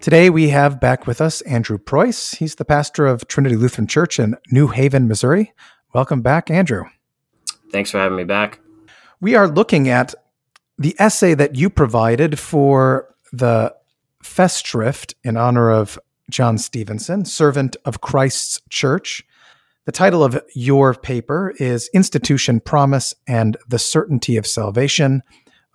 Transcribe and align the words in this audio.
Today 0.00 0.30
we 0.30 0.50
have 0.50 0.78
back 0.78 1.06
with 1.06 1.20
us 1.20 1.40
Andrew 1.42 1.78
Preus. 1.78 2.36
He's 2.36 2.54
the 2.54 2.64
pastor 2.64 3.06
of 3.06 3.26
Trinity 3.26 3.56
Lutheran 3.56 3.88
Church 3.88 4.20
in 4.20 4.36
New 4.52 4.68
Haven, 4.68 5.08
Missouri. 5.08 5.52
Welcome 5.92 6.22
back, 6.22 6.50
Andrew. 6.50 6.84
Thanks 7.72 7.90
for 7.90 7.98
having 7.98 8.16
me 8.16 8.24
back. 8.24 8.60
We 9.20 9.34
are 9.34 9.48
looking 9.48 9.88
at 9.88 10.14
the 10.78 10.94
essay 10.98 11.34
that 11.34 11.56
you 11.56 11.70
provided 11.70 12.38
for 12.38 13.14
the 13.32 13.74
Festschrift 14.22 15.14
in 15.24 15.36
honor 15.36 15.70
of 15.70 15.98
John 16.30 16.58
Stephenson, 16.58 17.24
servant 17.24 17.76
of 17.84 18.00
Christ's 18.00 18.60
Church. 18.68 19.24
The 19.86 19.92
title 19.92 20.22
of 20.22 20.40
your 20.54 20.94
paper 20.94 21.54
is 21.58 21.88
Institution, 21.94 22.60
Promise, 22.60 23.14
and 23.26 23.56
the 23.66 23.78
Certainty 23.78 24.36
of 24.36 24.46
Salvation, 24.46 25.22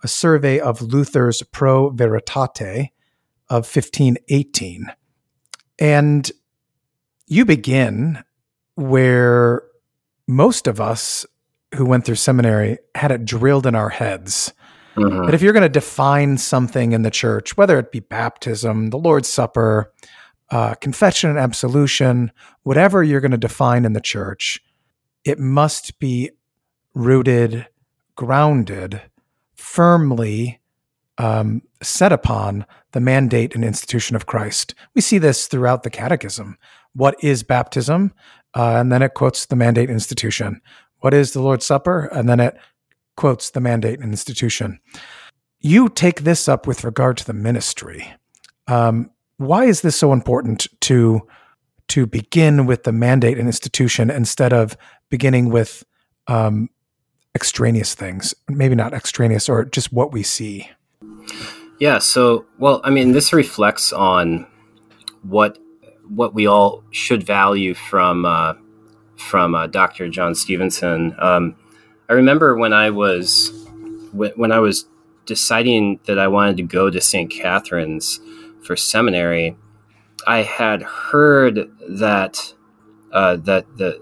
a 0.02 0.08
survey 0.08 0.60
of 0.60 0.80
Luther's 0.80 1.42
Pro 1.42 1.90
Veritate 1.90 2.91
of 3.52 3.66
1518. 3.66 4.86
And 5.78 6.32
you 7.26 7.44
begin 7.44 8.24
where 8.76 9.62
most 10.26 10.66
of 10.66 10.80
us 10.80 11.26
who 11.74 11.84
went 11.84 12.06
through 12.06 12.14
seminary 12.14 12.78
had 12.94 13.12
it 13.12 13.26
drilled 13.26 13.66
in 13.66 13.74
our 13.74 13.90
heads. 13.90 14.54
Mm-hmm. 14.96 15.26
That 15.26 15.34
if 15.34 15.42
you're 15.42 15.52
going 15.52 15.64
to 15.64 15.68
define 15.68 16.38
something 16.38 16.92
in 16.92 17.02
the 17.02 17.10
church, 17.10 17.54
whether 17.54 17.78
it 17.78 17.92
be 17.92 18.00
baptism, 18.00 18.88
the 18.88 18.98
Lord's 18.98 19.28
Supper, 19.28 19.92
uh, 20.50 20.74
confession 20.76 21.28
and 21.28 21.38
absolution, 21.38 22.32
whatever 22.62 23.02
you're 23.02 23.20
going 23.20 23.32
to 23.32 23.36
define 23.36 23.84
in 23.84 23.92
the 23.92 24.00
church, 24.00 24.64
it 25.24 25.38
must 25.38 25.98
be 25.98 26.30
rooted, 26.94 27.68
grounded, 28.16 29.02
firmly 29.54 30.60
um, 31.18 31.62
set 31.82 32.12
upon 32.12 32.66
the 32.92 33.00
mandate 33.00 33.54
and 33.54 33.64
institution 33.64 34.16
of 34.16 34.26
Christ. 34.26 34.74
We 34.94 35.00
see 35.00 35.18
this 35.18 35.46
throughout 35.46 35.82
the 35.82 35.90
Catechism. 35.90 36.56
What 36.94 37.16
is 37.22 37.42
baptism? 37.42 38.12
Uh, 38.54 38.76
and 38.76 38.92
then 38.92 39.02
it 39.02 39.14
quotes 39.14 39.46
the 39.46 39.56
mandate 39.56 39.90
institution. 39.90 40.60
What 41.00 41.14
is 41.14 41.32
the 41.32 41.42
Lord's 41.42 41.66
Supper? 41.66 42.06
And 42.06 42.28
then 42.28 42.40
it 42.40 42.56
quotes 43.16 43.50
the 43.50 43.60
mandate 43.60 44.00
and 44.00 44.12
institution. 44.12 44.78
You 45.60 45.88
take 45.88 46.22
this 46.22 46.48
up 46.48 46.66
with 46.66 46.84
regard 46.84 47.16
to 47.18 47.24
the 47.24 47.32
ministry. 47.32 48.12
Um, 48.66 49.10
why 49.36 49.64
is 49.64 49.80
this 49.80 49.96
so 49.96 50.12
important 50.12 50.66
to 50.82 51.26
to 51.88 52.06
begin 52.06 52.64
with 52.64 52.84
the 52.84 52.92
mandate 52.92 53.38
and 53.38 53.48
institution 53.48 54.08
instead 54.08 54.52
of 54.52 54.76
beginning 55.10 55.50
with 55.50 55.84
um, 56.26 56.68
extraneous 57.34 57.94
things? 57.94 58.34
Maybe 58.48 58.74
not 58.74 58.94
extraneous, 58.94 59.48
or 59.48 59.64
just 59.64 59.92
what 59.92 60.12
we 60.12 60.22
see. 60.22 60.70
Yeah. 61.82 61.98
So, 61.98 62.46
well, 62.60 62.80
I 62.84 62.90
mean, 62.90 63.10
this 63.10 63.32
reflects 63.32 63.92
on 63.92 64.46
what 65.22 65.58
what 66.08 66.32
we 66.32 66.46
all 66.46 66.84
should 66.92 67.24
value 67.24 67.74
from 67.74 68.24
uh, 68.24 68.54
from 69.16 69.56
uh, 69.56 69.66
Dr. 69.66 70.08
John 70.08 70.36
Stephenson. 70.36 71.16
Um, 71.18 71.56
I 72.08 72.12
remember 72.12 72.56
when 72.56 72.72
I 72.72 72.90
was 72.90 73.50
when 74.12 74.52
I 74.52 74.60
was 74.60 74.86
deciding 75.26 75.98
that 76.04 76.20
I 76.20 76.28
wanted 76.28 76.56
to 76.58 76.62
go 76.62 76.88
to 76.88 77.00
St. 77.00 77.28
Catharines 77.28 78.20
for 78.62 78.76
seminary, 78.76 79.56
I 80.24 80.42
had 80.42 80.82
heard 80.82 81.68
that 81.88 82.54
uh, 83.10 83.38
that 83.38 83.66
the 83.76 84.00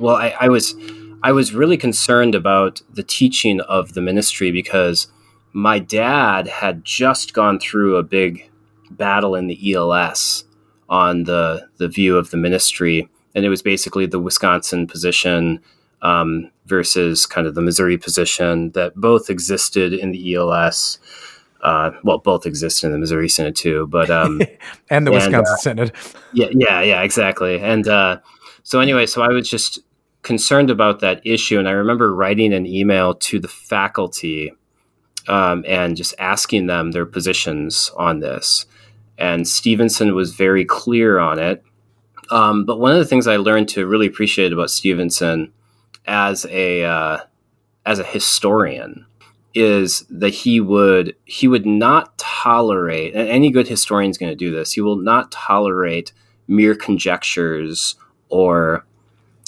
well, 0.00 0.16
I, 0.16 0.34
I 0.40 0.48
was 0.48 0.74
I 1.22 1.30
was 1.30 1.54
really 1.54 1.76
concerned 1.76 2.34
about 2.34 2.82
the 2.92 3.04
teaching 3.04 3.60
of 3.60 3.92
the 3.92 4.00
ministry 4.00 4.50
because 4.50 5.06
my 5.52 5.78
dad 5.78 6.46
had 6.46 6.84
just 6.84 7.34
gone 7.34 7.58
through 7.58 7.96
a 7.96 8.02
big 8.02 8.50
battle 8.90 9.34
in 9.34 9.46
the 9.46 9.74
ELS 9.74 10.44
on 10.88 11.24
the 11.24 11.66
the 11.78 11.88
view 11.88 12.16
of 12.16 12.30
the 12.30 12.36
ministry, 12.36 13.08
and 13.34 13.44
it 13.44 13.48
was 13.48 13.62
basically 13.62 14.06
the 14.06 14.20
Wisconsin 14.20 14.86
position 14.86 15.60
um, 16.02 16.50
versus 16.66 17.26
kind 17.26 17.46
of 17.46 17.54
the 17.54 17.62
Missouri 17.62 17.98
position 17.98 18.70
that 18.72 18.94
both 18.96 19.30
existed 19.30 19.92
in 19.92 20.12
the 20.12 20.34
ELS. 20.34 20.98
Uh, 21.62 21.92
well, 22.02 22.18
both 22.18 22.44
exist 22.44 22.82
in 22.82 22.90
the 22.90 22.98
Missouri 22.98 23.28
Synod 23.28 23.54
too, 23.54 23.86
but 23.86 24.10
um, 24.10 24.42
and 24.90 25.06
the 25.06 25.12
Wisconsin 25.12 25.78
and, 25.78 25.80
uh, 25.80 25.90
Synod. 25.90 25.92
Yeah, 26.32 26.48
yeah, 26.50 26.82
yeah, 26.82 27.02
exactly. 27.02 27.60
And 27.60 27.86
uh, 27.86 28.18
so 28.64 28.80
anyway, 28.80 29.06
so 29.06 29.22
I 29.22 29.28
was 29.28 29.48
just 29.48 29.78
concerned 30.22 30.70
about 30.70 31.00
that 31.00 31.20
issue, 31.24 31.58
and 31.58 31.68
I 31.68 31.72
remember 31.72 32.14
writing 32.14 32.52
an 32.52 32.66
email 32.66 33.14
to 33.14 33.38
the 33.38 33.48
faculty 33.48 34.52
um, 35.28 35.64
and 35.66 35.96
just 35.96 36.14
asking 36.18 36.66
them 36.66 36.92
their 36.92 37.06
positions 37.06 37.90
on 37.96 38.20
this. 38.20 38.66
And 39.18 39.46
Stephenson 39.46 40.14
was 40.14 40.34
very 40.34 40.64
clear 40.64 41.18
on 41.18 41.38
it. 41.38 41.62
Um, 42.30 42.64
but 42.64 42.80
one 42.80 42.92
of 42.92 42.98
the 42.98 43.04
things 43.04 43.26
I 43.26 43.36
learned 43.36 43.68
to 43.70 43.86
really 43.86 44.06
appreciate 44.06 44.52
about 44.52 44.70
Stephenson 44.70 45.52
as 46.06 46.46
a 46.50 46.84
uh, 46.84 47.18
as 47.84 47.98
a 47.98 48.04
historian 48.04 49.06
is 49.54 50.04
that 50.08 50.30
he 50.30 50.60
would 50.60 51.14
he 51.24 51.46
would 51.46 51.66
not 51.66 52.16
tolerate 52.18 53.14
and 53.14 53.28
any 53.28 53.50
good 53.50 53.68
historian 53.68 54.10
is 54.10 54.16
going 54.16 54.32
to 54.32 54.36
do 54.36 54.50
this 54.50 54.72
he 54.72 54.80
will 54.80 54.96
not 54.96 55.30
tolerate 55.30 56.12
mere 56.48 56.74
conjectures 56.74 57.96
or 58.30 58.84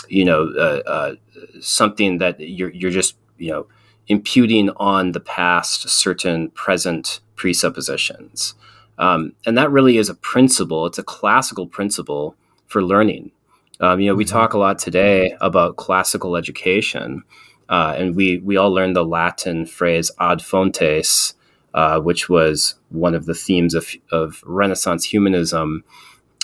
you 0.08 0.24
know 0.24 0.52
uh, 0.58 0.82
uh, 0.86 1.14
something 1.60 2.18
that 2.18 2.38
you're 2.38 2.70
you're 2.70 2.90
just 2.90 3.16
you 3.38 3.50
know 3.50 3.66
imputing 4.08 4.70
on 4.76 5.12
the 5.12 5.20
past 5.20 5.88
certain 5.88 6.50
present 6.50 7.20
presuppositions. 7.36 8.54
Um, 8.98 9.32
and 9.44 9.58
that 9.58 9.70
really 9.70 9.98
is 9.98 10.08
a 10.08 10.14
principle, 10.14 10.86
it's 10.86 10.98
a 10.98 11.02
classical 11.02 11.66
principle 11.66 12.36
for 12.66 12.82
learning. 12.82 13.32
Um, 13.80 14.00
you 14.00 14.08
know, 14.08 14.14
we 14.14 14.24
mm-hmm. 14.24 14.32
talk 14.32 14.52
a 14.54 14.58
lot 14.58 14.78
today 14.78 15.36
about 15.40 15.76
classical 15.76 16.36
education, 16.36 17.24
uh, 17.68 17.94
and 17.98 18.14
we, 18.14 18.38
we 18.38 18.56
all 18.56 18.72
learned 18.72 18.94
the 18.94 19.04
Latin 19.04 19.66
phrase 19.66 20.10
ad 20.20 20.42
fontes, 20.42 21.34
uh, 21.72 21.98
which 22.00 22.28
was 22.28 22.76
one 22.90 23.14
of 23.14 23.26
the 23.26 23.34
themes 23.34 23.74
of, 23.74 23.88
of 24.12 24.42
Renaissance 24.46 25.04
humanism, 25.04 25.82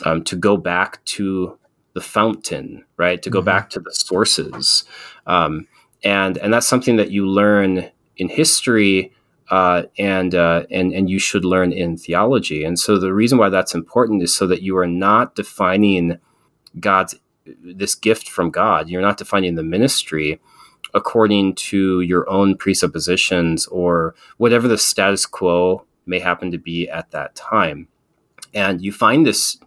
um, 0.04 0.24
to 0.24 0.34
go 0.34 0.56
back 0.56 1.04
to 1.04 1.56
the 1.92 2.00
fountain, 2.00 2.84
right? 2.96 3.22
To 3.22 3.30
go 3.30 3.40
mm-hmm. 3.40 3.46
back 3.46 3.70
to 3.70 3.80
the 3.80 3.92
sources. 3.92 4.84
Um, 5.26 5.68
and 6.02 6.38
and 6.38 6.52
that's 6.52 6.66
something 6.66 6.96
that 6.96 7.10
you 7.10 7.26
learn 7.26 7.90
in 8.16 8.28
history 8.28 9.12
uh, 9.50 9.84
and 9.98 10.34
uh, 10.34 10.64
and 10.70 10.92
and 10.92 11.10
you 11.10 11.18
should 11.18 11.44
learn 11.44 11.72
in 11.72 11.96
theology. 11.96 12.64
And 12.64 12.78
so 12.78 12.98
the 12.98 13.12
reason 13.12 13.38
why 13.38 13.48
that's 13.48 13.74
important 13.74 14.22
is 14.22 14.34
so 14.34 14.46
that 14.46 14.62
you 14.62 14.76
are 14.76 14.86
not 14.86 15.34
defining 15.34 16.18
God's 16.78 17.16
this 17.44 17.94
gift 17.94 18.28
from 18.28 18.50
God. 18.50 18.88
You're 18.88 19.02
not 19.02 19.16
defining 19.16 19.56
the 19.56 19.62
ministry 19.62 20.40
according 20.94 21.54
to 21.54 22.00
your 22.00 22.28
own 22.28 22.56
presuppositions 22.56 23.66
or 23.66 24.14
whatever 24.38 24.68
the 24.68 24.78
status 24.78 25.26
quo 25.26 25.84
may 26.06 26.18
happen 26.18 26.50
to 26.50 26.58
be 26.58 26.88
at 26.88 27.10
that 27.10 27.34
time. 27.34 27.88
And 28.54 28.82
you 28.82 28.92
find 28.92 29.26
this 29.26 29.58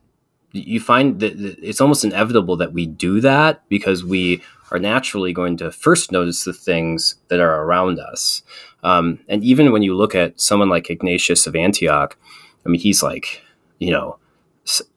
you 0.54 0.80
find 0.80 1.20
that 1.20 1.34
it's 1.62 1.82
almost 1.82 2.06
inevitable 2.06 2.56
that 2.58 2.74
we 2.74 2.86
do 2.86 3.20
that 3.22 3.68
because 3.70 4.04
we 4.04 4.42
are 4.72 4.80
naturally 4.80 5.34
going 5.34 5.58
to 5.58 5.72
first 5.72 6.12
notice 6.12 6.44
the 6.44 6.54
things 6.54 7.16
that 7.28 7.40
are 7.40 7.64
around 7.64 8.00
us. 8.00 8.44
Um, 8.84 9.20
and 9.28 9.44
even 9.44 9.72
when 9.72 9.84
you 9.84 9.96
look 9.96 10.16
at 10.16 10.40
someone 10.40 10.70
like 10.70 10.90
Ignatius 10.90 11.48
of 11.48 11.56
Antioch, 11.56 12.18
I 12.66 12.70
mean, 12.70 12.80
he's 12.80 13.02
like, 13.04 13.42
you 13.80 13.92
know, 13.92 14.18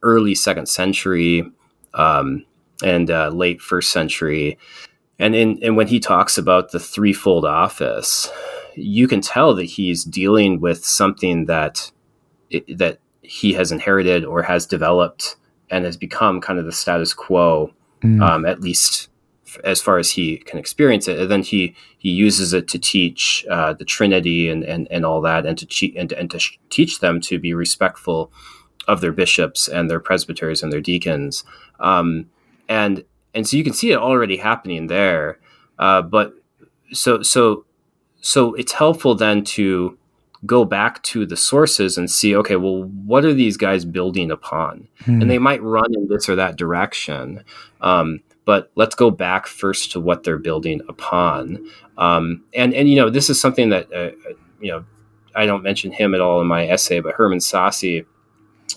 early 0.02 0.34
second 0.34 0.68
century 0.68 1.50
um, 1.94 2.44
and 2.84 3.10
uh, 3.10 3.28
late 3.28 3.60
first 3.60 3.90
century. 3.90 4.58
And 5.18 5.34
in 5.34 5.58
and 5.62 5.76
when 5.76 5.88
he 5.88 5.98
talks 5.98 6.36
about 6.36 6.70
the 6.70 6.80
threefold 6.80 7.46
office, 7.46 8.30
you 8.74 9.08
can 9.08 9.22
tell 9.22 9.54
that 9.54 9.64
he's 9.64 10.04
dealing 10.04 10.60
with 10.60 10.84
something 10.84 11.46
that 11.46 11.90
that 12.74 12.98
he 13.22 13.54
has 13.54 13.72
inherited 13.72 14.24
or 14.24 14.42
has 14.42 14.66
developed 14.66 15.36
and 15.70 15.84
has 15.84 15.96
become 15.96 16.40
kind 16.40 16.58
of 16.58 16.64
the 16.64 16.72
status 16.72 17.14
quo, 17.14 17.72
mm. 18.02 18.22
um, 18.22 18.44
at 18.44 18.60
least 18.60 19.08
as 19.64 19.80
far 19.80 19.98
as 19.98 20.10
he 20.10 20.38
can 20.38 20.58
experience 20.58 21.08
it. 21.08 21.18
And 21.18 21.30
then 21.30 21.42
he 21.42 21.74
he 21.98 22.10
uses 22.10 22.52
it 22.52 22.68
to 22.68 22.78
teach 22.78 23.44
uh, 23.50 23.72
the 23.72 23.84
Trinity 23.84 24.48
and, 24.48 24.64
and 24.64 24.88
and 24.90 25.04
all 25.04 25.20
that, 25.22 25.46
and 25.46 25.58
to, 25.58 25.66
che- 25.66 25.94
and, 25.96 26.12
and 26.12 26.30
to 26.30 26.38
sh- 26.38 26.58
teach 26.70 27.00
them 27.00 27.20
to 27.22 27.38
be 27.38 27.54
respectful 27.54 28.32
of 28.88 29.00
their 29.00 29.12
bishops 29.12 29.68
and 29.68 29.90
their 29.90 30.00
presbyters 30.00 30.62
and 30.62 30.72
their 30.72 30.80
deacons, 30.80 31.44
um, 31.80 32.28
and 32.68 33.04
and 33.34 33.46
so 33.48 33.56
you 33.56 33.64
can 33.64 33.72
see 33.72 33.92
it 33.92 33.98
already 33.98 34.36
happening 34.36 34.86
there. 34.86 35.38
Uh, 35.78 36.02
but 36.02 36.34
so 36.92 37.22
so 37.22 37.64
so 38.20 38.54
it's 38.54 38.72
helpful 38.72 39.14
then 39.14 39.44
to 39.44 39.98
go 40.46 40.64
back 40.64 41.02
to 41.02 41.26
the 41.26 41.36
sources 41.36 41.98
and 41.98 42.10
see 42.10 42.34
okay 42.34 42.56
well 42.56 42.84
what 43.04 43.24
are 43.24 43.34
these 43.34 43.56
guys 43.56 43.84
building 43.84 44.30
upon 44.30 44.88
hmm. 45.04 45.20
and 45.20 45.30
they 45.30 45.38
might 45.38 45.62
run 45.62 45.94
in 45.94 46.08
this 46.08 46.28
or 46.28 46.36
that 46.36 46.56
direction 46.56 47.44
um, 47.80 48.20
but 48.44 48.70
let's 48.76 48.94
go 48.94 49.10
back 49.10 49.46
first 49.46 49.92
to 49.92 50.00
what 50.00 50.22
they're 50.22 50.38
building 50.38 50.80
upon 50.88 51.66
um, 51.98 52.42
and 52.54 52.72
and 52.74 52.88
you 52.88 52.96
know 52.96 53.10
this 53.10 53.28
is 53.28 53.40
something 53.40 53.70
that 53.70 53.92
uh, 53.92 54.10
you 54.60 54.70
know 54.70 54.84
i 55.34 55.44
don't 55.44 55.62
mention 55.62 55.90
him 55.92 56.14
at 56.14 56.20
all 56.20 56.40
in 56.40 56.46
my 56.46 56.66
essay 56.66 57.00
but 57.00 57.14
Hermann 57.14 57.40
Sasse 57.40 58.04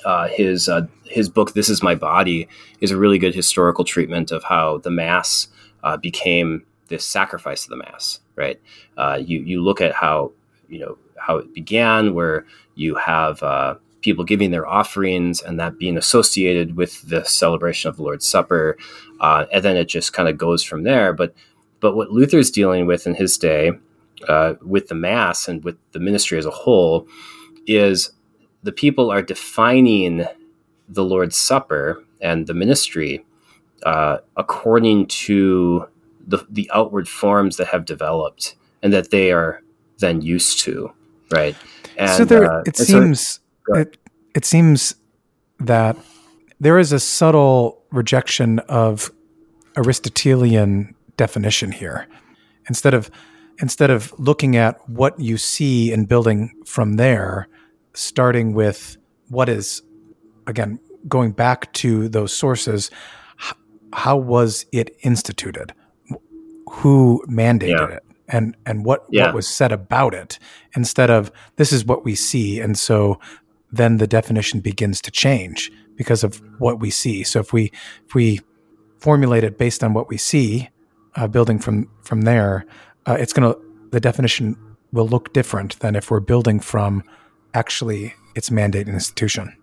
uh, 0.06 0.28
his 0.28 0.70
uh, 0.70 0.88
his 1.06 1.30
book 1.30 1.54
"This 1.54 1.70
Is 1.70 1.84
My 1.84 1.96
Body" 1.96 2.48
is 2.82 2.92
a 2.92 2.98
really 2.98 3.18
good 3.18 3.36
historical 3.36 3.84
treatment 3.84 4.32
of 4.32 4.44
how 4.44 4.78
the 4.80 4.92
mass 4.92 5.48
uh, 5.84 5.98
became 5.98 6.66
this 6.88 7.06
sacrifice 7.06 7.64
of 7.64 7.70
the 7.70 7.78
mass. 7.78 8.20
Right? 8.36 8.60
Uh, 8.98 9.20
you 9.24 9.40
you 9.40 9.62
look 9.62 9.82
at 9.82 9.94
how 9.94 10.32
you 10.68 10.80
know 10.80 10.98
how 11.30 11.38
it 11.38 11.54
began, 11.54 12.16
where 12.16 12.46
you 12.74 12.96
have 12.96 13.44
uh, 13.44 13.76
people 14.02 14.24
giving 14.24 14.50
their 14.50 14.68
offerings 14.68 15.42
and 15.42 15.60
that 15.60 15.78
being 15.78 15.96
associated 15.96 16.76
with 16.76 17.08
the 17.08 17.24
celebration 17.24 17.88
of 17.88 17.98
the 17.98 18.04
Lord's 18.04 18.28
Supper, 18.28 18.78
uh, 19.20 19.46
and 19.54 19.64
then 19.64 19.78
it 19.78 19.86
just 19.86 20.12
kind 20.12 20.28
of 20.28 20.38
goes 20.38 20.64
from 20.64 20.84
there. 20.84 21.14
But 21.14 21.36
but 21.80 21.96
what 21.96 22.12
Luther's 22.12 22.50
dealing 22.50 22.88
with 22.88 23.06
in 23.06 23.14
his 23.14 23.38
day, 23.38 23.72
uh, 24.28 24.56
with 24.62 24.88
the 24.88 24.96
Mass 24.96 25.48
and 25.48 25.64
with 25.64 25.78
the 25.92 26.00
ministry 26.00 26.40
as 26.40 26.48
a 26.48 26.52
whole, 26.52 27.08
is 27.68 28.12
the 28.64 28.72
people 28.72 29.12
are 29.12 29.22
defining 29.22 30.26
the 30.90 31.04
Lord's 31.04 31.38
Supper 31.38 32.04
and 32.20 32.48
the 32.48 32.56
ministry 32.56 33.24
uh, 33.84 34.18
according 34.36 35.06
to 35.08 35.88
the, 36.28 36.46
the 36.50 36.70
outward 36.74 37.08
forms 37.08 37.58
that 37.58 37.68
have 37.68 37.86
developed 37.86 38.56
and 38.82 38.92
that 38.94 39.12
they 39.12 39.32
are 39.32 39.62
then 40.00 40.22
used 40.22 40.60
to, 40.62 40.92
right? 41.32 41.56
And, 41.98 42.10
so 42.12 42.26
there, 42.26 42.52
uh, 42.52 42.64
it 42.66 42.78
seems 42.78 43.40
so, 43.68 43.76
it, 43.76 43.98
it 44.36 44.46
seems 44.46 44.96
that 45.60 45.98
there 46.60 46.80
is 46.80 46.92
a 46.92 47.00
subtle 47.00 47.84
rejection 47.92 48.60
of 48.60 49.12
Aristotelian 49.78 50.96
definition 51.18 51.72
here. 51.72 52.08
Instead 52.68 52.94
of 52.94 53.10
instead 53.62 53.90
of 53.90 54.14
looking 54.18 54.56
at 54.56 54.78
what 54.90 55.20
you 55.20 55.38
see 55.38 55.92
and 55.92 56.08
building 56.08 56.54
from 56.66 56.96
there, 56.96 57.48
starting 57.94 58.54
with 58.54 58.98
what 59.28 59.50
is 59.50 59.82
again 60.48 60.80
going 61.08 61.32
back 61.32 61.72
to 61.74 62.10
those 62.10 62.34
sources. 62.34 62.92
How 63.94 64.18
was 64.18 64.66
it 64.72 64.96
instituted? 65.02 65.74
Who 66.72 67.24
mandated 67.28 67.90
yeah. 67.90 67.96
it? 67.96 68.04
And 68.30 68.56
and 68.66 68.86
what 68.86 69.06
yeah. 69.10 69.26
what 69.26 69.36
was 69.36 69.48
said 69.48 69.72
about 69.72 70.14
it 70.14 70.40
instead 70.76 71.10
of 71.10 71.32
this 71.58 71.72
is 71.72 71.86
what 71.86 72.06
we 72.06 72.16
see. 72.16 72.60
And 72.60 72.78
so 72.78 73.20
then 73.72 73.98
the 73.98 74.08
definition 74.08 74.60
begins 74.60 75.02
to 75.02 75.12
change 75.12 75.72
because 75.96 76.24
of 76.24 76.42
what 76.60 76.80
we 76.80 76.90
see. 76.90 77.24
So 77.24 77.40
if 77.40 77.52
we 77.54 77.72
if 78.08 78.16
we 78.16 78.40
formulate 79.00 79.44
it 79.44 79.58
based 79.58 79.84
on 79.84 79.94
what 79.94 80.10
we 80.10 80.18
see 80.18 80.70
uh, 81.16 81.28
building 81.28 81.60
from 81.60 81.90
from 82.02 82.22
there 82.22 82.66
uh, 83.06 83.18
it's 83.20 83.34
going 83.34 83.52
to 83.52 83.60
the 83.92 84.00
definition 84.00 84.56
will 84.92 85.08
look 85.08 85.34
different 85.34 85.80
than 85.80 85.96
if 85.96 86.12
we're 86.12 86.20
building 86.20 86.60
from 86.60 87.04
actually 87.54 88.14
its 88.36 88.52
mandate 88.52 88.88
and 88.88 88.96
institution. 88.96 89.56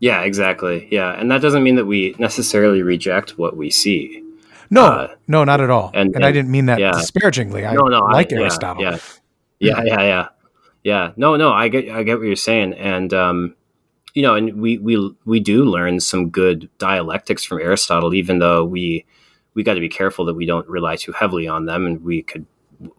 Yeah 0.00 0.22
exactly. 0.22 0.88
Yeah 0.90 1.12
and 1.18 1.30
that 1.30 1.40
doesn't 1.40 1.62
mean 1.62 1.76
that 1.76 1.86
we 1.86 2.14
necessarily 2.18 2.82
reject 2.82 3.38
what 3.38 3.56
we 3.56 3.70
see 3.70 4.24
no, 4.70 4.84
uh, 4.84 5.14
no, 5.26 5.44
not 5.44 5.60
at 5.60 5.70
all. 5.70 5.90
And, 5.94 6.08
and, 6.08 6.16
and, 6.16 6.24
I 6.24 6.32
didn't 6.32 6.50
mean 6.50 6.66
that 6.66 6.78
yeah. 6.78 6.92
disparagingly. 6.92 7.66
I 7.66 7.74
no, 7.74 7.82
no, 7.82 8.00
like 8.04 8.32
I, 8.32 8.36
Aristotle. 8.36 8.82
Yeah, 8.82 8.98
yeah, 9.58 9.82
yeah, 9.82 10.02
yeah, 10.02 10.28
yeah. 10.82 11.12
No, 11.16 11.36
no, 11.36 11.52
I 11.52 11.68
get, 11.68 11.88
I 11.90 12.02
get 12.02 12.18
what 12.18 12.26
you're 12.26 12.36
saying, 12.36 12.74
and 12.74 13.12
um, 13.12 13.54
you 14.14 14.22
know, 14.22 14.34
and 14.34 14.60
we 14.60 14.78
we 14.78 15.14
we 15.24 15.40
do 15.40 15.64
learn 15.64 16.00
some 16.00 16.30
good 16.30 16.68
dialectics 16.78 17.44
from 17.44 17.60
Aristotle, 17.60 18.14
even 18.14 18.38
though 18.38 18.64
we 18.64 19.04
we 19.54 19.62
got 19.62 19.74
to 19.74 19.80
be 19.80 19.88
careful 19.88 20.24
that 20.26 20.34
we 20.34 20.46
don't 20.46 20.68
rely 20.68 20.96
too 20.96 21.12
heavily 21.12 21.48
on 21.48 21.66
them, 21.66 21.86
and 21.86 22.02
we 22.02 22.22
could 22.22 22.46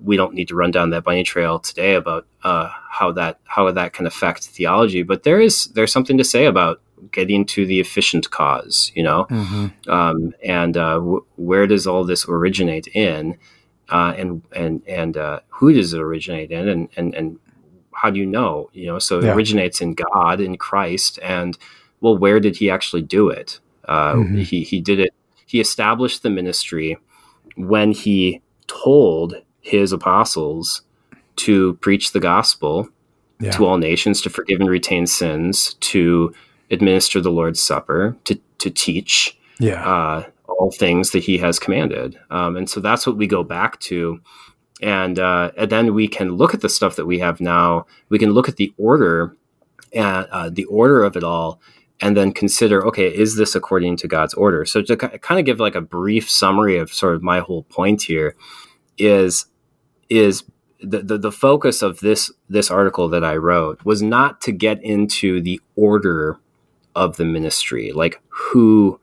we 0.01 0.17
don't 0.17 0.33
need 0.33 0.47
to 0.49 0.55
run 0.55 0.71
down 0.71 0.89
that 0.89 1.03
bunny 1.03 1.23
trail 1.23 1.59
today 1.59 1.95
about 1.95 2.25
uh, 2.43 2.69
how 2.89 3.11
that 3.13 3.39
how 3.45 3.71
that 3.71 3.93
can 3.93 4.05
affect 4.05 4.43
theology. 4.45 5.03
But 5.03 5.23
there 5.23 5.39
is 5.39 5.67
there's 5.67 5.91
something 5.91 6.17
to 6.17 6.23
say 6.23 6.45
about 6.45 6.81
getting 7.11 7.45
to 7.45 7.65
the 7.65 7.79
efficient 7.79 8.29
cause, 8.31 8.91
you 8.95 9.03
know, 9.03 9.25
mm-hmm. 9.25 9.89
um, 9.89 10.33
and 10.43 10.77
uh, 10.77 10.95
w- 10.95 11.25
where 11.35 11.67
does 11.67 11.87
all 11.87 12.03
this 12.03 12.27
originate 12.27 12.87
in, 12.87 13.37
uh, 13.89 14.13
and 14.17 14.41
and 14.55 14.81
and 14.87 15.17
uh, 15.17 15.39
who 15.49 15.73
does 15.73 15.93
it 15.93 15.99
originate 15.99 16.51
in, 16.51 16.67
and 16.67 16.89
and 16.95 17.15
and 17.15 17.39
how 17.93 18.09
do 18.09 18.19
you 18.19 18.25
know, 18.25 18.69
you 18.73 18.85
know? 18.85 18.99
So 18.99 19.19
it 19.19 19.25
yeah. 19.25 19.33
originates 19.33 19.81
in 19.81 19.93
God, 19.93 20.39
in 20.39 20.57
Christ, 20.57 21.19
and 21.21 21.57
well, 22.01 22.17
where 22.17 22.39
did 22.39 22.57
He 22.57 22.69
actually 22.69 23.01
do 23.01 23.29
it? 23.29 23.59
Uh, 23.85 24.13
mm-hmm. 24.13 24.37
He 24.37 24.63
he 24.63 24.79
did 24.81 24.99
it. 24.99 25.13
He 25.45 25.59
established 25.59 26.23
the 26.23 26.29
ministry 26.29 26.97
when 27.55 27.91
He 27.91 28.41
told 28.67 29.35
His 29.61 29.91
apostles 29.91 30.83
to 31.37 31.75
preach 31.75 32.11
the 32.11 32.19
gospel 32.19 32.89
yeah. 33.39 33.51
to 33.51 33.65
all 33.65 33.77
nations, 33.77 34.21
to 34.21 34.29
forgive 34.29 34.59
and 34.59 34.69
retain 34.69 35.07
sins, 35.07 35.75
to 35.75 36.33
administer 36.71 37.21
the 37.21 37.31
Lord's 37.31 37.61
Supper, 37.61 38.17
to 38.25 38.39
to 38.59 38.69
teach 38.69 39.37
yeah. 39.59 39.83
uh, 39.87 40.23
all 40.47 40.71
things 40.71 41.11
that 41.11 41.23
He 41.23 41.37
has 41.37 41.59
commanded. 41.59 42.19
Um, 42.29 42.55
and 42.55 42.69
so 42.69 42.79
that's 42.79 43.07
what 43.07 43.17
we 43.17 43.27
go 43.27 43.43
back 43.43 43.79
to, 43.81 44.19
and 44.81 45.19
uh, 45.19 45.51
and 45.57 45.69
then 45.71 45.93
we 45.93 46.07
can 46.07 46.31
look 46.31 46.53
at 46.53 46.61
the 46.61 46.69
stuff 46.69 46.95
that 46.95 47.05
we 47.05 47.19
have 47.19 47.41
now. 47.41 47.85
We 48.09 48.19
can 48.19 48.31
look 48.31 48.49
at 48.49 48.57
the 48.57 48.73
order, 48.77 49.35
and 49.93 50.27
uh, 50.31 50.49
the 50.49 50.65
order 50.65 51.03
of 51.03 51.15
it 51.15 51.23
all, 51.23 51.61
and 52.01 52.15
then 52.15 52.31
consider, 52.31 52.85
okay, 52.87 53.07
is 53.07 53.35
this 53.35 53.55
according 53.55 53.97
to 53.97 54.07
God's 54.07 54.33
order? 54.33 54.65
So 54.65 54.81
to 54.81 54.95
kind 54.95 55.39
of 55.39 55.45
give 55.45 55.59
like 55.59 55.75
a 55.75 55.81
brief 55.81 56.29
summary 56.29 56.77
of 56.77 56.93
sort 56.93 57.15
of 57.15 57.23
my 57.23 57.39
whole 57.39 57.63
point 57.63 58.03
here 58.03 58.35
is 58.97 59.45
is 60.09 60.43
the, 60.81 60.99
the, 60.99 61.17
the 61.17 61.31
focus 61.31 61.81
of 61.81 61.99
this 61.99 62.31
this 62.47 62.71
article 62.71 63.09
that 63.09 63.23
I 63.23 63.35
wrote 63.35 63.83
was 63.83 64.01
not 64.01 64.41
to 64.41 64.51
get 64.51 64.81
into 64.83 65.41
the 65.41 65.59
order 65.75 66.39
of 66.99 67.15
the 67.15 67.23
ministry, 67.23 67.93
like 67.93 68.21
who, 68.27 68.99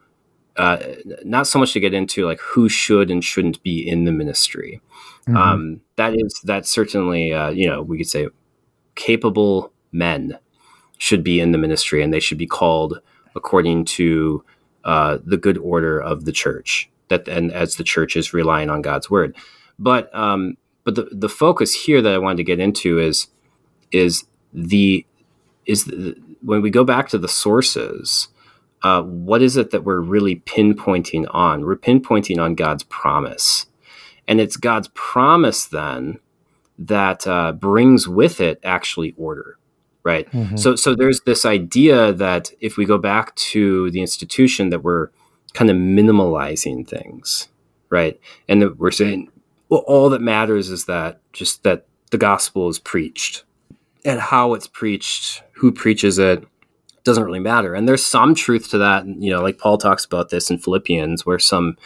uh, 0.56 0.76
not 1.24 1.46
so 1.46 1.58
much 1.58 1.72
to 1.72 1.80
get 1.80 1.94
into 1.94 2.26
like 2.26 2.40
who 2.40 2.68
should 2.68 3.10
and 3.10 3.24
shouldn't 3.24 3.62
be 3.62 3.88
in 3.88 4.04
the 4.04 4.12
ministry. 4.12 4.82
Mm-hmm. 5.26 5.36
Um, 5.36 5.80
that 5.96 6.14
is 6.14 6.38
that 6.44 6.66
certainly 6.66 7.32
uh, 7.32 7.48
you 7.48 7.66
know 7.68 7.80
we 7.82 7.96
could 7.96 8.08
say 8.08 8.28
capable 8.94 9.72
men 9.92 10.38
should 10.98 11.24
be 11.24 11.40
in 11.40 11.52
the 11.52 11.58
ministry 11.58 12.02
and 12.02 12.12
they 12.12 12.20
should 12.20 12.38
be 12.38 12.46
called 12.46 13.00
according 13.34 13.84
to 13.84 14.44
uh, 14.84 15.18
the 15.24 15.36
good 15.36 15.58
order 15.58 15.98
of 15.98 16.26
the 16.26 16.32
church 16.32 16.90
that 17.08 17.26
and 17.28 17.50
as 17.52 17.76
the 17.76 17.84
church 17.84 18.14
is 18.14 18.34
relying 18.34 18.68
on 18.68 18.82
God's 18.82 19.10
word. 19.10 19.34
But 19.78 20.14
um, 20.14 20.58
but 20.84 20.96
the 20.96 21.08
the 21.10 21.30
focus 21.30 21.72
here 21.74 22.02
that 22.02 22.14
I 22.14 22.18
wanted 22.18 22.38
to 22.38 22.44
get 22.44 22.60
into 22.60 22.98
is 22.98 23.28
is 23.90 24.24
the 24.52 25.06
is 25.64 25.84
the, 25.84 26.14
when 26.46 26.62
we 26.62 26.70
go 26.70 26.84
back 26.84 27.08
to 27.08 27.18
the 27.18 27.28
sources, 27.28 28.28
uh, 28.82 29.02
what 29.02 29.42
is 29.42 29.56
it 29.56 29.72
that 29.72 29.82
we're 29.82 30.00
really 30.00 30.36
pinpointing 30.36 31.26
on? 31.34 31.66
We're 31.66 31.76
pinpointing 31.76 32.40
on 32.40 32.54
God's 32.54 32.84
promise. 32.84 33.66
And 34.28 34.40
it's 34.40 34.56
God's 34.56 34.88
promise 34.94 35.66
then 35.66 36.20
that 36.78 37.26
uh, 37.26 37.52
brings 37.52 38.06
with 38.06 38.40
it 38.40 38.60
actually 38.62 39.12
order, 39.16 39.58
right? 40.04 40.30
Mm-hmm. 40.30 40.56
So, 40.56 40.76
so 40.76 40.94
there's 40.94 41.22
this 41.22 41.44
idea 41.44 42.12
that 42.12 42.52
if 42.60 42.76
we 42.76 42.84
go 42.84 42.98
back 42.98 43.34
to 43.36 43.90
the 43.90 44.00
institution, 44.00 44.70
that 44.70 44.84
we're 44.84 45.08
kind 45.52 45.68
of 45.68 45.76
minimalizing 45.76 46.86
things, 46.86 47.48
right? 47.90 48.20
And 48.48 48.62
that 48.62 48.78
we're 48.78 48.92
saying, 48.92 49.30
well, 49.68 49.82
all 49.86 50.10
that 50.10 50.20
matters 50.20 50.70
is 50.70 50.84
that 50.84 51.20
just 51.32 51.64
that 51.64 51.86
the 52.12 52.18
gospel 52.18 52.68
is 52.68 52.78
preached, 52.78 53.42
and 54.04 54.20
how 54.20 54.54
it's 54.54 54.68
preached, 54.68 55.42
who 55.56 55.72
preaches 55.72 56.18
it, 56.18 56.44
doesn't 57.04 57.24
really 57.24 57.40
matter. 57.40 57.74
And 57.74 57.88
there's 57.88 58.04
some 58.04 58.34
truth 58.34 58.68
to 58.70 58.78
that. 58.78 59.06
You 59.06 59.30
know, 59.30 59.42
like 59.42 59.58
Paul 59.58 59.78
talks 59.78 60.04
about 60.04 60.30
this 60.30 60.50
in 60.50 60.58
Philippians, 60.58 61.24
where 61.24 61.38
some 61.38 61.76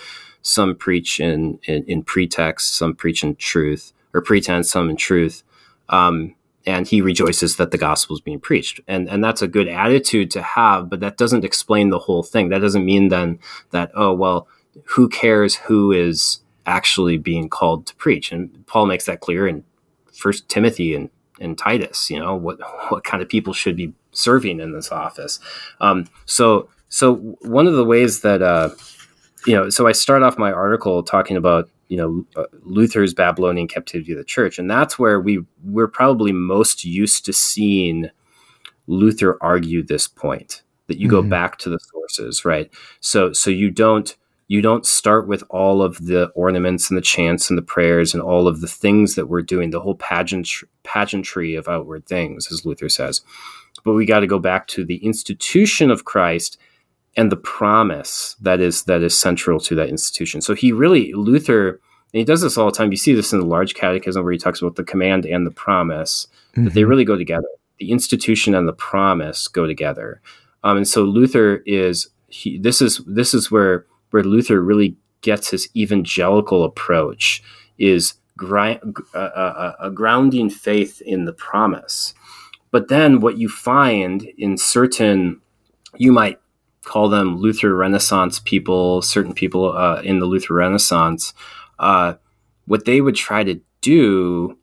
some 0.42 0.74
preach 0.74 1.20
in 1.20 1.58
in, 1.64 1.84
in 1.84 2.02
pretext, 2.02 2.74
some 2.74 2.94
preach 2.94 3.22
in 3.22 3.36
truth, 3.36 3.92
or 4.14 4.22
pretense, 4.22 4.70
some 4.70 4.90
in 4.90 4.96
truth. 4.96 5.42
Um, 5.88 6.34
and 6.66 6.86
he 6.86 7.00
rejoices 7.00 7.56
that 7.56 7.70
the 7.70 7.78
gospel 7.78 8.14
is 8.14 8.20
being 8.20 8.40
preached 8.40 8.80
and 8.86 9.08
and 9.08 9.24
that's 9.24 9.40
a 9.40 9.48
good 9.48 9.66
attitude 9.66 10.30
to 10.30 10.42
have 10.42 10.90
but 10.90 11.00
that 11.00 11.16
doesn't 11.16 11.44
explain 11.44 11.88
the 11.88 11.98
whole 11.98 12.22
thing 12.22 12.50
that 12.50 12.60
doesn't 12.60 12.84
mean 12.84 13.08
then 13.08 13.38
that 13.70 13.90
oh 13.94 14.12
well 14.12 14.46
who 14.84 15.08
cares 15.08 15.56
who 15.56 15.90
is 15.90 16.40
actually 16.66 17.16
being 17.16 17.48
called 17.48 17.86
to 17.86 17.96
preach 17.96 18.30
and 18.30 18.66
paul 18.66 18.84
makes 18.84 19.06
that 19.06 19.20
clear 19.20 19.48
in 19.48 19.64
first 20.12 20.48
timothy 20.50 20.94
and 20.94 21.08
in 21.40 21.56
Titus. 21.56 22.10
You 22.10 22.20
know 22.20 22.36
what 22.36 22.58
what 22.90 23.04
kind 23.04 23.22
of 23.22 23.28
people 23.28 23.52
should 23.52 23.76
be 23.76 23.92
serving 24.12 24.60
in 24.60 24.72
this 24.72 24.92
office. 24.92 25.40
Um, 25.80 26.06
so 26.26 26.68
so 26.88 27.14
one 27.42 27.66
of 27.66 27.74
the 27.74 27.84
ways 27.84 28.20
that 28.20 28.42
uh, 28.42 28.70
you 29.46 29.54
know, 29.54 29.70
so 29.70 29.86
I 29.86 29.92
start 29.92 30.22
off 30.22 30.38
my 30.38 30.52
article 30.52 31.02
talking 31.02 31.36
about 31.36 31.68
you 31.88 31.96
know 31.96 32.24
uh, 32.36 32.46
Luther's 32.62 33.14
Babylonian 33.14 33.68
captivity 33.68 34.12
of 34.12 34.18
the 34.18 34.24
church, 34.24 34.58
and 34.58 34.70
that's 34.70 34.98
where 34.98 35.20
we 35.20 35.44
we're 35.64 35.88
probably 35.88 36.32
most 36.32 36.84
used 36.84 37.24
to 37.24 37.32
seeing 37.32 38.10
Luther 38.86 39.38
argue 39.40 39.82
this 39.82 40.06
point 40.06 40.62
that 40.88 40.98
you 40.98 41.06
mm-hmm. 41.06 41.16
go 41.16 41.22
back 41.22 41.58
to 41.58 41.70
the 41.70 41.78
sources, 41.92 42.44
right? 42.44 42.70
So 43.00 43.32
so 43.32 43.50
you 43.50 43.70
don't 43.70 44.14
you 44.50 44.60
don't 44.60 44.84
start 44.84 45.28
with 45.28 45.44
all 45.48 45.80
of 45.80 46.04
the 46.06 46.26
ornaments 46.34 46.90
and 46.90 46.96
the 46.98 47.02
chants 47.02 47.50
and 47.50 47.56
the 47.56 47.62
prayers 47.62 48.12
and 48.12 48.20
all 48.20 48.48
of 48.48 48.60
the 48.60 48.66
things 48.66 49.14
that 49.14 49.28
we're 49.28 49.42
doing, 49.42 49.70
the 49.70 49.78
whole 49.78 49.94
pageant 49.94 50.50
pageantry 50.82 51.54
of 51.54 51.68
outward 51.68 52.04
things, 52.04 52.50
as 52.50 52.66
Luther 52.66 52.88
says. 52.88 53.20
But 53.84 53.92
we 53.92 54.04
got 54.04 54.20
to 54.20 54.26
go 54.26 54.40
back 54.40 54.66
to 54.68 54.84
the 54.84 54.96
institution 55.06 55.88
of 55.88 56.04
Christ 56.04 56.58
and 57.16 57.30
the 57.30 57.36
promise 57.36 58.34
that 58.40 58.58
is 58.58 58.82
that 58.84 59.04
is 59.04 59.16
central 59.16 59.60
to 59.60 59.76
that 59.76 59.88
institution. 59.88 60.40
So 60.40 60.56
he 60.56 60.72
really 60.72 61.12
Luther 61.12 61.80
and 62.12 62.18
he 62.18 62.24
does 62.24 62.40
this 62.40 62.58
all 62.58 62.66
the 62.66 62.76
time. 62.76 62.90
You 62.90 62.96
see 62.96 63.14
this 63.14 63.32
in 63.32 63.38
the 63.38 63.46
large 63.46 63.74
catechism 63.74 64.24
where 64.24 64.32
he 64.32 64.38
talks 64.38 64.60
about 64.60 64.74
the 64.74 64.82
command 64.82 65.26
and 65.26 65.46
the 65.46 65.52
promise, 65.52 66.26
mm-hmm. 66.54 66.64
that 66.64 66.74
they 66.74 66.80
mm-hmm. 66.80 66.90
really 66.90 67.04
go 67.04 67.16
together. 67.16 67.46
The 67.78 67.92
institution 67.92 68.56
and 68.56 68.66
the 68.66 68.72
promise 68.72 69.46
go 69.46 69.68
together. 69.68 70.20
Um, 70.64 70.78
and 70.78 70.88
so 70.88 71.04
Luther 71.04 71.62
is 71.66 72.08
he, 72.26 72.58
this 72.58 72.82
is 72.82 73.00
this 73.06 73.32
is 73.32 73.52
where 73.52 73.86
where 74.10 74.24
Luther 74.24 74.60
really 74.60 74.96
gets 75.20 75.50
his 75.50 75.68
evangelical 75.76 76.64
approach 76.64 77.42
is 77.78 78.14
gri- 78.36 78.80
uh, 79.14 79.18
uh, 79.18 79.76
a 79.80 79.90
grounding 79.90 80.50
faith 80.50 81.00
in 81.02 81.24
the 81.24 81.32
promise. 81.32 82.14
But 82.70 82.88
then 82.88 83.20
what 83.20 83.38
you 83.38 83.48
find 83.48 84.22
in 84.38 84.56
certain, 84.56 85.40
you 85.96 86.12
might 86.12 86.40
call 86.84 87.08
them 87.08 87.36
Luther 87.36 87.74
Renaissance 87.74 88.40
people, 88.40 89.02
certain 89.02 89.34
people 89.34 89.76
uh, 89.76 90.00
in 90.02 90.18
the 90.18 90.26
Luther 90.26 90.54
Renaissance, 90.54 91.34
uh, 91.78 92.14
what 92.66 92.84
they 92.84 93.00
would 93.00 93.16
try 93.16 93.44
to 93.44 93.60
do 93.80 94.56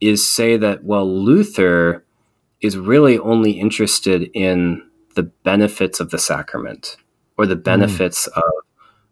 is 0.00 0.28
say 0.28 0.56
that, 0.56 0.84
well, 0.84 1.08
Luther 1.10 2.04
is 2.60 2.76
really 2.76 3.18
only 3.18 3.52
interested 3.52 4.30
in 4.34 4.82
the 5.14 5.22
benefits 5.22 6.00
of 6.00 6.10
the 6.10 6.18
sacrament 6.18 6.96
or 7.38 7.46
the 7.46 7.56
mm. 7.56 7.62
benefits 7.62 8.28
mm. 8.28 8.36
of 8.36 8.65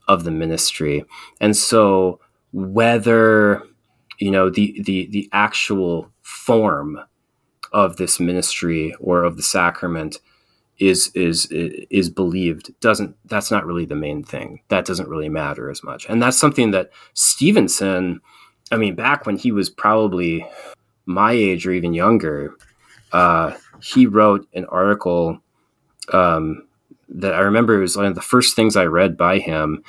of 0.08 0.25
the 0.25 0.30
ministry. 0.30 1.04
And 1.40 1.56
so 1.56 2.20
whether 2.52 3.62
you 4.18 4.30
know 4.30 4.49
the 4.49 4.80
the 4.82 5.06
the 5.06 5.28
actual 5.32 6.11
form 6.23 7.00
of 7.73 7.96
this 7.96 8.20
ministry 8.20 8.94
or 9.00 9.25
of 9.25 9.37
the 9.37 9.42
sacrament 9.42 10.20
is 10.78 11.11
is 11.14 11.46
is 11.50 12.11
believed 12.11 12.73
doesn't 12.80 13.16
that's 13.26 13.50
not 13.50 13.66
really 13.66 13.84
the 13.84 13.94
main 13.94 14.23
thing 14.23 14.61
that 14.68 14.84
doesn't 14.84 15.08
really 15.08 15.28
matter 15.28 15.70
as 15.70 15.82
much 15.84 16.06
and 16.08 16.20
that's 16.23 16.38
something 16.38 16.73
that 16.73 16.90
stephenson 17.14 18.20
i 18.73 18.76
mean 18.76 18.94
back 18.94 19.25
when 19.26 19.37
he 19.37 19.52
was 19.52 19.70
probably 19.70 20.44
my 21.06 21.32
age 21.32 21.66
or 21.66 21.73
even 21.73 21.94
younger 21.94 22.54
uh, 23.12 23.52
he 23.80 24.06
wrote 24.06 24.49
an 24.54 24.64
article 24.64 25.38
um, 26.12 26.66
that 27.14 27.35
i 27.35 27.40
remember 27.40 27.75
it 27.75 27.80
was 27.80 27.97
one 27.97 28.06
of 28.06 28.14
the 28.14 28.21
first 28.21 28.54
things 28.54 28.76
i 28.76 28.85
read 28.85 29.16
by 29.16 29.38
him 29.38 29.83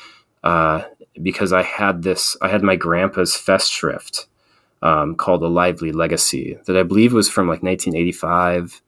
uh, 0.44 0.84
because 1.22 1.51
i 1.51 1.63
had 1.63 2.03
this 2.03 2.38
i 2.41 2.48
had 2.48 2.63
my 2.63 2.75
grandpa's 2.75 3.34
festschrift 3.34 4.27
um, 4.82 5.15
called 5.15 5.44
a 5.44 5.48
lively 5.48 5.91
legacy 5.91 6.58
that 6.65 6.77
i 6.77 6.84
believe 6.84 7.12
was 7.13 7.29
from 7.29 7.48
like 7.48 7.63
1985 7.63 8.82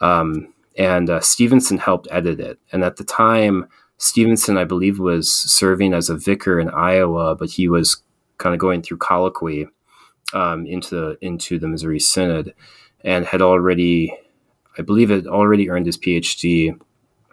um, 0.00 0.52
and 0.76 1.10
uh, 1.10 1.20
Stephenson 1.20 1.78
helped 1.78 2.08
edit 2.10 2.40
it. 2.40 2.58
And 2.72 2.84
at 2.84 2.96
the 2.96 3.04
time, 3.04 3.68
Stephenson, 3.98 4.58
I 4.58 4.64
believe, 4.64 4.98
was 4.98 5.32
serving 5.32 5.94
as 5.94 6.10
a 6.10 6.16
vicar 6.16 6.58
in 6.58 6.70
Iowa, 6.70 7.36
but 7.36 7.50
he 7.50 7.68
was 7.68 8.02
kind 8.38 8.54
of 8.54 8.58
going 8.58 8.82
through 8.82 8.96
colloquy 8.98 9.68
um, 10.32 10.66
into 10.66 10.94
the, 10.94 11.18
into 11.20 11.58
the 11.58 11.68
Missouri 11.68 12.00
Synod, 12.00 12.54
and 13.04 13.26
had 13.26 13.42
already, 13.42 14.16
I 14.78 14.82
believe, 14.82 15.10
had 15.10 15.26
already 15.26 15.70
earned 15.70 15.86
his 15.86 15.98
PhD. 15.98 16.78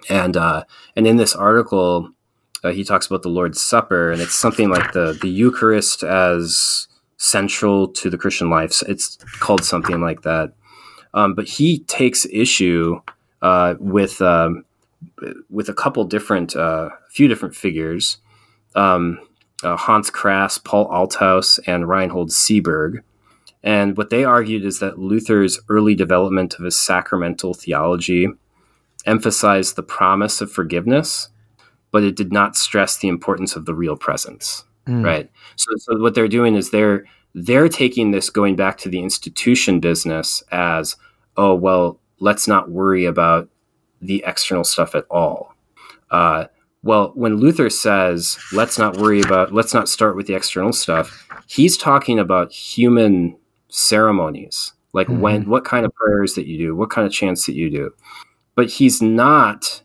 And 0.07 0.37
uh, 0.37 0.63
and 0.95 1.05
in 1.05 1.17
this 1.17 1.35
article, 1.35 2.11
uh, 2.63 2.71
he 2.71 2.83
talks 2.83 3.07
about 3.07 3.23
the 3.23 3.29
Lord's 3.29 3.61
Supper, 3.61 4.11
and 4.11 4.21
it's 4.21 4.35
something 4.35 4.69
like 4.69 4.93
the 4.93 5.17
the 5.19 5.29
Eucharist 5.29 6.03
as 6.03 6.87
central 7.17 7.87
to 7.87 8.09
the 8.09 8.17
Christian 8.17 8.49
life. 8.49 8.71
So 8.71 8.85
It's 8.87 9.17
called 9.39 9.63
something 9.63 10.01
like 10.01 10.21
that. 10.21 10.53
Um, 11.13 11.33
but 11.33 11.47
he 11.47 11.79
takes 11.79 12.25
issue 12.31 13.01
uh, 13.41 13.75
with 13.79 14.21
um, 14.21 14.63
with 15.49 15.69
a 15.69 15.73
couple 15.73 16.03
different, 16.03 16.55
uh, 16.55 16.89
few 17.09 17.27
different 17.27 17.55
figures, 17.55 18.17
um, 18.75 19.19
uh, 19.63 19.75
Hans 19.75 20.09
Grass, 20.09 20.57
Paul 20.57 20.87
Althaus, 20.89 21.59
and 21.67 21.87
Reinhold 21.87 22.29
Seeberg. 22.29 23.03
And 23.63 23.97
what 23.97 24.09
they 24.09 24.23
argued 24.23 24.63
is 24.63 24.79
that 24.79 24.99
Luther's 24.99 25.59
early 25.67 25.95
development 25.95 26.55
of 26.55 26.65
his 26.65 26.79
sacramental 26.79 27.53
theology 27.53 28.29
emphasized 29.05 29.75
the 29.75 29.83
promise 29.83 30.41
of 30.41 30.51
forgiveness, 30.51 31.29
but 31.91 32.03
it 32.03 32.15
did 32.15 32.31
not 32.31 32.55
stress 32.55 32.97
the 32.97 33.07
importance 33.07 33.55
of 33.55 33.65
the 33.65 33.73
real 33.73 33.95
presence. 33.95 34.63
Mm. 34.87 35.05
Right. 35.05 35.31
So, 35.55 35.71
so 35.77 35.99
what 35.99 36.15
they're 36.15 36.27
doing 36.27 36.55
is 36.55 36.71
they're 36.71 37.05
they're 37.35 37.69
taking 37.69 38.11
this 38.11 38.29
going 38.29 38.55
back 38.55 38.77
to 38.79 38.89
the 38.89 38.99
institution 38.99 39.79
business 39.79 40.41
as 40.51 40.95
oh 41.37 41.53
well 41.53 41.99
let's 42.19 42.47
not 42.47 42.71
worry 42.71 43.05
about 43.05 43.49
the 44.01 44.23
external 44.25 44.63
stuff 44.63 44.95
at 44.95 45.05
all. 45.09 45.53
Uh, 46.11 46.45
well, 46.83 47.11
when 47.15 47.35
Luther 47.35 47.69
says, 47.69 48.37
let's 48.53 48.77
not 48.79 48.97
worry 48.97 49.21
about, 49.21 49.53
let's 49.53 49.73
not 49.73 49.89
start 49.89 50.15
with 50.15 50.27
the 50.27 50.33
external 50.33 50.71
stuff, 50.71 51.27
he's 51.47 51.77
talking 51.77 52.19
about 52.19 52.53
human 52.53 53.37
ceremonies, 53.67 54.73
like 54.93 55.07
mm-hmm. 55.07 55.21
when, 55.21 55.49
what 55.49 55.65
kind 55.65 55.85
of 55.85 55.93
prayers 55.93 56.35
that 56.35 56.47
you 56.47 56.57
do, 56.57 56.75
what 56.75 56.89
kind 56.89 57.05
of 57.05 57.11
chants 57.11 57.45
that 57.45 57.53
you 57.53 57.69
do. 57.69 57.93
But 58.59 58.69
he's 58.69 59.01
not 59.01 59.83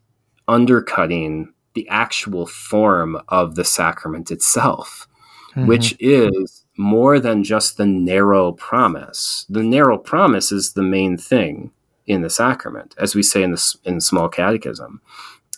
undercutting 0.49 1.53
the 1.75 1.89
actual 1.89 2.45
form 2.45 3.17
of 3.29 3.55
the 3.55 3.63
sacrament 3.63 4.33
itself, 4.33 5.07
mm-hmm. 5.51 5.69
which 5.69 5.95
is 6.01 6.65
more 6.77 7.21
than 7.21 7.45
just 7.45 7.77
the 7.77 7.87
narrow 7.87 8.51
promise. 8.51 9.47
The 9.49 9.63
narrow 9.63 9.97
promise 9.97 10.51
is 10.51 10.73
the 10.73 10.83
main 10.83 11.17
thing 11.17 11.71
in 12.09 12.23
the 12.23 12.29
sacrament, 12.29 12.97
as 12.99 13.15
we 13.15 13.23
say 13.23 13.45
in 13.45 13.53
the 13.53 13.77
in 13.85 13.95
the 13.95 14.01
small 14.01 14.29
catechism. 14.29 15.01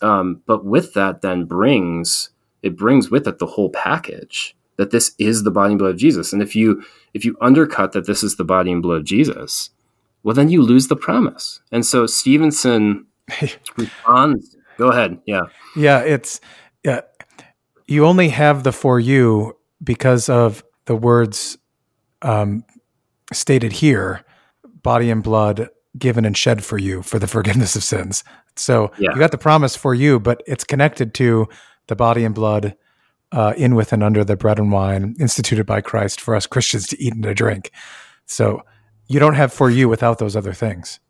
Um, 0.03 0.43
but 0.45 0.67
with 0.67 0.93
that, 0.93 1.23
then 1.23 1.47
brings 1.47 2.29
it 2.61 2.77
brings 2.77 3.11
with 3.11 3.27
it 3.27 3.39
the 3.39 3.47
whole 3.47 3.71
package 3.71 4.55
that 4.77 4.91
this 4.91 5.15
is 5.19 5.43
the 5.43 5.51
body 5.51 5.73
and 5.73 5.79
blood 5.79 5.93
of 5.93 5.97
Jesus. 5.97 6.35
And 6.35 6.43
if 6.43 6.55
you 6.55 6.85
if 7.15 7.25
you 7.25 7.35
undercut 7.41 7.93
that 7.93 8.05
this 8.05 8.23
is 8.23 8.37
the 8.37 8.45
body 8.45 8.71
and 8.71 8.83
blood 8.83 8.99
of 8.99 9.05
Jesus, 9.05 9.71
well, 10.27 10.35
then 10.35 10.49
you 10.49 10.61
lose 10.61 10.89
the 10.89 10.97
promise. 10.97 11.61
And 11.71 11.87
so 11.87 12.05
Stephenson 12.05 13.07
responds. 13.77 14.57
Go 14.77 14.89
ahead. 14.89 15.21
Yeah. 15.25 15.43
Yeah. 15.77 16.01
It's 16.01 16.41
yeah. 16.83 17.03
You 17.87 18.05
only 18.05 18.31
have 18.31 18.65
the 18.65 18.73
for 18.73 18.99
you 18.99 19.57
because 19.85 20.29
of 20.29 20.65
the 20.87 20.97
words 20.97 21.57
um, 22.23 22.65
stated 23.33 23.71
here, 23.73 24.25
body 24.83 25.11
and 25.11 25.23
blood 25.23 25.69
given 25.97 26.25
and 26.25 26.37
shed 26.37 26.65
for 26.65 26.77
you 26.77 27.03
for 27.03 27.21
the 27.21 27.29
forgiveness 27.29 27.77
of 27.77 27.85
sins. 27.85 28.25
So 28.57 28.91
yeah. 28.99 29.13
you 29.13 29.21
got 29.21 29.31
the 29.31 29.39
promise 29.39 29.77
for 29.77 29.95
you, 29.95 30.19
but 30.19 30.43
it's 30.45 30.65
connected 30.65 31.15
to 31.15 31.47
the 31.87 31.95
body 31.95 32.25
and 32.25 32.35
blood 32.35 32.75
uh, 33.31 33.55
in 33.57 33.77
with 33.77 33.93
and 33.93 34.03
under 34.03 34.25
the 34.25 34.37
bread 34.37 34.59
and 34.59 34.73
wine 34.73 35.15
instituted 35.21 35.67
by 35.67 35.83
Christ 35.83 36.21
for 36.21 36.35
us 36.35 36.49
Christians 36.49 36.89
to 36.89 37.01
eat 37.01 37.15
and 37.15 37.23
to 37.23 37.33
drink. 37.33 37.71
So 38.27 38.63
you 39.09 39.21
don't 39.21 39.35
have 39.35 39.53
for 39.53 39.71
you 39.71 39.89
without 39.89 40.19
those 40.19 40.37
other 40.37 40.53
things. 40.53 41.01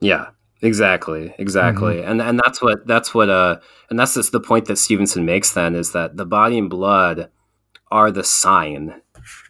Yeah, 0.00 0.28
exactly, 0.62 1.34
exactly, 1.38 1.96
mm-hmm. 1.96 2.10
and 2.10 2.22
and 2.22 2.40
that's 2.44 2.62
what 2.62 2.86
that's 2.86 3.14
what 3.14 3.28
uh 3.28 3.58
and 3.88 3.98
that's 3.98 4.14
just 4.14 4.32
the 4.32 4.40
point 4.40 4.66
that 4.66 4.76
Stephenson 4.76 5.24
makes. 5.24 5.52
Then 5.52 5.74
is 5.74 5.92
that 5.92 6.16
the 6.16 6.26
body 6.26 6.58
and 6.58 6.70
blood 6.70 7.30
are 7.90 8.10
the 8.10 8.24
sign 8.24 9.00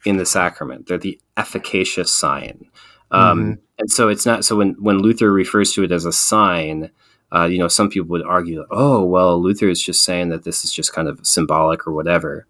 in 0.05 0.17
the 0.17 0.27
sacrament. 0.27 0.87
They're 0.87 0.99
the 0.99 1.21
efficacious 1.37 2.13
sign. 2.13 2.67
Um, 3.11 3.41
mm-hmm. 3.41 3.53
And 3.79 3.91
so 3.91 4.09
it's 4.09 4.27
not 4.27 4.45
so 4.45 4.57
when 4.57 4.75
when 4.79 4.99
Luther 4.99 5.33
refers 5.33 5.73
to 5.73 5.85
it 5.85 5.93
as 5.93 6.05
a 6.05 6.13
sign, 6.13 6.91
uh, 7.35 7.45
you 7.45 7.59
know, 7.59 7.69
some 7.69 7.89
people 7.89 8.09
would 8.09 8.25
argue, 8.25 8.67
oh, 8.71 9.05
well, 9.05 9.41
Luther 9.41 9.69
is 9.69 9.83
just 9.83 10.05
saying 10.05 10.31
that 10.31 10.45
this 10.45 10.65
is 10.65 10.73
just 10.73 10.93
kind 10.93 11.09
of 11.09 11.25
symbolic 11.27 11.87
or 11.87 11.93
whatever. 11.93 12.47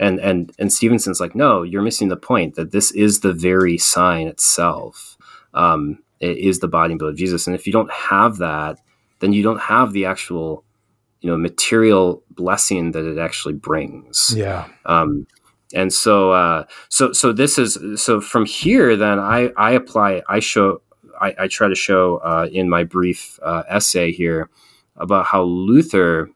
And 0.00 0.18
and 0.20 0.52
and 0.58 0.72
Stephenson's 0.72 1.20
like, 1.20 1.34
no, 1.34 1.62
you're 1.62 1.82
missing 1.82 2.08
the 2.08 2.16
point 2.16 2.56
that 2.56 2.72
this 2.72 2.90
is 2.92 3.20
the 3.20 3.32
very 3.32 3.78
sign 3.78 4.26
itself. 4.26 5.16
Um, 5.52 5.98
it 6.20 6.38
is 6.38 6.58
the 6.58 6.68
body 6.68 6.92
and 6.92 6.98
blood 6.98 7.10
of 7.10 7.16
Jesus. 7.16 7.46
And 7.46 7.54
if 7.54 7.66
you 7.66 7.72
don't 7.72 7.92
have 7.92 8.38
that, 8.38 8.78
then 9.20 9.32
you 9.32 9.42
don't 9.42 9.60
have 9.60 9.92
the 9.92 10.04
actual, 10.06 10.64
you 11.20 11.30
know, 11.30 11.36
material 11.36 12.22
blessing 12.30 12.92
that 12.92 13.04
it 13.04 13.18
actually 13.18 13.54
brings. 13.54 14.34
Yeah. 14.36 14.68
Um, 14.84 15.26
and 15.74 15.92
so 15.92 16.32
uh, 16.32 16.64
so 16.88 17.12
so 17.12 17.32
this 17.32 17.58
is 17.58 17.78
so 18.00 18.20
from 18.20 18.46
here 18.46 18.96
then 18.96 19.18
I 19.18 19.50
I 19.56 19.72
apply 19.72 20.22
I 20.28 20.40
show 20.40 20.80
I, 21.20 21.34
I 21.38 21.48
try 21.48 21.68
to 21.68 21.74
show 21.74 22.18
uh, 22.18 22.48
in 22.50 22.68
my 22.68 22.84
brief 22.84 23.38
uh, 23.42 23.62
essay 23.68 24.12
here 24.12 24.50
about 24.96 25.26
how 25.26 25.42
Luther 25.42 26.30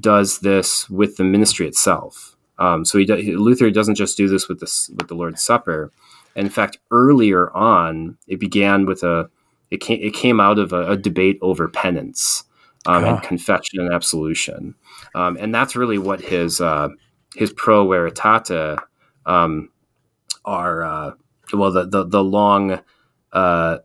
does 0.00 0.40
this 0.40 0.88
with 0.90 1.16
the 1.16 1.24
ministry 1.24 1.66
itself. 1.66 2.33
Um, 2.58 2.84
so 2.84 2.98
he, 2.98 3.06
Luther 3.36 3.70
doesn't 3.70 3.96
just 3.96 4.16
do 4.16 4.28
this 4.28 4.48
with 4.48 4.60
the 4.60 4.94
with 4.96 5.08
the 5.08 5.14
Lord's 5.14 5.44
Supper. 5.44 5.90
In 6.36 6.48
fact, 6.48 6.78
earlier 6.90 7.50
on, 7.52 8.18
it 8.26 8.40
began 8.40 8.86
with 8.86 9.02
a 9.02 9.28
it 9.70 9.78
came 9.78 10.00
it 10.00 10.14
came 10.14 10.40
out 10.40 10.58
of 10.58 10.72
a, 10.72 10.92
a 10.92 10.96
debate 10.96 11.38
over 11.42 11.68
penance 11.68 12.44
um, 12.86 13.04
and 13.04 13.22
confession 13.22 13.80
and 13.80 13.92
absolution, 13.92 14.74
um, 15.14 15.36
and 15.40 15.54
that's 15.54 15.76
really 15.76 15.98
what 15.98 16.20
his 16.20 16.60
uh, 16.60 16.88
his 17.34 17.52
pro 17.52 17.86
veritate 17.86 18.78
um, 19.26 19.70
are. 20.44 20.82
Uh, 20.82 21.12
well, 21.52 21.72
the 21.72 21.86
the, 21.86 22.04
the 22.04 22.24
long 22.24 22.80
uh, 23.32 23.78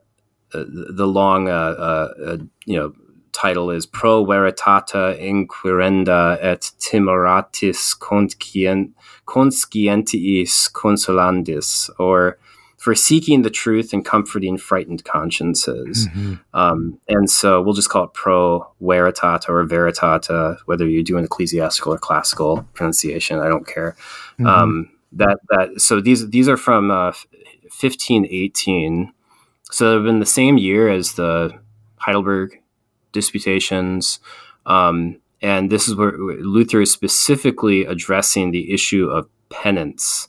the 0.51 1.07
long 1.07 1.47
uh, 1.47 1.51
uh, 1.51 2.13
uh, 2.25 2.37
you 2.65 2.77
know 2.77 2.93
title 3.39 3.71
is 3.71 3.85
Pro 3.85 4.25
Veritate 4.25 5.17
Inquirenda 5.19 6.37
et 6.41 6.71
Timoratis 6.79 7.97
Conscientiis 9.25 10.71
Consolandis, 10.71 11.89
or 11.97 12.37
for 12.77 12.95
seeking 12.95 13.41
the 13.41 13.49
truth 13.49 13.93
and 13.93 14.03
comforting 14.05 14.57
frightened 14.57 15.03
consciences. 15.03 16.07
Mm-hmm. 16.07 16.35
Um, 16.53 16.99
and 17.07 17.29
so 17.29 17.61
we'll 17.61 17.73
just 17.73 17.89
call 17.89 18.05
it 18.05 18.13
pro 18.13 18.69
veritata 18.81 19.49
or 19.49 19.65
veritata, 19.65 20.57
whether 20.65 20.87
you 20.87 21.03
do 21.03 21.17
an 21.17 21.25
ecclesiastical 21.25 21.93
or 21.93 21.97
classical 21.97 22.65
pronunciation. 22.73 23.39
I 23.39 23.47
don't 23.47 23.67
care. 23.67 23.95
Mm-hmm. 24.33 24.47
Um, 24.47 24.91
that 25.13 25.39
that 25.49 25.81
so 25.81 26.01
these 26.01 26.29
these 26.29 26.47
are 26.47 26.57
from 26.57 26.91
uh, 26.91 27.13
1518. 27.81 29.13
So 29.71 29.93
they've 29.93 30.03
been 30.03 30.19
the 30.19 30.25
same 30.25 30.57
year 30.57 30.89
as 30.89 31.13
the 31.13 31.59
Heidelberg 31.97 32.59
disputations. 33.11 34.19
Um, 34.65 35.19
and 35.41 35.69
this 35.69 35.87
is 35.87 35.95
where 35.95 36.17
Luther 36.17 36.81
is 36.81 36.91
specifically 36.91 37.85
addressing 37.85 38.51
the 38.51 38.73
issue 38.73 39.07
of 39.07 39.29
penance 39.49 40.27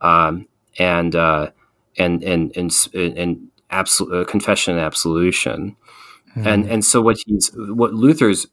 um, 0.00 0.48
and, 0.78 1.14
uh, 1.14 1.50
and, 1.98 2.22
and, 2.22 2.56
and, 2.56 2.88
and 2.94 3.48
absolute, 3.70 4.12
uh, 4.14 4.24
confession 4.24 4.76
and 4.76 4.84
absolution. 4.84 5.76
Mm-hmm. 6.30 6.46
And, 6.46 6.66
and 6.66 6.84
so 6.84 7.00
what 7.00 7.18
he's, 7.26 7.50
what 7.54 7.94
Luther's 7.94 8.46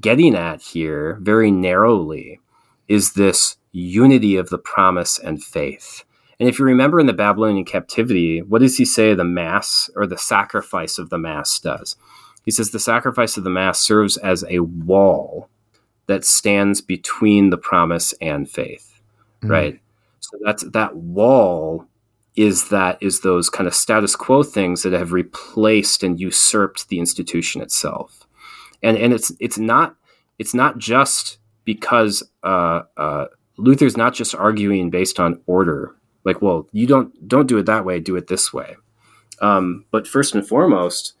getting 0.00 0.34
at 0.34 0.62
here 0.62 1.18
very 1.22 1.50
narrowly 1.50 2.40
is 2.88 3.12
this 3.12 3.56
unity 3.72 4.36
of 4.36 4.48
the 4.48 4.58
promise 4.58 5.18
and 5.18 5.42
faith. 5.42 6.04
And 6.40 6.48
if 6.48 6.58
you 6.58 6.64
remember 6.64 7.00
in 7.00 7.06
the 7.06 7.12
Babylonian 7.12 7.64
captivity, 7.64 8.42
what 8.42 8.60
does 8.60 8.76
he 8.76 8.84
say 8.84 9.12
the 9.12 9.24
Mass 9.24 9.90
or 9.96 10.06
the 10.06 10.18
sacrifice 10.18 10.98
of 10.98 11.10
the 11.10 11.18
Mass 11.18 11.58
does? 11.58 11.96
He 12.48 12.52
says 12.52 12.70
the 12.70 12.80
sacrifice 12.80 13.36
of 13.36 13.44
the 13.44 13.50
Mass 13.50 13.78
serves 13.78 14.16
as 14.16 14.42
a 14.48 14.60
wall 14.60 15.50
that 16.06 16.24
stands 16.24 16.80
between 16.80 17.50
the 17.50 17.58
promise 17.58 18.14
and 18.22 18.48
faith, 18.48 19.02
mm. 19.42 19.50
right? 19.50 19.78
So 20.20 20.38
that's 20.42 20.62
that 20.70 20.96
wall 20.96 21.84
is 22.36 22.70
that 22.70 22.96
is 23.02 23.20
those 23.20 23.50
kind 23.50 23.66
of 23.66 23.74
status 23.74 24.16
quo 24.16 24.42
things 24.42 24.82
that 24.82 24.94
have 24.94 25.12
replaced 25.12 26.02
and 26.02 26.18
usurped 26.18 26.88
the 26.88 26.98
institution 26.98 27.60
itself, 27.60 28.26
and 28.82 28.96
and 28.96 29.12
it's 29.12 29.30
it's 29.40 29.58
not 29.58 29.96
it's 30.38 30.54
not 30.54 30.78
just 30.78 31.36
because 31.66 32.22
uh, 32.44 32.80
uh, 32.96 33.26
Luther's 33.58 33.98
not 33.98 34.14
just 34.14 34.34
arguing 34.34 34.88
based 34.88 35.20
on 35.20 35.38
order, 35.46 35.94
like 36.24 36.40
well 36.40 36.66
you 36.72 36.86
don't 36.86 37.28
don't 37.28 37.46
do 37.46 37.58
it 37.58 37.66
that 37.66 37.84
way, 37.84 38.00
do 38.00 38.16
it 38.16 38.28
this 38.28 38.54
way, 38.54 38.74
um, 39.42 39.84
but 39.90 40.08
first 40.08 40.34
and 40.34 40.48
foremost 40.48 41.12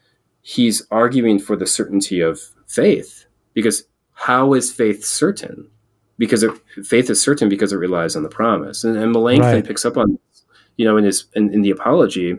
he's 0.48 0.82
arguing 0.90 1.38
for 1.38 1.56
the 1.56 1.66
certainty 1.66 2.20
of 2.20 2.40
faith 2.66 3.26
because 3.52 3.84
how 4.14 4.54
is 4.54 4.72
faith 4.72 5.04
certain? 5.04 5.68
Because 6.16 6.42
it, 6.42 6.50
faith 6.86 7.10
is 7.10 7.20
certain 7.20 7.50
because 7.50 7.70
it 7.70 7.76
relies 7.76 8.16
on 8.16 8.22
the 8.22 8.30
promise. 8.30 8.82
And, 8.82 8.96
and 8.96 9.12
Melanchthon 9.12 9.52
right. 9.52 9.66
picks 9.66 9.84
up 9.84 9.98
on, 9.98 10.12
this, 10.12 10.44
you 10.78 10.86
know, 10.86 10.96
in 10.96 11.04
his 11.04 11.26
in, 11.34 11.52
in 11.52 11.60
the 11.60 11.70
Apology, 11.70 12.38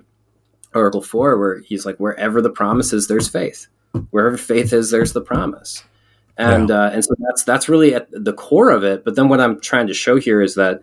Article 0.73 1.03
Four, 1.03 1.37
where 1.37 1.59
he's 1.59 1.85
like, 1.85 1.97
wherever 1.97 2.41
the 2.41 2.49
promise 2.49 2.93
is, 2.93 3.07
there's 3.07 3.27
faith. 3.27 3.67
Wherever 4.09 4.37
faith 4.37 4.73
is, 4.73 4.89
there's 4.89 5.13
the 5.13 5.21
promise. 5.21 5.83
And 6.35 6.71
uh, 6.71 6.89
and 6.91 7.05
so 7.05 7.13
that's 7.19 7.43
that's 7.43 7.69
really 7.69 7.93
at 7.93 8.07
the 8.11 8.33
core 8.33 8.71
of 8.71 8.83
it. 8.83 9.05
But 9.05 9.17
then 9.17 9.29
what 9.29 9.39
I'm 9.39 9.61
trying 9.61 9.85
to 9.85 9.93
show 9.93 10.17
here 10.17 10.41
is 10.41 10.55
that 10.55 10.81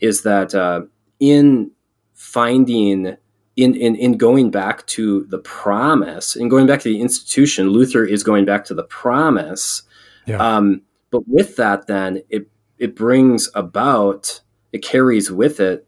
is 0.00 0.24
that 0.24 0.52
uh, 0.52 0.80
in 1.20 1.70
finding 2.14 3.16
in, 3.56 3.74
in, 3.74 3.96
in 3.96 4.18
going 4.18 4.50
back 4.50 4.86
to 4.86 5.24
the 5.24 5.38
promise 5.38 6.36
and 6.36 6.50
going 6.50 6.66
back 6.66 6.80
to 6.80 6.88
the 6.88 7.00
institution, 7.00 7.70
Luther 7.70 8.04
is 8.04 8.22
going 8.22 8.44
back 8.44 8.64
to 8.66 8.74
the 8.74 8.84
promise. 8.84 9.82
Yeah. 10.26 10.36
Um, 10.36 10.82
but 11.10 11.26
with 11.26 11.56
that, 11.56 11.86
then 11.86 12.22
it 12.28 12.48
it 12.78 12.94
brings 12.94 13.48
about 13.54 14.40
it 14.72 14.82
carries 14.82 15.30
with 15.30 15.60
it 15.60 15.86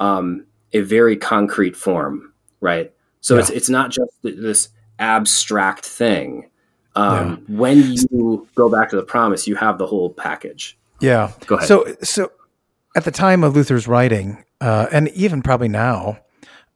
um, 0.00 0.46
a 0.72 0.80
very 0.80 1.16
concrete 1.16 1.76
form, 1.76 2.32
right? 2.60 2.92
So 3.20 3.34
yeah. 3.34 3.40
it's 3.40 3.50
it's 3.50 3.68
not 3.68 3.90
just 3.90 4.10
this 4.22 4.68
abstract 4.98 5.84
thing. 5.84 6.48
Um, 6.94 7.44
yeah. 7.48 7.56
When 7.56 7.92
you 8.10 8.48
go 8.54 8.70
back 8.70 8.90
to 8.90 8.96
the 8.96 9.02
promise, 9.02 9.46
you 9.46 9.56
have 9.56 9.78
the 9.78 9.86
whole 9.86 10.10
package. 10.10 10.78
Yeah. 11.00 11.32
Go 11.46 11.56
ahead. 11.56 11.68
So 11.68 11.94
so 12.02 12.32
at 12.96 13.04
the 13.04 13.10
time 13.10 13.44
of 13.44 13.54
Luther's 13.54 13.86
writing, 13.88 14.44
uh, 14.60 14.86
and 14.92 15.08
even 15.10 15.42
probably 15.42 15.68
now, 15.68 16.18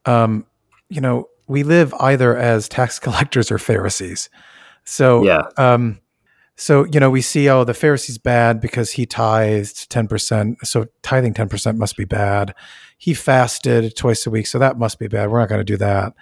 um, 0.07 0.47
you 0.89 1.01
know, 1.01 1.29
we 1.49 1.63
live 1.63 1.93
either 2.01 2.37
as 2.37 2.69
tax 2.69 2.99
collectors 3.01 3.51
or 3.51 3.59
Pharisees. 3.59 4.31
So, 4.85 5.25
yeah. 5.25 5.43
Um, 5.57 6.01
so 6.57 6.87
you 6.87 7.01
know, 7.01 7.11
we 7.11 7.21
see 7.21 7.51
oh, 7.51 7.65
the 7.65 7.75
Pharisee's 7.75 8.17
bad 8.17 8.61
because 8.61 8.93
he 8.93 9.05
tithed 9.05 9.91
ten 9.91 10.09
percent. 10.09 10.67
So 10.67 10.87
tithing 11.03 11.35
ten 11.35 11.49
percent 11.49 11.77
must 11.77 11.97
be 11.97 12.07
bad. 12.07 12.55
He 12.97 13.13
fasted 13.13 13.95
twice 13.95 14.27
a 14.27 14.31
week, 14.31 14.47
so 14.47 14.59
that 14.59 14.79
must 14.79 14.99
be 14.99 15.07
bad. 15.07 15.31
We're 15.31 15.41
not 15.41 15.51
going 15.51 15.61
to 15.61 15.65
do 15.65 15.77
that. 15.77 16.15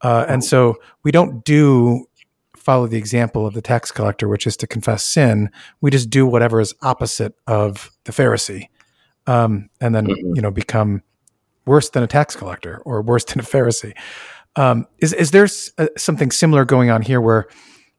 Uh, 0.00 0.24
and 0.28 0.44
so 0.44 0.76
we 1.02 1.10
don't 1.10 1.44
do 1.44 2.06
follow 2.56 2.86
the 2.86 2.96
example 2.96 3.44
of 3.44 3.54
the 3.54 3.62
tax 3.62 3.90
collector, 3.90 4.28
which 4.28 4.46
is 4.46 4.56
to 4.58 4.68
confess 4.68 5.04
sin. 5.04 5.50
We 5.80 5.90
just 5.90 6.10
do 6.10 6.26
whatever 6.26 6.60
is 6.60 6.74
opposite 6.82 7.34
of 7.48 7.90
the 8.04 8.12
Pharisee, 8.12 8.68
um, 9.26 9.68
and 9.80 9.94
then 9.94 10.06
mm-hmm. 10.06 10.36
you 10.36 10.42
know 10.42 10.52
become 10.52 11.02
worse 11.66 11.90
than 11.90 12.02
a 12.02 12.06
tax 12.06 12.36
collector 12.36 12.82
or 12.84 13.02
worse 13.02 13.24
than 13.24 13.40
a 13.40 13.42
Pharisee. 13.42 13.92
Um, 14.56 14.86
is 14.98 15.12
is 15.12 15.30
there 15.30 15.44
s- 15.44 15.70
uh, 15.78 15.86
something 15.96 16.30
similar 16.30 16.64
going 16.64 16.90
on 16.90 17.02
here 17.02 17.20
where 17.20 17.46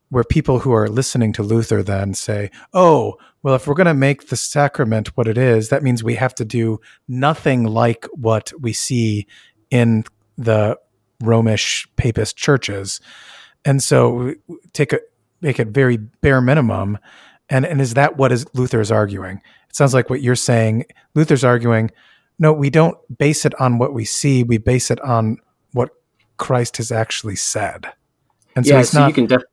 where 0.10 0.23
people 0.23 0.60
who 0.60 0.71
are 0.73 0.88
listening 0.88 1.34
to 1.34 1.41
Luther 1.43 1.82
then 1.82 2.13
say, 2.13 2.52
"Oh, 2.73 3.15
well, 3.41 3.56
if 3.56 3.65
we're 3.67 3.73
going 3.73 3.88
to 3.88 3.93
make 3.95 4.28
the 4.28 4.36
sacrament 4.36 5.10
what 5.17 5.28
it 5.28 5.38
is, 5.38 5.69
that 5.69 5.82
means 5.82 6.04
we 6.04 6.15
have 6.15 6.36
to 6.36 6.45
do 6.45 6.80
nothing 7.08 7.63
like 7.63 8.06
what 8.13 8.52
we 8.60 8.73
see 8.73 9.26
in 9.71 10.04
the 10.38 10.78
Romish 11.23 11.88
papist 11.95 12.38
churches," 12.38 13.02
and 13.65 13.82
so 13.82 14.34
take 14.73 14.93
a 14.93 14.99
make 15.41 15.60
it 15.60 15.69
very 15.69 15.97
bare 15.97 16.41
minimum. 16.41 16.99
And 17.49 17.65
and 17.65 17.82
is 17.82 17.95
that 17.95 18.17
what 18.17 18.32
is 18.32 18.45
Luther 18.54 18.80
is 18.82 18.91
arguing? 18.91 19.41
It 19.69 19.76
sounds 19.76 19.95
like 19.95 20.10
what 20.12 20.21
you're 20.21 20.36
saying. 20.36 20.86
Luther's 21.15 21.43
arguing 21.43 21.89
no, 22.39 22.54
we 22.54 22.69
don't 22.69 22.98
base 23.17 23.46
it 23.46 23.60
on 23.60 23.78
what 23.78 23.93
we 23.93 24.06
see. 24.06 24.43
We 24.43 24.58
base 24.58 24.91
it 24.91 25.00
on 25.02 25.38
what 25.72 25.91
Christ 26.38 26.78
has 26.78 26.91
actually 26.91 27.36
said. 27.36 27.93
And 28.56 28.65
so, 28.65 28.76
yeah, 28.76 28.82
so 28.84 29.00
not, 29.00 29.08
you 29.08 29.13
can 29.13 29.26
def- 29.28 29.43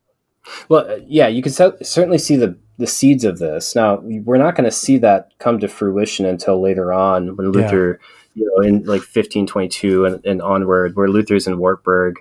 well, 0.69 0.89
uh, 0.89 0.99
yeah, 1.05 1.27
you 1.27 1.41
can 1.41 1.51
se- 1.51 1.83
certainly 1.83 2.17
see 2.17 2.35
the 2.35 2.57
the 2.77 2.87
seeds 2.87 3.23
of 3.23 3.37
this. 3.37 3.75
Now, 3.75 3.99
we're 4.01 4.37
not 4.37 4.55
going 4.55 4.65
to 4.65 4.75
see 4.75 4.97
that 4.97 5.33
come 5.37 5.59
to 5.59 5.67
fruition 5.67 6.25
until 6.25 6.59
later 6.59 6.91
on 6.91 7.35
when 7.35 7.51
Luther, 7.51 7.99
yeah. 8.33 8.41
you 8.41 8.45
know, 8.49 8.67
in 8.67 8.75
like 8.79 9.01
1522 9.01 10.05
and, 10.05 10.25
and 10.25 10.41
onward, 10.41 10.95
where 10.95 11.07
Luther's 11.07 11.45
in 11.45 11.59
Wartburg, 11.59 12.15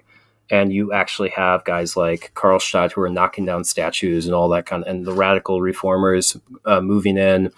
and 0.50 0.70
you 0.70 0.92
actually 0.92 1.30
have 1.30 1.64
guys 1.64 1.96
like 1.96 2.32
Karlstadt 2.34 2.92
who 2.92 3.00
are 3.00 3.08
knocking 3.08 3.46
down 3.46 3.64
statues 3.64 4.26
and 4.26 4.34
all 4.34 4.50
that 4.50 4.66
kind 4.66 4.82
of, 4.82 4.88
and 4.88 5.06
the 5.06 5.14
radical 5.14 5.62
reformers 5.62 6.36
uh, 6.66 6.82
moving 6.82 7.16
in. 7.16 7.52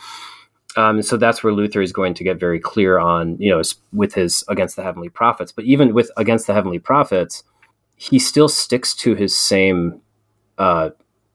Um, 0.77 1.03
so 1.03 1.17
that's 1.17 1.43
where 1.43 1.53
Luther 1.53 1.83
is 1.83 1.93
going 1.93 2.15
to 2.15 2.25
get 2.25 2.41
very 2.41 2.59
clear 2.59 2.99
on, 2.99 3.37
you 3.39 3.51
know, 3.51 3.63
with 3.93 4.15
his 4.15 4.45
against 4.49 4.77
the 4.77 4.83
heavenly 4.83 5.09
prophets. 5.09 5.53
But 5.53 5.65
even 5.65 5.93
with 5.93 6.11
against 6.17 6.47
the 6.47 6.55
heavenly 6.55 6.79
prophets, 6.79 7.45
he 7.97 8.19
still 8.19 8.49
sticks 8.49 8.95
to 8.97 9.15
his 9.15 9.37
same, 9.37 10.01
uh, 10.59 10.91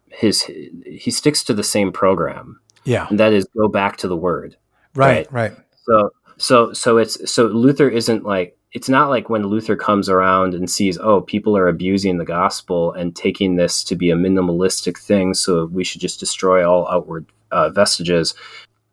his 0.09 0.41
he 0.41 1.11
sticks 1.11 1.43
to 1.45 1.53
the 1.53 1.63
same 1.63 1.91
program. 1.91 2.59
Yeah, 2.83 3.07
and 3.09 3.19
that 3.19 3.33
is 3.33 3.45
go 3.55 3.67
back 3.67 3.97
to 3.97 4.07
the 4.07 4.17
Word. 4.17 4.55
Right, 4.95 5.31
right. 5.31 5.51
right. 5.51 5.57
So 5.85 6.11
so 6.37 6.73
so 6.73 6.97
it's 6.97 7.31
so 7.31 7.47
Luther 7.47 7.89
isn't 7.89 8.23
like 8.23 8.57
it's 8.73 8.89
not 8.89 9.09
like 9.09 9.29
when 9.29 9.43
Luther 9.43 9.75
comes 9.75 10.09
around 10.09 10.53
and 10.53 10.69
sees, 10.69 10.97
oh, 10.97 11.21
people 11.21 11.55
are 11.55 11.67
abusing 11.67 12.17
the 12.17 12.25
gospel 12.25 12.91
and 12.93 13.15
taking 13.15 13.55
this 13.55 13.83
to 13.85 13.95
be 13.95 14.09
a 14.09 14.15
minimalistic 14.15 14.97
thing, 14.97 15.33
so 15.33 15.65
we 15.67 15.83
should 15.83 16.01
just 16.01 16.19
destroy 16.19 16.67
all 16.67 16.87
outward 16.89 17.25
uh, 17.51 17.69
vestiges 17.69 18.33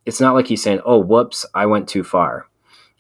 it's 0.07 0.21
not 0.21 0.35
like 0.35 0.47
he's 0.47 0.63
saying, 0.63 0.81
"Oh, 0.85 0.99
whoops, 0.99 1.47
I 1.55 1.67
went 1.67 1.89
too 1.89 2.05
far." 2.05 2.47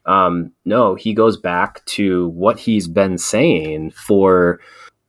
Um, 0.06 0.52
no, 0.64 0.94
he 0.94 1.14
goes 1.14 1.36
back 1.36 1.84
to 1.86 2.28
what 2.28 2.58
he's 2.58 2.88
been 2.88 3.18
saying 3.18 3.92
for 3.92 4.60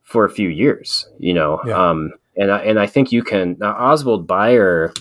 for 0.03 0.25
a 0.25 0.29
few 0.29 0.49
years, 0.49 1.07
you 1.19 1.33
know. 1.33 1.61
Yeah. 1.65 1.89
Um, 1.89 2.13
and 2.37 2.51
I, 2.51 2.59
and 2.59 2.79
I 2.79 2.85
think 2.85 3.11
you 3.11 3.23
can 3.23 3.57
now 3.59 3.73
Oswald 3.73 4.27
Bayer. 4.27 4.93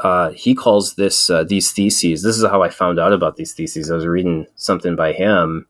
Uh, 0.00 0.30
he 0.30 0.54
calls 0.54 0.96
this 0.96 1.30
uh, 1.30 1.44
these 1.44 1.70
theses. 1.72 2.22
This 2.22 2.36
is 2.36 2.44
how 2.44 2.62
I 2.62 2.70
found 2.70 2.98
out 2.98 3.12
about 3.12 3.36
these 3.36 3.54
theses. 3.54 3.90
I 3.90 3.94
was 3.94 4.06
reading 4.06 4.46
something 4.56 4.96
by 4.96 5.12
him, 5.12 5.66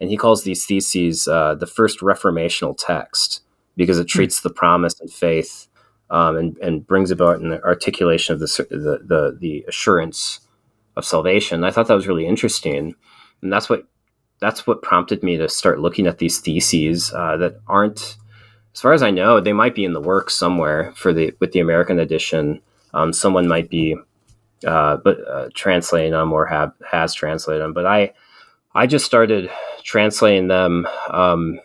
and 0.00 0.10
he 0.10 0.16
calls 0.16 0.42
these 0.42 0.64
theses 0.64 1.28
uh, 1.28 1.54
the 1.54 1.66
first 1.66 2.00
reformational 2.00 2.76
text 2.76 3.42
because 3.76 3.98
it 3.98 4.08
treats 4.08 4.40
the 4.40 4.50
promise 4.50 4.98
and 5.00 5.12
faith 5.12 5.68
um, 6.10 6.36
and, 6.36 6.56
and 6.58 6.86
brings 6.86 7.10
about 7.10 7.40
an 7.40 7.52
articulation 7.64 8.34
of 8.34 8.40
the, 8.40 8.66
the, 8.70 8.98
the, 9.04 9.36
the 9.40 9.64
assurance 9.68 10.40
of 10.96 11.04
salvation. 11.04 11.64
I 11.64 11.70
thought 11.70 11.88
that 11.88 11.94
was 11.94 12.08
really 12.08 12.26
interesting. 12.26 12.94
And 13.42 13.52
that's 13.52 13.68
what, 13.68 13.86
that's 14.40 14.66
what 14.66 14.82
prompted 14.82 15.22
me 15.22 15.36
to 15.36 15.48
start 15.48 15.80
looking 15.80 16.06
at 16.06 16.18
these 16.18 16.40
theses 16.40 17.12
uh, 17.12 17.36
that 17.38 17.60
aren't, 17.66 18.16
as 18.74 18.80
far 18.80 18.92
as 18.92 19.02
I 19.02 19.10
know, 19.10 19.40
they 19.40 19.52
might 19.52 19.74
be 19.74 19.84
in 19.84 19.94
the 19.94 20.00
works 20.00 20.34
somewhere 20.34 20.92
for 20.96 21.12
the, 21.12 21.34
with 21.40 21.52
the 21.52 21.60
American 21.60 21.98
edition. 21.98 22.60
Um, 22.94 23.12
someone 23.12 23.48
might 23.48 23.68
be, 23.68 23.96
uh, 24.66 24.98
but 24.98 25.18
uh, 25.26 25.48
translating 25.54 26.12
them 26.12 26.32
or 26.32 26.46
have, 26.46 26.72
has 26.88 27.14
translated 27.14 27.62
them. 27.62 27.72
But 27.72 27.86
I, 27.86 28.12
I 28.74 28.86
just 28.86 29.06
started 29.06 29.50
translating 29.82 30.48
them 30.48 30.86
um, 31.10 31.60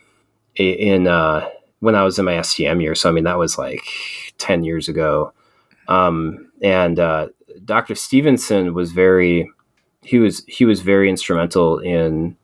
in, 0.55 1.07
uh, 1.07 1.49
when 1.81 1.95
I 1.95 2.03
was 2.03 2.17
in 2.17 2.25
my 2.25 2.33
STM 2.35 2.81
year. 2.81 2.95
So 2.95 3.09
I 3.09 3.11
mean, 3.11 3.25
that 3.25 3.37
was 3.37 3.57
like 3.57 3.83
ten 4.41 4.63
years 4.63 4.89
ago. 4.89 5.33
Um, 5.87 6.51
and 6.61 6.99
uh, 6.99 7.29
Dr. 7.65 7.95
Stephenson 7.95 8.73
was 8.73 8.91
very 8.91 9.49
he 10.03 10.17
was 10.17 10.43
he 10.47 10.65
was 10.65 10.81
very 10.81 11.09
instrumental 11.09 11.79
in 11.79 12.35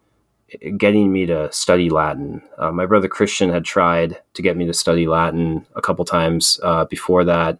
getting 0.77 1.11
me 1.11 1.25
to 1.25 1.51
study 1.51 1.89
Latin. 1.89 2.41
Uh, 2.57 2.71
my 2.71 2.85
brother 2.85 3.07
Christian 3.07 3.49
had 3.49 3.65
tried 3.65 4.17
to 4.33 4.41
get 4.41 4.55
me 4.55 4.65
to 4.65 4.73
study 4.73 5.07
Latin 5.07 5.65
a 5.75 5.81
couple 5.81 6.05
times 6.05 6.59
uh, 6.63 6.85
before 6.85 7.23
that, 7.25 7.59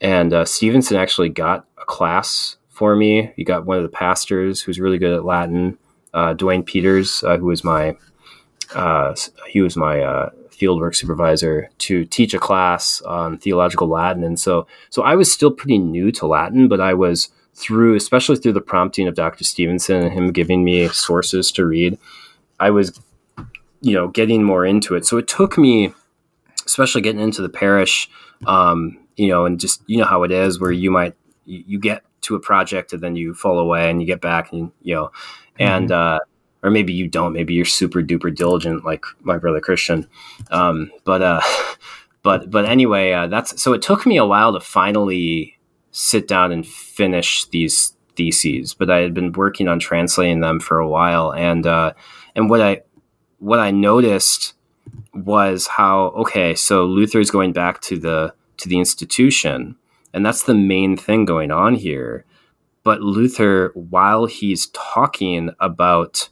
and 0.00 0.32
uh, 0.32 0.44
Stephenson 0.44 0.96
actually 0.96 1.28
got 1.28 1.66
a 1.80 1.84
class 1.84 2.56
for 2.68 2.96
me. 2.96 3.32
He 3.36 3.44
got 3.44 3.66
one 3.66 3.76
of 3.76 3.82
the 3.82 3.88
pastors 3.88 4.60
who's 4.60 4.80
really 4.80 4.98
good 4.98 5.14
at 5.14 5.24
Latin, 5.24 5.78
uh, 6.12 6.34
Dwayne 6.34 6.66
Peters, 6.66 7.22
uh, 7.24 7.36
who 7.38 7.46
was 7.46 7.64
my 7.64 7.96
he 9.48 9.62
was 9.62 9.76
my 9.76 10.30
fieldwork 10.58 10.94
supervisor 10.94 11.70
to 11.78 12.04
teach 12.06 12.34
a 12.34 12.38
class 12.38 13.00
on 13.02 13.38
theological 13.38 13.88
Latin. 13.88 14.24
And 14.24 14.38
so, 14.38 14.66
so 14.90 15.02
I 15.02 15.14
was 15.14 15.30
still 15.30 15.50
pretty 15.50 15.78
new 15.78 16.10
to 16.12 16.26
Latin, 16.26 16.68
but 16.68 16.80
I 16.80 16.94
was 16.94 17.30
through, 17.54 17.94
especially 17.94 18.36
through 18.36 18.52
the 18.52 18.60
prompting 18.60 19.08
of 19.08 19.14
Dr. 19.14 19.44
Stephenson 19.44 20.02
and 20.02 20.12
him 20.12 20.32
giving 20.32 20.64
me 20.64 20.88
sources 20.88 21.50
to 21.52 21.66
read, 21.66 21.98
I 22.60 22.70
was, 22.70 22.98
you 23.80 23.94
know, 23.94 24.08
getting 24.08 24.42
more 24.42 24.64
into 24.64 24.94
it. 24.94 25.06
So 25.06 25.18
it 25.18 25.28
took 25.28 25.58
me, 25.58 25.92
especially 26.66 27.02
getting 27.02 27.20
into 27.20 27.42
the 27.42 27.48
parish, 27.48 28.10
um, 28.46 28.98
you 29.16 29.28
know, 29.28 29.44
and 29.44 29.58
just, 29.58 29.82
you 29.86 29.98
know, 29.98 30.04
how 30.04 30.22
it 30.22 30.30
is 30.30 30.60
where 30.60 30.72
you 30.72 30.90
might, 30.90 31.14
you 31.44 31.78
get 31.78 32.04
to 32.22 32.34
a 32.34 32.40
project 32.40 32.92
and 32.92 33.02
then 33.02 33.16
you 33.16 33.34
fall 33.34 33.58
away 33.58 33.90
and 33.90 34.00
you 34.00 34.06
get 34.06 34.20
back 34.20 34.52
and, 34.52 34.70
you 34.82 34.94
know, 34.94 35.06
mm-hmm. 35.06 35.62
and, 35.62 35.92
uh, 35.92 36.20
or 36.62 36.70
maybe 36.70 36.92
you 36.92 37.08
don't. 37.08 37.32
Maybe 37.32 37.54
you're 37.54 37.64
super 37.64 38.02
duper 38.02 38.34
diligent, 38.34 38.84
like 38.84 39.04
my 39.20 39.38
brother 39.38 39.60
Christian. 39.60 40.08
Um, 40.50 40.90
but 41.04 41.22
uh, 41.22 41.40
but 42.22 42.50
but 42.50 42.64
anyway, 42.64 43.12
uh, 43.12 43.26
that's 43.26 43.60
so. 43.60 43.72
It 43.72 43.82
took 43.82 44.06
me 44.06 44.16
a 44.16 44.26
while 44.26 44.52
to 44.52 44.60
finally 44.60 45.58
sit 45.90 46.28
down 46.28 46.52
and 46.52 46.66
finish 46.66 47.44
these 47.46 47.94
theses, 48.16 48.74
but 48.74 48.90
I 48.90 48.98
had 48.98 49.14
been 49.14 49.32
working 49.32 49.68
on 49.68 49.78
translating 49.78 50.40
them 50.40 50.60
for 50.60 50.78
a 50.78 50.88
while, 50.88 51.32
and 51.32 51.66
uh, 51.66 51.92
and 52.34 52.50
what 52.50 52.60
I 52.60 52.82
what 53.38 53.60
I 53.60 53.70
noticed 53.70 54.54
was 55.14 55.66
how 55.66 56.06
okay, 56.16 56.54
so 56.54 56.84
Luther 56.84 57.20
is 57.20 57.30
going 57.30 57.52
back 57.52 57.80
to 57.82 57.98
the 57.98 58.34
to 58.58 58.68
the 58.68 58.78
institution, 58.78 59.76
and 60.12 60.26
that's 60.26 60.42
the 60.42 60.54
main 60.54 60.96
thing 60.96 61.24
going 61.24 61.50
on 61.50 61.74
here. 61.74 62.24
But 62.82 63.00
Luther, 63.00 63.72
while 63.74 64.26
he's 64.26 64.68
talking 64.68 65.50
about 65.60 66.28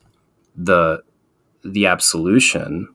the 0.57 1.03
the 1.63 1.87
absolution 1.87 2.89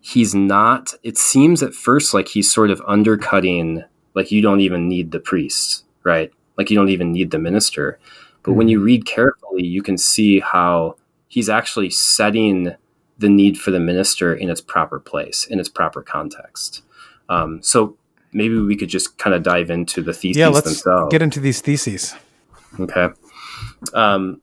he's 0.00 0.34
not 0.34 0.94
it 1.02 1.16
seems 1.16 1.62
at 1.62 1.74
first 1.74 2.14
like 2.14 2.28
he's 2.28 2.52
sort 2.52 2.70
of 2.70 2.82
undercutting 2.86 3.82
like 4.14 4.30
you 4.30 4.40
don't 4.40 4.60
even 4.60 4.88
need 4.88 5.10
the 5.10 5.20
priest 5.20 5.84
right 6.02 6.32
like 6.56 6.70
you 6.70 6.76
don't 6.76 6.88
even 6.88 7.12
need 7.12 7.30
the 7.30 7.38
minister 7.38 7.98
but 8.42 8.50
mm-hmm. 8.50 8.58
when 8.58 8.68
you 8.68 8.80
read 8.80 9.06
carefully 9.06 9.64
you 9.64 9.82
can 9.82 9.96
see 9.98 10.40
how 10.40 10.94
he's 11.28 11.48
actually 11.48 11.90
setting 11.90 12.74
the 13.18 13.28
need 13.28 13.58
for 13.58 13.70
the 13.70 13.80
minister 13.80 14.34
in 14.34 14.50
its 14.50 14.60
proper 14.60 15.00
place 15.00 15.44
in 15.46 15.58
its 15.58 15.68
proper 15.68 16.02
context 16.02 16.82
um, 17.28 17.60
so 17.60 17.96
maybe 18.32 18.56
we 18.58 18.76
could 18.76 18.88
just 18.88 19.18
kind 19.18 19.34
of 19.34 19.42
dive 19.42 19.70
into 19.70 20.00
the 20.00 20.12
theses 20.12 20.36
themselves. 20.36 20.38
yeah 20.38 20.48
let's 20.48 20.82
themselves. 20.82 21.10
get 21.10 21.22
into 21.22 21.40
these 21.40 21.60
theses 21.60 22.14
okay 22.78 23.08
um, 23.94 24.40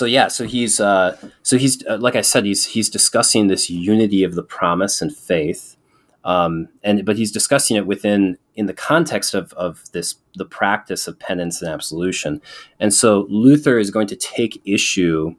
so 0.00 0.06
yeah, 0.06 0.28
so 0.28 0.46
he's 0.46 0.80
uh, 0.80 1.14
so 1.42 1.58
he's 1.58 1.84
uh, 1.86 1.98
like 1.98 2.16
I 2.16 2.22
said, 2.22 2.46
he's 2.46 2.64
he's 2.64 2.88
discussing 2.88 3.48
this 3.48 3.68
unity 3.68 4.24
of 4.24 4.34
the 4.34 4.42
promise 4.42 5.02
and 5.02 5.14
faith, 5.14 5.76
um, 6.24 6.70
and 6.82 7.04
but 7.04 7.18
he's 7.18 7.30
discussing 7.30 7.76
it 7.76 7.86
within 7.86 8.38
in 8.54 8.64
the 8.64 8.72
context 8.72 9.34
of 9.34 9.52
of 9.52 9.84
this 9.92 10.14
the 10.36 10.46
practice 10.46 11.06
of 11.06 11.18
penance 11.18 11.60
and 11.60 11.70
absolution, 11.70 12.40
and 12.78 12.94
so 12.94 13.26
Luther 13.28 13.78
is 13.78 13.90
going 13.90 14.06
to 14.06 14.16
take 14.16 14.62
issue 14.64 15.36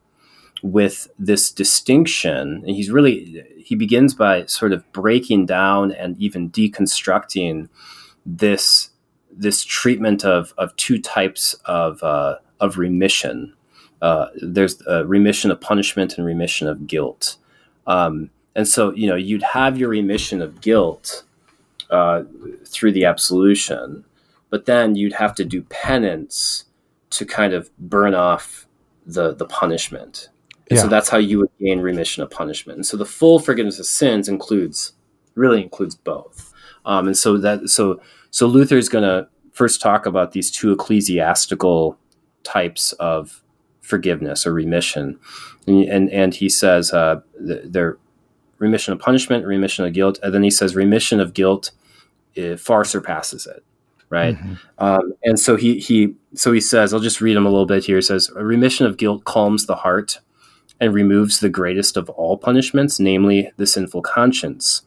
with 0.61 1.07
this 1.17 1.51
distinction, 1.51 2.63
and 2.63 2.75
he's 2.75 2.91
really 2.91 3.43
he 3.57 3.73
begins 3.73 4.13
by 4.13 4.45
sort 4.45 4.73
of 4.73 4.89
breaking 4.91 5.47
down 5.47 5.91
and 5.91 6.15
even 6.19 6.51
deconstructing 6.51 7.67
this 8.27 8.91
this 9.31 9.63
treatment 9.63 10.23
of 10.23 10.53
of 10.59 10.75
two 10.75 11.01
types 11.01 11.55
of 11.65 12.03
uh, 12.03 12.35
of 12.59 12.77
remission 12.77 13.55
uh, 14.01 14.27
there's 14.41 14.81
a 14.87 15.05
remission 15.05 15.51
of 15.51 15.61
punishment 15.61 16.17
and 16.17 16.25
remission 16.25 16.67
of 16.67 16.87
guilt. 16.87 17.37
Um, 17.87 18.29
and 18.55 18.67
so, 18.67 18.93
you 18.93 19.07
know, 19.07 19.15
you'd 19.15 19.43
have 19.43 19.77
your 19.77 19.89
remission 19.89 20.41
of 20.41 20.61
guilt 20.61 21.23
uh, 21.89 22.23
through 22.65 22.91
the 22.91 23.05
absolution, 23.05 24.03
but 24.49 24.65
then 24.65 24.95
you'd 24.95 25.13
have 25.13 25.35
to 25.35 25.45
do 25.45 25.61
penance 25.63 26.65
to 27.11 27.25
kind 27.25 27.53
of 27.53 27.69
burn 27.77 28.15
off 28.15 28.67
the 29.05 29.33
the 29.33 29.45
punishment. 29.45 30.29
And 30.69 30.77
yeah. 30.77 30.83
so 30.83 30.87
that's 30.87 31.09
how 31.09 31.17
you 31.17 31.39
would 31.39 31.49
gain 31.59 31.81
remission 31.81 32.23
of 32.23 32.29
punishment. 32.29 32.77
And 32.77 32.85
so 32.85 32.95
the 32.97 33.05
full 33.05 33.39
forgiveness 33.39 33.79
of 33.79 33.85
sins 33.85 34.29
includes 34.29 34.93
really 35.35 35.61
includes 35.61 35.95
both. 35.95 36.53
Um, 36.85 37.07
and 37.07 37.17
so 37.17 37.37
that 37.37 37.69
so 37.69 38.01
so 38.31 38.47
Luther 38.47 38.77
is 38.77 38.89
going 38.89 39.03
to 39.03 39.27
first 39.51 39.81
talk 39.81 40.05
about 40.05 40.31
these 40.31 40.49
two 40.49 40.71
ecclesiastical 40.71 41.97
types 42.43 42.93
of 42.93 43.40
forgiveness 43.91 44.47
or 44.47 44.53
remission. 44.53 45.19
And, 45.67 45.83
and, 45.95 46.09
and 46.09 46.33
he 46.33 46.49
says 46.49 46.91
uh, 46.93 47.21
their 47.39 47.97
remission 48.57 48.93
of 48.93 48.99
punishment, 48.99 49.45
remission 49.45 49.85
of 49.85 49.93
guilt. 49.93 50.17
And 50.23 50.33
then 50.33 50.43
he 50.43 50.51
says 50.51 50.75
remission 50.75 51.19
of 51.19 51.33
guilt 51.33 51.71
far 52.57 52.83
surpasses 52.85 53.45
it. 53.45 53.63
Right. 54.09 54.35
Mm-hmm. 54.35 54.53
Um, 54.77 55.13
and 55.23 55.39
so 55.39 55.55
he, 55.55 55.79
he, 55.79 56.15
so 56.33 56.51
he 56.51 56.59
says, 56.59 56.93
I'll 56.93 56.99
just 56.99 57.21
read 57.21 57.37
him 57.37 57.45
a 57.45 57.49
little 57.49 57.65
bit 57.65 57.85
here. 57.85 57.95
He 57.95 58.01
says, 58.01 58.29
a 58.35 58.43
remission 58.43 58.85
of 58.85 58.97
guilt 58.97 59.23
calms 59.23 59.65
the 59.65 59.75
heart 59.75 60.19
and 60.81 60.93
removes 60.93 61.39
the 61.39 61.49
greatest 61.49 61.95
of 61.95 62.09
all 62.09 62.37
punishments, 62.37 62.99
namely 62.99 63.51
the 63.55 63.65
sinful 63.65 64.01
conscience. 64.01 64.81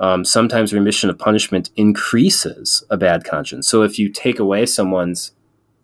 Um, 0.00 0.24
sometimes 0.24 0.72
remission 0.72 1.10
of 1.10 1.18
punishment 1.18 1.70
increases 1.76 2.84
a 2.90 2.96
bad 2.96 3.24
conscience. 3.24 3.68
So 3.68 3.82
if 3.82 3.98
you 3.98 4.08
take 4.08 4.40
away 4.40 4.66
someone's 4.66 5.32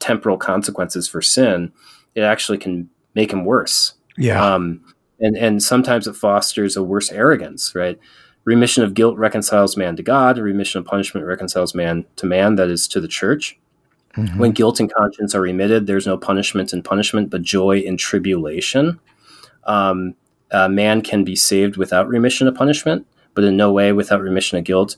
temporal 0.01 0.37
consequences 0.37 1.07
for 1.09 1.23
sin, 1.23 1.73
it 2.15 2.23
actually 2.23 2.59
can 2.59 2.89
make 3.15 3.33
him 3.33 3.45
worse. 3.45 3.95
Yeah. 4.17 4.55
Um, 4.55 4.85
and 5.21 5.37
and 5.37 5.63
sometimes 5.63 6.07
it 6.07 6.17
fosters 6.17 6.77
a 6.77 6.83
worse 6.83 7.11
arrogance, 7.11 7.75
right? 7.75 7.99
Remission 8.45 8.85
of 8.85 8.95
guilt 8.95 9.17
reconciles 9.17 9.77
man 9.77 9.97
to 9.97 10.03
God. 10.03 10.39
Remission 10.39 10.79
of 10.79 10.85
punishment 10.85 11.27
reconciles 11.27 11.75
man 11.75 12.05
to 12.17 12.27
man, 12.27 12.57
that 12.57 12.69
is 12.69 12.87
to 12.89 13.01
the 13.01 13.09
church. 13.09 13.59
Mm-hmm. 14.17 14.39
When 14.39 14.53
guilt 14.53 14.81
and 14.81 14.93
conscience 14.93 15.35
are 15.35 15.41
remitted, 15.41 15.87
there's 15.87 16.07
no 16.07 16.17
punishment 16.17 16.73
in 16.73 16.83
punishment, 16.83 17.31
but 17.31 17.43
joy 17.43 17.79
in 17.79 17.97
tribulation. 17.97 19.01
Um, 19.65 20.15
man 20.53 21.01
can 21.01 21.25
be 21.25 21.35
saved 21.35 21.77
without 21.77 22.09
remission 22.09 22.47
of 22.47 22.55
punishment, 22.55 23.07
but 23.35 23.45
in 23.45 23.57
no 23.57 23.73
way 23.73 23.93
without 23.93 24.21
remission 24.21 24.59
of 24.59 24.65
guilt. 24.65 24.97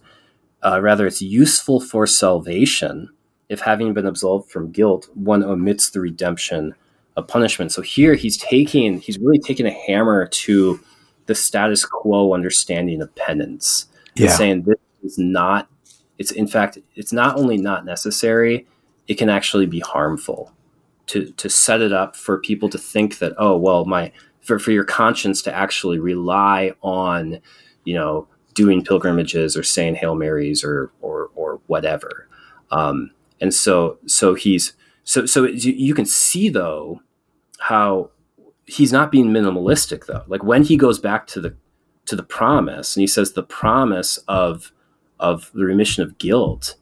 Uh, 0.63 0.81
rather, 0.81 1.07
it's 1.07 1.23
useful 1.23 1.81
for 1.81 2.07
salvation 2.07 3.09
if, 3.49 3.61
having 3.61 3.95
been 3.95 4.07
absolved 4.07 4.51
from 4.51 4.73
guilt, 4.73 5.09
one 5.15 5.45
omits 5.45 5.91
the 5.91 6.01
redemption 6.01 6.75
of 7.17 7.27
punishment. 7.29 7.73
So 7.73 7.83
here 7.83 8.15
he's 8.15 8.37
taking, 8.37 9.01
he's 9.01 9.19
really 9.19 9.39
taking 9.39 9.67
a 9.67 9.71
hammer 9.71 10.27
to 10.27 10.81
the 11.27 11.35
status 11.35 11.85
quo 11.85 12.35
understanding 12.35 13.03
of 13.03 13.15
penance 13.15 13.87
yeah. 14.15 14.29
saying 14.29 14.63
this 14.63 14.77
is 15.03 15.19
not, 15.19 15.69
it's 16.19 16.31
in 16.31 16.47
fact, 16.47 16.79
it's 16.95 17.13
not 17.13 17.37
only 17.37 17.57
not 17.57 17.85
necessary, 17.85 18.67
it 19.09 19.15
can 19.15 19.29
actually 19.29 19.67
be 19.67 19.81
harmful 19.81 20.53
to, 21.07 21.31
to 21.33 21.49
set 21.49 21.81
it 21.81 21.93
up 21.93 22.17
for 22.17 22.39
people 22.39 22.69
to 22.69 22.79
think 22.79 23.19
that, 23.19 23.33
oh, 23.39 23.57
well, 23.57 23.85
my, 23.85 24.13
for, 24.41 24.59
for 24.59 24.73
your 24.73 24.85
conscience 24.85 25.43
to 25.43 25.55
actually 25.55 25.99
rely 25.99 26.73
on, 26.83 27.41
you 27.85 27.95
know, 27.95 28.29
doing 28.57 28.83
pilgrimages 28.83 29.57
or 29.57 29.63
saying 29.63 29.95
Hail 29.95 30.17
Marys 30.17 30.65
or 30.65 30.91
or 31.01 31.31
or 31.37 31.61
whatever. 31.69 32.27
Um, 32.73 33.13
and 33.41 33.55
so 33.55 33.99
so 34.07 34.35
he's 34.35 34.73
so 35.05 35.27
so 35.27 35.45
you 35.45 35.95
can 35.95 36.07
see 36.07 36.49
though 36.49 37.01
how 37.61 38.11
he's 38.67 38.93
not 38.93 39.11
being 39.11 39.27
minimalistic 39.27 40.07
though. 40.07 40.25
Like 40.27 40.43
when 40.43 40.65
he 40.65 40.77
goes 40.77 40.99
back 40.99 41.27
to 41.29 41.41
the 41.41 41.57
to 42.07 42.17
the 42.17 42.23
promise 42.23 42.97
and 42.97 43.03
he 43.03 43.07
says 43.07 43.33
the 43.33 43.43
promise 43.43 44.19
of 44.29 44.73
of 45.19 45.51
the 45.55 45.65
remission 45.65 46.03
of 46.03 46.19
guilt 46.19 46.77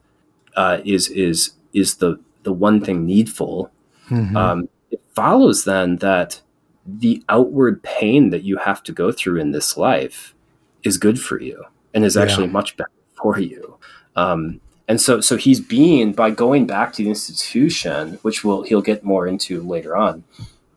uh, 0.57 0.79
is 0.85 1.09
is 1.09 1.53
is 1.73 1.97
the 1.97 2.19
the 2.43 2.53
one 2.53 2.85
thing 2.85 3.07
needful. 3.07 3.71
Mm-hmm. 4.09 4.37
Um, 4.37 4.69
it 4.91 5.01
follows 5.15 5.65
then 5.65 5.97
that 5.97 6.41
the 6.87 7.23
outward 7.29 7.83
pain 7.83 8.31
that 8.31 8.43
you 8.43 8.59
have 8.59 8.83
to 8.83 8.93
go 8.93 9.11
through 9.11 9.41
in 9.41 9.53
this 9.53 9.77
life 9.77 10.35
is 10.83 10.99
good 10.99 11.19
for 11.19 11.41
you 11.41 11.65
and 11.95 12.05
is 12.05 12.17
actually 12.17 12.47
yeah. 12.47 12.53
much 12.53 12.77
better 12.77 12.91
for 13.15 13.39
you. 13.39 13.79
Um, 14.17 14.61
and 14.87 15.01
so, 15.01 15.21
so 15.21 15.37
he's 15.37 15.61
being 15.61 16.13
by 16.13 16.31
going 16.31 16.67
back 16.67 16.93
to 16.93 17.03
the 17.03 17.09
institution, 17.09 18.19
which 18.21 18.45
will 18.45 18.63
he'll 18.63 18.83
get 18.83 19.03
more 19.03 19.27
into 19.27 19.63
later 19.63 19.97
on. 19.97 20.25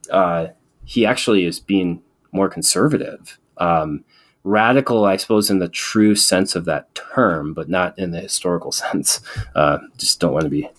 Uh, 0.10 0.48
he 0.86 1.06
actually 1.06 1.46
is 1.46 1.60
being 1.60 2.02
more 2.32 2.50
conservative, 2.50 3.40
um, 3.58 4.04
radical, 4.44 5.06
I 5.06 5.18
suppose, 5.18 5.50
in 5.50 5.60
the 5.60 5.68
true 5.68 6.16
sense 6.16 6.56
of 6.56 6.66
that 6.66 6.94
term, 6.96 7.54
but 7.54 7.70
not 7.70 7.98
in 8.00 8.12
the 8.12 8.22
historical 8.22 8.72
sense. 8.84 9.22
Uh, 9.56 9.80
just 9.98 10.20
don't 10.20 10.34
want 10.34 10.44
to 10.44 10.50
be 10.50 10.70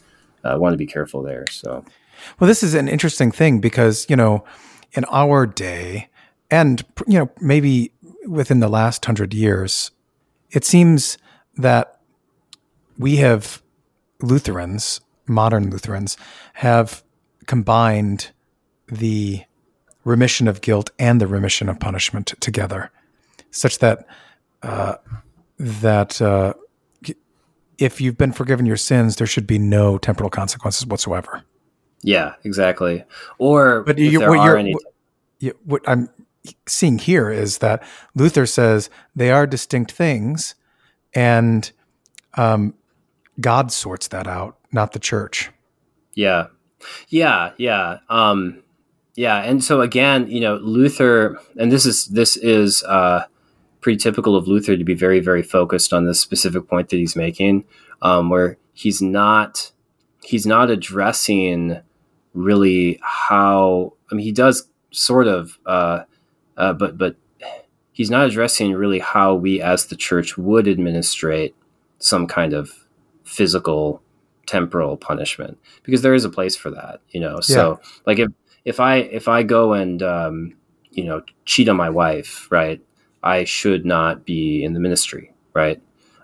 uh, 0.44 0.56
want 0.58 0.72
to 0.72 0.78
be 0.78 0.86
careful 0.86 1.22
there. 1.22 1.46
So, 1.48 1.84
well, 2.38 2.48
this 2.48 2.62
is 2.62 2.74
an 2.74 2.88
interesting 2.88 3.30
thing 3.30 3.60
because 3.60 4.06
you 4.08 4.16
know 4.16 4.44
in 4.92 5.04
our 5.10 5.46
day, 5.46 6.08
and 6.50 6.84
you 7.06 7.18
know 7.18 7.30
maybe 7.40 7.92
within 8.26 8.60
the 8.60 8.68
last 8.68 9.04
hundred 9.04 9.34
years, 9.34 9.90
it 10.50 10.64
seems 10.64 11.18
that 11.56 12.00
we 12.98 13.16
have 13.16 13.62
Lutherans, 14.20 15.00
modern 15.26 15.70
Lutherans, 15.70 16.16
have 16.54 17.02
combined 17.46 18.30
the 18.88 19.42
remission 20.05 20.48
of 20.48 20.61
guilt 20.61 20.90
and 20.98 21.20
the 21.20 21.27
remission 21.27 21.68
of 21.68 21.79
punishment 21.79 22.35
together, 22.40 22.90
such 23.51 23.79
that 23.79 24.07
uh, 24.62 24.96
that 25.59 26.20
uh, 26.20 26.55
if 27.79 28.01
you've 28.01 28.18
been 28.18 28.33
forgiven 28.33 28.66
your 28.66 28.77
sins, 28.77 29.16
there 29.16 29.27
should 29.27 29.46
be 29.46 29.59
no 29.59 29.98
temporal 29.98 30.31
consequences 30.31 30.87
whatsoever. 30.87 31.42
Yeah, 32.03 32.35
exactly. 32.44 33.05
Or 33.38 33.83
but 33.83 33.98
you, 33.98 34.20
what, 34.20 34.44
you're, 34.44 34.57
any... 34.57 34.72
what, 34.72 35.57
what 35.64 35.83
I'm 35.87 36.09
seeing 36.66 36.98
here 36.98 37.31
is 37.31 37.59
that 37.59 37.83
Luther 38.14 38.46
says 38.46 38.90
they 39.14 39.31
are 39.31 39.46
distinct 39.46 39.92
things, 39.92 40.55
and 41.14 41.70
um, 42.35 42.74
God 43.40 43.72
sorts 43.72 44.09
that 44.09 44.27
out, 44.27 44.59
not 44.72 44.92
the 44.92 44.98
church. 44.98 45.51
Yeah, 46.14 46.48
yeah, 47.09 47.53
yeah, 47.59 47.98
um, 48.09 48.62
yeah. 49.18 49.42
And 49.42 49.64
so 49.64 49.81
again, 49.81 50.31
you 50.31 50.40
know, 50.40 50.59
Luther, 50.62 51.40
and 51.59 51.72
this 51.72 51.85
is 51.85 52.07
this 52.07 52.37
is 52.37 52.85
uh, 52.85 53.24
pretty 53.81 53.96
typical 53.96 54.37
of 54.37 54.46
Luther 54.46 54.76
to 54.76 54.85
be 54.85 54.94
very, 54.94 55.18
very 55.18 55.42
focused 55.42 55.92
on 55.92 56.07
this 56.07 56.20
specific 56.20 56.68
point 56.68 56.90
that 56.90 56.98
he's 56.98 57.16
making, 57.16 57.64
um, 58.00 58.31
where 58.31 58.59
he's 58.74 59.02
not 59.02 59.72
he's 60.22 60.46
not 60.46 60.70
addressing 60.70 61.81
really 62.33 63.00
how 63.02 63.92
I 64.12 64.14
mean 64.14 64.24
he 64.24 64.31
does 64.31 64.68
sort 64.92 65.26
of 65.26 65.59
uh, 65.66 66.04
uh, 66.57 66.74
but 66.74 66.96
but 66.96 67.16
he's 67.90 68.11
not 68.11 68.24
addressing 68.24 68.72
really 68.74 69.00
how 69.00 69.35
we 69.35 69.61
as 69.61 69.87
the 69.87 69.96
church 69.96 70.38
would 70.38 70.68
administrate 70.68 71.57
some 71.98 72.28
kind 72.28 72.52
of 72.52 72.87
physical 73.24 74.00
temporal 74.46 74.96
punishment 74.96 75.59
because 75.83 76.02
there 76.02 76.14
is 76.14 76.24
a 76.24 76.31
place 76.31 76.54
for 76.54 76.70
that 76.70 77.00
you 77.11 77.20
know 77.20 77.40
so 77.40 77.72
yeah. 77.83 77.88
like 78.07 78.18
if 78.18 78.28
if 78.68 78.81
i 78.81 78.96
if 78.96 79.28
i 79.28 79.42
go 79.42 79.72
and 79.72 80.02
um, 80.02 80.54
you 80.90 81.04
know 81.04 81.22
cheat 81.44 81.68
on 81.68 81.76
my 81.76 81.90
wife 81.90 82.46
right 82.50 82.81
i 83.22 83.44
should 83.44 83.85
not 83.85 84.24
be 84.24 84.62
in 84.62 84.74
the 84.74 84.81
ministry 84.81 85.33
right 85.54 85.81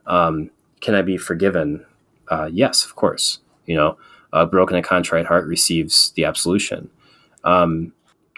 um, 0.06 0.50
can 0.80 0.94
i 0.94 1.02
be 1.02 1.16
forgiven 1.16 1.84
uh, 2.28 2.48
yes 2.52 2.84
of 2.84 2.94
course 2.96 3.40
you 3.66 3.74
know 3.74 3.96
a 4.34 4.44
broken 4.44 4.76
and 4.76 4.84
contrite 4.84 5.26
heart 5.26 5.46
receives 5.46 6.10
the 6.16 6.24
absolution. 6.24 6.90
Um, 7.44 7.92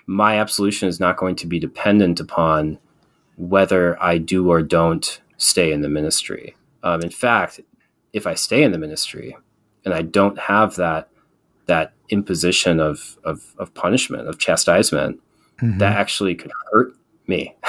my 0.07 0.39
absolution 0.39 0.89
is 0.89 1.01
not 1.01 1.17
going 1.17 1.37
to 1.37 1.47
be 1.47 1.59
dependent 1.59 2.21
upon 2.21 2.79
whether 3.37 4.01
I 4.01 4.19
do 4.19 4.51
or 4.51 4.63
don't 4.63 5.21
stay 5.39 5.73
in 5.73 5.81
the 5.81 5.89
ministry. 5.89 6.55
Um, 6.83 7.03
in 7.03 7.11
fact, 7.11 7.61
if 8.13 8.27
I 8.27 8.35
stay 8.35 8.63
in 8.63 8.73
the 8.73 8.79
ministry 8.79 9.37
and 9.85 9.95
I 9.95 10.03
don't 10.03 10.39
have 10.39 10.77
that 10.77 11.09
that 11.67 11.93
imposition 12.09 12.81
of 12.81 13.19
of, 13.25 13.55
of 13.59 13.73
punishment 13.75 14.29
of 14.29 14.39
chastisement, 14.39 15.21
mm-hmm. 15.61 15.79
that 15.79 15.97
actually 15.97 16.35
could 16.35 16.53
hurt 16.73 16.95
me, 17.27 17.55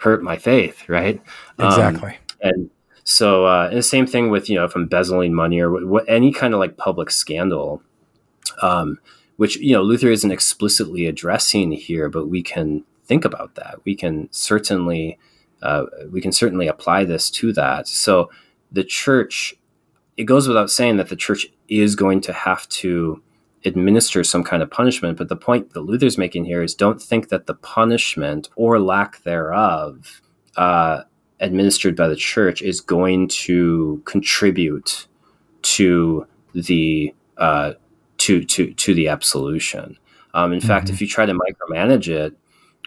hurt 0.00 0.22
my 0.22 0.36
faith, 0.36 0.88
right? 0.88 1.20
Exactly. 1.58 2.10
Um, 2.10 2.16
and 2.40 2.70
so, 3.04 3.46
uh, 3.46 3.68
and 3.68 3.78
the 3.78 3.82
same 3.82 4.06
thing 4.06 4.30
with 4.30 4.48
you 4.48 4.56
know 4.56 4.64
if 4.64 4.74
embezzling 4.74 5.34
money 5.34 5.60
or 5.60 5.70
what, 5.70 5.86
what 5.86 6.04
any 6.08 6.32
kind 6.32 6.54
of 6.54 6.60
like 6.60 6.76
public 6.76 7.10
scandal, 7.10 7.82
um, 8.62 8.98
which 9.36 9.56
you 9.56 9.74
know 9.74 9.82
Luther 9.82 10.10
isn't 10.10 10.30
explicitly 10.30 11.06
addressing 11.06 11.72
here, 11.72 12.08
but 12.08 12.28
we 12.28 12.42
can 12.42 12.84
think 13.04 13.24
about 13.24 13.54
that. 13.56 13.76
We 13.84 13.94
can 13.94 14.28
certainly 14.32 15.18
uh, 15.62 15.86
we 16.10 16.20
can 16.20 16.32
certainly 16.32 16.66
apply 16.66 17.04
this 17.04 17.30
to 17.30 17.52
that. 17.54 17.88
So 17.88 18.30
the 18.70 18.84
church, 18.84 19.54
it 20.16 20.24
goes 20.24 20.48
without 20.48 20.70
saying 20.70 20.96
that 20.98 21.08
the 21.08 21.16
church 21.16 21.46
is 21.68 21.96
going 21.96 22.20
to 22.22 22.32
have 22.32 22.68
to 22.68 23.22
administer 23.64 24.22
some 24.24 24.44
kind 24.44 24.62
of 24.62 24.70
punishment. 24.70 25.18
But 25.18 25.28
the 25.28 25.36
point 25.36 25.72
that 25.72 25.80
Luther's 25.80 26.18
making 26.18 26.44
here 26.44 26.62
is 26.62 26.74
don't 26.74 27.00
think 27.00 27.28
that 27.28 27.46
the 27.46 27.54
punishment 27.54 28.48
or 28.56 28.78
lack 28.78 29.22
thereof 29.22 30.20
uh, 30.56 31.02
administered 31.40 31.96
by 31.96 32.08
the 32.08 32.16
church 32.16 32.62
is 32.62 32.80
going 32.80 33.28
to 33.28 34.02
contribute 34.04 35.06
to 35.62 36.26
the 36.54 37.14
uh, 37.38 37.72
to 38.18 38.44
to 38.44 38.72
to 38.74 38.94
the 38.94 39.08
absolution. 39.08 39.98
Um, 40.34 40.52
in 40.52 40.58
mm-hmm. 40.58 40.68
fact, 40.68 40.88
if 40.88 40.96
mm-hmm. 40.96 41.04
you 41.04 41.08
try 41.08 41.26
to 41.26 41.34
micromanage 41.34 42.08
it, 42.08 42.36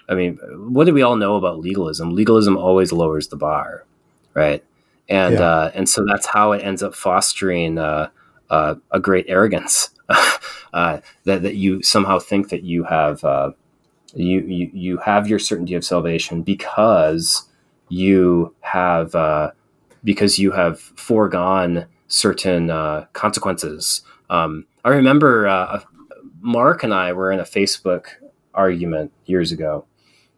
I 0.09 0.15
mean, 0.15 0.37
what 0.71 0.85
do 0.85 0.93
we 0.93 1.01
all 1.01 1.15
know 1.15 1.35
about 1.35 1.59
legalism? 1.59 2.13
Legalism 2.13 2.57
always 2.57 2.91
lowers 2.91 3.27
the 3.27 3.35
bar, 3.35 3.85
right? 4.33 4.63
And 5.09 5.35
yeah. 5.35 5.41
uh, 5.41 5.71
and 5.73 5.87
so 5.87 6.05
that's 6.05 6.25
how 6.25 6.51
it 6.51 6.63
ends 6.63 6.83
up 6.83 6.93
fostering 6.93 7.77
uh, 7.77 8.09
uh, 8.49 8.75
a 8.91 8.99
great 8.99 9.25
arrogance 9.27 9.89
uh, 10.73 10.99
that 11.23 11.41
that 11.43 11.55
you 11.55 11.81
somehow 11.81 12.19
think 12.19 12.49
that 12.49 12.63
you 12.63 12.83
have 12.83 13.23
uh, 13.23 13.51
you, 14.13 14.41
you 14.41 14.69
you 14.73 14.97
have 14.97 15.27
your 15.27 15.39
certainty 15.39 15.75
of 15.75 15.85
salvation 15.85 16.41
because 16.41 17.49
you 17.89 18.53
have 18.61 19.15
uh, 19.15 19.51
because 20.03 20.39
you 20.39 20.51
have 20.51 20.79
foregone 20.79 21.85
certain 22.07 22.69
uh, 22.69 23.05
consequences. 23.13 24.01
Um, 24.29 24.65
I 24.85 24.89
remember 24.89 25.47
uh, 25.47 25.81
Mark 26.41 26.83
and 26.83 26.93
I 26.93 27.13
were 27.13 27.31
in 27.31 27.39
a 27.39 27.43
Facebook 27.43 28.07
argument 28.53 29.11
years 29.25 29.51
ago, 29.51 29.85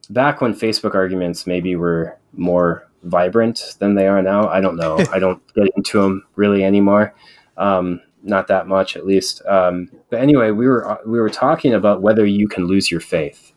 back 0.09 0.41
when 0.41 0.53
Facebook 0.53 0.95
arguments 0.95 1.47
maybe 1.47 1.75
were 1.75 2.17
more 2.33 2.87
vibrant 3.03 3.75
than 3.79 3.95
they 3.95 4.07
are 4.07 4.21
now. 4.21 4.47
I 4.47 4.61
don't 4.61 4.75
know. 4.75 4.97
I 5.11 5.19
don't 5.19 5.41
get 5.53 5.67
into 5.75 6.01
them 6.01 6.23
really 6.35 6.63
anymore. 6.63 7.13
Um, 7.57 8.01
not 8.23 8.47
that 8.47 8.67
much, 8.67 8.95
at 8.95 9.05
least. 9.05 9.41
Um, 9.45 9.89
but 10.09 10.19
anyway, 10.19 10.51
we 10.51 10.67
were 10.67 10.99
we 11.05 11.19
were 11.19 11.29
talking 11.29 11.73
about 11.73 12.01
whether 12.01 12.25
you 12.25 12.47
can 12.47 12.65
lose 12.65 12.91
your 12.91 12.99
faith, 12.99 13.53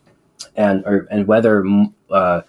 and 0.56 0.84
or, 0.86 1.06
and 1.10 1.26
whether 1.26 1.64
uh, 2.10 2.42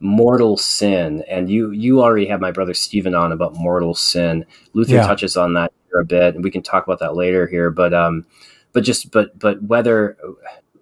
mortal 0.00 0.56
sin 0.56 1.24
and 1.28 1.50
you 1.50 1.70
you 1.72 2.00
already 2.00 2.26
have 2.26 2.40
my 2.40 2.52
brother 2.52 2.74
Stephen 2.74 3.14
on 3.14 3.32
about 3.32 3.54
mortal 3.56 3.94
sin 3.94 4.44
luther 4.72 4.94
yeah. 4.94 5.06
touches 5.06 5.36
on 5.36 5.54
that 5.54 5.72
here 5.90 6.00
a 6.00 6.04
bit 6.04 6.34
and 6.34 6.44
we 6.44 6.50
can 6.50 6.62
talk 6.62 6.84
about 6.84 7.00
that 7.00 7.16
later 7.16 7.48
here 7.48 7.70
but 7.70 7.92
um 7.92 8.24
but 8.72 8.84
just 8.84 9.10
but 9.10 9.36
but 9.38 9.60
whether 9.64 10.16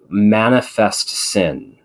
manifest 0.09 1.09
sin 1.09 1.79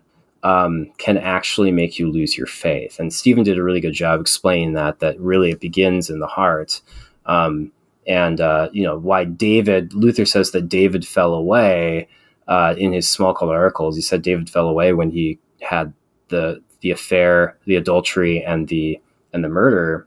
um, 0.44 0.92
can 0.98 1.16
actually 1.18 1.70
make 1.70 2.00
you 2.00 2.10
lose 2.10 2.36
your 2.36 2.48
faith 2.48 2.98
and 2.98 3.14
Stephen 3.14 3.44
did 3.44 3.56
a 3.56 3.62
really 3.62 3.80
good 3.80 3.94
job 3.94 4.20
explaining 4.20 4.74
that 4.74 4.98
that 4.98 5.18
really 5.18 5.52
it 5.52 5.60
begins 5.60 6.10
in 6.10 6.18
the 6.18 6.26
heart 6.26 6.82
um, 7.26 7.72
and 8.06 8.40
uh, 8.40 8.68
you 8.72 8.82
know 8.82 8.98
why 8.98 9.24
david 9.24 9.94
luther 9.94 10.24
says 10.24 10.50
that 10.50 10.68
david 10.68 11.06
fell 11.06 11.34
away 11.34 12.08
uh, 12.48 12.74
in 12.76 12.92
his 12.92 13.06
Smalcald 13.06 13.50
articles 13.50 13.96
he 13.96 14.02
said 14.02 14.22
david 14.22 14.50
fell 14.50 14.68
away 14.68 14.92
when 14.92 15.10
he 15.10 15.38
had 15.60 15.92
the 16.28 16.62
the 16.82 16.90
affair, 16.90 17.56
the 17.64 17.76
adultery, 17.76 18.44
and 18.44 18.68
the 18.68 19.00
and 19.32 19.42
the 19.42 19.48
murder 19.48 20.06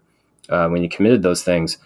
uh, 0.49 0.67
when 0.67 0.83
he 0.83 0.87
committed 0.87 1.23
those 1.23 1.43
things. 1.43 1.79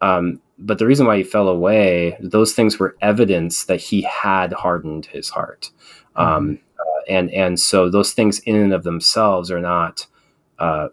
Um, 0.00 0.40
but 0.58 0.78
the 0.78 0.86
reason 0.86 1.06
why 1.06 1.18
he 1.18 1.24
fell 1.24 1.48
away, 1.48 2.16
those 2.20 2.54
things 2.54 2.78
were 2.78 2.96
evidence 3.02 3.64
that 3.64 3.80
he 3.80 4.02
had 4.02 4.52
hardened 4.52 5.06
his 5.06 5.28
heart, 5.28 5.70
mm-hmm. 6.16 6.22
um, 6.22 6.58
uh, 6.78 7.00
and 7.08 7.30
and 7.32 7.60
so 7.60 7.90
those 7.90 8.12
things 8.12 8.38
in 8.40 8.56
and 8.56 8.72
of 8.72 8.84
themselves 8.84 9.50
are 9.50 9.60
not 9.60 10.06
uh, 10.58 10.88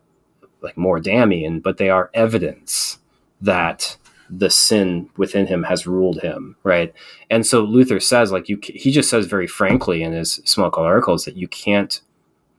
like 0.62 0.76
more 0.76 1.00
damning, 1.00 1.62
but 1.62 1.78
they 1.78 1.90
are 1.90 2.10
evidence 2.14 3.00
that 3.40 3.98
the 4.30 4.50
sin 4.50 5.10
within 5.18 5.48
him 5.48 5.64
has 5.64 5.86
ruled 5.86 6.22
him, 6.22 6.56
right? 6.64 6.94
And 7.30 7.46
so 7.46 7.62
Luther 7.62 8.00
says, 8.00 8.32
like 8.32 8.50
you, 8.50 8.60
he 8.62 8.92
just 8.92 9.10
says 9.10 9.26
very 9.28 9.48
frankly 9.48 10.02
in 10.04 10.14
his 10.14 10.40
Smalcald 10.46 10.86
articles 10.86 11.26
that 11.26 11.38
you 11.38 11.48
can't, 11.48 12.02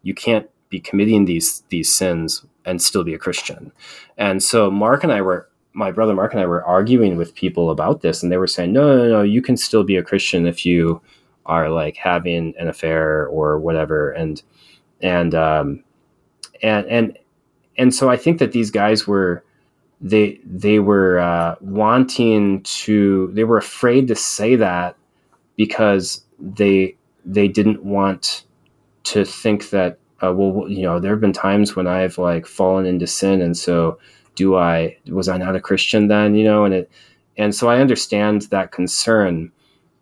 you 0.02 0.14
can't 0.14 0.48
be 0.68 0.80
committing 0.80 1.24
these 1.24 1.62
these 1.68 1.94
sins 1.94 2.44
and 2.64 2.82
still 2.82 3.04
be 3.04 3.14
a 3.14 3.18
Christian. 3.18 3.72
And 4.16 4.42
so 4.42 4.70
Mark 4.70 5.04
and 5.04 5.12
I 5.12 5.22
were, 5.22 5.48
my 5.72 5.90
brother 5.92 6.14
Mark 6.14 6.32
and 6.32 6.40
I 6.40 6.46
were 6.46 6.64
arguing 6.64 7.16
with 7.16 7.34
people 7.34 7.70
about 7.70 8.00
this, 8.00 8.22
and 8.22 8.32
they 8.32 8.38
were 8.38 8.46
saying, 8.46 8.72
no, 8.72 8.96
no, 8.96 9.08
no, 9.08 9.22
you 9.22 9.42
can 9.42 9.56
still 9.56 9.84
be 9.84 9.96
a 9.96 10.02
Christian 10.02 10.46
if 10.46 10.64
you 10.64 11.00
are 11.44 11.70
like 11.70 11.96
having 11.96 12.54
an 12.58 12.66
affair 12.66 13.26
or 13.26 13.58
whatever, 13.58 14.10
and 14.10 14.42
and 15.00 15.34
um, 15.34 15.84
and 16.62 16.86
and 16.86 17.18
and 17.78 17.94
so 17.94 18.08
I 18.08 18.16
think 18.16 18.38
that 18.38 18.52
these 18.52 18.70
guys 18.70 19.06
were 19.06 19.44
they 20.00 20.38
they 20.44 20.78
were 20.78 21.18
uh, 21.18 21.56
wanting 21.60 22.62
to 22.62 23.30
they 23.32 23.44
were 23.44 23.56
afraid 23.56 24.08
to 24.08 24.14
say 24.14 24.56
that 24.56 24.96
because 25.56 26.22
they 26.38 26.94
they 27.24 27.48
didn't 27.48 27.82
want 27.82 28.44
to 29.04 29.24
think 29.24 29.70
that 29.70 29.98
uh, 30.22 30.32
well 30.32 30.68
you 30.68 30.82
know 30.82 31.00
there 31.00 31.12
have 31.12 31.20
been 31.20 31.32
times 31.32 31.74
when 31.74 31.86
I've 31.86 32.18
like 32.18 32.46
fallen 32.46 32.86
into 32.86 33.06
sin 33.06 33.40
and 33.40 33.56
so 33.56 33.98
do 34.34 34.56
I 34.56 34.96
was 35.06 35.28
I 35.28 35.38
not 35.38 35.56
a 35.56 35.60
Christian 35.60 36.08
then 36.08 36.34
you 36.34 36.44
know 36.44 36.64
and 36.64 36.74
it 36.74 36.90
and 37.38 37.54
so 37.54 37.68
I 37.68 37.80
understand 37.80 38.42
that 38.42 38.72
concern. 38.72 39.52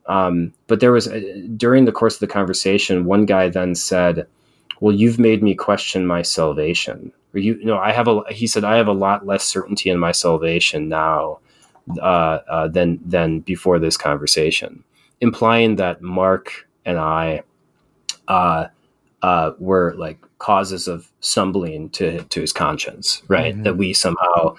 Um, 0.06 0.52
but 0.68 0.80
there 0.80 0.92
was 0.92 1.08
uh, 1.08 1.20
during 1.56 1.84
the 1.84 1.92
course 1.92 2.14
of 2.14 2.20
the 2.20 2.26
conversation 2.26 3.06
one 3.06 3.24
guy 3.24 3.48
then 3.48 3.74
said 3.74 4.26
well 4.80 4.94
you've 4.94 5.18
made 5.18 5.42
me 5.42 5.54
question 5.54 6.06
my 6.06 6.20
salvation 6.20 7.10
or 7.34 7.40
you, 7.40 7.54
you 7.54 7.66
know, 7.66 7.78
I 7.78 7.92
have 7.92 8.08
a, 8.08 8.22
he 8.30 8.46
said, 8.46 8.64
I 8.64 8.76
have 8.76 8.88
a 8.88 8.92
lot 8.92 9.26
less 9.26 9.44
certainty 9.44 9.90
in 9.90 9.98
my 9.98 10.12
salvation 10.12 10.88
now 10.88 11.40
uh, 12.00 12.38
uh, 12.48 12.68
than, 12.68 13.00
than 13.04 13.40
before 13.40 13.78
this 13.78 13.96
conversation, 13.96 14.84
implying 15.20 15.76
that 15.76 16.00
Mark 16.00 16.68
and 16.84 16.98
I 16.98 17.42
uh, 18.28 18.68
uh, 19.22 19.52
were 19.58 19.94
like 19.96 20.18
causes 20.38 20.86
of 20.86 21.10
stumbling 21.20 21.90
to, 21.90 22.22
to 22.24 22.40
his 22.40 22.52
conscience, 22.52 23.22
right? 23.28 23.54
Mm-hmm. 23.54 23.62
That 23.64 23.76
we 23.76 23.92
somehow 23.92 24.56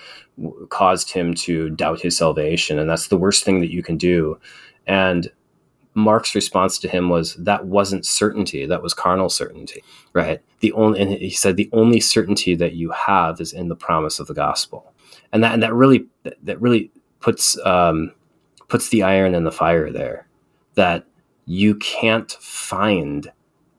caused 0.70 1.12
him 1.12 1.34
to 1.34 1.70
doubt 1.70 2.02
his 2.02 2.18
salvation. 2.18 2.80
And 2.80 2.90
that's 2.90 3.08
the 3.08 3.18
worst 3.18 3.44
thing 3.44 3.62
that 3.62 3.72
you 3.72 3.84
can 3.84 3.98
do. 3.98 4.40
And 4.88 5.32
Mark's 5.96 6.36
response 6.36 6.78
to 6.80 6.90
him 6.90 7.10
was 7.10 7.36
that 7.36 7.66
wasn't 7.66 8.06
certainty, 8.06 8.66
that 8.66 8.84
was 8.84 8.94
carnal 8.94 9.30
certainty, 9.30 9.82
right? 10.14 10.42
The 10.60 10.74
only 10.74 11.00
and 11.00 11.12
he 11.12 11.30
said 11.30 11.56
the 11.56 11.70
only 11.72 12.02
certainty 12.02 12.54
that 12.56 12.74
you 12.74 12.92
have 12.92 13.40
is 13.40 13.54
in 13.54 13.70
the 13.70 13.76
promise 13.76 14.20
of 14.20 14.28
the 14.28 14.34
gospel. 14.34 14.94
And 15.32 15.44
that 15.44 15.54
and 15.54 15.64
that 15.64 15.74
really 15.74 16.06
that 16.44 16.62
really 16.62 16.92
puts 17.22 17.58
um, 17.66 18.12
puts 18.68 18.90
the 18.90 19.04
iron 19.04 19.34
in 19.34 19.46
the 19.46 19.52
fire 19.52 19.90
there 19.90 20.28
that 20.76 21.06
you 21.46 21.76
can't 21.76 22.32
find 22.34 23.32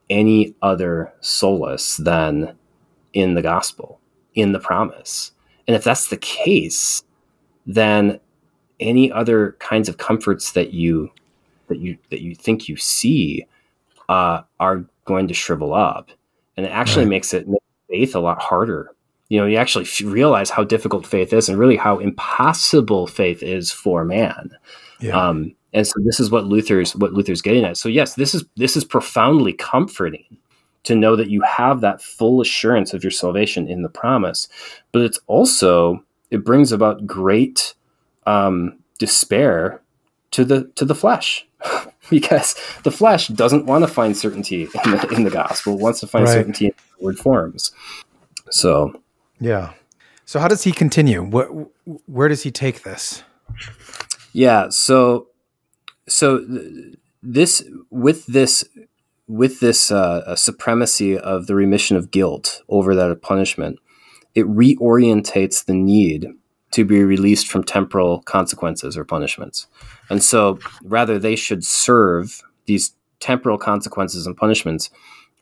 any 0.09 0.55
other 0.63 1.13
solace 1.21 1.99
than 1.99 2.57
in 3.13 3.35
the 3.35 3.43
gospel, 3.43 4.01
in 4.35 4.53
the 4.53 4.61
promise. 4.61 5.33
And 5.67 5.75
if 5.75 5.85
that's 5.85 6.09
the 6.09 6.17
case, 6.17 7.03
then 7.67 8.21
any 8.79 9.11
other 9.11 9.57
kinds 9.59 9.89
of 9.89 9.99
comforts 9.99 10.53
that 10.53 10.73
you 10.73 11.11
that 11.69 11.79
you 11.79 11.97
that 12.11 12.23
you 12.23 12.35
think 12.35 12.69
you 12.69 12.77
see 12.77 13.47
uh, 14.09 14.43
are 14.61 14.85
going 15.05 15.29
to 15.29 15.35
shrivel 15.35 15.75
up, 15.75 16.11
and 16.57 16.67
it 16.67 16.71
actually 16.71 17.05
right. 17.05 17.11
makes 17.11 17.35
it 17.35 17.49
makes 17.49 17.65
faith 17.89 18.15
a 18.15 18.21
lot 18.21 18.41
harder. 18.41 18.91
You 19.29 19.41
know, 19.41 19.47
you 19.47 19.57
actually 19.57 19.87
realize 20.05 20.51
how 20.51 20.65
difficult 20.65 21.07
faith 21.07 21.33
is, 21.33 21.49
and 21.49 21.59
really 21.59 21.77
how 21.77 21.99
impossible 21.99 23.07
faith 23.07 23.43
is 23.43 23.73
for 23.73 24.05
man. 24.05 24.51
Yeah. 25.01 25.29
Um, 25.29 25.55
and 25.73 25.87
so 25.87 25.95
this 26.05 26.21
is 26.21 26.31
what 26.31 26.47
Luther's 26.47 26.97
what 26.97 27.13
Luther's 27.13 27.43
getting 27.43 27.65
at. 27.65 27.77
So 27.77 27.89
yes, 27.89 28.15
this 28.15 28.35
is 28.35 28.45
this 28.57 28.77
is 28.77 28.85
profoundly 28.85 29.53
comforting 29.53 30.39
to 30.85 30.95
know 30.95 31.17
that 31.17 31.31
you 31.31 31.43
have 31.43 31.81
that 31.81 32.01
full 32.01 32.41
assurance 32.41 32.95
of 32.95 33.03
your 33.03 33.11
salvation 33.11 33.69
in 33.69 33.83
the 33.83 33.89
promise, 33.89 34.49
but 34.93 35.03
it's 35.03 35.19
also 35.27 36.03
it 36.31 36.45
brings 36.45 36.73
about 36.73 37.07
great 37.07 37.75
um, 38.27 38.79
despair 38.99 39.83
to 40.37 40.45
the 40.45 40.71
to 40.75 40.85
the 40.85 40.95
flesh 40.95 41.47
because 42.11 42.55
the 42.85 42.91
flesh 42.91 43.29
doesn't 43.29 43.65
want 43.65 43.83
to 43.83 43.89
find 43.89 44.15
certainty 44.15 44.65
in 44.85 44.91
the, 44.91 45.09
in 45.17 45.25
the 45.25 45.31
gospel, 45.31 45.79
wants 45.79 46.01
to 46.01 46.07
find 46.07 46.27
right. 46.27 46.33
certainty 46.33 46.67
in 46.67 46.75
word 47.01 47.19
forms. 47.19 47.73
So, 48.51 49.01
yeah. 49.41 49.73
So, 50.27 50.39
how 50.39 50.47
does 50.47 50.65
he 50.65 50.73
continue? 50.73 51.23
What, 51.23 51.49
where 52.05 52.29
does 52.29 52.43
he 52.43 52.51
take 52.51 52.83
this? 52.83 53.23
Yeah. 54.35 54.69
So, 54.69 55.29
so 56.07 56.45
this 57.23 57.67
with 57.89 58.27
this 58.27 58.63
with 59.27 59.61
this 59.61 59.91
uh, 59.91 60.37
supremacy 60.37 61.19
of 61.19 61.47
the 61.47 61.55
remission 61.55 61.97
of 61.97 62.11
guilt 62.11 62.63
over 62.69 62.95
that 62.95 63.11
of 63.11 63.23
punishment, 63.23 63.79
it 64.35 64.45
reorientates 64.47 65.65
the 65.65 65.73
need 65.73 66.29
to 66.73 66.85
be 66.85 67.03
released 67.03 67.49
from 67.49 67.65
temporal 67.65 68.21
consequences 68.21 68.99
or 68.99 69.05
punishments. 69.05 69.67
And 70.11 70.23
so, 70.23 70.59
rather, 70.83 71.19
they 71.19 71.37
should 71.37 71.65
serve 71.65 72.43
these 72.67 72.95
temporal 73.21 73.59
consequences 73.59 74.27
and 74.27 74.37
punishments 74.37 74.91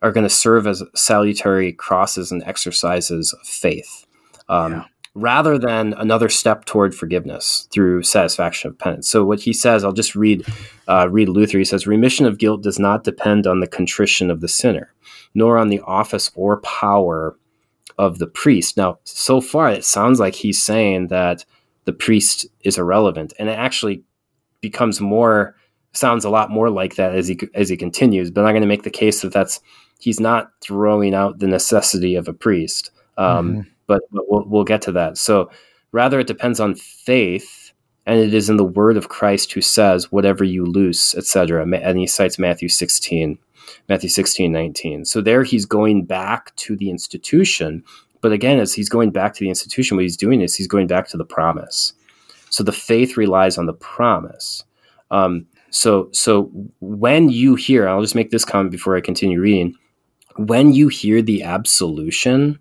are 0.02 0.12
going 0.12 0.24
to 0.24 0.30
serve 0.30 0.66
as 0.66 0.82
salutary 0.94 1.72
crosses 1.72 2.30
and 2.30 2.42
exercises 2.44 3.32
of 3.32 3.46
faith. 3.46 4.06
Um, 4.48 4.72
yeah. 4.72 4.84
Rather 5.16 5.58
than 5.58 5.94
another 5.94 6.28
step 6.28 6.64
toward 6.64 6.92
forgiveness 6.92 7.68
through 7.72 8.02
satisfaction 8.02 8.68
of 8.68 8.78
penance. 8.78 9.08
So 9.08 9.24
what 9.24 9.40
he 9.40 9.52
says, 9.52 9.84
I'll 9.84 9.92
just 9.92 10.16
read 10.16 10.44
uh, 10.88 11.08
read 11.08 11.28
Luther. 11.28 11.56
He 11.56 11.64
says, 11.64 11.86
"Remission 11.86 12.26
of 12.26 12.38
guilt 12.38 12.62
does 12.62 12.80
not 12.80 13.04
depend 13.04 13.46
on 13.46 13.60
the 13.60 13.68
contrition 13.68 14.28
of 14.28 14.40
the 14.40 14.48
sinner, 14.48 14.92
nor 15.32 15.56
on 15.56 15.68
the 15.68 15.80
office 15.80 16.32
or 16.34 16.60
power 16.62 17.36
of 17.96 18.18
the 18.18 18.26
priest. 18.26 18.76
Now, 18.76 18.98
so 19.04 19.40
far, 19.40 19.70
it 19.70 19.84
sounds 19.84 20.18
like 20.18 20.34
he's 20.34 20.60
saying 20.60 21.08
that 21.08 21.44
the 21.84 21.92
priest 21.92 22.46
is 22.62 22.76
irrelevant, 22.76 23.32
and 23.38 23.48
it 23.48 23.58
actually 23.58 24.02
becomes 24.70 25.00
more 25.00 25.54
sounds 25.92 26.24
a 26.24 26.30
lot 26.30 26.50
more 26.50 26.70
like 26.70 26.96
that 26.96 27.14
as 27.14 27.28
he 27.28 27.38
as 27.54 27.68
he 27.68 27.76
continues. 27.76 28.30
But 28.30 28.44
I'm 28.44 28.52
going 28.52 28.62
to 28.62 28.68
make 28.68 28.82
the 28.82 28.90
case 28.90 29.22
that 29.22 29.32
that's 29.32 29.60
he's 30.00 30.20
not 30.20 30.50
throwing 30.60 31.14
out 31.14 31.38
the 31.38 31.46
necessity 31.46 32.14
of 32.14 32.28
a 32.28 32.32
priest. 32.32 32.90
Um, 33.16 33.50
mm-hmm. 33.50 33.60
but, 33.86 34.02
but 34.12 34.24
we'll 34.28 34.44
we'll 34.46 34.64
get 34.64 34.82
to 34.82 34.92
that. 34.92 35.18
So 35.18 35.50
rather, 35.92 36.20
it 36.20 36.26
depends 36.26 36.60
on 36.60 36.74
faith, 36.74 37.72
and 38.06 38.18
it 38.18 38.34
is 38.34 38.50
in 38.50 38.56
the 38.56 38.64
word 38.64 38.96
of 38.96 39.08
Christ 39.08 39.52
who 39.52 39.60
says, 39.60 40.10
"Whatever 40.10 40.44
you 40.44 40.64
loose, 40.64 41.14
etc." 41.14 41.62
And 41.62 41.98
he 41.98 42.06
cites 42.06 42.38
Matthew 42.38 42.68
16. 42.68 43.38
Matthew 43.88 44.10
16, 44.10 44.52
19. 44.52 45.04
So 45.04 45.20
there 45.20 45.42
he's 45.42 45.64
going 45.64 46.04
back 46.04 46.54
to 46.56 46.76
the 46.76 46.90
institution. 46.90 47.82
But 48.20 48.32
again, 48.32 48.58
as 48.58 48.74
he's 48.74 48.88
going 48.88 49.10
back 49.10 49.34
to 49.34 49.40
the 49.40 49.48
institution, 49.48 49.96
what 49.96 50.02
he's 50.02 50.16
doing 50.16 50.40
is 50.40 50.54
he's 50.54 50.66
going 50.66 50.86
back 50.86 51.08
to 51.08 51.16
the 51.16 51.24
promise. 51.24 51.92
So 52.54 52.62
the 52.62 52.70
faith 52.70 53.16
relies 53.16 53.58
on 53.58 53.66
the 53.66 53.72
promise. 53.72 54.62
Um, 55.10 55.44
so, 55.70 56.08
so 56.12 56.52
when 56.78 57.28
you 57.28 57.56
hear, 57.56 57.88
I'll 57.88 58.00
just 58.00 58.14
make 58.14 58.30
this 58.30 58.44
comment 58.44 58.70
before 58.70 58.96
I 58.96 59.00
continue 59.00 59.40
reading. 59.40 59.74
When 60.36 60.72
you 60.72 60.86
hear 60.86 61.20
the 61.20 61.42
absolution, 61.42 62.60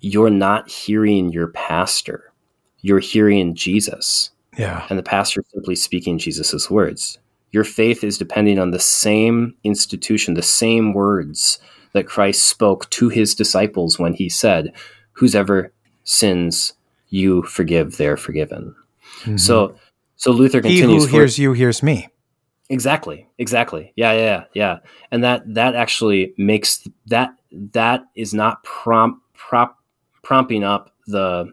you're 0.00 0.30
not 0.30 0.70
hearing 0.70 1.32
your 1.32 1.48
pastor. 1.48 2.32
You're 2.80 2.98
hearing 2.98 3.54
Jesus. 3.54 4.30
Yeah. 4.56 4.86
And 4.88 4.98
the 4.98 5.02
pastor 5.02 5.44
simply 5.52 5.76
speaking 5.76 6.16
Jesus' 6.16 6.70
words. 6.70 7.18
Your 7.52 7.64
faith 7.64 8.02
is 8.02 8.16
depending 8.16 8.58
on 8.58 8.70
the 8.70 8.80
same 8.80 9.54
institution, 9.64 10.32
the 10.32 10.40
same 10.40 10.94
words 10.94 11.58
that 11.92 12.06
Christ 12.06 12.44
spoke 12.44 12.88
to 12.88 13.10
his 13.10 13.34
disciples 13.34 13.98
when 13.98 14.14
he 14.14 14.30
said, 14.30 14.72
Whosever 15.12 15.74
sins 16.04 16.72
you 17.10 17.42
forgive, 17.42 17.98
they're 17.98 18.16
forgiven. 18.16 18.74
Mm-hmm. 19.20 19.36
So 19.36 19.76
so 20.16 20.32
Luther 20.32 20.60
continues. 20.60 21.04
He 21.04 21.10
who 21.10 21.16
hears 21.16 21.38
you 21.38 21.52
hears 21.52 21.82
me. 21.82 22.08
Exactly. 22.68 23.28
Exactly. 23.38 23.92
Yeah, 23.96 24.12
yeah, 24.12 24.44
yeah. 24.54 24.78
And 25.10 25.22
that 25.22 25.42
that 25.54 25.74
actually 25.74 26.34
makes 26.36 26.86
that 27.06 27.30
that 27.52 28.04
is 28.16 28.34
not 28.34 28.64
prompt 28.64 29.20
prop 29.34 29.78
prompting 30.22 30.64
up 30.64 30.92
the 31.06 31.52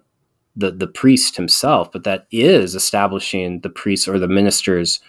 the 0.55 0.71
the 0.71 0.87
priest 0.87 1.35
himself, 1.35 1.91
but 1.91 2.03
that 2.03 2.27
is 2.31 2.75
establishing 2.75 3.61
the 3.61 3.69
priest 3.69 4.07
or 4.07 4.17
the 4.17 4.27
minister's 4.27 4.99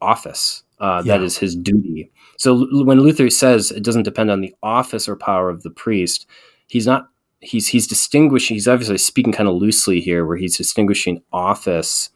office. 0.00 0.62
Uh, 0.80 1.02
yeah. 1.04 1.16
That 1.16 1.24
is 1.24 1.38
his 1.38 1.56
duty. 1.56 2.10
So 2.36 2.66
when 2.84 3.00
Luther 3.00 3.30
says 3.30 3.70
it 3.70 3.84
doesn't 3.84 4.02
depend 4.02 4.30
on 4.30 4.40
the 4.40 4.54
office 4.62 5.08
or 5.08 5.16
power 5.16 5.48
of 5.48 5.62
the 5.62 5.70
priest, 5.70 6.26
he's 6.68 6.86
not. 6.86 7.08
He's 7.40 7.68
he's 7.68 7.86
distinguishing. 7.86 8.54
He's 8.54 8.68
obviously 8.68 8.98
speaking 8.98 9.32
kind 9.32 9.48
of 9.48 9.56
loosely 9.56 10.00
here, 10.00 10.24
where 10.24 10.36
he's 10.36 10.56
distinguishing 10.56 11.22
office 11.32 12.10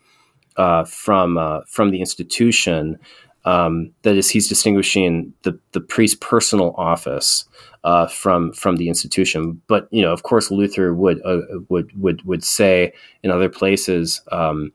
uh, 0.57 0.85
from 0.85 1.39
uh, 1.39 1.61
from 1.67 1.91
the 1.91 2.01
institution. 2.01 2.99
Um, 3.45 3.93
that 4.03 4.17
is, 4.17 4.29
he's 4.29 4.49
distinguishing 4.49 5.33
the 5.43 5.59
the 5.73 5.81
priest's 5.81 6.19
personal 6.21 6.75
office 6.77 7.45
uh, 7.85 8.07
from 8.07 8.53
from 8.53 8.77
the 8.77 8.89
institution. 8.89 9.61
But 9.69 9.89
you 9.91 10.03
know, 10.03 10.13
of 10.13 10.23
course, 10.23 10.51
Luther 10.51 10.95
would 10.95 11.21
uh, 11.25 11.41
would 11.69 11.91
would 12.01 12.23
would 12.25 12.45
say 12.45 12.93
in 13.23 13.31
other 13.31 13.49
places 13.49 14.21
um, 14.33 14.73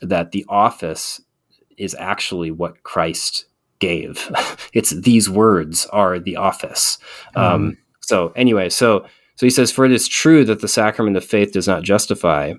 that 0.00 0.30
the 0.30 0.44
office 0.48 1.20
is 1.76 1.94
actually 1.98 2.50
what 2.50 2.82
Christ 2.82 3.46
gave. 3.78 4.30
it's 4.72 4.90
these 4.90 5.28
words 5.28 5.86
are 5.86 6.18
the 6.18 6.36
office. 6.36 6.98
Um, 7.34 7.76
so 8.00 8.32
anyway, 8.36 8.68
so 8.68 9.06
so 9.36 9.44
he 9.44 9.50
says, 9.50 9.70
for 9.70 9.84
it 9.84 9.92
is 9.92 10.08
true 10.08 10.44
that 10.46 10.60
the 10.60 10.68
sacrament 10.68 11.16
of 11.16 11.24
faith 11.24 11.52
does 11.52 11.68
not 11.68 11.82
justify, 11.82 12.54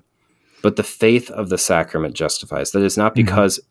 but 0.62 0.76
the 0.76 0.84
faith 0.84 1.30
of 1.30 1.48
the 1.48 1.58
sacrament 1.58 2.14
justifies. 2.14 2.70
That 2.70 2.82
is 2.82 2.96
not 2.96 3.14
mm-hmm. 3.14 3.24
because 3.26 3.58
mm-hmm. 3.58 3.68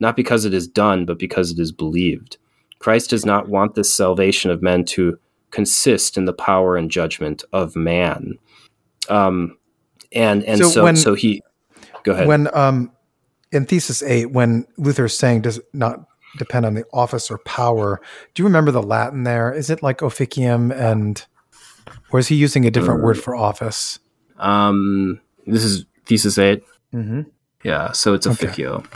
not 0.00 0.16
because 0.16 0.44
it 0.44 0.54
is 0.54 0.66
done, 0.66 1.04
but 1.04 1.18
because 1.18 1.52
it 1.52 1.58
is 1.58 1.70
believed. 1.70 2.38
Christ 2.78 3.10
does 3.10 3.24
not 3.24 3.48
want 3.48 3.74
this 3.74 3.92
salvation 3.92 4.50
of 4.50 4.62
men 4.62 4.84
to 4.86 5.18
consist 5.50 6.16
in 6.16 6.24
the 6.24 6.32
power 6.32 6.76
and 6.76 6.90
judgment 6.90 7.44
of 7.52 7.76
man. 7.76 8.38
Um, 9.08 9.56
and 10.12 10.42
and 10.44 10.58
so 10.58 10.68
so, 10.68 10.84
when, 10.84 10.96
so 10.96 11.14
he 11.14 11.42
go 12.04 12.12
ahead 12.12 12.26
when 12.26 12.54
um 12.56 12.90
in 13.52 13.66
thesis 13.66 14.02
eight 14.02 14.30
when 14.32 14.66
Luther 14.78 15.06
is 15.06 15.16
saying 15.16 15.42
does 15.42 15.60
not 15.72 16.06
depend 16.38 16.66
on 16.66 16.74
the 16.74 16.84
office 16.92 17.30
or 17.30 17.38
power. 17.38 18.00
Do 18.34 18.42
you 18.42 18.46
remember 18.46 18.70
the 18.70 18.82
Latin 18.82 19.24
there? 19.24 19.52
Is 19.52 19.70
it 19.70 19.82
like 19.82 20.02
officium 20.02 20.70
and 20.72 21.24
or 22.16 22.18
is 22.18 22.28
he 22.28 22.34
using 22.34 22.64
a 22.64 22.70
different 22.70 23.02
word 23.02 23.18
for 23.18 23.36
office? 23.36 23.98
Um, 24.38 25.20
this 25.46 25.62
is 25.62 25.84
thesis 26.06 26.38
8 26.38 26.62
mm-hmm. 26.94 27.22
Yeah, 27.62 27.92
so 27.92 28.14
it's 28.14 28.26
officio. 28.26 28.76
Okay. 28.76 28.88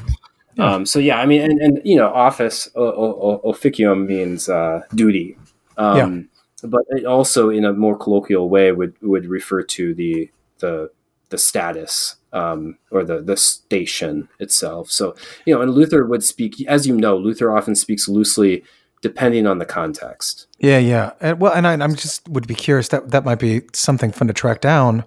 Yeah. 0.55 0.75
Um, 0.75 0.87
so 0.87 0.99
yeah, 0.99 1.21
I 1.21 1.27
mean, 1.27 1.43
and, 1.43 1.61
and 1.61 1.81
you 1.85 1.97
know, 1.97 2.09
office 2.09 2.69
o- 2.75 2.83
o- 2.83 3.49
officium 3.49 4.07
means 4.07 4.49
uh, 4.49 4.83
duty. 4.95 5.37
Um, 5.77 5.97
yeah 5.97 6.23
but 6.63 6.83
it 6.89 7.05
also 7.05 7.49
in 7.49 7.65
a 7.65 7.73
more 7.73 7.97
colloquial 7.97 8.49
way 8.49 8.73
would 8.73 8.95
would 9.03 9.27
refer 9.27 9.63
to 9.63 9.95
the 9.95 10.31
the 10.59 10.91
the 11.31 11.39
status 11.39 12.17
um, 12.33 12.77
or 12.91 13.05
the 13.05 13.21
the 13.21 13.37
station 13.37 14.29
itself. 14.39 14.91
So 14.91 15.15
you 15.47 15.55
know, 15.55 15.63
and 15.63 15.73
Luther 15.73 16.05
would 16.05 16.25
speak, 16.25 16.65
as 16.67 16.87
you 16.87 16.97
know, 16.97 17.17
Luther 17.17 17.57
often 17.57 17.75
speaks 17.75 18.09
loosely 18.09 18.63
depending 19.01 19.47
on 19.47 19.59
the 19.59 19.65
context. 19.65 20.47
Yeah, 20.59 20.79
yeah. 20.79 21.13
And, 21.21 21.41
well, 21.41 21.53
and 21.53 21.67
I, 21.67 21.73
am 21.73 21.95
just 21.95 22.29
would 22.29 22.47
be 22.47 22.55
curious 22.55 22.89
that 22.89 23.11
that 23.11 23.25
might 23.25 23.39
be 23.39 23.63
something 23.73 24.13
fun 24.13 24.29
to 24.29 24.35
track 24.35 24.61
down. 24.61 25.05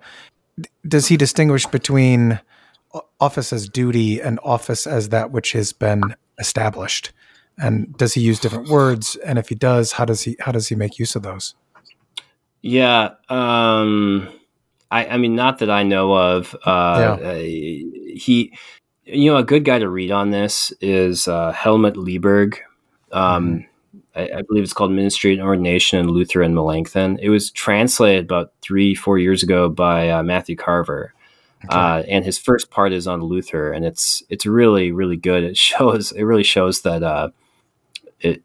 Does 0.87 1.07
he 1.07 1.17
distinguish 1.17 1.65
between 1.67 2.39
office 3.19 3.53
as 3.53 3.67
duty 3.69 4.19
and 4.19 4.39
office 4.43 4.85
as 4.85 5.09
that 5.09 5.31
which 5.31 5.51
has 5.53 5.73
been 5.73 6.15
established? 6.39 7.11
and 7.57 7.95
does 7.97 8.13
he 8.13 8.21
use 8.21 8.39
different 8.39 8.67
words 8.69 9.15
and 9.17 9.37
if 9.37 9.49
he 9.49 9.55
does 9.55 9.93
how 9.93 10.05
does 10.05 10.21
he 10.21 10.35
how 10.39 10.51
does 10.51 10.67
he 10.67 10.75
make 10.75 10.97
use 10.97 11.15
of 11.15 11.23
those 11.23 11.55
yeah 12.61 13.09
um 13.29 14.27
i 14.91 15.05
i 15.07 15.17
mean 15.17 15.35
not 15.35 15.59
that 15.59 15.69
i 15.69 15.83
know 15.83 16.13
of 16.13 16.55
uh, 16.65 17.17
yeah. 17.21 17.29
uh 17.29 17.35
he 17.35 18.53
you 19.05 19.31
know 19.31 19.37
a 19.37 19.43
good 19.43 19.65
guy 19.65 19.79
to 19.79 19.89
read 19.89 20.11
on 20.11 20.31
this 20.31 20.71
is 20.79 21.27
uh, 21.27 21.51
Hellmut 21.53 21.95
Lieberg 21.95 22.59
um 23.11 23.45
mm-hmm. 23.47 23.67
I, 24.15 24.29
I, 24.37 24.41
believe 24.47 24.63
it's 24.63 24.73
called 24.73 24.91
Ministry 24.91 25.33
and 25.33 25.41
Ordination 25.41 25.99
in 25.99 26.07
Luther 26.07 26.41
and 26.41 26.55
Melanchthon. 26.55 27.19
It 27.21 27.29
was 27.29 27.51
translated 27.51 28.25
about 28.25 28.53
three, 28.61 28.95
four 28.95 29.17
years 29.17 29.43
ago 29.43 29.69
by 29.69 30.09
uh, 30.09 30.23
Matthew 30.23 30.55
Carver. 30.55 31.13
Okay. 31.65 31.75
Uh, 31.75 32.03
and 32.09 32.25
his 32.25 32.37
first 32.37 32.71
part 32.71 32.91
is 32.91 33.07
on 33.07 33.21
Luther, 33.21 33.71
and 33.71 33.85
it's 33.85 34.21
it's 34.29 34.45
really 34.45 34.91
really 34.91 35.15
good. 35.15 35.43
It 35.43 35.57
shows 35.57 36.11
it 36.11 36.23
really 36.23 36.43
shows 36.43 36.81
that 36.81 37.03
uh, 37.03 37.29
it 38.19 38.43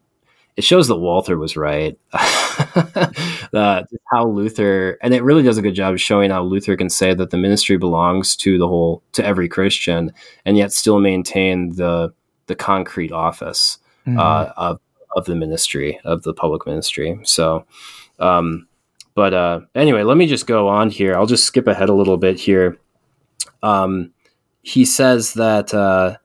it 0.56 0.64
shows 0.64 0.88
that 0.88 0.96
Walther 0.96 1.38
was 1.38 1.56
right. 1.56 1.98
uh, 2.12 3.82
how 4.12 4.26
Luther, 4.26 4.98
and 5.02 5.14
it 5.14 5.22
really 5.22 5.42
does 5.42 5.58
a 5.58 5.62
good 5.62 5.74
job 5.74 5.94
of 5.94 6.00
showing 6.00 6.30
how 6.30 6.42
Luther 6.42 6.76
can 6.76 6.90
say 6.90 7.14
that 7.14 7.30
the 7.30 7.36
ministry 7.36 7.76
belongs 7.76 8.34
to 8.36 8.58
the 8.58 8.66
whole, 8.66 9.02
to 9.12 9.24
every 9.24 9.48
Christian, 9.48 10.12
and 10.44 10.56
yet 10.56 10.72
still 10.72 11.00
maintain 11.00 11.74
the 11.76 12.12
the 12.46 12.56
concrete 12.56 13.12
office 13.12 13.78
mm-hmm. 14.06 14.18
uh, 14.18 14.50
of 14.56 14.80
of 15.16 15.24
the 15.24 15.34
ministry 15.34 16.00
of 16.04 16.22
the 16.22 16.34
public 16.34 16.66
ministry. 16.66 17.18
So, 17.24 17.64
um, 18.18 18.68
but 19.14 19.34
uh, 19.34 19.60
anyway, 19.74 20.02
let 20.02 20.16
me 20.16 20.26
just 20.26 20.46
go 20.46 20.68
on 20.68 20.90
here. 20.90 21.16
I'll 21.16 21.26
just 21.26 21.44
skip 21.44 21.66
ahead 21.66 21.88
a 21.88 21.94
little 21.94 22.16
bit 22.16 22.38
here. 22.38 22.78
Um, 23.62 24.12
he 24.62 24.84
says 24.84 25.34
that 25.34 25.74
uh, 25.74 26.16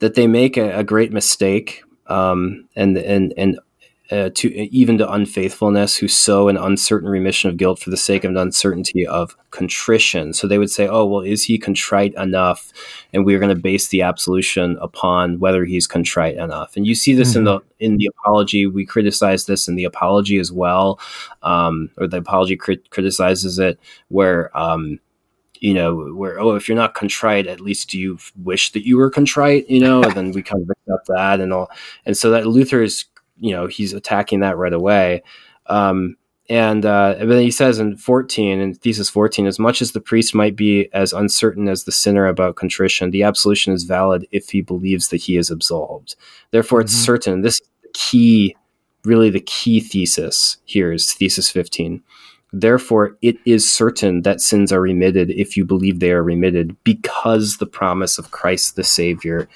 that 0.00 0.14
they 0.14 0.26
make 0.26 0.56
a, 0.56 0.78
a 0.78 0.84
great 0.84 1.12
mistake 1.12 1.82
um, 2.06 2.68
and 2.74 2.96
and 2.98 3.32
and 3.36 3.58
uh, 4.12 4.30
to 4.34 4.48
even 4.54 4.98
to 4.98 5.10
unfaithfulness 5.10 5.96
who 5.96 6.06
sow 6.06 6.48
an 6.48 6.58
uncertain 6.58 7.08
remission 7.08 7.48
of 7.48 7.56
guilt 7.56 7.78
for 7.78 7.88
the 7.88 7.96
sake 7.96 8.24
of 8.24 8.30
an 8.30 8.36
uncertainty 8.36 9.06
of 9.06 9.36
contrition. 9.50 10.34
So 10.34 10.46
they 10.46 10.58
would 10.58 10.70
say, 10.70 10.86
"Oh, 10.86 11.06
well, 11.06 11.22
is 11.22 11.44
he 11.44 11.58
contrite 11.58 12.14
enough?" 12.14 12.72
And 13.14 13.24
we 13.24 13.34
are 13.34 13.38
going 13.38 13.54
to 13.54 13.60
base 13.60 13.88
the 13.88 14.02
absolution 14.02 14.76
upon 14.82 15.38
whether 15.38 15.64
he's 15.64 15.86
contrite 15.86 16.36
enough. 16.36 16.76
And 16.76 16.86
you 16.86 16.94
see 16.94 17.14
this 17.14 17.30
mm-hmm. 17.30 17.38
in 17.38 17.44
the 17.44 17.60
in 17.78 17.96
the 17.96 18.10
apology. 18.18 18.66
We 18.66 18.84
criticize 18.84 19.46
this 19.46 19.66
in 19.66 19.76
the 19.76 19.84
apology 19.84 20.38
as 20.38 20.52
well, 20.52 21.00
um, 21.42 21.90
or 21.96 22.06
the 22.06 22.18
apology 22.18 22.56
crit- 22.56 22.90
criticizes 22.90 23.58
it 23.58 23.80
where. 24.08 24.56
Um, 24.56 25.00
you 25.62 25.74
know, 25.74 26.12
where 26.12 26.40
oh, 26.40 26.56
if 26.56 26.68
you're 26.68 26.76
not 26.76 26.94
contrite, 26.94 27.46
at 27.46 27.60
least 27.60 27.94
you 27.94 28.18
wish 28.42 28.72
that 28.72 28.84
you 28.84 28.96
were 28.96 29.08
contrite, 29.08 29.70
you 29.70 29.78
know, 29.78 30.02
and 30.02 30.12
then 30.14 30.32
we 30.32 30.42
kind 30.42 30.60
of 30.60 30.68
accept 30.70 31.06
that 31.06 31.40
and 31.40 31.52
all, 31.52 31.70
and 32.04 32.16
so 32.16 32.32
that 32.32 32.48
Luther 32.48 32.82
is, 32.82 33.04
you 33.42 33.50
know, 33.50 33.66
he's 33.66 33.92
attacking 33.92 34.40
that 34.40 34.56
right 34.56 34.72
away. 34.72 35.22
Um, 35.66 36.16
and 36.48 36.86
uh, 36.86 37.16
but 37.18 37.28
then 37.28 37.42
he 37.42 37.50
says 37.50 37.78
in 37.78 37.96
14, 37.96 38.60
in 38.60 38.74
thesis 38.74 39.10
14, 39.10 39.46
as 39.46 39.58
much 39.58 39.82
as 39.82 39.92
the 39.92 40.00
priest 40.00 40.34
might 40.34 40.56
be 40.56 40.88
as 40.92 41.12
uncertain 41.12 41.68
as 41.68 41.84
the 41.84 41.92
sinner 41.92 42.26
about 42.26 42.56
contrition, 42.56 43.10
the 43.10 43.22
absolution 43.22 43.72
is 43.72 43.84
valid 43.84 44.26
if 44.30 44.50
he 44.50 44.60
believes 44.60 45.08
that 45.08 45.18
he 45.22 45.36
is 45.36 45.50
absolved. 45.50 46.14
Therefore, 46.50 46.80
mm-hmm. 46.80 46.86
it's 46.86 46.94
certain. 46.94 47.42
This 47.42 47.60
key, 47.94 48.56
really 49.04 49.30
the 49.30 49.40
key 49.40 49.80
thesis 49.80 50.58
here 50.64 50.92
is 50.92 51.12
thesis 51.12 51.50
15. 51.50 52.02
Therefore, 52.52 53.16
it 53.22 53.36
is 53.46 53.70
certain 53.70 54.22
that 54.22 54.40
sins 54.40 54.72
are 54.72 54.80
remitted 54.80 55.30
if 55.30 55.56
you 55.56 55.64
believe 55.64 56.00
they 56.00 56.12
are 56.12 56.22
remitted 56.22 56.76
because 56.84 57.56
the 57.56 57.66
promise 57.66 58.18
of 58.18 58.30
Christ 58.30 58.76
the 58.76 58.84
Savior 58.84 59.48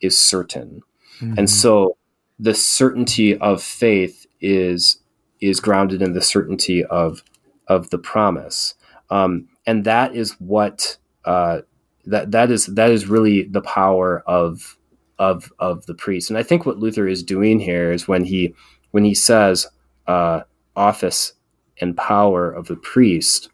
is 0.00 0.18
certain. 0.18 0.82
Mm-hmm. 1.20 1.38
And 1.38 1.48
so 1.50 1.96
the 2.38 2.54
certainty 2.54 3.36
of 3.38 3.62
faith 3.62 4.26
is 4.40 4.98
is 5.40 5.60
grounded 5.60 6.02
in 6.02 6.12
the 6.12 6.22
certainty 6.22 6.84
of 6.84 7.22
of 7.68 7.90
the 7.90 7.98
promise. 7.98 8.74
Um, 9.10 9.48
and 9.66 9.84
that 9.84 10.14
is 10.14 10.32
what 10.40 10.96
uh, 11.24 11.60
that 12.06 12.30
that 12.32 12.50
is 12.50 12.66
that 12.66 12.90
is 12.90 13.06
really 13.06 13.44
the 13.44 13.62
power 13.62 14.22
of 14.26 14.78
of 15.18 15.52
of 15.58 15.86
the 15.86 15.94
priest. 15.94 16.30
And 16.30 16.38
I 16.38 16.42
think 16.42 16.66
what 16.66 16.78
Luther 16.78 17.06
is 17.06 17.22
doing 17.22 17.60
here 17.60 17.92
is 17.92 18.08
when 18.08 18.24
he 18.24 18.54
when 18.90 19.04
he 19.04 19.14
says 19.14 19.66
uh, 20.06 20.42
office 20.74 21.34
and 21.80 21.96
power 21.96 22.50
of 22.50 22.66
the 22.66 22.76
priest, 22.76 23.48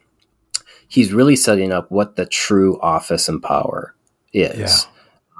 he's 0.89 1.13
really 1.13 1.37
setting 1.37 1.73
up 1.73 1.91
what 1.91 2.17
the 2.17 2.27
true 2.27 2.81
office 2.81 3.29
and 3.29 3.43
power 3.43 3.95
is. 4.33 4.59
Yeah. 4.85 4.91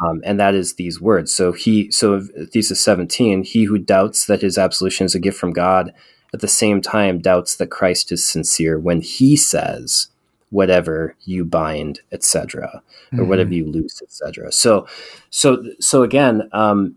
Um, 0.05 0.21
and 0.25 0.39
that 0.39 0.55
is 0.55 0.75
these 0.75 1.01
words. 1.01 1.35
So 1.35 1.53
he, 1.53 1.91
so 1.91 2.21
thesis 2.21 2.81
17, 2.81 3.43
he 3.43 3.65
who 3.65 3.79
doubts 3.79 4.27
that 4.27 4.43
his 4.43 4.57
absolution 4.57 5.07
is 5.07 5.15
a 5.15 5.21
gift 5.21 5.39
from 5.39 5.53
God 5.53 5.93
at 6.33 6.41
the 6.41 6.49
same 6.49 6.81
time 6.81 7.19
doubts 7.19 7.57
that 7.57 7.71
Christ 7.71 8.13
is 8.13 8.25
sincere 8.25 8.79
when 8.79 9.01
he 9.01 9.37
says, 9.37 10.09
whatever 10.51 11.17
you 11.25 11.45
bind, 11.45 12.01
etc., 12.13 12.83
or 13.13 13.19
mm-hmm. 13.19 13.29
whatever 13.29 13.53
you 13.53 13.67
loose, 13.67 14.01
etc. 14.03 14.53
So, 14.53 14.87
so, 15.31 15.65
so 15.81 16.03
again, 16.03 16.49
um, 16.53 16.97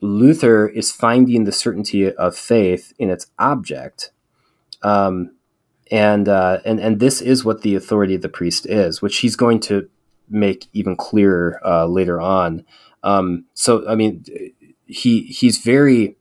Luther 0.00 0.68
is 0.68 0.92
finding 0.92 1.44
the 1.44 1.52
certainty 1.52 2.12
of 2.12 2.36
faith 2.36 2.92
in 2.98 3.10
its 3.10 3.26
object 3.38 4.10
um, 4.82 5.32
and 5.90 6.28
uh, 6.28 6.60
and 6.64 6.80
and 6.80 7.00
this 7.00 7.20
is 7.20 7.44
what 7.44 7.62
the 7.62 7.74
authority 7.74 8.14
of 8.14 8.22
the 8.22 8.28
priest 8.28 8.66
is, 8.66 9.00
which 9.00 9.18
he's 9.18 9.36
going 9.36 9.60
to 9.60 9.88
make 10.28 10.68
even 10.72 10.96
clearer 10.96 11.60
uh, 11.64 11.86
later 11.86 12.20
on. 12.20 12.64
Um, 13.02 13.44
so 13.54 13.88
I 13.88 13.94
mean, 13.94 14.24
he 14.86 15.22
he's 15.22 15.58
very 15.58 16.16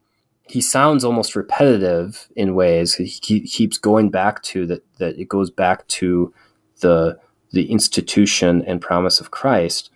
he 0.48 0.62
sounds 0.62 1.04
almost 1.04 1.36
repetitive 1.36 2.28
in 2.36 2.56
ways. 2.56 2.96
He, 2.96 3.06
he 3.06 3.42
keeps 3.42 3.78
going 3.78 4.10
back 4.10 4.44
to 4.44 4.66
that 4.68 4.84
that 4.98 5.18
it 5.18 5.30
goes 5.30 5.50
back 5.50 5.88
to 5.88 6.34
the 6.82 7.20
the 7.52 7.72
institution 7.72 8.64
and 8.66 8.82
promise 8.82 9.20
of 9.20 9.32
Christ. 9.32 9.90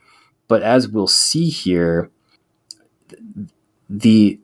But 0.47 0.63
as 0.63 0.87
we'll 0.87 1.07
see 1.07 1.49
here, 1.49 2.09
the 3.89 4.39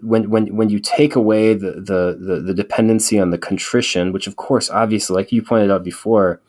when 0.00 0.30
when 0.30 0.54
when 0.54 0.68
you 0.68 0.78
take 0.78 1.16
away 1.16 1.54
the, 1.54 1.72
the, 1.72 2.16
the 2.18 2.40
the 2.40 2.54
dependency 2.54 3.18
on 3.18 3.30
the 3.30 3.38
contrition, 3.38 4.12
which 4.12 4.26
of 4.26 4.36
course, 4.36 4.70
obviously, 4.70 5.14
like 5.14 5.32
you 5.32 5.42
pointed 5.42 5.70
out 5.70 5.84
before, 5.84 6.40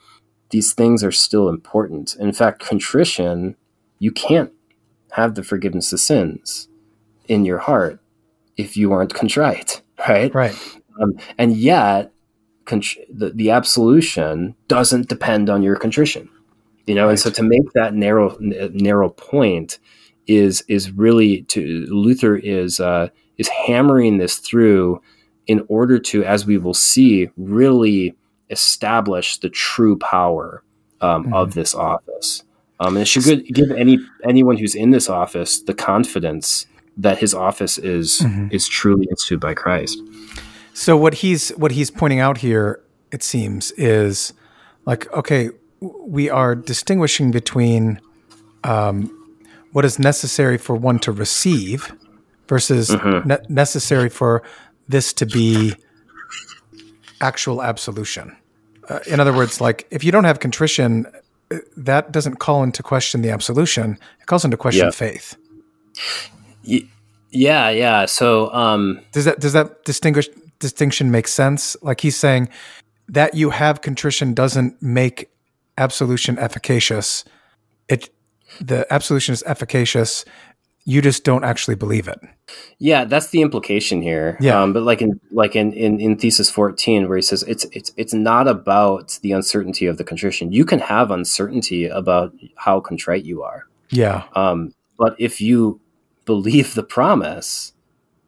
these 0.55 0.73
things 0.73 1.03
are 1.03 1.11
still 1.11 1.49
important. 1.49 2.15
In 2.15 2.31
fact, 2.31 2.61
contrition, 2.65 3.57
you 3.99 4.09
can't 4.09 4.53
have 5.11 5.35
the 5.35 5.43
forgiveness 5.43 5.91
of 5.91 5.99
sins 5.99 6.69
in 7.27 7.43
your 7.43 7.57
heart 7.57 7.99
if 8.55 8.77
you 8.77 8.93
aren't 8.93 9.13
contrite, 9.13 9.81
right? 10.07 10.33
Right. 10.33 10.55
Um, 11.01 11.15
and 11.37 11.57
yet, 11.57 12.13
contr- 12.63 13.03
the, 13.09 13.31
the 13.31 13.51
absolution 13.51 14.55
doesn't 14.69 15.09
depend 15.09 15.49
on 15.49 15.61
your 15.61 15.75
contrition, 15.75 16.29
you 16.87 16.95
know. 16.95 17.03
Right. 17.03 17.09
And 17.09 17.19
so, 17.19 17.29
to 17.31 17.43
make 17.43 17.73
that 17.73 17.93
narrow 17.93 18.37
narrow 18.39 19.09
point 19.09 19.79
is 20.25 20.63
is 20.69 20.89
really 20.91 21.41
to 21.49 21.85
Luther 21.89 22.37
is 22.37 22.79
uh, 22.79 23.09
is 23.37 23.49
hammering 23.49 24.19
this 24.19 24.37
through 24.37 25.01
in 25.47 25.65
order 25.67 25.99
to, 25.99 26.23
as 26.23 26.45
we 26.45 26.57
will 26.57 26.73
see, 26.73 27.29
really 27.35 28.15
establish 28.55 29.37
the 29.37 29.49
true 29.49 29.97
power 29.97 30.63
um, 31.01 31.25
mm-hmm. 31.25 31.33
of 31.33 31.53
this 31.53 31.75
office. 31.75 32.43
Um, 32.79 32.95
and 32.95 33.03
it 33.03 33.07
should 33.07 33.45
give 33.53 33.71
any 33.71 33.99
anyone 34.23 34.57
who's 34.57 34.75
in 34.75 34.91
this 34.91 35.09
office 35.09 35.61
the 35.61 35.73
confidence 35.73 36.65
that 36.97 37.17
his 37.17 37.33
office 37.33 37.77
is 37.77 38.21
mm-hmm. 38.21 38.47
is 38.51 38.67
truly 38.67 39.05
instituted 39.09 39.39
by 39.39 39.53
Christ. 39.53 39.99
So 40.73 40.97
what 40.97 41.15
he's 41.15 41.49
what 41.51 41.71
he's 41.71 41.91
pointing 41.91 42.19
out 42.19 42.37
here, 42.37 42.81
it 43.11 43.23
seems, 43.23 43.71
is 43.73 44.33
like 44.85 45.11
okay, 45.13 45.49
we 45.79 46.29
are 46.29 46.55
distinguishing 46.55 47.31
between 47.31 47.99
um, 48.63 49.11
what 49.71 49.85
is 49.85 49.99
necessary 49.99 50.57
for 50.57 50.75
one 50.75 50.99
to 50.99 51.11
receive 51.11 51.91
versus 52.47 52.89
mm-hmm. 52.89 53.27
ne- 53.27 53.45
necessary 53.49 54.09
for 54.09 54.43
this 54.87 55.13
to 55.13 55.25
be 55.25 55.75
actual 57.21 57.61
absolution. 57.61 58.35
Uh, 58.89 58.99
in 59.07 59.19
other 59.19 59.33
words, 59.33 59.61
like 59.61 59.87
if 59.91 60.03
you 60.03 60.11
don't 60.11 60.23
have 60.25 60.39
contrition, 60.39 61.05
uh, 61.51 61.57
that 61.77 62.11
doesn't 62.11 62.37
call 62.37 62.63
into 62.63 62.83
question 62.83 63.21
the 63.21 63.29
absolution. 63.29 63.97
It 64.19 64.27
calls 64.27 64.45
into 64.45 64.57
question 64.57 64.85
yeah. 64.85 64.91
faith. 64.91 65.35
Yeah, 67.31 67.69
yeah. 67.69 68.05
So 68.05 68.53
um, 68.53 69.01
does 69.11 69.25
that 69.25 69.39
does 69.39 69.53
that 69.53 69.83
distinguish 69.85 70.29
distinction 70.59 71.11
make 71.11 71.27
sense? 71.27 71.75
Like 71.81 72.01
he's 72.01 72.15
saying 72.15 72.49
that 73.09 73.35
you 73.35 73.49
have 73.49 73.81
contrition 73.81 74.33
doesn't 74.33 74.81
make 74.81 75.29
absolution 75.77 76.39
efficacious. 76.39 77.25
It 77.89 78.09
the 78.61 78.91
absolution 78.91 79.33
is 79.33 79.43
efficacious 79.45 80.23
you 80.85 81.01
just 81.01 81.23
don't 81.23 81.43
actually 81.43 81.75
believe 81.75 82.07
it. 82.07 82.19
Yeah, 82.77 83.05
that's 83.05 83.29
the 83.29 83.41
implication 83.41 84.03
here. 84.03 84.37
Yeah, 84.39 84.61
um, 84.61 84.71
but 84.71 84.83
like 84.83 85.01
in 85.01 85.19
like 85.31 85.55
in, 85.55 85.73
in 85.73 85.99
in 85.99 86.17
thesis 86.17 86.49
fourteen, 86.49 87.09
where 87.09 87.17
he 87.17 87.23
says 87.23 87.43
it's 87.43 87.65
it's 87.73 87.91
it's 87.97 88.13
not 88.13 88.47
about 88.47 89.17
the 89.23 89.31
uncertainty 89.31 89.87
of 89.87 89.97
the 89.97 90.03
contrition. 90.03 90.51
You 90.51 90.63
can 90.63 90.79
have 90.79 91.09
uncertainty 91.09 91.87
about 91.87 92.33
how 92.55 92.79
contrite 92.79 93.25
you 93.25 93.41
are. 93.41 93.63
Yeah. 93.89 94.25
Um, 94.35 94.73
but 94.97 95.15
if 95.19 95.41
you 95.41 95.81
believe 96.25 96.75
the 96.75 96.83
promise, 96.83 97.73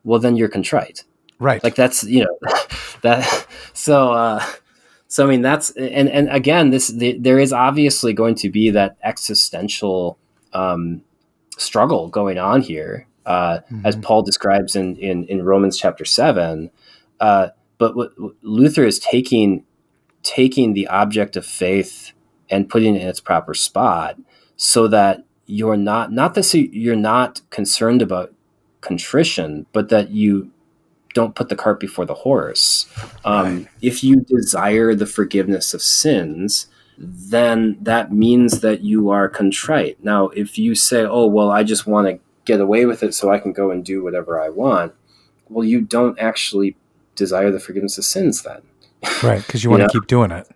well, 0.03 0.19
then 0.19 0.35
you're 0.35 0.49
contrite. 0.49 1.03
Right. 1.39 1.63
Like 1.63 1.75
that's 1.75 2.03
you 2.03 2.25
know 2.25 2.49
that 3.01 3.47
so. 3.73 4.11
uh 4.11 4.43
so 5.09 5.25
I 5.25 5.29
mean 5.29 5.41
that's 5.41 5.69
and 5.77 6.09
and 6.09 6.27
again 6.27 6.69
this 6.69 6.89
the, 6.89 7.17
there 7.17 7.39
is 7.39 7.53
obviously 7.53 8.11
going 8.11 8.35
to 8.35 8.49
be 8.49 8.71
that 8.71 8.97
existential 9.03 10.19
um, 10.51 11.01
struggle 11.57 12.07
going 12.07 12.37
on 12.37 12.61
here, 12.61 13.07
uh, 13.25 13.59
mm-hmm. 13.59 13.85
as 13.85 13.95
Paul 13.97 14.23
describes 14.23 14.75
in, 14.75 14.95
in, 14.97 15.25
in 15.25 15.43
Romans 15.43 15.77
chapter 15.77 16.05
seven. 16.05 16.71
Uh, 17.19 17.49
but 17.77 17.95
what, 17.95 18.11
what 18.19 18.33
Luther 18.41 18.85
is 18.85 18.99
taking 18.99 19.63
taking 20.23 20.73
the 20.73 20.87
object 20.87 21.37
of 21.37 21.45
faith 21.45 22.11
and 22.49 22.69
putting 22.69 22.95
it 22.95 23.01
in 23.01 23.07
its 23.07 23.19
proper 23.19 23.53
spot, 23.53 24.17
so 24.55 24.87
that 24.87 25.23
you're 25.45 25.77
not 25.77 26.11
not 26.11 26.33
that 26.35 26.53
you're 26.53 26.95
not 26.95 27.41
concerned 27.49 28.01
about 28.01 28.33
contrition, 28.81 29.65
but 29.73 29.89
that 29.89 30.11
you 30.11 30.51
don't 31.13 31.35
put 31.35 31.49
the 31.49 31.55
cart 31.55 31.79
before 31.79 32.05
the 32.05 32.13
horse. 32.13 32.87
Um, 33.25 33.45
right. 33.45 33.67
If 33.81 34.03
you 34.03 34.17
desire 34.21 34.93
the 34.93 35.07
forgiveness 35.07 35.73
of 35.73 35.81
sins, 35.81 36.67
then 36.97 37.77
that 37.81 38.11
means 38.11 38.61
that 38.61 38.81
you 38.81 39.09
are 39.09 39.29
contrite. 39.29 40.03
Now, 40.03 40.29
if 40.29 40.57
you 40.57 40.75
say, 40.75 41.03
oh, 41.03 41.27
well, 41.27 41.51
I 41.51 41.63
just 41.63 41.85
want 41.85 42.07
to 42.07 42.19
get 42.45 42.59
away 42.59 42.85
with 42.85 43.03
it 43.03 43.13
so 43.13 43.31
I 43.31 43.39
can 43.39 43.53
go 43.53 43.71
and 43.71 43.85
do 43.85 44.03
whatever 44.03 44.41
I 44.41 44.49
want, 44.49 44.93
well, 45.49 45.63
you 45.65 45.81
don't 45.81 46.17
actually 46.19 46.75
desire 47.15 47.51
the 47.51 47.59
forgiveness 47.59 47.97
of 47.97 48.05
sins 48.05 48.43
then. 48.43 48.61
Right, 49.21 49.45
because 49.45 49.63
you 49.63 49.69
want 49.69 49.83
to 49.83 49.89
keep 49.89 50.07
doing 50.07 50.31
it. 50.31 50.47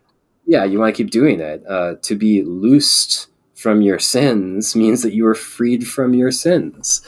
Yeah, 0.45 0.63
you 0.63 0.79
want 0.79 0.95
to 0.95 1.03
keep 1.03 1.11
doing 1.11 1.39
it. 1.39 1.63
Uh, 1.67 1.95
to 2.01 2.15
be 2.15 2.41
loosed 2.41 3.27
from 3.53 3.81
your 3.81 3.99
sins 3.99 4.75
means 4.75 5.03
that 5.03 5.13
you 5.13 5.27
are 5.27 5.35
freed 5.35 5.87
from 5.87 6.13
your 6.13 6.31
sins. 6.31 7.01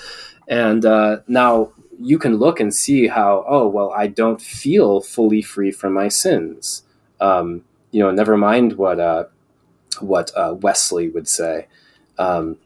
And 0.47 0.85
uh, 0.85 1.17
now 1.27 1.71
you 1.99 2.19
can 2.19 2.37
look 2.37 2.59
and 2.59 2.73
see 2.73 3.07
how, 3.07 3.43
oh, 3.47 3.67
well, 3.67 3.91
I 3.91 4.07
don't 4.07 4.41
feel 4.41 5.01
fully 5.01 5.41
free 5.41 5.71
from 5.71 5.93
my 5.93 6.09
sins. 6.09 6.83
Um, 7.19 7.63
you 7.93 7.99
know, 7.99 8.11
never 8.11 8.35
mind 8.35 8.73
what 8.73 8.99
uh, 8.99 9.25
what 9.99 10.31
uh, 10.35 10.55
Wesley 10.59 11.07
would 11.09 11.27
say. 11.27 11.67
Um, 12.17 12.57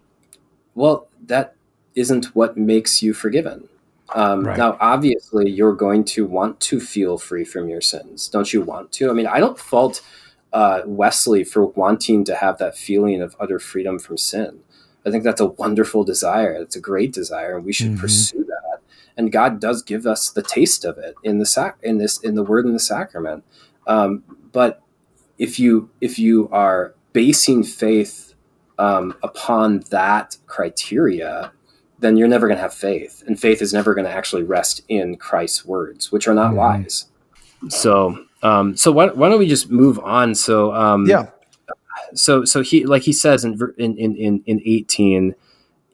well, 0.74 1.08
that 1.26 1.54
isn't 1.96 2.36
what 2.36 2.58
makes 2.58 3.04
you 3.04 3.14
forgiven. 3.14 3.68
Um, 4.16 4.46
right. 4.46 4.58
Now, 4.58 4.78
obviously, 4.80 5.50
you're 5.50 5.76
going 5.76 6.06
to 6.06 6.26
want 6.26 6.60
to 6.62 6.80
feel 6.80 7.18
free 7.18 7.44
from 7.44 7.68
your 7.68 7.82
sins, 7.82 8.30
don't 8.30 8.54
you 8.54 8.62
want 8.62 8.94
to? 8.94 9.10
I 9.10 9.14
mean, 9.14 9.28
I 9.28 9.40
don't 9.40 9.60
fault 9.60 10.02
uh, 10.54 10.82
Wesley 10.86 11.44
for 11.44 11.66
wanting 11.66 12.24
to 12.24 12.36
have 12.36 12.58
that 12.60 12.78
feeling 12.78 13.22
of 13.22 13.36
utter 13.38 13.60
freedom 13.60 14.00
from 14.00 14.18
sin. 14.18 14.62
I 15.06 15.12
think 15.12 15.26
that's 15.26 15.42
a 15.42 15.48
wonderful 15.48 16.06
desire. 16.06 16.54
It's 16.54 16.76
a 16.78 16.82
great 16.82 17.12
desire, 17.12 17.58
and 17.58 17.66
we 17.66 17.74
should 17.74 17.92
mm-hmm. 17.92 18.00
pursue 18.02 18.46
that. 18.46 18.80
And 19.18 19.32
God 19.32 19.60
does 19.60 19.84
give 19.84 20.06
us 20.06 20.30
the 20.30 20.44
taste 20.44 20.86
of 20.86 20.98
it 20.98 21.16
in 21.22 21.40
the 21.40 21.46
sac- 21.46 21.80
in 21.84 21.98
this 21.98 22.18
in 22.20 22.36
the 22.36 22.44
Word 22.44 22.66
and 22.66 22.76
the 22.76 22.80
sacrament. 22.80 23.44
Um, 23.88 24.24
but 24.52 24.82
if 25.38 25.60
you 25.60 25.90
if 26.02 26.18
you 26.20 26.50
are 26.52 26.96
basing 27.14 27.64
faith 27.64 28.34
um, 28.80 29.16
upon 29.24 29.80
that 29.90 30.38
criteria, 30.46 31.52
then 32.00 32.18
you're 32.18 32.28
never 32.28 32.48
going 32.48 32.58
to 32.58 32.62
have 32.62 32.74
faith, 32.74 33.24
and 33.28 33.40
faith 33.40 33.62
is 33.62 33.74
never 33.74 33.94
going 33.94 34.06
to 34.06 34.12
actually 34.12 34.44
rest 34.44 34.82
in 34.88 35.18
Christ's 35.18 35.66
words, 35.66 36.12
which 36.12 36.28
are 36.28 36.34
not 36.34 36.50
mm-hmm. 36.50 36.60
lies. 36.60 37.06
So, 37.70 38.26
um, 38.44 38.78
so 38.78 38.92
why, 38.92 39.08
why, 39.08 39.30
don't 39.30 39.40
we 39.40 39.48
just 39.48 39.72
move 39.72 39.98
on? 40.00 40.36
So, 40.36 40.74
um, 40.74 41.08
yeah. 41.08 41.32
So, 42.14 42.46
so 42.46 42.62
he 42.62 42.86
like 42.86 43.02
he 43.02 43.14
says 43.14 43.44
in 43.44 43.58
in 43.78 43.98
in 43.98 44.44
in 44.46 44.62
eighteen 44.64 45.36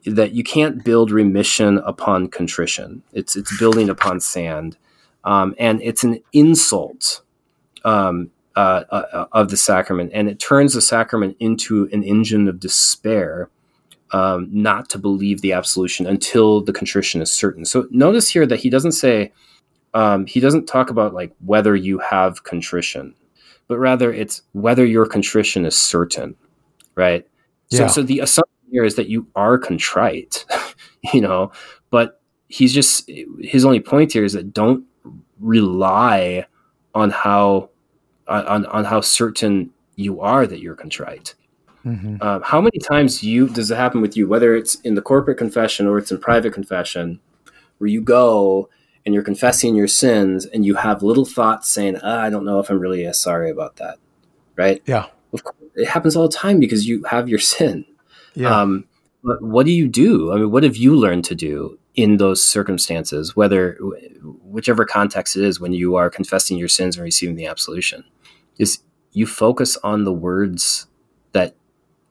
that 0.04 0.32
you 0.32 0.44
can't 0.44 0.84
build 0.84 1.10
remission 1.10 1.78
upon 1.78 2.28
contrition. 2.28 3.02
It's 3.12 3.34
it's 3.36 3.56
building 3.58 3.88
upon 3.88 4.20
sand, 4.20 4.76
um, 5.24 5.54
and 5.58 5.80
it's 5.82 6.04
an 6.04 6.20
insult 6.32 7.22
um, 7.84 8.30
uh, 8.56 8.84
uh, 8.90 9.26
of 9.32 9.50
the 9.50 9.56
sacrament, 9.56 10.10
and 10.14 10.28
it 10.28 10.38
turns 10.38 10.74
the 10.74 10.80
sacrament 10.80 11.36
into 11.40 11.88
an 11.92 12.02
engine 12.02 12.48
of 12.48 12.60
despair. 12.60 13.50
Um, 14.12 14.48
not 14.52 14.88
to 14.90 14.98
believe 14.98 15.40
the 15.40 15.52
absolution 15.52 16.06
until 16.06 16.60
the 16.60 16.72
contrition 16.72 17.20
is 17.20 17.32
certain. 17.32 17.64
So 17.64 17.88
notice 17.90 18.28
here 18.28 18.46
that 18.46 18.60
he 18.60 18.70
doesn't 18.70 18.92
say 18.92 19.32
um, 19.94 20.26
he 20.26 20.38
doesn't 20.38 20.66
talk 20.66 20.90
about 20.90 21.14
like 21.14 21.32
whether 21.44 21.74
you 21.74 21.98
have 21.98 22.44
contrition, 22.44 23.14
but 23.66 23.78
rather 23.78 24.12
it's 24.12 24.42
whether 24.52 24.84
your 24.84 25.06
contrition 25.06 25.64
is 25.64 25.76
certain, 25.76 26.36
right? 26.94 27.26
Yeah. 27.70 27.86
So, 27.86 27.94
so 27.94 28.02
the 28.02 28.20
assumption 28.20 28.54
here 28.70 28.84
is 28.84 28.96
that 28.96 29.08
you 29.08 29.26
are 29.34 29.56
contrite, 29.56 30.44
you 31.12 31.20
know, 31.20 31.52
but 31.90 32.20
he's 32.48 32.74
just 32.74 33.10
his 33.40 33.64
only 33.64 33.80
point 33.80 34.12
here 34.12 34.24
is 34.24 34.32
that 34.34 34.52
don't 34.52 34.84
rely 35.40 36.46
on 36.94 37.10
how 37.10 37.70
on, 38.28 38.66
on 38.66 38.84
how 38.84 39.00
certain 39.00 39.70
you 39.96 40.20
are 40.20 40.46
that 40.46 40.60
you're 40.60 40.74
contrite. 40.74 41.34
Mm-hmm. 41.84 42.22
Um, 42.22 42.42
how 42.42 42.60
many 42.60 42.78
times 42.78 43.22
you 43.22 43.48
does 43.48 43.70
it 43.70 43.76
happen 43.76 44.00
with 44.00 44.16
you, 44.16 44.26
whether 44.26 44.54
it's 44.54 44.76
in 44.76 44.94
the 44.94 45.02
corporate 45.02 45.36
confession 45.36 45.86
or 45.86 45.98
it's 45.98 46.10
in 46.10 46.18
private 46.18 46.54
confession, 46.54 47.20
where 47.78 47.88
you 47.88 48.00
go 48.00 48.70
and 49.04 49.12
you're 49.12 49.22
confessing 49.22 49.74
your 49.74 49.88
sins 49.88 50.46
and 50.46 50.64
you 50.64 50.76
have 50.76 51.02
little 51.02 51.26
thoughts 51.26 51.68
saying, 51.68 51.98
ah, 52.02 52.20
"I 52.20 52.30
don't 52.30 52.46
know 52.46 52.58
if 52.58 52.70
I'm 52.70 52.78
really 52.78 53.04
as 53.04 53.18
sorry 53.18 53.50
about 53.50 53.76
that," 53.76 53.98
right? 54.56 54.82
Yeah, 54.86 55.06
of 55.34 55.44
course, 55.44 55.56
it 55.74 55.86
happens 55.86 56.16
all 56.16 56.26
the 56.26 56.34
time 56.34 56.58
because 56.58 56.88
you 56.88 57.04
have 57.04 57.28
your 57.28 57.38
sin. 57.38 57.84
Yeah. 58.34 58.62
Um, 58.62 58.86
but 59.22 59.42
what 59.42 59.66
do 59.66 59.72
you 59.72 59.86
do? 59.86 60.32
I 60.32 60.36
mean, 60.36 60.50
what 60.50 60.62
have 60.62 60.76
you 60.76 60.96
learned 60.96 61.24
to 61.26 61.34
do 61.34 61.78
in 61.94 62.16
those 62.16 62.42
circumstances, 62.42 63.36
whether 63.36 63.78
whichever 64.42 64.84
context 64.86 65.36
it 65.36 65.44
is, 65.44 65.60
when 65.60 65.72
you 65.72 65.96
are 65.96 66.08
confessing 66.08 66.56
your 66.56 66.68
sins 66.68 66.96
and 66.96 67.04
receiving 67.04 67.36
the 67.36 67.46
absolution? 67.46 68.04
Is 68.58 68.80
you 69.12 69.26
focus 69.26 69.76
on 69.82 70.04
the 70.04 70.12
words 70.12 70.86
that 71.32 71.54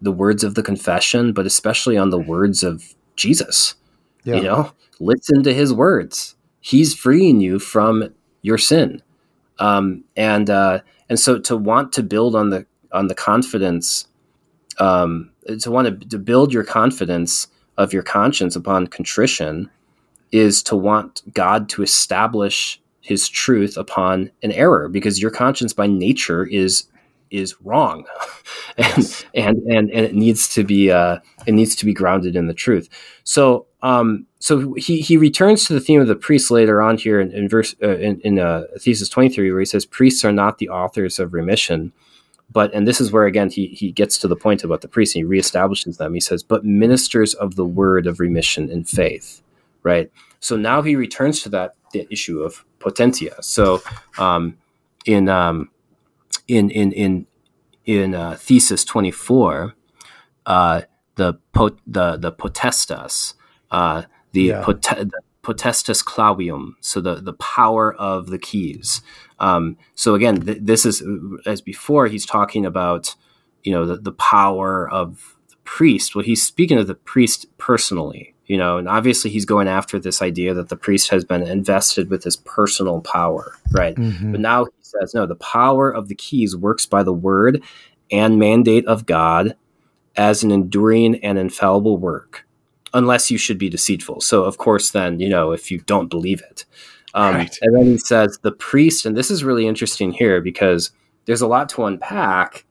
the 0.02 0.12
words 0.12 0.44
of 0.44 0.56
the 0.56 0.64
confession, 0.64 1.34
but 1.34 1.46
especially 1.46 1.98
on 1.98 2.10
the 2.10 2.20
words 2.20 2.64
of 2.64 2.94
Jesus. 3.16 3.76
Yeah. 4.24 4.36
You 4.36 4.44
know, 4.44 4.72
listen 5.00 5.44
to 5.44 5.54
his 5.54 5.74
words. 5.74 6.36
He's 6.60 6.96
freeing 6.96 7.42
you 7.42 7.60
from 7.60 8.14
your 8.42 8.58
sin. 8.58 9.02
Um, 9.60 10.04
and 10.16 10.50
uh, 10.50 10.80
and 11.10 11.20
so 11.20 11.40
to 11.40 11.58
want 11.58 11.94
to 11.94 12.04
build 12.04 12.36
on 12.36 12.50
the 12.50 12.66
on 12.92 13.08
the 13.08 13.16
confidence, 13.16 14.08
um, 14.80 15.32
to 15.62 15.72
want 15.72 16.02
to, 16.02 16.08
to 16.10 16.20
build 16.20 16.54
your 16.54 16.64
confidence 16.64 17.48
of 17.78 17.92
your 17.92 18.04
conscience 18.04 18.56
upon 18.56 18.88
contrition 18.88 19.70
is 20.32 20.64
to 20.64 20.76
want 20.76 21.22
God 21.34 21.70
to 21.70 21.84
establish 21.84 22.82
his 23.04 23.28
truth 23.30 23.78
upon 23.78 24.32
an 24.42 24.52
error 24.54 24.88
because 24.88 25.22
your 25.22 25.30
conscience 25.30 25.74
by 25.74 25.86
nature 25.86 26.46
is 26.46 26.86
is 27.30 27.56
wrong. 27.62 28.06
And, 28.76 29.26
and 29.36 29.58
and 29.70 29.92
and 29.92 30.06
it 30.06 30.16
needs 30.16 30.52
to 30.56 30.64
be 30.64 30.90
uh 30.90 31.20
it 31.46 31.52
needs 31.52 31.76
to 31.76 31.86
be 31.86 31.94
grounded 31.94 32.36
in 32.36 32.48
the 32.48 32.56
truth. 32.56 32.90
So 33.24 33.68
um 33.84 34.26
so 34.40 34.74
he 34.74 35.00
he 35.00 35.16
returns 35.16 35.66
to 35.66 35.74
the 35.74 35.80
theme 35.80 36.02
of 36.02 36.08
the 36.08 36.16
priests 36.16 36.50
later 36.50 36.82
on 36.82 36.98
here 36.98 37.20
in, 37.20 37.32
in 37.32 37.48
verse 37.48 37.76
uh, 37.84 37.98
in, 37.98 38.20
in 38.22 38.40
uh, 38.40 38.64
thesis 38.80 39.10
23 39.10 39.52
where 39.52 39.60
he 39.60 39.66
says 39.66 39.86
priests 39.86 40.26
are 40.26 40.32
not 40.32 40.58
the 40.58 40.70
authors 40.70 41.20
of 41.20 41.36
remission 41.36 41.94
but 42.52 42.74
and 42.74 42.88
this 42.88 43.00
is 43.00 43.12
where 43.12 43.26
again 43.26 43.52
he 43.52 43.68
he 43.68 43.92
gets 43.92 44.18
to 44.18 44.28
the 44.28 44.36
point 44.36 44.64
about 44.64 44.82
the 44.82 44.88
priests 44.88 45.16
and 45.16 45.24
he 45.24 45.30
reestablishes 45.30 45.98
them. 45.98 46.16
He 46.16 46.20
says 46.20 46.42
but 46.42 46.66
ministers 46.66 47.36
of 47.36 47.56
the 47.58 47.66
word 47.66 48.08
of 48.08 48.20
remission 48.20 48.72
in 48.72 48.86
faith 48.86 49.44
right? 49.84 50.12
So 50.40 50.58
now 50.58 50.82
he 50.82 50.96
returns 50.96 51.42
to 51.44 51.50
that 51.50 51.76
the 51.92 52.08
issue 52.10 52.42
of 52.42 52.66
potentia. 52.80 53.42
So 53.42 53.82
um 54.18 54.58
in 55.06 55.30
um 55.30 55.70
in 56.48 56.70
in 56.70 56.92
in 56.92 57.28
in 57.86 58.16
uh, 58.16 58.38
thesis 58.40 58.86
24 58.86 59.74
uh, 60.46 60.82
the 61.16 61.34
pot, 61.54 61.78
the 61.86 62.18
the 62.18 62.32
potestas 62.32 63.34
uh, 63.72 64.04
the, 64.32 64.42
yeah. 64.42 64.64
pot, 64.64 64.82
the 64.82 65.22
potestas 65.44 66.04
clavium 66.04 66.76
so 66.80 67.02
the 67.02 67.16
the 67.16 67.34
power 67.34 67.94
of 67.94 68.28
the 68.28 68.40
keys. 68.40 69.02
Um, 69.40 69.78
so 69.96 70.16
again 70.16 70.42
th- 70.42 70.60
this 70.62 70.86
is 70.86 71.04
as 71.46 71.62
before 71.62 72.08
he's 72.08 72.26
talking 72.26 72.66
about 72.66 73.16
you 73.64 73.72
know 73.72 73.86
the, 73.86 73.98
the 73.98 74.14
power 74.14 74.90
of 74.90 75.38
the 75.50 75.58
priest. 75.64 76.16
Well 76.16 76.26
he's 76.26 76.46
speaking 76.46 76.78
of 76.78 76.88
the 76.88 76.96
priest 76.96 77.46
personally 77.58 78.33
you 78.48 78.58
know 78.58 78.78
and 78.78 78.88
obviously 78.88 79.30
he's 79.30 79.46
going 79.46 79.68
after 79.68 80.00
this 80.00 80.22
idea 80.22 80.54
that 80.54 80.70
the 80.70 80.76
priest 80.76 81.10
has 81.10 81.24
been 81.24 81.44
invested 81.44 82.10
with 82.10 82.24
his 82.24 82.38
personal 82.38 83.02
power 83.02 83.58
right 83.72 83.96
mm-hmm. 83.96 84.32
but 84.32 84.42
now 84.42 84.66
he 84.66 84.72
says 84.82 85.14
no 85.14 85.26
the 85.26 85.36
power 85.36 85.90
of 85.90 86.08
the 86.08 86.16
keys 86.16 86.56
works 86.56 86.86
by 86.86 87.04
the 87.04 87.14
word 87.14 87.64
and 88.12 88.40
mandate 88.40 88.86
of 88.86 89.06
god 89.06 89.56
as 90.16 90.44
an 90.44 90.52
enduring 90.52 91.16
and 91.24 91.38
infallible 91.38 91.98
work 91.98 92.46
unless 92.94 93.32
you 93.32 93.38
should 93.38 93.58
be 93.58 93.70
deceitful 93.70 94.22
so 94.22 94.44
of 94.44 94.58
course 94.58 94.92
then 94.92 95.20
you 95.20 95.30
know 95.30 95.52
if 95.52 95.72
you 95.72 95.80
don't 95.80 96.10
believe 96.10 96.42
it 96.42 96.66
um, 97.16 97.36
right. 97.36 97.58
and 97.62 97.76
then 97.76 97.86
he 97.86 97.98
says 97.98 98.40
the 98.42 98.52
priest 98.52 99.06
and 99.06 99.16
this 99.16 99.30
is 99.30 99.44
really 99.44 99.68
interesting 99.68 100.12
here 100.12 100.42
because 100.42 100.92
there's 101.26 101.42
a 101.42 101.48
lot 101.48 101.70
to 101.70 101.86
unpack 101.86 102.66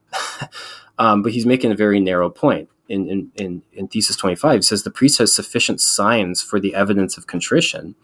um, 0.99 1.23
but 1.23 1.33
he's 1.33 1.47
making 1.47 1.73
a 1.73 1.77
very 1.77 2.01
narrow 2.01 2.29
point 2.29 2.69
in, 2.93 3.09
in, 3.09 3.33
in, 3.37 3.63
in 3.73 3.89
thesis 3.89 4.17
25 4.17 4.65
says 4.65 4.83
the 4.83 4.91
priest 4.91 5.19
has 5.19 5.35
sufficient 5.35 5.81
signs 5.81 6.43
for 6.43 6.61
the 6.61 6.75
evidence 6.75 7.17
of 7.17 7.27
contrition 7.27 7.95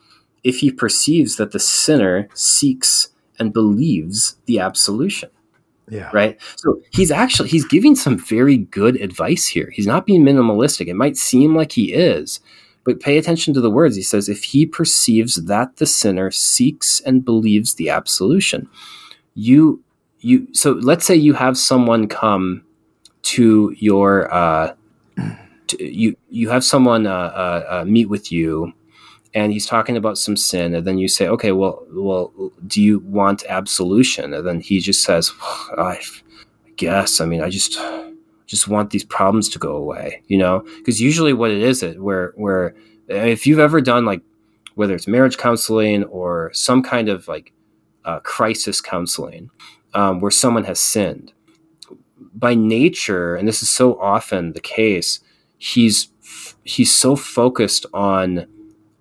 if 0.44 0.60
he 0.60 0.70
perceives 0.70 1.36
that 1.36 1.52
the 1.52 1.60
sinner 1.60 2.28
seeks 2.34 3.08
and 3.38 3.52
believes 3.52 4.36
the 4.46 4.58
absolution 4.58 5.30
yeah. 5.90 6.10
right? 6.12 6.38
So 6.56 6.82
he's 6.90 7.10
actually 7.10 7.48
he's 7.48 7.66
giving 7.66 7.96
some 7.96 8.18
very 8.18 8.58
good 8.58 8.96
advice 8.96 9.46
here. 9.46 9.70
He's 9.72 9.86
not 9.86 10.04
being 10.04 10.22
minimalistic. 10.22 10.86
It 10.86 10.96
might 10.96 11.16
seem 11.16 11.54
like 11.54 11.72
he 11.72 11.94
is 11.94 12.40
but 12.84 13.00
pay 13.00 13.18
attention 13.18 13.52
to 13.52 13.60
the 13.60 13.70
words. 13.70 13.96
He 13.96 14.02
says 14.02 14.28
if 14.28 14.44
he 14.44 14.64
perceives 14.64 15.44
that 15.44 15.76
the 15.76 15.86
sinner 15.86 16.30
seeks 16.30 17.00
and 17.00 17.24
believes 17.24 17.74
the 17.74 17.90
absolution 17.90 18.68
you 19.34 19.82
you 20.20 20.48
so 20.52 20.72
let's 20.72 21.06
say 21.06 21.14
you 21.14 21.32
have 21.32 21.56
someone 21.56 22.08
come 22.08 22.64
to 23.22 23.74
your 23.78 24.32
uh, 24.34 24.74
to, 25.68 25.84
you 25.84 26.16
you 26.28 26.48
have 26.50 26.64
someone 26.64 27.06
uh, 27.06 27.10
uh, 27.12 27.66
uh, 27.68 27.84
meet 27.84 28.06
with 28.06 28.32
you 28.32 28.72
and 29.34 29.52
he's 29.52 29.66
talking 29.66 29.96
about 29.96 30.18
some 30.18 30.36
sin 30.36 30.74
and 30.74 30.86
then 30.86 30.98
you 30.98 31.08
say 31.08 31.28
okay 31.28 31.52
well 31.52 31.84
well 31.90 32.32
do 32.66 32.82
you 32.82 33.00
want 33.00 33.44
absolution? 33.48 34.34
And 34.34 34.46
then 34.46 34.60
he 34.60 34.80
just 34.80 35.02
says 35.02 35.30
I, 35.76 36.00
I 36.66 36.70
guess 36.76 37.20
i 37.20 37.24
mean 37.24 37.42
i 37.42 37.50
just 37.50 37.78
just 38.46 38.68
want 38.68 38.90
these 38.90 39.04
problems 39.04 39.48
to 39.50 39.58
go 39.58 39.76
away 39.76 40.22
you 40.28 40.38
know? 40.38 40.60
Because 40.78 41.00
usually 41.00 41.32
what 41.32 41.50
it 41.50 41.62
is 41.62 41.82
it 41.82 42.02
where 42.02 42.32
where 42.36 42.74
if 43.08 43.46
you've 43.46 43.58
ever 43.58 43.80
done 43.80 44.04
like 44.04 44.22
whether 44.74 44.94
it's 44.94 45.08
marriage 45.08 45.38
counseling 45.38 46.04
or 46.04 46.50
some 46.54 46.82
kind 46.82 47.08
of 47.08 47.26
like 47.26 47.52
uh, 48.04 48.20
crisis 48.20 48.80
counseling 48.80 49.50
um, 49.94 50.20
where 50.20 50.30
someone 50.30 50.64
has 50.64 50.78
sinned 50.80 51.32
by 52.38 52.54
nature, 52.54 53.34
and 53.34 53.48
this 53.48 53.62
is 53.62 53.68
so 53.68 53.98
often 54.00 54.52
the 54.52 54.60
case, 54.60 55.20
he's 55.58 56.08
he's 56.64 56.92
so 56.92 57.16
focused 57.16 57.86
on 57.94 58.46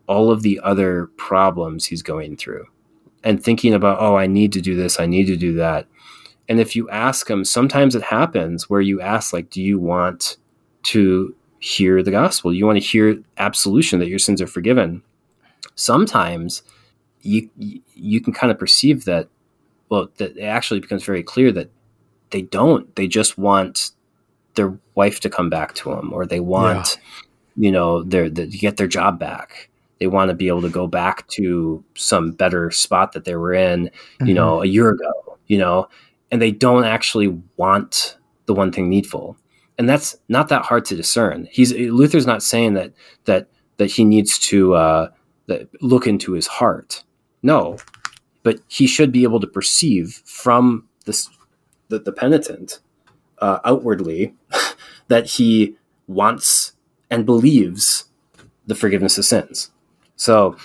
all 0.08 0.32
of 0.32 0.42
the 0.42 0.60
other 0.64 1.08
problems 1.18 1.86
he's 1.86 2.02
going 2.02 2.38
through 2.38 2.66
and 3.24 3.44
thinking 3.44 3.74
about, 3.74 4.00
oh, 4.00 4.16
I 4.16 4.26
need 4.26 4.54
to 4.54 4.62
do 4.62 4.76
this, 4.76 5.00
I 5.00 5.06
need 5.06 5.26
to 5.26 5.36
do 5.36 5.54
that. 5.56 5.86
And 6.48 6.60
if 6.60 6.76
you 6.76 6.90
ask 6.90 7.30
him, 7.30 7.44
sometimes 7.44 7.94
it 7.94 8.04
happens 8.04 8.70
where 8.70 8.80
you 8.80 9.02
ask, 9.02 9.34
like, 9.34 9.50
do 9.50 9.62
you 9.62 9.78
want 9.78 10.38
to 10.84 11.36
hear 11.60 12.02
the 12.02 12.12
gospel? 12.12 12.52
Do 12.52 12.58
you 12.58 12.66
want 12.66 12.82
to 12.82 12.88
hear 12.88 13.22
absolution 13.38 14.00
that 14.00 14.08
your 14.08 14.20
sins 14.20 14.42
are 14.42 14.48
forgiven? 14.48 15.04
Sometimes 15.76 16.64
you 17.22 17.50
you 17.94 18.22
can 18.22 18.32
kind 18.32 18.52
of 18.52 18.58
perceive 18.58 19.06
that 19.06 19.28
well 19.90 20.10
that 20.18 20.38
it 20.38 20.44
actually 20.44 20.80
becomes 20.80 21.04
very 21.04 21.24
clear 21.24 21.52
that 21.52 21.70
they 22.32 22.42
don't. 22.42 22.94
They 22.96 23.08
just 23.08 23.38
want 23.38 23.92
their 24.56 24.78
wife 24.96 25.20
to 25.22 25.30
come 25.30 25.50
back 25.50 25.76
to 25.76 25.90
them, 25.90 26.12
or 26.12 26.26
they 26.26 26.40
want, 26.40 26.98
yeah. 27.56 27.66
you 27.66 27.72
know, 27.72 28.04
their, 28.04 28.30
to 28.30 28.48
get 28.48 28.78
their 28.78 28.88
job 28.88 29.20
back. 29.20 29.70
They 30.00 30.08
want 30.08 30.30
to 30.30 30.36
be 30.36 30.48
able 30.48 30.62
to 30.62 30.70
go 30.70 30.88
back 30.88 31.28
to 31.30 31.84
some 31.96 32.32
better 32.32 32.70
spot 32.72 33.14
that 33.14 33.26
they 33.26 33.36
were 33.36 33.54
in, 33.54 33.86
mm-hmm. 33.86 34.28
you 34.28 34.34
know, 34.34 34.62
a 34.62 34.66
year 34.66 34.90
ago, 34.90 35.38
you 35.48 35.58
know, 35.58 35.90
and 36.32 36.42
they 36.42 36.52
don't 36.52 36.86
actually 36.86 37.40
want 37.56 38.18
the 38.46 38.54
one 38.54 38.72
thing 38.72 38.90
needful. 38.90 39.38
And 39.78 39.88
that's 39.88 40.18
not 40.28 40.50
that 40.50 40.64
hard 40.64 40.86
to 40.86 40.96
discern. 40.96 41.48
He's 41.52 41.72
Luther's 41.74 42.26
not 42.26 42.44
saying 42.44 42.74
that 42.74 42.94
that 43.26 43.48
that 43.78 43.92
he 43.92 44.04
needs 44.06 44.40
to 44.40 44.74
uh, 44.74 45.10
that 45.46 45.70
look 45.82 46.08
into 46.08 46.34
his 46.34 46.48
heart. 46.48 47.04
No, 47.44 47.78
but 48.44 48.60
he 48.68 48.88
should 48.88 49.12
be 49.12 49.24
able 49.24 49.40
to 49.40 49.48
perceive 49.48 50.22
from 50.26 50.88
this 51.06 51.30
the, 51.90 52.00
the 52.00 52.12
penitent 52.12 52.80
uh, 53.40 53.60
outwardly 53.64 54.34
that 55.08 55.26
he 55.26 55.76
wants 56.08 56.74
and 57.10 57.26
believes 57.26 58.06
the 58.66 58.76
forgiveness 58.76 59.18
of 59.18 59.26
sins. 59.26 59.72
So, 60.16 60.58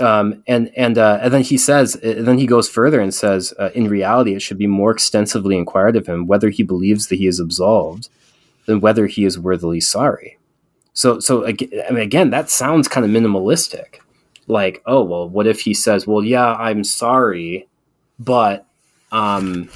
um, 0.00 0.42
and 0.46 0.70
and 0.76 0.98
uh, 0.98 1.18
and 1.22 1.32
then 1.32 1.42
he 1.42 1.56
says, 1.56 1.94
then 2.02 2.38
he 2.38 2.46
goes 2.46 2.68
further 2.68 3.00
and 3.00 3.14
says, 3.14 3.52
uh, 3.58 3.70
in 3.74 3.88
reality, 3.88 4.34
it 4.34 4.42
should 4.42 4.58
be 4.58 4.66
more 4.66 4.90
extensively 4.90 5.56
inquired 5.56 5.96
of 5.96 6.06
him 6.06 6.26
whether 6.26 6.48
he 6.50 6.62
believes 6.62 7.08
that 7.08 7.16
he 7.16 7.26
is 7.26 7.38
absolved 7.38 8.08
than 8.66 8.80
whether 8.80 9.06
he 9.06 9.24
is 9.24 9.38
worthily 9.38 9.80
sorry. 9.80 10.38
So, 10.94 11.18
so 11.20 11.46
I 11.46 11.52
mean, 11.90 11.98
again, 11.98 12.30
that 12.30 12.50
sounds 12.50 12.88
kind 12.88 13.04
of 13.04 13.10
minimalistic. 13.10 13.98
Like, 14.46 14.82
oh 14.86 15.02
well, 15.02 15.28
what 15.28 15.46
if 15.46 15.60
he 15.60 15.74
says, 15.74 16.06
well, 16.06 16.24
yeah, 16.24 16.54
I'm 16.54 16.84
sorry, 16.84 17.68
but 18.18 18.66
um, 19.12 19.68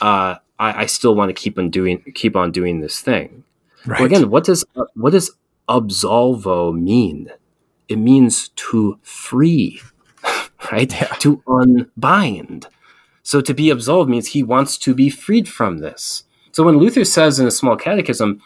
uh, 0.00 0.36
I, 0.58 0.82
I, 0.82 0.86
still 0.86 1.14
want 1.14 1.28
to 1.28 1.34
keep 1.34 1.58
on 1.58 1.70
doing 1.70 2.02
keep 2.14 2.36
on 2.36 2.52
doing 2.52 2.80
this 2.80 3.00
thing. 3.00 3.44
Right. 3.86 4.00
Well, 4.00 4.06
again, 4.06 4.30
what 4.30 4.44
does 4.44 4.64
what 4.94 5.10
does 5.10 5.30
absolvo 5.68 6.74
mean? 6.78 7.30
It 7.88 7.96
means 7.96 8.48
to 8.48 8.98
free, 9.02 9.80
right? 10.72 10.92
Yeah. 10.92 11.14
To 11.20 11.42
unbind. 11.46 12.68
So 13.22 13.40
to 13.40 13.54
be 13.54 13.70
absolved 13.70 14.10
means 14.10 14.28
he 14.28 14.42
wants 14.42 14.78
to 14.78 14.94
be 14.94 15.10
freed 15.10 15.48
from 15.48 15.78
this. 15.78 16.24
So 16.52 16.64
when 16.64 16.78
Luther 16.78 17.04
says 17.04 17.38
in 17.38 17.46
a 17.46 17.50
small 17.50 17.76
catechism 17.76 18.42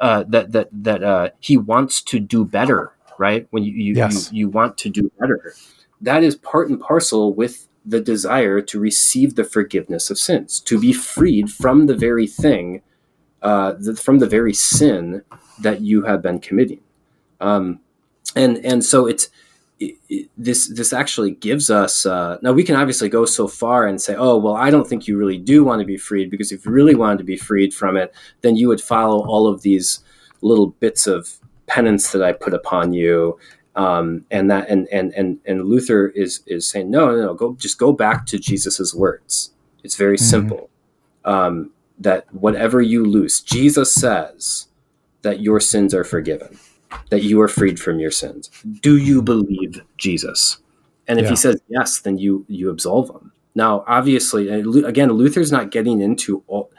uh, 0.00 0.24
that 0.28 0.52
that 0.52 0.68
that 0.72 1.02
uh, 1.02 1.30
he 1.40 1.56
wants 1.56 2.02
to 2.02 2.18
do 2.18 2.44
better, 2.44 2.92
right? 3.18 3.46
When 3.50 3.62
you 3.62 3.72
you, 3.72 3.94
yes. 3.94 4.32
you 4.32 4.40
you 4.40 4.48
want 4.48 4.76
to 4.78 4.90
do 4.90 5.10
better, 5.18 5.54
that 6.00 6.22
is 6.22 6.36
part 6.36 6.68
and 6.68 6.80
parcel 6.80 7.32
with 7.32 7.67
the 7.88 8.00
desire 8.00 8.60
to 8.60 8.78
receive 8.78 9.34
the 9.34 9.44
forgiveness 9.44 10.10
of 10.10 10.18
sins, 10.18 10.60
to 10.60 10.78
be 10.78 10.92
freed 10.92 11.50
from 11.50 11.86
the 11.86 11.96
very 11.96 12.26
thing, 12.26 12.82
uh, 13.42 13.72
the, 13.78 13.96
from 13.96 14.18
the 14.18 14.26
very 14.26 14.52
sin 14.52 15.22
that 15.60 15.80
you 15.80 16.02
have 16.02 16.20
been 16.20 16.38
committing. 16.38 16.80
Um, 17.40 17.80
and 18.36 18.58
and 18.64 18.84
so 18.84 19.06
it's 19.06 19.30
it, 19.80 19.96
it, 20.08 20.28
this 20.36 20.68
this 20.68 20.92
actually 20.92 21.32
gives 21.32 21.70
us 21.70 22.04
uh, 22.04 22.36
now 22.42 22.52
we 22.52 22.64
can 22.64 22.76
obviously 22.76 23.08
go 23.08 23.24
so 23.24 23.48
far 23.48 23.86
and 23.86 24.00
say 24.00 24.14
oh 24.16 24.36
well 24.36 24.56
I 24.56 24.70
don't 24.70 24.86
think 24.86 25.06
you 25.06 25.16
really 25.16 25.38
do 25.38 25.64
want 25.64 25.80
to 25.80 25.86
be 25.86 25.96
freed 25.96 26.30
because 26.30 26.52
if 26.52 26.66
you 26.66 26.72
really 26.72 26.94
wanted 26.94 27.18
to 27.18 27.24
be 27.24 27.36
freed 27.36 27.72
from 27.72 27.96
it 27.96 28.12
then 28.40 28.56
you 28.56 28.68
would 28.68 28.80
follow 28.80 29.24
all 29.26 29.46
of 29.46 29.62
these 29.62 30.00
little 30.42 30.68
bits 30.80 31.06
of 31.06 31.32
penance 31.66 32.12
that 32.12 32.22
I 32.22 32.32
put 32.32 32.54
upon 32.54 32.92
you 32.92 33.38
um, 33.78 34.24
and 34.30 34.50
that 34.50 34.68
and, 34.68 34.88
and 34.92 35.14
and 35.14 35.38
and 35.46 35.64
Luther 35.64 36.08
is 36.08 36.40
is 36.46 36.68
saying 36.68 36.90
no, 36.90 37.10
no, 37.14 37.26
no, 37.26 37.34
go 37.34 37.54
just 37.54 37.78
go 37.78 37.92
back 37.92 38.26
to 38.26 38.38
Jesus's 38.38 38.94
words. 38.94 39.52
It's 39.84 39.96
very 39.96 40.16
mm-hmm. 40.16 40.24
simple. 40.24 40.70
Um, 41.24 41.70
that 42.00 42.32
whatever 42.34 42.80
you 42.82 43.04
lose, 43.04 43.40
Jesus 43.40 43.94
says 43.94 44.66
that 45.22 45.40
your 45.40 45.60
sins 45.60 45.94
are 45.94 46.04
forgiven. 46.04 46.58
that 47.10 47.22
you 47.22 47.40
are 47.40 47.48
freed 47.48 47.78
from 47.78 48.00
your 48.00 48.10
sins. 48.10 48.50
Do 48.80 48.96
you 48.96 49.20
believe 49.22 49.82
Jesus? 49.98 50.58
And 51.06 51.18
if 51.18 51.24
Yeah. 51.24 51.30
he 51.30 51.36
says 51.36 51.60
yes, 51.68 52.00
then 52.00 52.18
you 52.18 52.44
you 52.48 52.70
absolve 52.70 53.10
him. 53.10 53.32
Now, 53.54 53.84
obviously, 53.86 54.48
again, 54.48 55.12
Luther's 55.12 55.52
not 55.52 55.70
getting 55.70 56.00
into 56.00 56.42
all. 56.46 56.70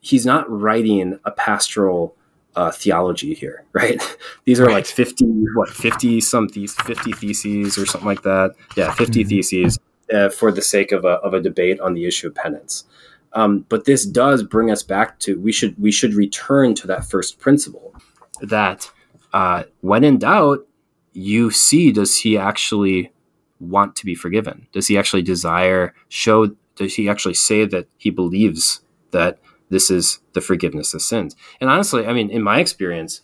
He's 0.00 0.26
not 0.26 0.44
writing 0.50 1.18
a 1.24 1.30
pastoral 1.30 2.14
uh, 2.56 2.70
theology 2.70 3.34
here, 3.34 3.64
right? 3.72 4.00
These 4.44 4.60
are 4.60 4.70
like 4.70 4.86
fifty, 4.86 5.24
what 5.54 5.68
fifty 5.70 6.20
some 6.20 6.48
these 6.48 6.74
fifty 6.74 7.12
theses 7.12 7.76
or 7.78 7.86
something 7.86 8.06
like 8.06 8.22
that. 8.22 8.54
Yeah, 8.76 8.92
50 8.92 9.24
Mhm. 9.24 9.28
theses 9.28 9.78
uh, 10.12 10.28
for 10.28 10.52
the 10.52 10.62
sake 10.62 10.92
of 10.92 11.04
a 11.04 11.14
of 11.24 11.34
a 11.34 11.40
debate 11.40 11.80
on 11.80 11.94
the 11.94 12.04
issue 12.06 12.28
of 12.28 12.34
penance. 12.34 12.84
Um, 13.32 13.66
but 13.68 13.84
this 13.84 14.06
does 14.06 14.42
bring 14.44 14.70
us 14.70 14.82
back 14.84 15.18
to 15.20 15.38
we 15.40 15.50
should 15.52 15.74
we 15.80 15.90
should 15.90 16.14
return 16.14 16.74
to 16.76 16.86
that 16.86 17.04
first 17.04 17.40
principle 17.40 17.94
that 18.40 18.90
uh, 19.32 19.64
when 19.80 20.04
in 20.04 20.18
doubt, 20.18 20.66
you 21.12 21.50
see 21.50 21.90
does 21.90 22.18
he 22.18 22.38
actually 22.38 23.12
want 23.58 23.96
to 23.96 24.04
be 24.04 24.14
forgiven? 24.14 24.66
Does 24.72 24.86
he 24.86 24.96
actually 24.98 25.22
desire 25.22 25.94
show? 26.08 26.54
Does 26.76 26.94
he 26.94 27.08
actually 27.08 27.34
say 27.34 27.64
that 27.66 27.86
he 27.96 28.10
believes 28.10 28.82
that 29.10 29.38
this 29.70 29.90
is 29.90 30.20
the 30.32 30.40
forgiveness 30.40 30.94
of 30.94 31.02
sins? 31.02 31.34
And 31.60 31.70
honestly, 31.70 32.06
I 32.06 32.12
mean, 32.12 32.30
in 32.30 32.42
my 32.42 32.60
experience, 32.60 33.22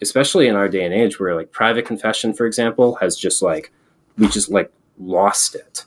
especially 0.00 0.48
in 0.48 0.56
our 0.56 0.68
day 0.68 0.84
and 0.84 0.94
age, 0.94 1.18
where 1.20 1.34
like 1.34 1.52
private 1.52 1.84
confession, 1.86 2.32
for 2.34 2.46
example, 2.46 2.96
has 2.96 3.16
just 3.16 3.42
like 3.42 3.72
we 4.18 4.28
just 4.28 4.50
like 4.50 4.70
lost 4.98 5.54
it 5.54 5.84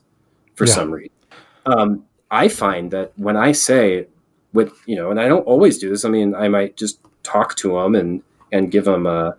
for 0.56 0.66
Yeah. 0.66 0.74
some 0.74 0.92
reason. 0.92 1.12
Um, 1.66 2.06
I 2.32 2.48
find 2.48 2.92
that 2.92 3.12
when 3.18 3.38
I 3.38 3.52
say 3.52 4.08
with 4.54 4.72
you 4.86 4.96
know, 4.96 5.12
and 5.12 5.20
I 5.20 5.28
don't 5.28 5.46
always 5.46 5.78
do 5.78 5.90
this. 5.90 6.06
I 6.06 6.10
mean, 6.10 6.34
I 6.34 6.48
might 6.48 6.78
just 6.78 7.00
talk 7.24 7.56
to 7.58 7.78
him 7.80 7.96
and 7.96 8.22
and 8.52 8.72
give 8.72 8.88
him 8.88 9.06
a, 9.06 9.36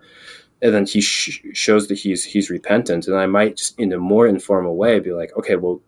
and 0.61 0.73
then 0.73 0.85
he 0.85 1.01
sh- 1.01 1.41
shows 1.53 1.87
that 1.87 1.95
he's 1.99 2.23
he's 2.23 2.49
repentant, 2.49 3.07
and 3.07 3.17
I 3.17 3.25
might 3.25 3.57
just 3.57 3.79
in 3.79 3.91
a 3.93 3.97
more 3.97 4.27
informal 4.27 4.75
way 4.75 4.99
be 4.99 5.11
like, 5.13 5.35
okay, 5.37 5.55
well, 5.55 5.81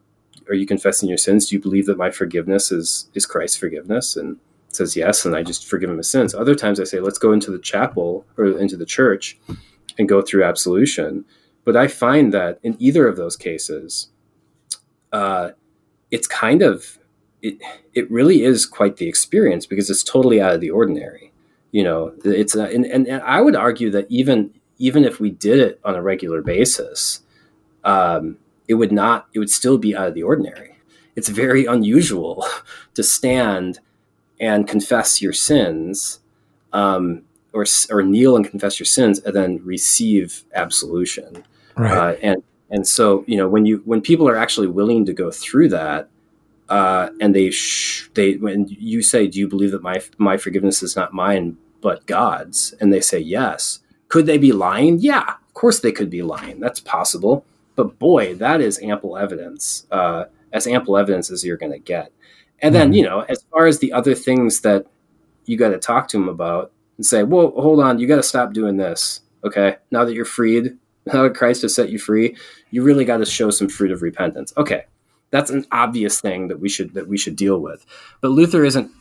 are 0.48 0.56
you 0.56 0.66
confessing 0.66 1.10
your 1.10 1.18
sins? 1.18 1.48
Do 1.50 1.56
you 1.56 1.62
believe 1.62 1.86
that 1.86 1.98
my 1.98 2.10
forgiveness 2.10 2.72
is 2.72 3.10
is 3.14 3.26
Christ's 3.28 3.58
forgiveness? 3.58 4.16
And 4.16 4.38
says 4.70 4.96
yes, 4.96 5.26
and 5.26 5.36
I 5.36 5.44
just 5.44 5.68
forgive 5.68 5.90
him 5.90 5.98
his 5.98 6.10
sins. 6.10 6.34
Other 6.34 6.56
times 6.56 6.80
I 6.80 6.84
say, 6.84 7.00
let's 7.00 7.18
go 7.18 7.32
into 7.32 7.52
the 7.52 7.60
chapel 7.60 8.26
or 8.38 8.46
into 8.46 8.78
the 8.78 8.86
church 8.86 9.38
and 9.98 10.08
go 10.08 10.22
through 10.22 10.44
absolution. 10.44 11.26
But 11.66 11.76
I 11.76 11.88
find 11.88 12.34
that 12.34 12.60
in 12.64 12.76
either 12.80 13.08
of 13.08 13.18
those 13.18 13.36
cases, 13.36 14.10
uh, 15.12 15.52
it's 16.12 16.28
kind 16.28 16.62
of 16.62 16.98
it, 17.42 17.58
it 17.94 18.10
really 18.12 18.44
is 18.44 18.66
quite 18.66 18.98
the 18.98 19.08
experience 19.08 19.66
because 19.66 19.90
it's 19.90 20.04
totally 20.04 20.42
out 20.42 20.54
of 20.54 20.62
the 20.62 20.70
ordinary. 20.70 21.32
You 21.72 21.84
know, 21.84 22.14
it's 22.24 22.56
uh, 22.56 22.70
and, 22.74 22.86
and, 22.86 23.08
and 23.08 23.22
I 23.22 23.42
would 23.42 23.56
argue 23.56 23.92
that 23.92 24.08
even 24.10 24.54
even 24.78 25.04
if 25.04 25.20
we 25.20 25.30
did 25.30 25.60
it 25.60 25.80
on 25.84 25.96
a 25.96 26.02
regular 26.02 26.42
basis, 26.42 27.22
um, 27.84 28.38
it 28.68 28.76
would 28.76 28.92
not. 28.92 29.28
It 29.34 29.40
would 29.40 29.50
still 29.50 29.78
be 29.78 29.96
out 29.96 30.08
of 30.08 30.14
the 30.14 30.24
ordinary. 30.24 30.78
It's 31.16 31.30
very 31.30 31.66
unusual 31.66 32.46
to 32.96 33.04
stand 33.04 33.80
and 34.40 34.68
confess 34.68 35.22
your 35.22 35.34
sins, 35.34 36.20
um, 36.74 37.24
or 37.54 37.66
or 37.90 38.02
kneel 38.04 38.36
and 38.36 38.50
confess 38.50 38.80
your 38.80 38.86
sins, 38.86 39.20
and 39.20 39.36
then 39.36 39.62
receive 39.64 40.44
absolution. 40.54 41.44
Right. 41.76 41.92
Uh, 41.92 42.16
and 42.22 42.44
and 42.70 42.88
so 42.88 43.24
you 43.28 43.38
know 43.38 43.48
when 43.48 43.66
you 43.66 43.82
when 43.86 44.02
people 44.02 44.28
are 44.28 44.38
actually 44.38 44.68
willing 44.68 45.06
to 45.06 45.14
go 45.14 45.32
through 45.32 45.70
that, 45.70 46.10
uh, 46.70 47.10
and 47.20 47.36
they 47.36 47.52
sh- 47.52 48.10
they 48.14 48.36
when 48.36 48.68
you 48.70 49.02
say, 49.02 49.28
"Do 49.28 49.40
you 49.40 49.48
believe 49.48 49.72
that 49.72 49.84
my 49.84 50.02
my 50.18 50.38
forgiveness 50.38 50.84
is 50.84 50.96
not 50.96 51.14
mine 51.14 51.58
but 51.82 52.06
God's?" 52.06 52.74
and 52.80 52.94
they 52.94 53.02
say 53.02 53.20
yes, 53.20 53.80
could 54.10 54.26
they 54.26 54.38
be 54.38 54.52
lying? 54.52 55.00
Yeah, 55.00 55.36
of 55.48 55.54
course 55.54 55.80
they 55.80 55.92
could 55.92 56.10
be 56.10 56.22
lying. 56.22 56.60
That's 56.60 56.80
possible. 56.80 57.46
But 57.76 57.98
boy, 57.98 58.36
that 58.36 58.60
is 58.60 58.78
ample 58.82 59.18
evidence, 59.18 59.88
uh, 59.90 60.26
as 60.52 60.68
ample 60.68 60.98
evidence 60.98 61.32
as 61.32 61.46
you're 61.46 61.58
going 61.58 61.72
to 61.72 61.80
get. 61.80 62.12
And 62.62 62.74
then 62.76 62.91
Mhm. 62.91 62.95
you 62.97 63.03
know, 63.03 63.22
as 63.30 63.43
far 63.51 63.68
as 63.68 63.80
the 63.80 63.93
other 63.93 64.14
things 64.16 64.62
that 64.62 64.86
you 65.45 65.57
got 65.57 65.70
to 65.70 65.78
talk 65.80 66.07
to 66.10 66.18
them 66.18 66.28
about 66.30 66.72
and 66.97 67.05
say, 67.05 67.24
"Well, 67.24 67.51
hold 67.57 67.80
on, 67.80 67.99
you 67.99 68.07
got 68.07 68.18
to 68.18 68.24
stop 68.24 68.53
doing 68.53 68.78
this." 68.78 69.22
Okay, 69.43 69.78
now 69.91 70.03
that 70.05 70.14
you're 70.14 70.26
freed, 70.26 70.78
now 71.14 71.24
that 71.24 71.36
Christ 71.36 71.62
has 71.64 71.74
set 71.74 71.89
you 71.89 71.97
free, 71.99 72.36
you 72.72 72.84
really 72.84 73.05
got 73.05 73.18
to 73.18 73.26
show 73.26 73.49
some 73.49 73.70
fruit 73.70 73.91
of 73.91 74.01
repentance. 74.01 74.53
Okay, 74.57 74.84
that's 75.32 75.49
an 75.49 75.66
obvious 75.72 76.20
thing 76.20 76.49
that 76.49 76.60
we 76.60 76.68
should 76.70 76.93
that 76.93 77.07
we 77.07 77.18
should 77.18 77.36
deal 77.36 77.60
with. 77.60 77.86
But 78.22 78.30
Luther 78.32 78.64
isn't 78.66 78.91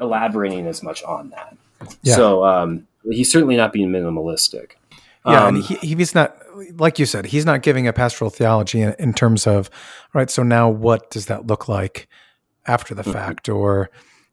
elaborating 0.00 0.66
as 0.66 0.82
much 0.82 1.02
on 1.04 1.30
that. 1.30 1.56
Yeah. 2.02 2.14
So 2.16 2.44
um, 2.44 2.86
he's 3.10 3.30
certainly 3.32 3.56
not 3.56 3.72
being 3.72 3.88
minimalistic. 3.90 4.72
Yeah, 5.26 5.44
Um, 5.46 5.56
and 5.56 5.64
he, 5.64 5.74
he's 5.96 6.14
not 6.14 6.36
like 6.78 6.98
you 6.98 7.04
said. 7.06 7.26
He's 7.26 7.44
not 7.44 7.62
giving 7.62 7.86
a 7.86 7.92
pastoral 7.92 8.30
theology 8.30 8.80
in, 8.80 8.94
in 8.98 9.12
terms 9.12 9.46
of 9.46 9.68
right. 10.14 10.30
So 10.30 10.42
now, 10.42 10.68
what 10.70 11.10
does 11.10 11.26
that 11.26 11.46
look 11.46 11.68
like 11.68 12.08
after 12.70 12.94
the 12.94 13.02
Mhm. 13.02 13.12
fact? 13.12 13.48
Or, 13.48 13.90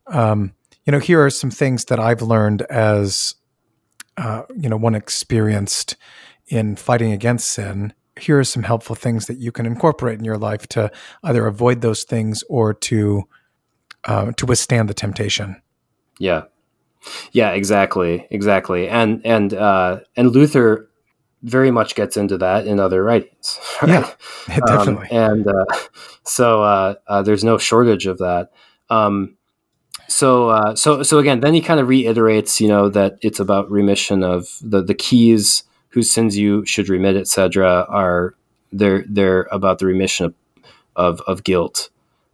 um, 0.07 0.53
you 0.85 0.91
know, 0.91 0.99
here 0.99 1.23
are 1.25 1.29
some 1.29 1.51
things 1.51 1.85
that 1.85 1.99
I've 1.99 2.21
learned 2.21 2.61
as, 2.63 3.35
uh, 4.17 4.43
you 4.55 4.69
know, 4.69 4.77
one 4.77 4.95
experienced 4.95 5.95
in 6.47 6.75
fighting 6.75 7.11
against 7.11 7.49
sin. 7.51 7.93
Here 8.19 8.39
are 8.39 8.43
some 8.43 8.63
helpful 8.63 8.95
things 8.95 9.25
that 9.27 9.37
you 9.37 9.51
can 9.51 9.65
incorporate 9.65 10.17
in 10.19 10.25
your 10.25 10.37
life 10.37 10.65
to 10.69 10.89
either 11.23 11.45
avoid 11.45 11.81
those 11.81 12.03
things 12.03 12.43
or 12.49 12.73
to 12.73 13.23
uh, 14.05 14.31
to 14.37 14.45
withstand 14.45 14.87
the 14.87 14.93
temptation. 14.93 15.61
Yeah. 16.19 16.43
Yeah, 17.33 17.51
exactly. 17.51 18.25
Exactly. 18.31 18.87
And 18.87 19.21
and 19.25 19.53
uh 19.53 19.99
and 20.15 20.31
Luther 20.31 20.86
very 21.47 21.71
much 21.71 21.95
gets 21.95 22.17
into 22.17 22.37
that 22.37 22.67
in 22.67 22.79
other 22.79 23.03
writings. 23.03 23.59
Yeah, 23.87 24.09
Um, 24.49 24.61
definitely. 24.65 25.07
and 25.11 25.47
uh, 25.47 25.65
so 26.23 26.61
uh, 26.63 26.95
uh, 27.07 27.21
there's 27.21 27.43
no 27.43 27.57
shortage 27.57 28.05
of 28.05 28.17
that. 28.19 28.51
Um, 28.89 29.35
so 30.07 30.49
uh, 30.49 30.75
so 30.75 31.03
so 31.03 31.19
again, 31.19 31.39
then 31.41 31.53
he 31.53 31.61
kind 31.61 31.79
of 31.79 31.87
reiterates, 31.87 32.61
you 32.61 32.67
know, 32.67 32.89
that 32.89 33.17
it's 33.21 33.39
about 33.39 33.69
remission 33.71 34.23
of 34.23 34.57
the 34.61 34.81
the 34.83 34.93
keys 34.95 35.63
whose 35.89 36.09
sins 36.11 36.37
you 36.37 36.65
should 36.65 36.89
remit, 36.89 37.15
etc. 37.17 37.85
Are 37.89 38.35
they're 38.71 39.03
they're 39.07 39.47
about 39.51 39.79
the 39.79 39.85
remission 39.85 40.25
of 40.27 40.33
of, 40.95 41.21
of 41.27 41.43
guilt, 41.43 41.89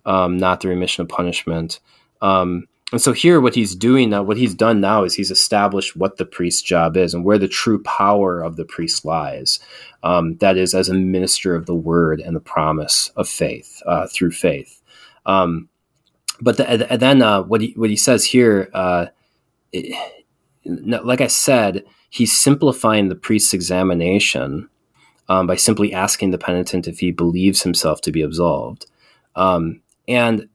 um, 0.05 0.38
not 0.38 0.61
the 0.61 0.70
remission 0.70 1.01
of 1.01 1.09
punishment. 1.09 1.80
Um, 2.22 2.68
and 2.93 3.01
so 3.01 3.11
here, 3.11 3.41
what 3.41 3.55
he's 3.55 3.73
doing 3.73 4.11
now, 4.11 4.21
what 4.21 4.37
he's 4.37 4.53
done 4.53 4.79
now, 4.79 5.03
is 5.03 5.15
he's 5.15 5.31
established 5.31 5.95
what 5.95 6.17
the 6.17 6.25
priest's 6.25 6.61
job 6.61 6.95
is 6.95 7.15
and 7.15 7.25
where 7.25 7.39
the 7.39 7.47
true 7.47 7.81
power 7.81 8.39
of 8.39 8.55
the 8.55 8.65
priest 8.65 9.03
lies. 9.03 9.59
Um, 10.03 10.37
that 10.37 10.57
is, 10.57 10.75
as 10.75 10.89
a 10.89 10.93
minister 10.93 11.55
of 11.55 11.65
the 11.65 11.73
word 11.73 12.19
and 12.19 12.35
the 12.35 12.39
promise 12.39 13.09
of 13.15 13.27
faith 13.27 13.81
uh, 13.87 14.05
through 14.05 14.29
faith. 14.29 14.79
Um, 15.25 15.69
but 16.39 16.57
the, 16.57 16.69
and 16.69 17.01
then 17.01 17.23
uh, 17.23 17.41
what 17.41 17.61
he 17.61 17.73
what 17.75 17.89
he 17.89 17.95
says 17.95 18.25
here, 18.25 18.69
uh, 18.75 19.07
it, 19.71 19.97
like 20.63 21.21
I 21.21 21.27
said, 21.27 21.83
he's 22.11 22.37
simplifying 22.37 23.09
the 23.09 23.15
priest's 23.15 23.55
examination 23.55 24.69
um, 25.29 25.47
by 25.47 25.55
simply 25.55 25.93
asking 25.93 26.29
the 26.29 26.37
penitent 26.37 26.87
if 26.87 26.99
he 26.99 27.09
believes 27.09 27.63
himself 27.63 28.01
to 28.01 28.11
be 28.11 28.21
absolved. 28.21 28.85
Um, 29.35 29.81
and 30.07 30.47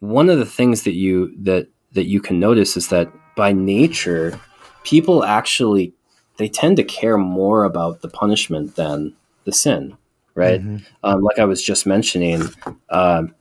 one 0.00 0.28
of 0.28 0.40
the 0.40 0.44
things 0.44 0.82
that 0.82 0.94
you 0.94 1.32
that 1.40 1.68
that 1.94 2.06
you 2.06 2.20
can 2.20 2.38
notice 2.38 2.76
is 2.76 2.88
that 2.88 3.10
by 3.36 3.52
nature, 3.52 4.38
people 4.84 5.24
actually 5.24 5.92
they 6.36 6.48
tend 6.48 6.76
to 6.76 6.84
care 6.84 7.16
more 7.16 7.64
about 7.64 8.02
the 8.02 8.08
punishment 8.08 8.74
than 8.76 9.14
the 9.44 9.52
sin, 9.52 9.96
right? 10.34 10.60
Mhm. 10.60 10.84
Um, 11.04 11.22
like 11.22 11.38
I 11.38 11.44
was 11.44 11.62
just 11.62 11.86
mentioning, 11.86 12.42
um, 12.90 13.34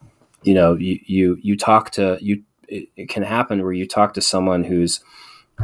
you 0.43 0.53
know, 0.53 0.75
you 0.75 0.99
you 1.05 1.37
you 1.41 1.57
talk 1.57 1.91
to 1.91 2.17
you. 2.21 2.43
It, 2.67 2.89
it 2.95 3.09
can 3.09 3.23
happen 3.23 3.61
where 3.61 3.73
you 3.73 3.87
talk 3.87 4.13
to 4.13 4.21
someone 4.21 4.63
whose 4.63 4.99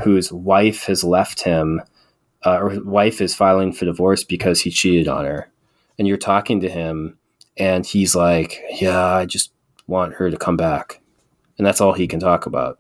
whose 0.03 0.31
wife 0.31 0.83
has 0.85 1.03
left 1.03 1.41
him, 1.43 1.81
uh, 2.45 2.57
or 2.59 2.79
wife 2.83 3.21
is 3.21 3.35
filing 3.35 3.73
for 3.73 3.85
divorce 3.85 4.23
because 4.23 4.61
he 4.61 4.71
cheated 4.71 5.07
on 5.07 5.25
her, 5.25 5.49
and 5.97 6.07
you're 6.07 6.17
talking 6.17 6.59
to 6.61 6.69
him, 6.69 7.17
and 7.57 7.85
he's 7.85 8.15
like, 8.15 8.59
"Yeah, 8.79 9.03
I 9.03 9.25
just 9.25 9.51
want 9.87 10.15
her 10.15 10.29
to 10.29 10.37
come 10.37 10.57
back," 10.57 10.99
and 11.60 11.68
that's 11.68 11.80
all 11.80 11.93
he 11.93 12.07
can 12.07 12.20
talk 12.20 12.47
about, 12.47 12.80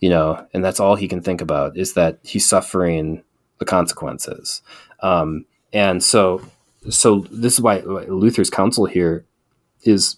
you 0.00 0.08
know, 0.08 0.46
and 0.54 0.64
that's 0.64 0.80
all 0.80 0.94
he 0.94 1.08
can 1.08 1.20
think 1.20 1.42
about 1.42 1.76
is 1.76 1.92
that 1.92 2.18
he's 2.22 2.48
suffering 2.48 3.22
the 3.58 3.66
consequences, 3.66 4.62
um, 5.00 5.44
and 5.74 6.02
so 6.02 6.40
so 6.88 7.20
this 7.30 7.54
is 7.54 7.60
why 7.60 7.80
Luther's 7.80 8.50
counsel 8.50 8.86
here 8.86 9.26
is 9.82 10.16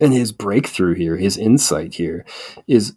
and 0.00 0.12
his 0.12 0.32
breakthrough 0.32 0.94
here, 0.94 1.16
his 1.16 1.38
insight 1.38 1.94
here 1.94 2.24
is 2.66 2.94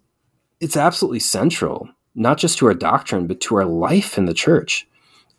it's 0.60 0.76
absolutely 0.76 1.20
central, 1.20 1.90
not 2.16 2.38
just 2.38 2.58
to 2.58 2.66
our 2.66 2.74
doctrine, 2.74 3.28
but 3.28 3.40
to 3.42 3.56
our 3.56 3.66
life 3.66 4.18
in 4.18 4.26
the 4.26 4.34
church. 4.34 4.88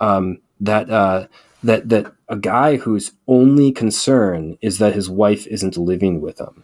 Um, 0.01 0.39
that 0.61 0.89
uh, 0.89 1.27
that 1.63 1.89
that 1.91 2.13
a 2.29 2.37
guy 2.37 2.77
whose 2.77 3.13
only 3.27 3.73
concern 3.73 4.57
is 4.63 4.79
that 4.79 4.95
his 4.95 5.11
wife 5.11 5.47
isn't 5.47 5.77
living 5.77 6.21
with 6.21 6.41
him. 6.41 6.63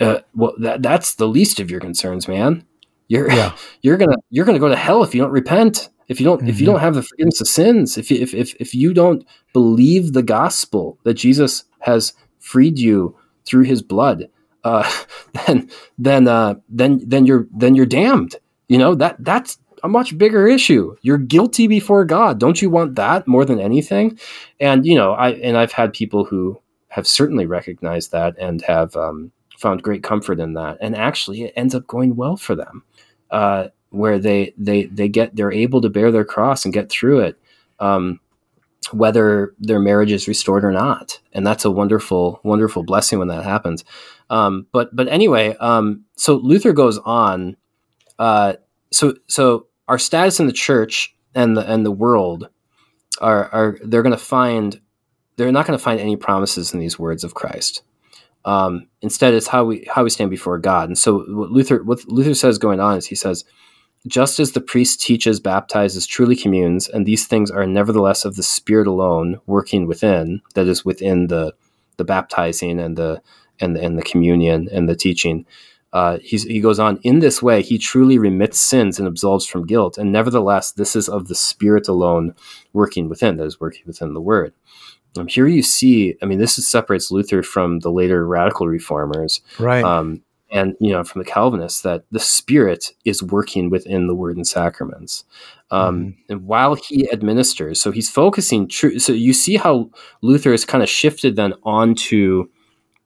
Uh, 0.00 0.20
well, 0.34 0.54
that 0.58 0.82
that's 0.82 1.14
the 1.14 1.28
least 1.28 1.60
of 1.60 1.70
your 1.70 1.80
concerns, 1.80 2.28
man. 2.28 2.64
You're 3.08 3.30
yeah. 3.30 3.56
you're 3.82 3.96
gonna 3.96 4.16
you're 4.30 4.44
gonna 4.44 4.58
go 4.58 4.68
to 4.68 4.76
hell 4.76 5.02
if 5.02 5.14
you 5.14 5.22
don't 5.22 5.30
repent. 5.30 5.88
If 6.08 6.20
you 6.20 6.26
don't 6.26 6.38
mm-hmm. 6.38 6.48
if 6.48 6.60
you 6.60 6.66
mm-hmm. 6.66 6.74
don't 6.74 6.80
have 6.80 6.94
the 6.94 7.02
forgiveness 7.02 7.40
of 7.40 7.48
sins. 7.48 7.98
If, 7.98 8.10
you, 8.10 8.18
if 8.18 8.34
if 8.34 8.54
if 8.60 8.74
you 8.74 8.94
don't 8.94 9.26
believe 9.52 10.12
the 10.12 10.22
gospel 10.22 10.98
that 11.04 11.14
Jesus 11.14 11.64
has 11.80 12.12
freed 12.38 12.78
you 12.78 13.16
through 13.44 13.64
His 13.64 13.82
blood, 13.82 14.28
uh, 14.64 14.90
then 15.46 15.70
then 15.98 16.28
uh, 16.28 16.54
then 16.68 17.02
then 17.06 17.26
you're 17.26 17.46
then 17.52 17.74
you're 17.74 17.86
damned. 17.86 18.36
You 18.68 18.78
know 18.78 18.94
that 18.96 19.16
that's 19.20 19.58
a 19.82 19.88
much 19.88 20.18
bigger 20.18 20.46
issue. 20.46 20.96
You're 21.02 21.18
guilty 21.18 21.66
before 21.66 22.04
God. 22.04 22.38
Don't 22.38 22.60
you 22.60 22.70
want 22.70 22.96
that 22.96 23.26
more 23.26 23.44
than 23.44 23.60
anything? 23.60 24.18
And 24.60 24.84
you 24.84 24.94
know, 24.94 25.12
I 25.12 25.30
and 25.30 25.56
I've 25.56 25.72
had 25.72 25.92
people 25.92 26.24
who 26.24 26.60
have 26.88 27.06
certainly 27.06 27.46
recognized 27.46 28.12
that 28.12 28.36
and 28.38 28.62
have 28.62 28.96
um, 28.96 29.32
found 29.58 29.82
great 29.82 30.02
comfort 30.02 30.40
in 30.40 30.54
that. 30.54 30.78
And 30.80 30.96
actually, 30.96 31.42
it 31.44 31.52
ends 31.56 31.74
up 31.74 31.86
going 31.86 32.16
well 32.16 32.36
for 32.36 32.54
them, 32.54 32.84
uh, 33.30 33.68
where 33.90 34.18
they 34.18 34.54
they 34.56 34.84
they 34.84 35.08
get 35.08 35.36
they're 35.36 35.52
able 35.52 35.80
to 35.80 35.90
bear 35.90 36.10
their 36.10 36.24
cross 36.24 36.64
and 36.64 36.74
get 36.74 36.90
through 36.90 37.20
it, 37.20 37.38
um, 37.80 38.20
whether 38.92 39.54
their 39.58 39.80
marriage 39.80 40.12
is 40.12 40.28
restored 40.28 40.64
or 40.64 40.72
not. 40.72 41.20
And 41.32 41.46
that's 41.46 41.64
a 41.64 41.70
wonderful 41.70 42.40
wonderful 42.42 42.82
blessing 42.82 43.18
when 43.18 43.28
that 43.28 43.44
happens. 43.44 43.84
Um, 44.30 44.66
but 44.72 44.94
but 44.94 45.08
anyway, 45.08 45.56
um, 45.56 46.04
so 46.16 46.36
Luther 46.36 46.72
goes 46.72 46.98
on. 46.98 47.56
Uh, 48.18 48.54
so 48.90 49.14
so 49.26 49.66
our 49.88 49.98
status 49.98 50.40
in 50.40 50.46
the 50.46 50.52
church 50.52 51.14
and 51.34 51.56
the 51.56 51.70
and 51.70 51.84
the 51.84 51.90
world 51.90 52.48
are 53.20 53.44
are 53.52 53.78
they're 53.82 54.02
going 54.02 54.16
to 54.16 54.22
find 54.22 54.80
they're 55.36 55.52
not 55.52 55.66
going 55.66 55.78
to 55.78 55.82
find 55.82 56.00
any 56.00 56.16
promises 56.16 56.72
in 56.72 56.80
these 56.80 56.98
words 56.98 57.24
of 57.24 57.34
Christ. 57.34 57.82
Um, 58.46 58.86
instead, 59.02 59.34
it's 59.34 59.48
how 59.48 59.64
we 59.64 59.86
how 59.92 60.04
we 60.04 60.10
stand 60.10 60.30
before 60.30 60.58
God. 60.58 60.88
And 60.88 60.96
so, 60.96 61.18
what 61.28 61.50
Luther 61.50 61.82
what 61.82 62.06
Luther 62.08 62.34
says 62.34 62.58
going 62.58 62.80
on 62.80 62.96
is 62.96 63.06
he 63.06 63.16
says, 63.16 63.44
just 64.06 64.38
as 64.38 64.52
the 64.52 64.60
priest 64.60 65.00
teaches, 65.00 65.40
baptizes, 65.40 66.06
truly 66.06 66.36
communes, 66.36 66.88
and 66.88 67.04
these 67.04 67.26
things 67.26 67.50
are 67.50 67.66
nevertheless 67.66 68.24
of 68.24 68.36
the 68.36 68.42
Spirit 68.44 68.86
alone 68.86 69.40
working 69.46 69.86
within, 69.86 70.40
that 70.54 70.68
is 70.68 70.84
within 70.84 71.26
the 71.26 71.54
the 71.96 72.04
baptizing 72.04 72.78
and 72.80 72.96
the 72.96 73.20
and 73.58 73.74
the, 73.74 73.82
and 73.82 73.98
the 73.98 74.02
communion 74.02 74.68
and 74.70 74.88
the 74.88 74.96
teaching. 74.96 75.44
Uh, 75.92 76.18
he 76.22 76.60
goes 76.60 76.78
on, 76.78 76.98
in 77.04 77.20
this 77.20 77.42
way, 77.42 77.62
he 77.62 77.78
truly 77.78 78.18
remits 78.18 78.60
sins 78.60 78.98
and 78.98 79.08
absolves 79.08 79.46
from 79.46 79.64
guilt. 79.64 79.96
And 79.96 80.12
nevertheless, 80.12 80.72
this 80.72 80.94
is 80.94 81.08
of 81.08 81.26
the 81.28 81.34
Spirit 81.34 81.88
alone 81.88 82.34
working 82.74 83.08
within, 83.08 83.38
that 83.38 83.46
is 83.46 83.60
working 83.60 83.84
within 83.86 84.12
the 84.12 84.20
Word. 84.20 84.52
Um, 85.18 85.28
here 85.28 85.46
you 85.46 85.62
see, 85.62 86.16
I 86.22 86.26
mean, 86.26 86.38
this 86.38 86.58
is, 86.58 86.66
separates 86.66 87.10
Luther 87.10 87.42
from 87.42 87.80
the 87.80 87.90
later 87.90 88.26
radical 88.26 88.66
reformers. 88.66 89.40
Right. 89.58 89.84
Um, 89.84 90.22
and, 90.52 90.76
you 90.80 90.92
know, 90.92 91.02
from 91.02 91.20
the 91.20 91.28
Calvinists, 91.28 91.82
that 91.82 92.04
the 92.12 92.20
Spirit 92.20 92.92
is 93.04 93.22
working 93.22 93.68
within 93.68 94.06
the 94.06 94.14
Word 94.14 94.36
and 94.36 94.46
sacraments. 94.46 95.24
Um, 95.72 96.04
mm. 96.04 96.16
And 96.28 96.46
while 96.46 96.76
he 96.76 97.10
administers, 97.10 97.80
so 97.80 97.90
he's 97.90 98.08
focusing, 98.08 98.68
true. 98.68 98.98
So 99.00 99.12
you 99.12 99.32
see 99.32 99.56
how 99.56 99.90
Luther 100.22 100.52
has 100.52 100.64
kind 100.64 100.84
of 100.84 100.88
shifted 100.88 101.34
then 101.34 101.54
onto 101.64 102.48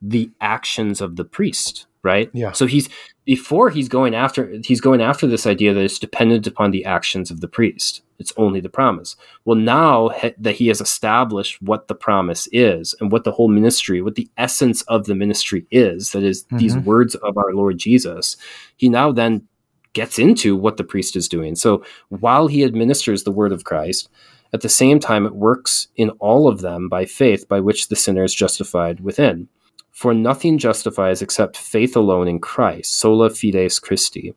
the 0.03 0.31
actions 0.41 1.01
of 1.01 1.17
the 1.17 1.25
priest 1.25 1.87
right? 2.03 2.31
Yeah. 2.33 2.53
So 2.53 2.67
he's 2.67 2.89
before 3.25 3.71
he's 3.71 3.89
going 3.89 4.15
after 4.15 4.53
he's 4.65 4.81
going 4.81 5.01
after 5.01 5.27
this 5.27 5.47
idea 5.47 5.75
that 5.75 5.85
it's 5.85 5.99
dependent 5.99 6.47
upon 6.47 6.71
the 6.71 6.85
actions 6.85 7.31
of 7.31 7.41
the 7.41 7.49
priest. 7.49 8.03
It's 8.21 8.33
only 8.37 8.61
the 8.61 8.69
promise. 8.69 9.17
Well, 9.45 9.57
now 9.57 10.11
that 10.39 10.55
he 10.55 10.69
has 10.69 10.81
established 10.81 11.61
what 11.63 11.89
the 11.89 11.95
promise 11.95 12.49
is 12.53 12.95
and 13.01 13.11
what 13.11 13.25
the 13.25 13.33
whole 13.33 13.49
ministry, 13.49 14.03
what 14.03 14.15
the 14.15 14.29
essence 14.37 14.83
of 14.83 15.07
the 15.07 15.15
ministry 15.15 15.67
is, 15.71 16.13
that 16.13 16.23
is 16.23 16.45
mm-hmm. 16.45 16.59
these 16.59 16.77
words 16.77 17.15
of 17.17 17.37
our 17.37 17.53
Lord 17.53 17.79
Jesus, 17.79 18.37
he 18.77 18.89
now 18.89 19.11
then 19.11 19.47
gets 19.93 20.19
into 20.19 20.55
what 20.55 20.77
the 20.77 20.85
priest 20.85 21.17
is 21.17 21.29
doing. 21.29 21.57
So 21.57 21.85
while 22.11 22.47
he 22.47 22.63
administers 22.63 23.25
the 23.25 23.33
word 23.33 23.53
of 23.53 23.65
Christ, 23.65 24.09
at 24.53 24.61
the 24.61 24.69
same 24.69 25.01
time 25.01 25.27
it 25.27 25.35
works 25.35 25.89
in 25.97 26.11
all 26.21 26.47
of 26.47 26.61
them 26.61 26.89
by 26.89 27.07
faith 27.07 27.49
by 27.49 27.61
which 27.61 27.89
the 27.89 27.97
sinner 27.97 28.25
is 28.25 28.35
justified 28.35 29.01
within. 29.01 29.49
For 29.93 30.15
nothing 30.15 30.59
justifies 30.59 31.21
except 31.23 31.57
faith 31.57 31.97
alone 31.97 32.29
in 32.29 32.39
Christ, 32.39 32.95
sola 32.95 33.29
fides 33.31 33.79
Christi, 33.79 34.35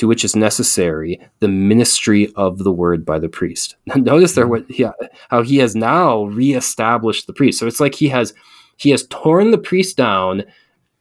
to 0.00 0.08
which 0.08 0.24
is 0.24 0.34
necessary 0.34 1.20
the 1.40 1.48
ministry 1.48 2.32
of 2.34 2.56
the 2.56 2.72
word 2.72 3.04
by 3.04 3.18
the 3.18 3.28
priest. 3.28 3.76
Notice 3.96 4.32
there 4.32 4.48
what 4.48 4.64
yeah, 4.70 4.92
how 5.28 5.42
he 5.42 5.58
has 5.58 5.76
now 5.76 6.24
reestablished 6.24 7.26
the 7.26 7.34
priest. 7.34 7.58
So 7.58 7.66
it's 7.66 7.80
like 7.80 7.94
he 7.94 8.08
has 8.08 8.32
he 8.78 8.88
has 8.92 9.06
torn 9.08 9.50
the 9.50 9.58
priest 9.58 9.98
down 9.98 10.44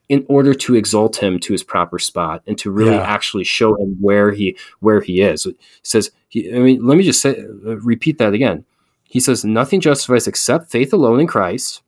in 0.09 0.25
order 0.27 0.53
to 0.53 0.75
exalt 0.75 1.15
him 1.15 1.39
to 1.39 1.53
his 1.53 1.63
proper 1.63 1.97
spot 1.97 2.43
and 2.45 2.57
to 2.57 2.71
really 2.71 2.95
yeah. 2.95 3.03
actually 3.03 3.45
show 3.45 3.73
him 3.75 3.95
where 4.01 4.31
he 4.31 4.57
where 4.81 4.99
he 4.99 5.21
is. 5.21 5.45
He 5.45 5.55
says, 5.81 6.11
he, 6.27 6.53
I 6.53 6.59
mean, 6.59 6.85
let 6.85 6.97
me 6.97 7.05
just 7.05 7.21
say, 7.21 7.39
uh, 7.39 7.77
repeat 7.77 8.17
that 8.17 8.33
again. 8.33 8.65
He 9.03 9.21
says, 9.21 9.45
nothing 9.45 9.79
justifies 9.79 10.27
except 10.27 10.71
faith 10.71 10.91
alone 10.91 11.21
in 11.21 11.27
Christ, 11.27 11.83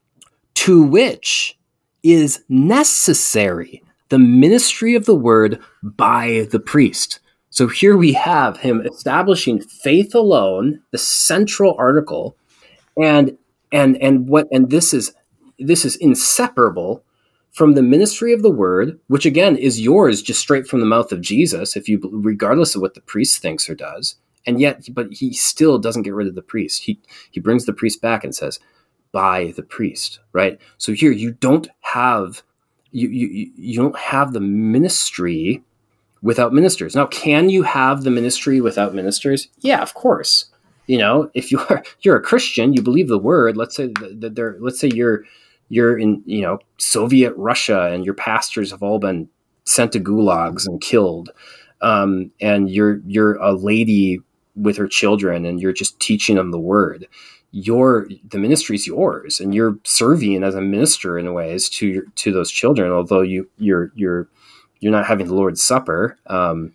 to 0.55 0.81
which 0.81 1.59
is 2.03 2.45
necessary 2.47 3.83
the 4.11 4.19
ministry 4.19 4.93
of 4.93 5.05
the 5.05 5.15
word 5.15 5.57
by 5.81 6.45
the 6.51 6.59
priest. 6.59 7.21
So 7.49 7.67
here 7.67 7.95
we 7.95 8.11
have 8.13 8.57
him 8.57 8.85
establishing 8.85 9.61
faith 9.61 10.13
alone, 10.13 10.81
the 10.91 10.97
central 10.97 11.75
article, 11.79 12.35
and 13.01 13.37
and 13.71 13.95
and 14.01 14.27
what 14.27 14.47
and 14.51 14.69
this 14.69 14.93
is 14.93 15.13
this 15.59 15.85
is 15.85 15.95
inseparable 15.95 17.05
from 17.53 17.73
the 17.73 17.81
ministry 17.81 18.33
of 18.33 18.41
the 18.41 18.51
word, 18.51 18.99
which 19.07 19.25
again 19.25 19.55
is 19.55 19.79
yours 19.79 20.21
just 20.21 20.41
straight 20.41 20.67
from 20.67 20.81
the 20.81 20.85
mouth 20.85 21.13
of 21.13 21.21
Jesus, 21.21 21.77
if 21.77 21.87
you 21.87 22.01
regardless 22.11 22.75
of 22.75 22.81
what 22.81 22.95
the 22.95 23.01
priest 23.01 23.41
thinks 23.41 23.69
or 23.69 23.75
does. 23.75 24.15
And 24.45 24.59
yet, 24.59 24.89
but 24.91 25.13
he 25.13 25.33
still 25.33 25.77
doesn't 25.79 26.03
get 26.03 26.15
rid 26.15 26.27
of 26.27 26.35
the 26.35 26.41
priest. 26.41 26.83
He 26.83 26.99
he 27.31 27.39
brings 27.39 27.65
the 27.65 27.73
priest 27.73 28.01
back 28.01 28.25
and 28.25 28.35
says, 28.35 28.59
by 29.13 29.53
the 29.55 29.63
priest, 29.63 30.19
right? 30.33 30.59
So 30.77 30.91
here 30.91 31.11
you 31.11 31.31
don't 31.31 31.69
have 31.81 32.43
you 32.91 33.09
you 33.09 33.51
you 33.55 33.75
don't 33.77 33.97
have 33.97 34.33
the 34.33 34.39
ministry 34.39 35.63
without 36.21 36.53
ministers. 36.53 36.95
Now, 36.95 37.07
can 37.07 37.49
you 37.49 37.63
have 37.63 38.03
the 38.03 38.11
ministry 38.11 38.61
without 38.61 38.93
ministers? 38.93 39.47
Yeah, 39.59 39.81
of 39.81 39.93
course. 39.93 40.45
You 40.87 40.97
know, 40.97 41.31
if 41.33 41.51
you're 41.51 41.83
you're 42.01 42.17
a 42.17 42.21
Christian, 42.21 42.73
you 42.73 42.81
believe 42.81 43.07
the 43.07 43.17
word. 43.17 43.57
Let's 43.57 43.75
say 43.75 43.91
that 44.01 44.35
there. 44.35 44.57
Let's 44.59 44.79
say 44.79 44.89
you're 44.93 45.23
you're 45.69 45.97
in 45.97 46.21
you 46.25 46.41
know 46.41 46.59
Soviet 46.77 47.33
Russia, 47.37 47.89
and 47.91 48.05
your 48.05 48.13
pastors 48.13 48.71
have 48.71 48.83
all 48.83 48.99
been 48.99 49.29
sent 49.65 49.93
to 49.93 49.99
gulags 49.99 50.67
and 50.67 50.81
killed, 50.81 51.31
um, 51.81 52.31
and 52.39 52.69
you're 52.69 53.01
you're 53.07 53.35
a 53.35 53.53
lady 53.53 54.19
with 54.55 54.77
her 54.77 54.87
children, 54.87 55.45
and 55.45 55.61
you're 55.61 55.73
just 55.73 55.99
teaching 55.99 56.35
them 56.35 56.51
the 56.51 56.59
word 56.59 57.07
your 57.51 58.07
the 58.29 58.37
ministry 58.37 58.75
is 58.75 58.87
yours 58.87 59.39
and 59.39 59.53
you're 59.53 59.77
serving 59.83 60.43
as 60.43 60.55
a 60.55 60.61
minister 60.61 61.19
in 61.19 61.27
a 61.27 61.33
ways 61.33 61.67
to 61.67 61.87
your, 61.87 62.03
to 62.15 62.31
those 62.31 62.49
children 62.49 62.91
although 62.91 63.21
you 63.21 63.49
you're 63.57 63.91
you're 63.93 64.27
you're 64.79 64.91
not 64.91 65.05
having 65.05 65.27
the 65.27 65.33
lord's 65.33 65.61
supper 65.61 66.17
um 66.27 66.71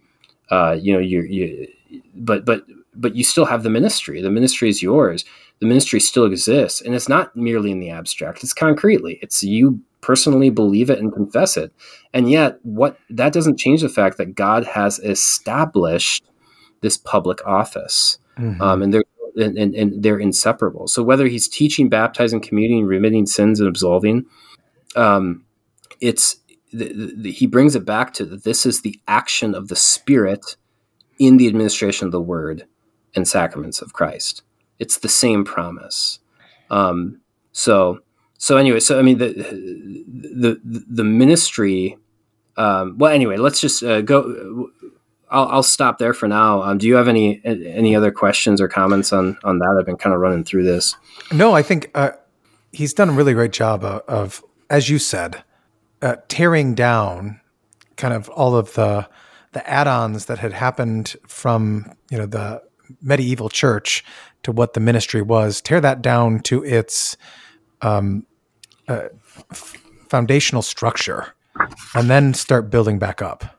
uh 0.51 0.77
you 0.79 0.93
know 0.93 0.99
you 0.99 1.22
you 1.22 1.66
but 2.14 2.45
but 2.45 2.62
but 2.97 3.14
you 3.14 3.24
still 3.24 3.45
have 3.45 3.62
the 3.62 3.70
ministry. 3.70 4.20
The 4.20 4.31
ministry 4.31 4.68
is 4.68 4.83
yours. 4.83 5.24
The 5.61 5.66
ministry 5.66 6.01
still 6.01 6.24
exists 6.24 6.81
and 6.81 6.95
it's 6.95 7.09
not 7.09 7.35
merely 7.37 7.70
in 7.70 7.81
the 7.81 7.91
abstract. 7.91 8.43
It's 8.43 8.53
concretely. 8.53 9.18
It's 9.22 9.43
you 9.43 9.81
personally 10.01 10.51
believe 10.51 10.91
it 10.91 10.99
and 10.99 11.12
confess 11.12 11.57
it. 11.57 11.72
And 12.12 12.31
yet 12.31 12.59
what 12.62 12.99
that 13.11 13.33
doesn't 13.33 13.59
change 13.59 13.83
the 13.83 13.89
fact 13.89 14.18
that 14.18 14.35
god 14.35 14.64
has 14.64 14.99
established 15.01 16.24
this 16.81 16.97
public 16.97 17.45
office. 17.47 18.18
Mm-hmm. 18.39 18.61
um, 18.61 18.83
and 18.83 18.93
there 18.93 19.03
and, 19.37 19.57
and, 19.59 19.74
and, 19.74 20.03
they're 20.03 20.18
inseparable. 20.18 20.89
So 20.89 21.03
whether 21.03 21.26
he's 21.26 21.49
teaching, 21.49 21.89
baptizing, 21.89 22.41
communing, 22.41 22.87
remitting 22.87 23.26
sins, 23.26 23.61
and 23.61 23.68
absolving, 23.68 24.24
um, 24.95 25.45
it's 26.01 26.37
the, 26.72 27.12
the, 27.16 27.30
he 27.30 27.47
brings 27.47 27.76
it 27.76 27.84
back 27.84 28.12
to 28.14 28.24
this 28.24 28.66
is 28.66 28.82
the 28.82 28.99
action 29.07 29.55
of 29.55 29.68
the 29.68 29.76
Spirit 29.76 30.57
in 31.18 31.37
the 31.37 31.47
administration 31.47 32.07
of 32.07 32.12
the 32.12 32.20
Word 32.20 32.66
and 33.14 33.26
sacraments 33.26 33.80
of 33.80 33.93
Christ. 33.93 34.43
It's 34.78 34.99
the 34.99 35.09
same 35.09 35.45
promise. 35.45 36.18
Um, 36.70 37.20
so 37.53 38.01
so 38.39 38.57
anyway, 38.57 38.80
so 38.80 38.99
I 38.99 39.03
mean 39.03 39.18
the 39.18 39.28
the 39.28 40.61
the 40.64 41.05
ministry. 41.05 41.97
Um, 42.59 42.97
well, 42.99 43.12
anyway, 43.12 43.37
let's 43.37 43.61
just 43.61 43.82
uh, 43.82 44.01
go. 44.03 44.70
I'll, 45.31 45.49
I'll 45.49 45.62
stop 45.62 45.99
there 45.99 46.14
for 46.14 46.29
now. 46.29 46.62
Um, 46.62 46.79
do 46.79 46.87
you 46.87 46.95
have 46.95 47.09
any 47.09 47.41
any 47.45 47.97
other 47.97 48.11
questions 48.11 48.61
or 48.61 48.68
comments 48.68 49.12
on 49.12 49.39
on 49.45 49.59
that? 49.59 49.77
I've 49.79 49.87
been 49.87 49.97
kind 49.97 50.14
of 50.14 50.20
running 50.20 50.45
through 50.45 50.64
this. 50.64 50.97
No, 51.33 51.53
I 51.53 51.62
think 51.62 51.91
uh, 51.95 52.12
he's 52.72 52.95
done 52.95 53.09
a 53.09 53.12
really 53.12 53.35
great 53.35 53.53
job 53.53 53.85
of, 53.85 54.03
of 54.09 54.45
as 54.70 54.89
you 54.89 54.99
said, 54.99 55.43
uh, 56.03 56.16
tearing 56.29 56.74
down 56.74 57.41
kind 57.97 58.14
of 58.14 58.29
all 58.31 58.57
of 58.57 58.74
the 58.74 59.09
the 59.53 59.68
add-ons 59.68 60.27
that 60.27 60.39
had 60.39 60.53
happened 60.53 61.16
from 61.27 61.93
you 62.11 62.18
know 62.18 62.27
the 62.27 62.62
medieval 63.03 63.49
church 63.49 64.05
to 64.43 64.53
what 64.53 64.74
the 64.74 64.81
ministry 64.81 65.22
was. 65.22 65.61
Tear 65.61 65.81
that 65.81 66.03
down 66.03 66.41
to 66.41 66.62
its 66.64 67.16
um, 67.83 68.27
uh, 68.87 69.09
f- 69.51 69.77
foundational 70.09 70.62
structure, 70.62 71.35
and 71.95 72.09
then 72.09 72.33
start 72.35 72.70
building 72.70 72.99
back 72.99 73.20
up. 73.20 73.55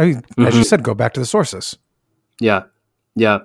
I 0.00 0.04
mm-hmm. 0.04 0.46
as 0.46 0.54
you 0.54 0.60
mm-hmm. 0.60 0.68
said, 0.68 0.82
go 0.82 0.94
back 0.94 1.12
to 1.14 1.20
the 1.20 1.26
sources. 1.26 1.76
Yeah, 2.40 2.64
yeah, 3.14 3.40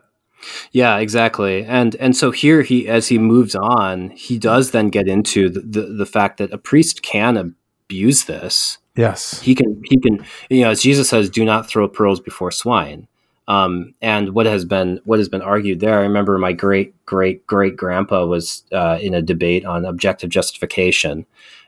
yeah, 0.71 0.97
exactly. 0.97 1.65
And 1.65 1.95
and 1.95 2.15
so 2.15 2.31
here 2.31 2.61
he, 2.61 2.87
as 2.87 3.09
he 3.09 3.17
moves 3.17 3.55
on, 3.55 4.11
he 4.11 4.39
does 4.39 4.71
then 4.71 4.89
get 4.89 5.07
into 5.07 5.49
the 5.49 5.59
the, 5.59 5.81
the 5.81 6.05
fact 6.05 6.37
that 6.37 6.53
a 6.53 6.57
priest 6.57 7.01
can 7.01 7.55
abuse 7.85 8.25
this. 8.25 8.77
Yes, 8.95 9.41
he 9.41 9.53
can. 9.53 9.81
He 9.85 9.97
can. 9.97 10.25
You 10.49 10.61
know, 10.61 10.69
as 10.69 10.81
Jesus 10.81 11.09
says, 11.09 11.29
"Do 11.29 11.43
not 11.43 11.67
throw 11.67 11.87
pearls 11.87 12.21
before 12.21 12.51
swine." 12.51 13.07
Um, 13.47 13.93
and 14.01 14.33
what 14.33 14.45
has 14.45 14.65
been 14.65 15.01
what 15.03 15.19
has 15.19 15.29
been 15.29 15.41
argued 15.41 15.79
there, 15.79 15.99
I 15.99 16.03
remember 16.03 16.37
my 16.37 16.53
great 16.53 17.05
great 17.05 17.45
great 17.45 17.75
grandpa 17.75 18.25
was 18.25 18.63
uh, 18.71 18.97
in 19.01 19.13
a 19.13 19.21
debate 19.21 19.65
on 19.65 19.85
objective 19.85 20.29
justification, 20.29 21.25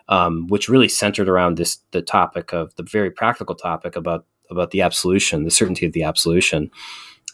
um, 0.08 0.48
which 0.48 0.70
really 0.70 0.88
centered 0.88 1.28
around 1.28 1.58
this 1.58 1.80
the 1.92 2.02
topic 2.02 2.54
of 2.54 2.74
the 2.76 2.84
very 2.84 3.12
practical 3.12 3.56
topic 3.56 3.96
about 3.96 4.26
about 4.50 4.72
the 4.72 4.82
absolution, 4.82 5.44
the 5.44 5.52
certainty 5.52 5.86
of 5.86 5.94
the 5.94 6.04
absolution. 6.04 6.72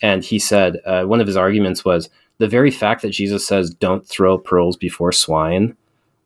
And 0.01 0.24
he 0.24 0.39
said 0.39 0.80
uh, 0.86 1.03
one 1.03 1.22
of 1.22 1.28
his 1.28 1.38
arguments 1.38 1.86
was 1.86 2.09
the 2.38 2.47
very 2.47 2.72
fact 2.72 3.01
that 3.01 3.11
Jesus 3.11 3.47
says 3.47 3.74
don't 3.74 4.05
throw 4.07 4.38
pearls 4.38 4.76
before 4.76 5.11
swine 5.11 5.78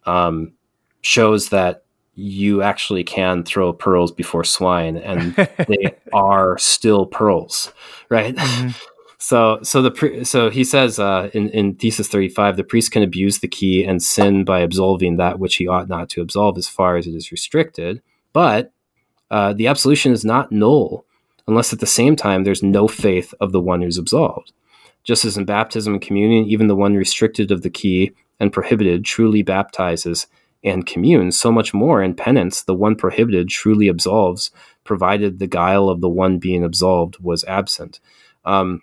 um, 0.06 0.54
shows 1.02 1.50
that 1.50 1.84
you 2.16 2.64
actually 2.64 3.04
can 3.04 3.44
throw 3.44 3.72
pearls 3.72 4.12
before 4.12 4.44
swine 4.44 4.98
and 4.98 5.36
they 5.68 5.96
are 6.14 6.58
still 6.58 7.06
pearls 7.06 7.72
right 8.10 8.36
mm-hmm. 8.36 8.70
so 9.20 9.60
so 9.62 9.84
the 9.84 9.92
pre- 9.92 10.24
so 10.24 10.50
he 10.50 10.64
says 10.64 10.98
uh, 10.98 11.30
in, 11.34 11.50
in 11.50 11.76
thesis 11.76 12.08
35 12.08 12.58
the 12.58 12.64
priest 12.64 12.92
can 12.92 13.04
abuse 13.04 13.40
the 13.40 13.48
key 13.48 13.84
and 13.84 14.02
sin 14.02 14.44
by 14.44 14.62
absolving 14.62 15.18
that 15.18 15.38
which 15.38 15.58
he 15.58 15.68
ought 15.68 15.88
not 15.88 16.10
to 16.10 16.22
absolve 16.22 16.58
as 16.58 16.68
far 16.68 16.98
as 16.98 17.06
it 17.06 17.14
is 17.14 17.32
restricted 17.32 18.02
but 18.34 18.74
uh, 19.32 19.54
the 19.54 19.68
absolution 19.68 20.12
is 20.12 20.26
not 20.26 20.52
null 20.52 21.06
unless 21.48 21.72
at 21.72 21.80
the 21.80 21.86
same 21.86 22.16
time 22.16 22.44
there's 22.44 22.64
no 22.64 22.88
faith 22.88 23.34
of 23.40 23.52
the 23.52 23.62
one 23.62 23.82
who's 23.82 23.98
absolved 23.98 24.52
just 25.04 25.26
as 25.26 25.38
in 25.38 25.46
baptism 25.46 25.94
and 25.94 26.02
communion 26.02 26.46
even 26.46 26.68
the 26.68 26.76
one 26.76 26.96
restricted 26.96 27.52
of 27.52 27.62
the 27.62 27.70
key 27.70 28.12
and 28.40 28.54
prohibited 28.54 29.04
truly 29.04 29.42
baptizes 29.42 30.28
and 30.64 30.86
communes, 30.86 31.40
so 31.40 31.52
much 31.52 31.74
more 31.74 32.02
in 32.02 32.14
penance, 32.14 32.64
the 32.64 32.74
one 32.74 32.96
prohibited 32.96 33.50
truly 33.50 33.88
absolves, 33.88 34.52
provided 34.84 35.40
the 35.40 35.48
guile 35.48 35.90
of 35.90 36.02
the 36.02 36.10
one 36.10 36.40
being 36.40 36.64
absolved 36.64 37.18
was 37.20 37.44
absent. 37.46 38.00
Um, 38.46 38.82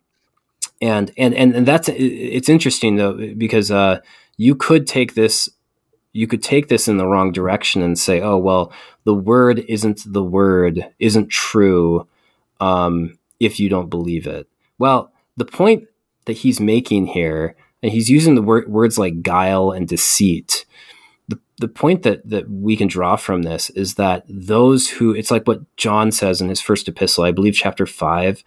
and, 0.80 1.12
and 1.16 1.34
and 1.34 1.54
and 1.54 1.66
that's 1.66 1.88
it's 1.88 2.48
interesting 2.48 2.96
though 2.96 3.34
because 3.36 3.70
uh, 3.70 4.00
you 4.36 4.54
could 4.54 4.86
take 4.86 5.14
this 5.14 5.48
you 6.12 6.26
could 6.26 6.42
take 6.42 6.68
this 6.68 6.88
in 6.88 6.96
the 6.96 7.06
wrong 7.06 7.32
direction 7.32 7.80
and 7.80 7.98
say, 7.98 8.20
oh 8.20 8.36
well, 8.36 8.72
the 9.04 9.14
word 9.14 9.64
isn't 9.68 10.02
the 10.06 10.22
word 10.22 10.86
isn't 10.98 11.28
true 11.28 12.06
um, 12.60 13.18
if 13.40 13.60
you 13.60 13.68
don't 13.68 13.90
believe 13.90 14.26
it. 14.26 14.48
Well, 14.78 15.12
the 15.36 15.44
point 15.44 15.88
that 16.26 16.38
he's 16.38 16.60
making 16.60 17.06
here, 17.06 17.54
and 17.82 17.92
he's 17.92 18.08
using 18.08 18.34
the 18.34 18.42
wor- 18.42 18.64
words 18.66 18.98
like 18.98 19.22
guile 19.22 19.70
and 19.70 19.86
deceit 19.86 20.64
the 21.28 21.40
the 21.58 21.68
point 21.68 22.02
that 22.02 22.28
that 22.28 22.50
we 22.50 22.76
can 22.76 22.88
draw 22.88 23.16
from 23.16 23.42
this 23.42 23.70
is 23.70 23.94
that 23.94 24.24
those 24.28 24.88
who 24.90 25.14
it's 25.14 25.30
like 25.30 25.46
what 25.46 25.76
John 25.76 26.12
says 26.12 26.40
in 26.40 26.48
his 26.48 26.60
first 26.60 26.88
epistle, 26.88 27.24
I 27.24 27.32
believe 27.32 27.54
chapter 27.54 27.86
five, 27.86 28.44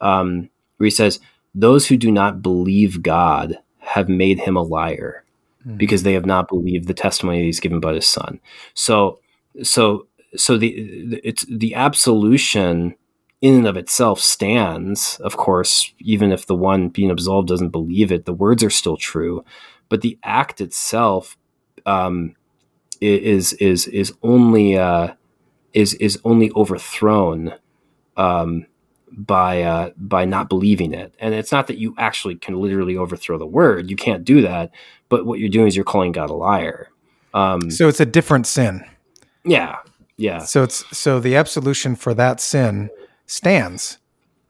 um, 0.00 0.48
where 0.76 0.86
he 0.86 0.90
says, 0.90 1.20
"Those 1.54 1.86
who 1.86 1.96
do 1.96 2.10
not 2.10 2.42
believe 2.42 3.02
God 3.02 3.58
have 3.78 4.08
made 4.08 4.40
him 4.40 4.56
a 4.56 4.62
liar, 4.62 5.24
mm-hmm. 5.66 5.76
because 5.76 6.02
they 6.02 6.14
have 6.14 6.26
not 6.26 6.48
believed 6.48 6.88
the 6.88 6.94
testimony 6.94 7.42
he's 7.42 7.60
given 7.60 7.80
by 7.80 7.94
his 7.94 8.08
Son." 8.08 8.40
So, 8.72 9.20
so, 9.62 10.08
so 10.36 10.56
the 10.58 11.20
it's 11.22 11.44
the 11.46 11.74
absolution 11.74 12.94
in 13.40 13.54
and 13.56 13.66
of 13.66 13.76
itself 13.76 14.20
stands, 14.20 15.20
of 15.20 15.36
course, 15.36 15.92
even 15.98 16.32
if 16.32 16.46
the 16.46 16.56
one 16.56 16.88
being 16.88 17.10
absolved 17.10 17.48
doesn't 17.48 17.68
believe 17.68 18.10
it, 18.10 18.24
the 18.24 18.32
words 18.32 18.64
are 18.64 18.70
still 18.70 18.96
true, 18.96 19.44
but 19.88 20.00
the 20.00 20.18
act 20.22 20.60
itself. 20.60 21.36
Um, 21.86 22.34
is 23.00 23.52
is 23.54 23.86
is 23.88 24.14
only 24.22 24.78
uh, 24.78 25.14
is 25.72 25.94
is 25.94 26.18
only 26.24 26.50
overthrown 26.56 27.54
um, 28.16 28.66
by 29.10 29.62
uh, 29.62 29.90
by 29.96 30.24
not 30.24 30.48
believing 30.48 30.92
it. 30.92 31.14
And 31.18 31.34
it's 31.34 31.52
not 31.52 31.66
that 31.66 31.78
you 31.78 31.94
actually 31.98 32.36
can 32.36 32.60
literally 32.60 32.96
overthrow 32.96 33.38
the 33.38 33.46
word. 33.46 33.90
You 33.90 33.96
can't 33.96 34.24
do 34.24 34.42
that. 34.42 34.70
But 35.08 35.26
what 35.26 35.38
you're 35.38 35.50
doing 35.50 35.66
is 35.66 35.76
you're 35.76 35.84
calling 35.84 36.12
God 36.12 36.30
a 36.30 36.34
liar. 36.34 36.88
Um, 37.34 37.70
so 37.70 37.88
it's 37.88 38.00
a 38.00 38.06
different 38.06 38.46
sin. 38.46 38.84
Yeah, 39.44 39.78
yeah. 40.16 40.38
So 40.40 40.62
it's 40.62 40.84
so 40.96 41.20
the 41.20 41.36
absolution 41.36 41.96
for 41.96 42.14
that 42.14 42.40
sin 42.40 42.90
stands, 43.26 43.98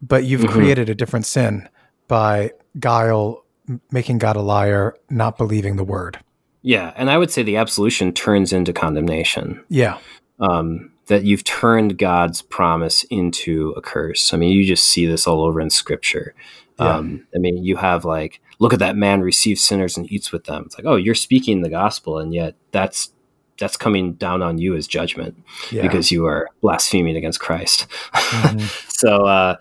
but 0.03 0.25
you've 0.25 0.43
mm-hmm. 0.43 0.53
created 0.53 0.89
a 0.89 0.95
different 0.95 1.27
sin 1.27 1.69
by 2.09 2.53
guile, 2.79 3.45
making 3.91 4.19
God 4.19 4.37
a 4.37 4.43
liar, 4.43 4.95
not 5.11 5.39
believing 5.39 5.77
the 5.77 5.85
word. 5.85 6.19
Yeah, 6.63 6.93
and 6.97 7.11
I 7.11 7.19
would 7.19 7.31
say 7.31 7.43
the 7.43 7.57
absolution 7.57 8.13
turns 8.13 8.53
into 8.53 8.73
condemnation. 8.73 9.63
Yeah. 9.69 9.99
Um, 10.41 10.91
that 11.07 11.25
you've 11.25 11.45
turned 11.45 11.99
God's 11.99 12.41
promise 12.43 13.05
into 13.05 13.75
a 13.77 13.83
curse. 13.83 14.33
I 14.33 14.39
mean, 14.39 14.53
you 14.53 14.65
just 14.65 14.87
see 14.87 15.07
this 15.07 15.27
all 15.27 15.43
over 15.43 15.61
in 15.61 15.71
Scripture. 15.71 16.35
Yeah. 16.79 16.97
Um, 16.97 17.27
I 17.35 17.39
mean, 17.39 17.63
you 17.63 17.77
have 17.77 18.05
like, 18.05 18.41
look 18.59 18.73
at 18.73 18.79
that 18.79 18.97
man 18.97 19.21
receives 19.21 19.63
sinners 19.63 19.97
and 19.97 20.11
eats 20.11 20.33
with 20.33 20.45
them. 20.45 20.65
It's 20.67 20.79
like, 20.79 20.87
oh, 20.87 20.97
you're 20.97 21.15
speaking 21.15 21.61
the 21.61 21.69
gospel, 21.69 22.19
and 22.19 22.33
yet 22.33 22.55
that's 22.73 23.11
that's 23.59 23.77
coming 23.77 24.15
down 24.15 24.43
on 24.43 24.59
you 24.59 24.75
as 24.75 24.87
judgment 24.87 25.37
yeah. 25.71 25.83
because 25.83 26.11
you 26.11 26.27
are 26.27 26.49
blaspheming 26.61 27.17
against 27.17 27.41
Christ. 27.41 27.87
Mm-hmm. 28.13 28.59
so, 28.89 29.27
uh, 29.27 29.57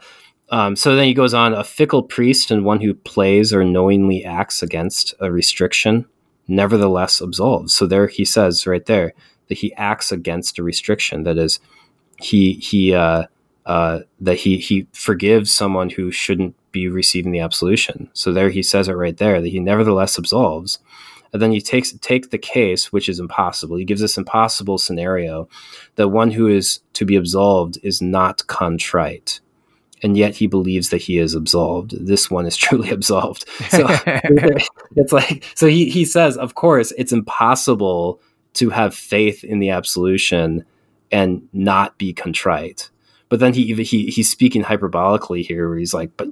um, 0.50 0.76
so 0.76 0.96
then 0.96 1.06
he 1.06 1.14
goes 1.14 1.34
on: 1.34 1.54
a 1.54 1.64
fickle 1.64 2.04
priest 2.04 2.52
and 2.52 2.66
one 2.66 2.82
who 2.82 2.94
plays 2.94 3.54
or 3.54 3.64
knowingly 3.64 4.24
acts 4.26 4.64
against 4.64 5.14
a 5.20 5.32
restriction 5.32 6.06
nevertheless 6.48 7.22
absolves. 7.22 7.74
So 7.74 7.86
there 7.86 8.08
he 8.08 8.26
says 8.26 8.68
right 8.68 8.86
there 8.86 9.14
that 9.48 9.58
he 9.60 9.74
acts 9.76 10.12
against 10.12 10.60
a 10.60 10.64
restriction. 10.64 11.24
That 11.24 11.38
is, 11.38 11.60
he 12.18 12.54
he 12.54 12.94
uh, 12.94 13.26
uh, 13.66 14.00
that 14.20 14.40
he 14.40 14.58
he 14.58 14.88
forgives 14.94 15.52
someone 15.52 15.90
who 15.90 16.12
shouldn't 16.12 16.56
be 16.72 16.88
receiving 16.88 17.32
the 17.32 17.40
absolution. 17.40 18.10
So 18.14 18.32
there 18.32 18.50
he 18.50 18.64
says 18.64 18.88
it 18.88 18.94
right 18.94 19.18
there 19.18 19.42
that 19.42 19.50
he 19.50 19.60
nevertheless 19.60 20.18
absolves. 20.18 20.80
And 21.34 21.42
then 21.42 21.52
he 21.52 21.62
takes 21.62 21.92
take 21.94 22.30
the 22.30 22.38
case, 22.38 22.94
which 22.94 23.10
is 23.10 23.20
impossible. 23.20 23.76
He 23.76 23.86
gives 23.86 24.02
this 24.02 24.18
impossible 24.18 24.78
scenario 24.78 25.50
that 25.96 26.10
one 26.10 26.32
who 26.32 26.48
is 26.48 26.80
to 26.94 27.06
be 27.06 27.16
absolved 27.16 27.80
is 27.84 28.02
not 28.02 28.46
contrite 28.48 29.42
and 30.04 30.18
yet 30.18 30.36
he 30.36 30.48
believes 30.48 30.90
that 30.90 31.02
he 31.02 31.18
is 31.18 31.34
absolved. 31.34 31.96
This 32.06 32.30
one 32.30 32.46
is 32.46 32.58
truly 32.58 32.90
absolved. 32.90 33.48
So 33.70 33.88
it's 34.96 35.14
like 35.14 35.46
so 35.56 35.68
he 35.68 35.90
he 35.90 36.06
says, 36.06 36.38
of 36.38 36.56
course, 36.56 36.92
it's 36.98 37.14
impossible 37.14 38.22
to 38.56 38.70
have 38.70 38.94
faith 38.94 39.44
in 39.44 39.60
the 39.60 39.70
absolution 39.70 40.66
and 41.12 41.48
not 41.54 41.98
be 41.98 42.14
contrite. 42.14 42.90
But 43.30 43.40
then 43.40 43.54
he 43.54 43.74
he 43.84 44.08
he's 44.08 44.30
speaking 44.30 44.64
hyperbolically 44.64 45.46
here, 45.46 45.70
where 45.70 45.78
he's 45.78 45.94
like, 45.94 46.12
but 46.18 46.28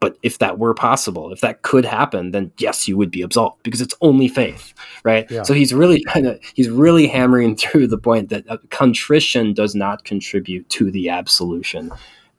but 0.00 0.18
if 0.22 0.38
that 0.38 0.58
were 0.58 0.74
possible, 0.74 1.32
if 1.32 1.40
that 1.40 1.62
could 1.62 1.84
happen, 1.84 2.30
then 2.30 2.52
yes, 2.58 2.86
you 2.86 2.96
would 2.96 3.10
be 3.10 3.22
absolved 3.22 3.62
because 3.62 3.80
it's 3.80 3.94
only 4.00 4.28
faith, 4.28 4.74
right? 5.04 5.30
Yeah. 5.30 5.42
So 5.42 5.54
he's 5.54 5.72
really 5.72 6.02
kind 6.08 6.26
of 6.26 6.40
he's 6.54 6.68
really 6.68 7.06
hammering 7.06 7.56
through 7.56 7.88
the 7.88 7.98
point 7.98 8.28
that 8.30 8.48
uh, 8.48 8.58
contrition 8.70 9.52
does 9.52 9.74
not 9.74 10.04
contribute 10.04 10.68
to 10.70 10.90
the 10.90 11.08
absolution 11.08 11.90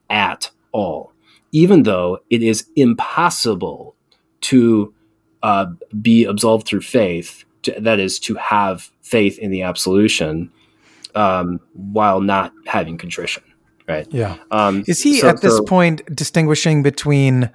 at 0.09 0.49
all, 0.71 1.13
even 1.51 1.83
though 1.83 2.19
it 2.29 2.43
is 2.43 2.67
impossible 2.75 3.95
to 4.41 4.93
uh, 5.43 5.67
be 6.01 6.25
absolved 6.25 6.67
through 6.67 6.81
faith, 6.81 7.43
to, 7.63 7.75
that 7.79 7.99
is, 7.99 8.19
to 8.19 8.35
have 8.35 8.91
faith 9.01 9.37
in 9.39 9.51
the 9.51 9.61
absolution 9.61 10.51
um, 11.15 11.59
while 11.73 12.21
not 12.21 12.53
having 12.65 12.97
contrition. 12.97 13.43
Right. 13.87 14.07
Yeah. 14.11 14.37
Um, 14.51 14.83
is 14.87 15.01
he 15.01 15.19
so, 15.19 15.29
at 15.29 15.41
this 15.41 15.57
so, 15.57 15.63
point 15.63 16.03
distinguishing 16.13 16.83
between, 16.83 17.49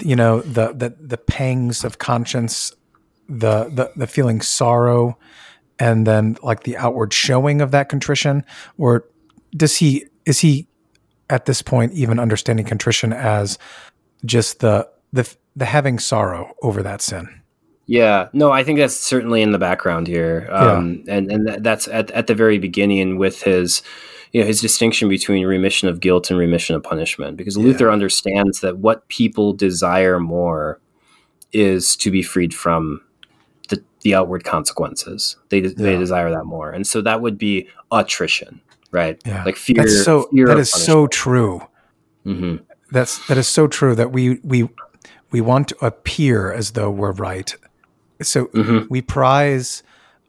you 0.00 0.16
know, 0.16 0.40
the 0.42 0.72
the 0.72 0.94
the 1.00 1.18
pangs 1.18 1.84
of 1.84 1.98
conscience, 1.98 2.72
the 3.28 3.64
the 3.64 3.90
the 3.96 4.06
feeling 4.06 4.40
sorrow, 4.40 5.18
and 5.78 6.06
then 6.06 6.36
like 6.42 6.62
the 6.62 6.76
outward 6.76 7.12
showing 7.12 7.60
of 7.60 7.72
that 7.72 7.88
contrition, 7.88 8.44
or 8.78 9.06
does 9.56 9.76
he 9.76 10.06
is 10.24 10.38
he 10.40 10.68
at 11.30 11.46
this 11.46 11.62
point 11.62 11.92
even 11.92 12.18
understanding 12.18 12.64
contrition 12.64 13.12
as 13.12 13.58
just 14.24 14.60
the 14.60 14.88
the 15.12 15.34
the 15.56 15.64
having 15.64 15.98
sorrow 15.98 16.54
over 16.62 16.82
that 16.82 17.00
sin. 17.00 17.28
Yeah, 17.86 18.28
no, 18.32 18.50
I 18.50 18.64
think 18.64 18.78
that's 18.78 18.98
certainly 18.98 19.42
in 19.42 19.52
the 19.52 19.58
background 19.58 20.06
here, 20.08 20.48
um, 20.50 21.04
yeah. 21.06 21.14
and 21.14 21.30
and 21.30 21.64
that's 21.64 21.86
at 21.88 22.10
at 22.10 22.26
the 22.26 22.34
very 22.34 22.58
beginning 22.58 23.16
with 23.16 23.42
his, 23.42 23.82
you 24.32 24.40
know, 24.40 24.46
his 24.46 24.60
distinction 24.60 25.08
between 25.08 25.46
remission 25.46 25.88
of 25.88 26.00
guilt 26.00 26.30
and 26.30 26.38
remission 26.38 26.76
of 26.76 26.82
punishment, 26.82 27.36
because 27.36 27.56
yeah. 27.56 27.64
Luther 27.64 27.90
understands 27.90 28.60
that 28.60 28.78
what 28.78 29.06
people 29.08 29.52
desire 29.52 30.18
more 30.20 30.80
is 31.52 31.96
to 31.96 32.10
be 32.10 32.22
freed 32.22 32.54
from 32.54 33.00
the 33.68 33.82
the 34.02 34.14
outward 34.14 34.44
consequences. 34.44 35.36
They 35.48 35.60
yeah. 35.60 35.70
they 35.76 35.96
desire 35.96 36.30
that 36.30 36.44
more, 36.44 36.70
and 36.70 36.86
so 36.86 37.00
that 37.02 37.20
would 37.20 37.38
be 37.38 37.68
attrition 37.90 38.60
right? 38.96 39.20
Yeah. 39.24 39.44
Like 39.44 39.56
fear. 39.56 39.76
That's 39.76 40.04
so 40.04 40.28
fear 40.32 40.46
that 40.46 40.58
is 40.58 40.70
so 40.70 41.06
true. 41.06 41.60
Mm-hmm. 42.24 42.64
That's 42.90 43.24
that 43.28 43.36
is 43.36 43.48
so 43.48 43.66
true 43.66 43.94
that 43.94 44.12
we 44.12 44.40
we 44.42 44.68
we 45.30 45.40
want 45.40 45.68
to 45.68 45.84
appear 45.84 46.52
as 46.52 46.72
though 46.72 46.90
we're 46.90 47.12
right. 47.12 47.54
So 48.22 48.46
Mhm. 48.46 48.88
we 48.88 49.02
prize 49.02 49.82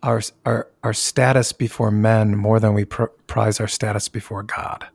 our 0.03 0.21
our 0.45 0.67
our 0.83 0.93
status 0.93 1.51
before 1.51 1.91
men 1.91 2.35
more 2.35 2.59
than 2.59 2.73
we 2.73 2.85
pr- 2.85 3.05
prize 3.27 3.59
our 3.59 3.67
status 3.67 4.09
before 4.09 4.43
God. 4.43 4.87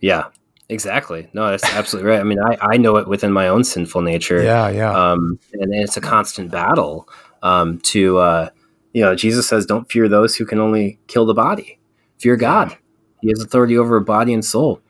Yeah, 0.00 0.24
exactly. 0.68 1.28
No, 1.32 1.50
that's 1.50 1.64
absolutely 1.64 2.10
right. 2.10 2.20
I 2.20 2.24
mean, 2.24 2.40
I, 2.40 2.58
I 2.60 2.76
know 2.76 2.96
it 2.96 3.08
within 3.08 3.32
my 3.32 3.48
own 3.48 3.64
sinful 3.64 4.02
nature. 4.02 4.42
Yeah, 4.42 4.68
yeah. 4.68 4.92
Um, 4.92 5.38
and 5.52 5.72
it's 5.74 5.96
a 5.96 6.00
constant 6.00 6.50
battle 6.50 7.08
um, 7.42 7.78
to, 7.84 8.18
uh, 8.18 8.50
you 8.92 9.02
know, 9.02 9.14
Jesus 9.14 9.48
says, 9.48 9.64
don't 9.64 9.90
fear 9.90 10.08
those 10.08 10.36
who 10.36 10.44
can 10.44 10.58
only 10.58 10.98
kill 11.06 11.24
the 11.24 11.34
body. 11.34 11.78
Fear 12.18 12.36
God. 12.36 12.76
He 13.22 13.28
has 13.30 13.40
authority 13.40 13.78
over 13.78 13.98
body 14.00 14.34
and 14.34 14.44
soul. 14.44 14.80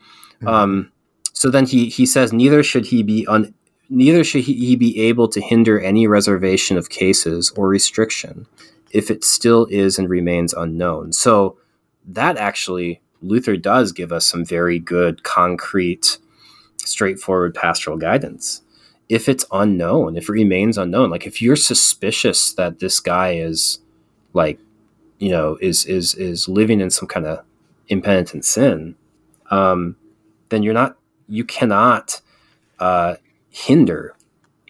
Mhm. 0.42 0.48
Um, 0.48 0.92
so 1.32 1.50
then 1.50 1.66
he, 1.66 1.88
he 1.88 2.06
says, 2.06 2.32
neither 2.32 2.62
should 2.62 2.86
he 2.86 3.02
be 3.02 3.24
un, 3.28 3.54
neither 3.88 4.24
should 4.24 4.44
he, 4.44 4.54
he 4.54 4.76
be 4.76 5.00
able 5.00 5.28
to 5.28 5.40
hinder 5.40 5.80
any 5.80 6.06
reservation 6.06 6.76
of 6.76 6.90
cases 6.90 7.52
or 7.56 7.68
restriction 7.68 8.46
if 8.94 9.10
it 9.10 9.24
still 9.24 9.66
is 9.70 9.98
and 9.98 10.08
remains 10.08 10.54
unknown. 10.54 11.12
So 11.12 11.58
that 12.06 12.38
actually 12.38 13.02
Luther 13.20 13.56
does 13.56 13.92
give 13.92 14.12
us 14.12 14.26
some 14.26 14.44
very 14.44 14.78
good, 14.78 15.24
concrete, 15.24 16.18
straightforward 16.78 17.54
pastoral 17.54 17.96
guidance. 17.96 18.62
If 19.08 19.28
it's 19.28 19.44
unknown, 19.52 20.16
if 20.16 20.28
it 20.28 20.32
remains 20.32 20.78
unknown, 20.78 21.10
like 21.10 21.26
if 21.26 21.42
you're 21.42 21.56
suspicious 21.56 22.52
that 22.54 22.78
this 22.78 23.00
guy 23.00 23.34
is 23.34 23.80
like, 24.32 24.58
you 25.18 25.30
know, 25.30 25.58
is 25.60 25.84
is 25.86 26.14
is 26.14 26.48
living 26.48 26.80
in 26.80 26.90
some 26.90 27.08
kind 27.08 27.26
of 27.26 27.44
impenitent 27.88 28.44
sin, 28.44 28.94
um, 29.50 29.96
then 30.48 30.62
you're 30.62 30.74
not, 30.74 30.96
you 31.28 31.44
cannot 31.44 32.20
uh, 32.78 33.16
hinder 33.50 34.14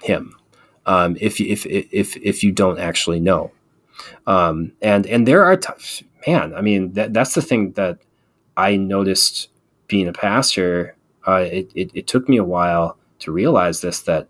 him 0.03 0.35
um, 0.87 1.17
if 1.21 1.41
if 1.41 1.67
if 1.67 2.17
if 2.17 2.43
you 2.43 2.53
don't 2.53 2.79
actually 2.79 3.21
know. 3.21 3.51
Um, 4.27 4.73
and 4.83 5.07
and 5.07 5.27
there 5.29 5.45
are 5.45 5.57
t- 5.57 6.07
man, 6.27 6.55
I 6.55 6.61
mean 6.61 6.93
that 6.95 7.13
that's 7.13 7.35
the 7.35 7.43
thing 7.43 7.73
that 7.73 7.99
I 8.57 8.77
noticed 8.77 9.49
being 9.89 10.09
a 10.09 10.13
pastor. 10.13 10.97
Uh, 11.27 11.47
it, 11.51 11.73
it 11.75 11.91
it 11.95 12.07
took 12.07 12.29
me 12.29 12.37
a 12.37 12.45
while 12.45 12.99
to 13.21 13.33
realize 13.33 13.81
this 13.81 14.01
that 14.03 14.29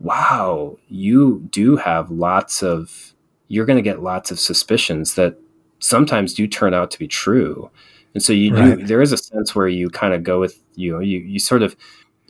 wow, 0.00 0.78
you 0.88 1.46
do 1.50 1.76
have 1.76 2.10
lots 2.10 2.62
of 2.62 3.14
you're 3.48 3.66
going 3.66 3.76
to 3.76 3.82
get 3.82 4.02
lots 4.02 4.30
of 4.30 4.38
suspicions 4.40 5.14
that 5.14 5.36
sometimes 5.80 6.34
do 6.34 6.46
turn 6.46 6.72
out 6.72 6.90
to 6.90 6.98
be 6.98 7.08
true. 7.08 7.70
And 8.14 8.22
so 8.22 8.32
you 8.32 8.54
Right. 8.54 8.78
do 8.78 8.86
there 8.86 9.02
is 9.02 9.12
a 9.12 9.16
sense 9.16 9.54
where 9.54 9.68
you 9.68 9.90
kind 9.90 10.14
of 10.14 10.22
go 10.22 10.40
with 10.40 10.60
you 10.74 10.92
know 10.92 11.00
you 11.00 11.18
you 11.18 11.38
sort 11.38 11.62
of 11.62 11.76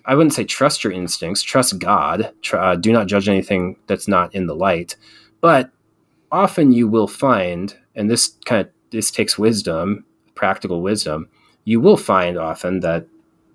I 0.07 0.15
wouldn't 0.15 0.33
say 0.35 0.45
trust 0.45 0.83
your 0.83 0.93
instincts, 0.93 1.43
trust 1.43 1.79
God. 1.79 2.33
Tr- 2.43 2.57
uh, 2.57 2.77
do 2.77 2.93
not 2.93 3.07
judge 3.07 3.29
anything 3.29 3.77
that's 3.87 4.09
not 4.09 4.35
in 4.35 4.47
the 4.47 4.55
light. 4.57 4.97
But 5.43 5.71
often 6.33 6.73
you 6.73 6.89
will 6.89 7.09
find, 7.09 7.77
and 7.95 8.11
this 8.11 8.37
kind 8.45 8.63
of 8.63 8.69
this 8.91 9.11
takes 9.11 9.39
wisdom, 9.39 10.05
practical 10.35 10.83
wisdom. 10.83 11.29
You 11.65 11.81
will 11.81 11.97
find 11.97 12.37
often 12.39 12.81
that 12.81 13.07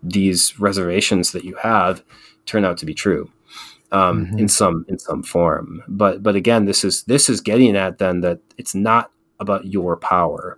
these 0.03 0.59
reservations 0.59 1.31
that 1.31 1.43
you 1.43 1.55
have 1.55 2.03
turn 2.45 2.63
out 2.63 2.77
to 2.77 2.85
be 2.85 2.93
true 2.93 3.29
um, 3.91 4.27
Mhm. 4.27 4.39
in 4.41 4.47
some 4.47 4.85
in 4.87 4.97
some 4.99 5.23
form. 5.23 5.81
But 5.87 6.21
but 6.23 6.35
again, 6.35 6.65
this 6.65 6.83
is 6.83 7.03
this 7.03 7.29
is 7.29 7.41
getting 7.41 7.75
at 7.75 7.97
then 7.97 8.21
that 8.21 8.39
it's 8.57 8.75
not 8.75 9.11
about 9.39 9.65
your 9.65 9.97
power. 9.97 10.57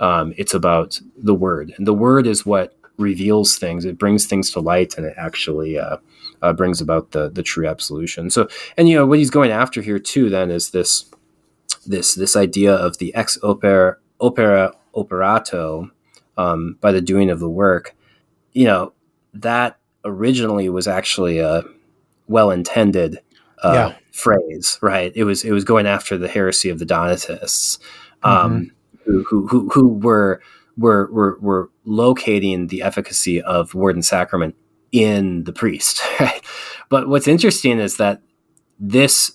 Um, 0.00 0.34
it's 0.36 0.54
about 0.54 1.00
the 1.16 1.34
word, 1.34 1.72
and 1.78 1.86
the 1.86 1.94
word 1.94 2.26
is 2.26 2.44
what 2.44 2.74
reveals 2.98 3.56
things. 3.58 3.84
It 3.84 3.98
brings 3.98 4.26
things 4.26 4.50
to 4.52 4.60
light, 4.60 4.96
and 4.96 5.06
it 5.06 5.14
actually 5.16 5.78
uh, 5.78 5.96
uh, 6.42 6.52
brings 6.52 6.80
about 6.80 7.12
the 7.12 7.28
the 7.30 7.42
true 7.42 7.66
absolution. 7.66 8.30
So, 8.30 8.48
and 8.76 8.88
you 8.88 8.96
know 8.96 9.06
what 9.06 9.18
he's 9.18 9.30
going 9.30 9.50
after 9.52 9.80
here 9.82 9.98
too. 10.00 10.28
Then 10.30 10.50
is 10.50 10.70
this 10.70 11.04
this 11.84 12.14
this 12.14 12.36
idea 12.36 12.74
of 12.74 12.98
the 12.98 13.14
ex 13.14 13.38
opera 13.42 13.96
opera 14.20 14.72
operato 14.94 15.90
um, 16.36 16.76
by 16.80 16.92
the 16.92 17.00
doing 17.00 17.30
of 17.30 17.40
the 17.40 17.48
work. 17.50 17.94
You 18.52 18.64
know 18.66 18.92
that 19.34 19.78
originally 20.04 20.68
was 20.68 20.86
actually 20.88 21.38
a 21.38 21.62
well 22.28 22.50
intended 22.50 23.20
uh, 23.62 23.72
Yeah. 23.72 23.94
phrase, 24.12 24.78
right? 24.82 25.12
It 25.14 25.24
was 25.24 25.44
it 25.44 25.52
was 25.52 25.64
going 25.64 25.86
after 25.86 26.16
the 26.18 26.28
heresy 26.28 26.68
of 26.70 26.78
the 26.78 26.84
Donatists, 26.86 27.78
um, 28.22 28.70
who, 29.04 29.24
who 29.24 29.46
who 29.48 29.68
who 29.70 29.88
were 29.88 30.40
were 30.76 31.08
were 31.12 31.38
were 31.40 31.70
locating 31.84 32.68
the 32.68 32.82
efficacy 32.82 33.40
of 33.42 33.74
word 33.74 33.96
and 33.96 34.04
sacrament 34.04 34.54
in 34.92 35.44
the 35.44 35.52
priest. 35.52 36.00
Right? 36.20 36.42
But 36.90 37.08
what's 37.08 37.26
interesting 37.28 37.78
is 37.80 37.96
that 37.96 38.22
this 38.78 39.32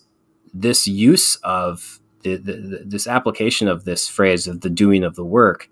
this 0.53 0.87
use 0.87 1.35
of 1.37 1.98
the, 2.23 2.35
the, 2.37 2.83
this 2.85 3.07
application 3.07 3.67
of 3.67 3.85
this 3.85 4.07
phrase 4.07 4.47
of 4.47 4.61
the 4.61 4.69
doing 4.69 5.03
of 5.03 5.15
the 5.15 5.23
work 5.25 5.69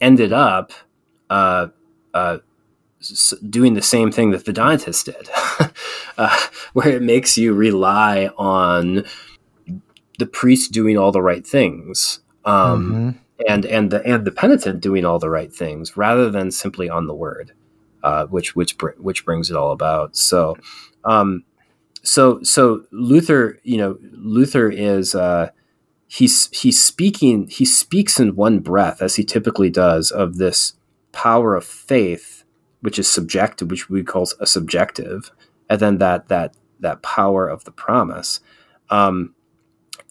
ended 0.00 0.32
up 0.32 0.72
uh, 1.28 1.68
uh, 2.14 2.38
doing 3.48 3.74
the 3.74 3.82
same 3.82 4.10
thing 4.12 4.30
that 4.30 4.44
the 4.44 4.52
Donatists 4.52 5.04
did, 5.04 5.28
uh, 6.18 6.38
where 6.72 6.88
it 6.88 7.02
makes 7.02 7.36
you 7.38 7.54
rely 7.54 8.30
on 8.36 9.04
the 10.18 10.26
priest 10.26 10.72
doing 10.72 10.96
all 10.98 11.12
the 11.12 11.22
right 11.22 11.46
things. 11.46 12.20
Um, 12.44 12.92
Mhm. 12.92 13.18
and 13.48 13.64
and 13.66 13.90
the 13.90 14.02
and 14.06 14.24
the 14.26 14.30
penitent 14.30 14.80
doing 14.80 15.04
all 15.04 15.18
the 15.18 15.30
right 15.30 15.52
things 15.52 15.96
rather 15.96 16.30
than 16.30 16.50
simply 16.50 16.90
on 16.90 17.06
the 17.06 17.14
word, 17.14 17.52
uh, 18.02 18.26
which 18.26 18.54
which 18.56 18.76
br- 18.78 18.90
which 18.98 19.24
brings 19.24 19.50
it 19.50 19.56
all 19.56 19.72
about. 19.72 20.16
So, 20.16 20.56
um, 21.04 21.44
so 22.02 22.42
so 22.42 22.82
Luther, 22.92 23.58
you 23.62 23.78
know, 23.78 23.98
Luther 24.12 24.68
is 24.70 25.14
uh, 25.14 25.50
he's 26.10 26.48
he's 26.50 26.82
speaking 26.84 27.46
he 27.46 27.64
speaks 27.64 28.18
in 28.18 28.34
one 28.34 28.58
breath 28.58 29.00
as 29.00 29.14
he 29.14 29.24
typically 29.24 29.70
does 29.70 30.10
of 30.10 30.38
this 30.38 30.72
power 31.12 31.54
of 31.54 31.64
faith, 31.64 32.42
which 32.80 32.98
is 32.98 33.06
subjective, 33.06 33.70
which 33.70 33.88
we 33.88 34.02
call 34.02 34.26
a 34.40 34.46
subjective, 34.46 35.30
and 35.68 35.78
then 35.78 35.98
that 35.98 36.28
that 36.28 36.56
that 36.80 37.02
power 37.02 37.48
of 37.48 37.64
the 37.64 37.70
promise. 37.70 38.40
Um, 38.90 39.36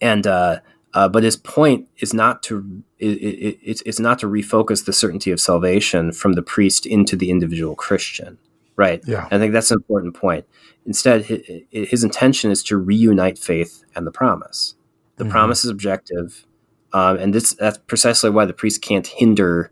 and 0.00 0.26
uh, 0.26 0.60
uh, 0.94 1.08
but 1.08 1.22
his 1.22 1.36
point 1.36 1.88
is 1.98 2.14
not 2.14 2.42
to 2.44 2.82
it, 2.98 3.18
it, 3.18 3.58
it's, 3.62 3.82
it's 3.82 4.00
not 4.00 4.18
to 4.20 4.26
refocus 4.26 4.86
the 4.86 4.94
certainty 4.94 5.30
of 5.30 5.38
salvation 5.38 6.12
from 6.12 6.32
the 6.32 6.42
priest 6.42 6.86
into 6.86 7.14
the 7.14 7.30
individual 7.30 7.74
Christian, 7.74 8.38
right? 8.76 9.02
Yeah. 9.06 9.28
I 9.30 9.36
think 9.36 9.52
that's 9.52 9.70
an 9.70 9.76
important 9.76 10.16
point. 10.16 10.46
Instead, 10.86 11.26
his, 11.26 11.42
his 11.70 12.04
intention 12.04 12.50
is 12.50 12.62
to 12.64 12.78
reunite 12.78 13.38
faith 13.38 13.84
and 13.94 14.06
the 14.06 14.10
promise. 14.10 14.76
The 15.20 15.26
Mhm. 15.26 15.30
promise 15.30 15.64
is 15.66 15.70
objective, 15.70 16.46
um, 16.94 17.18
and 17.18 17.34
this 17.34 17.52
that's 17.52 17.76
precisely 17.76 18.30
why 18.30 18.46
the 18.46 18.54
priest 18.54 18.80
can't 18.80 19.06
hinder 19.06 19.70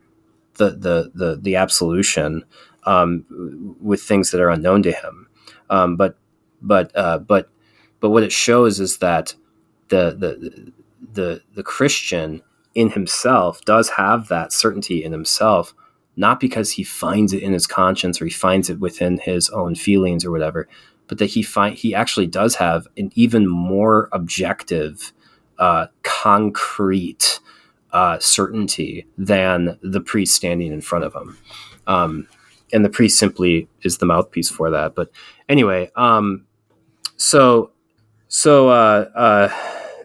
the 0.59 0.70
the 0.70 1.10
the, 1.14 1.39
the 1.40 1.56
absolution 1.56 2.44
um, 2.85 3.24
with 3.81 4.02
things 4.02 4.31
that 4.31 4.43
are 4.43 4.51
unknown 4.51 4.82
to 4.82 4.93
him. 4.93 5.27
Um, 5.70 5.97
but 5.97 6.18
but 6.60 6.94
uh, 6.94 7.18
but 7.20 7.48
but 8.01 8.10
what 8.10 8.23
it 8.24 8.31
shows 8.32 8.78
is 8.78 8.98
that 8.98 9.35
the 9.89 10.14
the 10.18 10.73
the 11.14 11.40
the 11.55 11.62
Christian 11.62 12.43
in 12.74 12.90
himself 12.90 13.64
does 13.64 13.89
have 13.89 14.28
that 14.28 14.52
certainty 14.52 15.02
in 15.02 15.12
himself, 15.12 15.74
not 16.16 16.40
because 16.40 16.73
he 16.73 16.85
finds 16.85 17.32
it 17.32 17.43
in 17.43 17.55
his 17.55 17.66
conscience 17.66 18.20
or 18.20 18.27
he 18.27 18.31
finds 18.31 18.68
it 18.68 18.81
within 18.81 19.16
his 19.18 19.48
own 19.51 19.74
feelings 19.74 20.27
or 20.27 20.31
whatever, 20.31 20.68
but 21.06 21.16
that 21.16 21.31
he 21.31 21.43
find 21.43 21.74
he 21.74 21.94
actually 21.94 22.27
does 22.27 22.56
have 22.56 22.86
an 22.98 23.10
even 23.14 23.48
more 23.48 24.10
objective, 24.12 25.12
uh, 25.59 25.86
concrete 26.02 27.40
uh, 27.93 28.18
certainty 28.18 29.06
than 29.16 29.78
the 29.82 30.01
priest 30.01 30.35
standing 30.35 30.72
in 30.72 30.80
front 30.80 31.05
of 31.05 31.14
him. 31.14 31.39
Um, 31.86 32.28
and 32.72 32.85
the 32.85 32.90
priest 32.90 33.18
simply 33.18 33.68
is 33.82 33.98
the 33.98 34.06
mouthpiece 34.06 34.51
for 34.51 34.70
that. 34.70 34.94
But 34.94 35.10
anyway, 35.48 35.90
um, 35.97 36.44
so 37.16 37.70
so 38.28 38.68
uh, 38.68 39.09
uh, 39.14 39.48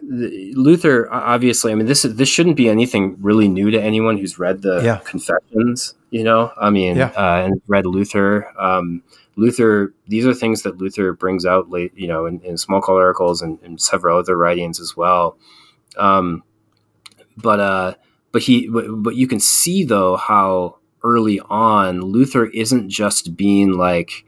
Luther 0.02 1.12
obviously. 1.12 1.72
I 1.72 1.74
mean, 1.74 1.86
this 1.86 2.04
is 2.04 2.16
this 2.16 2.28
shouldn't 2.28 2.56
be 2.56 2.68
anything 2.68 3.16
really 3.20 3.48
new 3.48 3.70
to 3.70 3.80
anyone 3.80 4.16
who's 4.18 4.38
read 4.38 4.62
the 4.62 4.80
Yeah. 4.82 4.98
Confessions. 5.04 5.94
You 6.10 6.24
know, 6.24 6.52
I 6.56 6.70
mean, 6.70 6.96
Yeah. 6.96 7.10
uh, 7.16 7.44
and 7.44 7.60
read 7.66 7.86
Luther. 7.86 8.48
Um, 8.58 9.02
Luther. 9.36 9.94
These 10.06 10.26
are 10.26 10.34
things 10.34 10.62
that 10.62 10.78
Luther 10.78 11.12
brings 11.12 11.44
out 11.44 11.70
late. 11.70 11.92
You 11.96 12.08
know, 12.08 12.26
in, 12.26 12.40
in 12.40 12.54
Smalcald 12.54 13.00
articles 13.00 13.42
and, 13.42 13.58
and 13.62 13.80
several 13.80 14.18
other 14.18 14.36
writings 14.36 14.80
as 14.80 14.96
well. 14.96 15.36
Um, 15.96 16.42
but 17.36 17.60
uh, 17.60 17.94
but 18.32 18.42
he 18.42 18.68
but, 18.68 18.86
but 18.88 19.16
you 19.16 19.26
can 19.26 19.40
see 19.40 19.84
though 19.84 20.16
how 20.16 20.78
early 21.02 21.40
on 21.50 22.00
Luther 22.00 22.46
isn't 22.46 22.88
just 22.88 23.36
being 23.36 23.72
like 23.72 24.24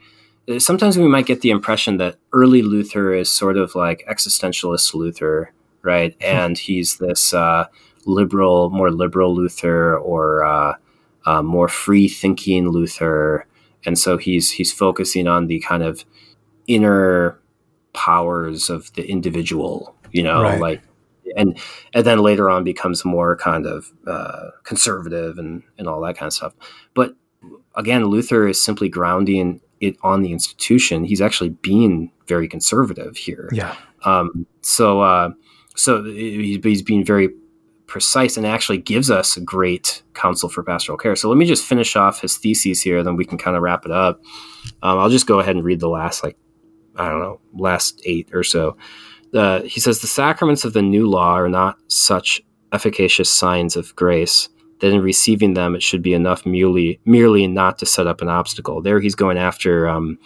sometimes 0.59 0.97
we 0.97 1.09
might 1.09 1.27
get 1.27 1.41
the 1.41 1.51
impression 1.51 1.97
that 1.99 2.17
early 2.33 2.63
Luther 2.63 3.13
is 3.13 3.31
sort 3.31 3.57
of 3.57 3.75
like 3.75 4.05
existentialist 4.09 4.95
Luther, 4.95 5.53
right? 5.83 6.17
And 6.21 6.57
he's 6.57 6.99
this 6.99 7.35
uh, 7.35 7.67
liberal, 8.05 8.71
more 8.71 8.91
liberal 8.91 9.35
Luther, 9.35 9.97
or 9.99 10.45
uh, 10.45 10.75
uh, 11.25 11.43
more 11.43 11.69
free 11.69 12.09
thinking 12.09 12.69
Luther. 12.69 13.47
And 13.85 13.99
so 13.99 14.17
he's 14.17 14.51
he's 14.51 14.73
focusing 14.73 15.27
on 15.27 15.47
the 15.47 15.61
kind 15.61 15.83
of 15.83 16.05
inner 16.67 17.41
powers 17.93 18.71
of 18.71 18.93
the 18.95 19.09
individual. 19.09 19.95
You 20.13 20.23
know, 20.23 20.43
right. 20.43 20.61
like 20.61 20.83
and 21.37 21.59
and 21.93 22.07
then 22.07 22.19
later 22.19 22.51
on 22.51 22.65
becomes 22.65 23.05
more 23.05 23.37
kind 23.37 23.67
of 23.67 23.93
uh, 24.07 24.51
conservative 24.65 25.39
and 25.39 25.63
and 25.79 25.89
all 25.89 26.01
that 26.03 26.17
kind 26.17 26.29
of 26.29 26.33
stuff. 26.33 26.55
But 26.95 27.15
again, 27.75 28.05
Luther 28.07 28.47
is 28.49 28.65
simply 28.65 28.89
grounding 28.89 29.61
it 29.81 29.97
on 30.03 30.23
the 30.23 30.33
institution. 30.33 31.05
He's 31.05 31.21
actually 31.21 31.51
being 31.51 32.11
very 32.27 32.49
conservative 32.49 33.17
here. 33.17 33.49
Yeah. 33.53 33.77
Um, 34.05 34.47
so 34.63 35.01
uh, 35.01 35.31
so 35.75 36.05
he's 36.05 36.83
being 36.83 37.05
very 37.05 37.31
precise 37.87 38.37
and 38.37 38.47
actually 38.47 38.79
gives 38.79 39.11
us 39.11 39.37
a 39.37 39.41
great 39.41 40.03
counsel 40.15 40.49
for 40.49 40.63
pastoral 40.63 40.99
care. 40.99 41.15
So 41.17 41.29
let 41.29 41.39
me 41.39 41.47
just 41.47 41.65
finish 41.65 41.97
off 41.97 42.21
his 42.21 42.37
theses 42.37 42.83
here, 42.83 43.03
then 43.03 43.17
we 43.17 43.25
can 43.25 43.39
kind 43.39 43.57
of 43.57 43.63
wrap 43.63 43.85
it 43.85 43.93
up. 43.93 44.23
Um, 44.83 44.99
I'll 44.99 45.11
just 45.11 45.27
go 45.27 45.39
ahead 45.39 45.57
and 45.57 45.65
read 45.65 45.81
the 45.81 45.89
last 45.89 46.25
like 46.25 46.37
I 46.97 47.09
don't 47.09 47.21
know 47.21 47.41
last 47.55 48.01
eight 48.05 48.31
or 48.33 48.43
so 48.43 48.77
uh, 49.35 49.63
he 49.63 49.81
says 49.81 50.01
the 50.01 50.07
sacraments 50.07 50.65
of 50.65 50.73
the 50.73 50.83
new 50.83 51.09
law 51.09 51.35
are 51.35 51.49
not 51.49 51.79
such 51.89 52.41
efficacious 52.73 53.31
signs 53.31 53.77
of 53.77 53.95
grace 53.97 54.49
that 54.81 54.93
in 54.93 55.01
receiving 55.01 55.55
them 55.55 55.75
it 55.75 55.83
should 55.83 56.03
be 56.03 56.15
enough 56.15 56.45
merely 56.45 57.01
merely 57.05 57.47
not 57.47 57.79
to 57.79 57.87
set 57.87 58.07
up 58.07 58.21
an 58.21 58.29
obstacle. 58.29 58.81
There 58.83 59.01
he's 59.01 59.15
going 59.15 59.39
after 59.39 59.89
um, 59.89 60.19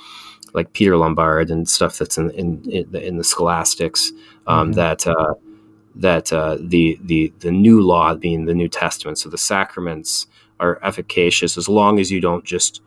like 0.55 0.73
Peter 0.73 0.97
Lombard 0.97 1.51
and 1.51 1.69
stuff 1.69 1.99
that's 1.99 2.19
in 2.19 2.31
in, 2.33 2.71
in, 2.71 2.91
the, 2.91 3.07
in 3.07 3.17
the 3.17 3.25
scholastics 3.25 4.13
um, 4.47 4.69
mm-hmm. 4.69 4.73
that 4.73 5.07
uh, 5.07 5.35
that 5.95 6.33
uh, 6.33 6.57
the 6.61 6.99
the 7.03 7.33
the 7.41 7.51
new 7.51 7.81
law 7.81 8.15
being 8.15 8.45
the 8.45 8.55
New 8.55 8.69
Testament, 8.69 9.19
so 9.19 9.29
the 9.29 9.39
sacraments 9.39 10.27
are 10.59 10.79
efficacious 10.83 11.57
as 11.57 11.69
long 11.69 11.99
as 11.99 12.11
you 12.11 12.21
don't 12.21 12.45
just 12.45 12.83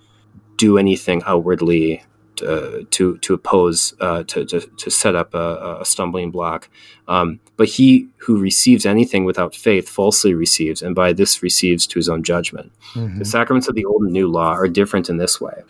do 0.57 0.77
anything 0.77 1.21
outwardly 1.25 2.03
uh, 2.41 2.79
to 2.91 3.17
to 3.17 3.33
oppose 3.33 3.93
uh, 3.99 4.23
to, 4.23 4.45
to, 4.45 4.61
to 4.61 4.89
set 4.89 5.15
up 5.15 5.33
a, 5.33 5.77
a 5.81 5.85
stumbling 5.85 6.31
block. 6.31 6.69
Um, 7.07 7.39
but 7.57 7.67
he 7.67 8.07
who 8.17 8.39
receives 8.39 8.85
anything 8.85 9.25
without 9.25 9.55
faith 9.55 9.89
falsely 9.89 10.33
receives, 10.33 10.81
and 10.81 10.95
by 10.95 11.13
this 11.13 11.43
receives 11.43 11.85
to 11.87 11.99
his 11.99 12.09
own 12.09 12.23
judgment. 12.23 12.71
Mm-hmm. 12.93 13.19
The 13.19 13.25
sacraments 13.25 13.67
of 13.67 13.75
the 13.75 13.85
old 13.85 14.03
and 14.03 14.13
new 14.13 14.27
law 14.27 14.53
are 14.53 14.67
different 14.67 15.09
in 15.09 15.17
this 15.17 15.39
way: 15.39 15.63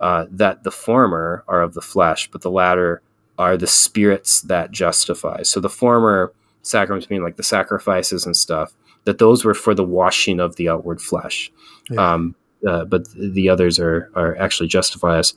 uh, 0.00 0.26
that 0.30 0.64
the 0.64 0.70
former 0.70 1.44
are 1.48 1.62
of 1.62 1.74
the 1.74 1.80
flesh, 1.80 2.30
but 2.30 2.42
the 2.42 2.50
latter 2.50 3.02
are 3.38 3.56
the 3.56 3.66
spirits 3.66 4.42
that 4.42 4.70
justify. 4.70 5.42
So 5.42 5.60
the 5.60 5.70
former 5.70 6.32
sacraments, 6.62 7.06
being 7.06 7.22
like 7.22 7.36
the 7.36 7.42
sacrifices 7.42 8.26
and 8.26 8.36
stuff, 8.36 8.74
that 9.04 9.18
those 9.18 9.44
were 9.44 9.54
for 9.54 9.74
the 9.74 9.84
washing 9.84 10.40
of 10.40 10.56
the 10.56 10.68
outward 10.68 11.00
flesh. 11.00 11.52
Yeah. 11.90 12.12
Um, 12.12 12.34
uh, 12.66 12.84
but 12.84 13.08
the 13.10 13.48
others 13.48 13.80
are 13.80 14.10
are 14.14 14.36
actually 14.36 14.68
justify 14.68 15.18
us 15.18 15.34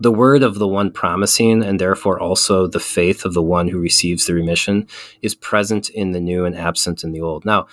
the 0.00 0.10
word 0.10 0.42
of 0.42 0.58
the 0.58 0.66
one 0.66 0.90
promising, 0.90 1.62
and 1.62 1.78
therefore 1.78 2.18
also 2.18 2.66
the 2.66 2.80
faith 2.80 3.26
of 3.26 3.34
the 3.34 3.42
one 3.42 3.68
who 3.68 3.78
receives 3.78 4.24
the 4.24 4.34
remission, 4.34 4.88
is 5.20 5.34
present 5.34 5.90
in 5.90 6.12
the 6.12 6.20
new 6.20 6.46
and 6.46 6.56
absent 6.56 7.04
in 7.04 7.12
the 7.12 7.20
old. 7.20 7.44
Now, 7.44 7.66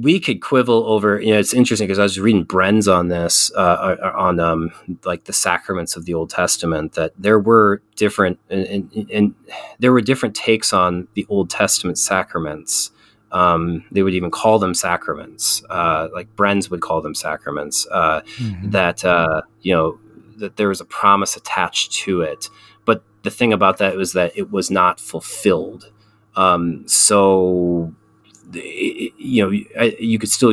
we 0.00 0.20
could 0.20 0.40
quibble 0.40 0.84
over. 0.86 1.20
You 1.20 1.32
know, 1.32 1.38
it's 1.38 1.52
interesting 1.52 1.86
because 1.86 1.98
I 1.98 2.04
was 2.04 2.20
reading 2.20 2.46
Brenz 2.46 2.92
on 2.92 3.08
this, 3.08 3.50
uh, 3.54 3.58
uh, 3.58 3.96
uh, 4.02 4.12
on 4.14 4.38
um, 4.38 4.70
like 5.04 5.24
the 5.24 5.32
sacraments 5.32 5.96
of 5.96 6.04
the 6.04 6.14
Old 6.14 6.30
Testament. 6.30 6.92
That 6.92 7.12
there 7.18 7.38
were 7.38 7.82
different, 7.96 8.38
and, 8.48 8.66
and, 8.66 9.10
and 9.10 9.34
there 9.78 9.92
were 9.92 10.00
different 10.00 10.36
takes 10.36 10.72
on 10.72 11.08
the 11.14 11.26
Old 11.28 11.50
Testament 11.50 11.98
sacraments. 11.98 12.90
Um, 13.32 13.84
they 13.90 14.02
would 14.02 14.14
even 14.14 14.30
call 14.30 14.58
them 14.58 14.72
sacraments, 14.72 15.62
uh, 15.68 16.08
like 16.14 16.34
Brenz 16.34 16.70
would 16.70 16.80
call 16.80 17.02
them 17.02 17.14
sacraments. 17.14 17.86
Uh, 17.90 18.20
mm-hmm. 18.36 18.70
That 18.70 19.04
uh, 19.04 19.42
you 19.62 19.74
know 19.74 19.98
that 20.36 20.56
there 20.56 20.68
was 20.68 20.80
a 20.80 20.84
promise 20.84 21.36
attached 21.36 21.92
to 22.04 22.22
it. 22.22 22.48
But 22.84 23.02
the 23.22 23.30
thing 23.30 23.52
about 23.52 23.78
that 23.78 23.96
was 23.96 24.12
that 24.12 24.32
it 24.36 24.50
was 24.50 24.70
not 24.70 25.00
fulfilled. 25.00 25.90
Um, 26.36 26.86
so, 26.86 27.92
you 28.52 29.44
know, 29.44 29.50
you 29.98 30.18
could 30.18 30.30
still 30.30 30.52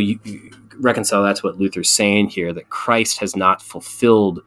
reconcile 0.80 1.23
that's 1.23 1.43
what 1.43 1.57
Luther's 1.57 1.89
saying 1.89 2.30
here 2.30 2.53
that 2.53 2.69
Christ 2.69 3.19
has 3.19 3.35
not 3.35 3.61
fulfilled 3.61 4.41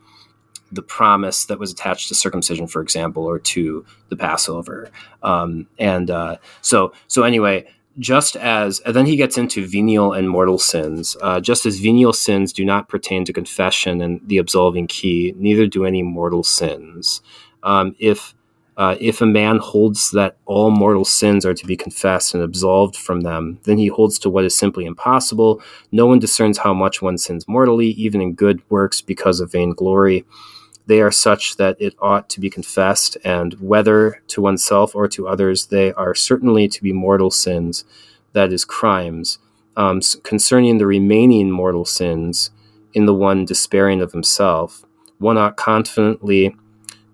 the 0.70 0.82
promise 0.82 1.46
that 1.46 1.58
was 1.58 1.72
attached 1.72 2.08
to 2.08 2.14
circumcision, 2.14 2.66
for 2.66 2.82
example, 2.82 3.24
or 3.24 3.38
to 3.38 3.84
the 4.10 4.16
Passover. 4.16 4.90
Um, 5.22 5.66
and 5.78 6.10
uh, 6.10 6.36
so, 6.60 6.92
so 7.06 7.22
anyway, 7.22 7.66
just 7.98 8.36
as 8.36 8.80
and 8.80 8.94
then 8.94 9.06
he 9.06 9.16
gets 9.16 9.36
into 9.36 9.66
venial 9.66 10.12
and 10.12 10.28
mortal 10.28 10.58
sins 10.58 11.16
uh, 11.20 11.40
just 11.40 11.66
as 11.66 11.80
venial 11.80 12.12
sins 12.12 12.52
do 12.52 12.64
not 12.64 12.88
pertain 12.88 13.24
to 13.24 13.32
confession 13.32 14.00
and 14.00 14.20
the 14.28 14.38
absolving 14.38 14.86
key 14.86 15.34
neither 15.36 15.66
do 15.66 15.84
any 15.84 16.02
mortal 16.02 16.44
sins 16.44 17.20
um, 17.64 17.96
if 17.98 18.34
uh, 18.78 18.96
if 19.00 19.20
a 19.20 19.26
man 19.26 19.58
holds 19.58 20.12
that 20.12 20.36
all 20.46 20.70
mortal 20.70 21.04
sins 21.04 21.44
are 21.44 21.54
to 21.54 21.66
be 21.66 21.76
confessed 21.76 22.32
and 22.32 22.42
absolved 22.42 22.96
from 22.96 23.20
them, 23.20 23.58
then 23.64 23.76
he 23.76 23.88
holds 23.88 24.18
to 24.20 24.30
what 24.30 24.44
is 24.44 24.56
simply 24.56 24.86
impossible. 24.86 25.60
No 25.92 26.06
one 26.06 26.20
discerns 26.20 26.58
how 26.58 26.72
much 26.72 27.02
one 27.02 27.18
sins 27.18 27.46
mortally, 27.46 27.88
even 27.88 28.22
in 28.22 28.34
good 28.34 28.62
works, 28.70 29.02
because 29.02 29.40
of 29.40 29.52
vainglory 29.52 30.24
they 30.88 31.02
are 31.02 31.12
such 31.12 31.56
that 31.58 31.76
it 31.78 31.94
ought 32.00 32.30
to 32.30 32.40
be 32.40 32.48
confessed, 32.48 33.18
and 33.22 33.52
whether 33.60 34.22
to 34.28 34.40
oneself 34.40 34.96
or 34.96 35.06
to 35.08 35.28
others, 35.28 35.66
they 35.66 35.92
are 35.92 36.14
certainly 36.14 36.66
to 36.66 36.82
be 36.82 36.94
mortal 36.94 37.30
sins, 37.30 37.84
that 38.32 38.54
is, 38.54 38.64
crimes. 38.64 39.38
Um, 39.76 40.00
concerning 40.22 40.78
the 40.78 40.86
remaining 40.86 41.50
mortal 41.50 41.84
sins, 41.84 42.50
in 42.94 43.04
the 43.04 43.12
one 43.12 43.44
despairing 43.44 44.00
of 44.00 44.12
himself, 44.12 44.82
one 45.18 45.36
ought 45.36 45.58
confidently, 45.58 46.56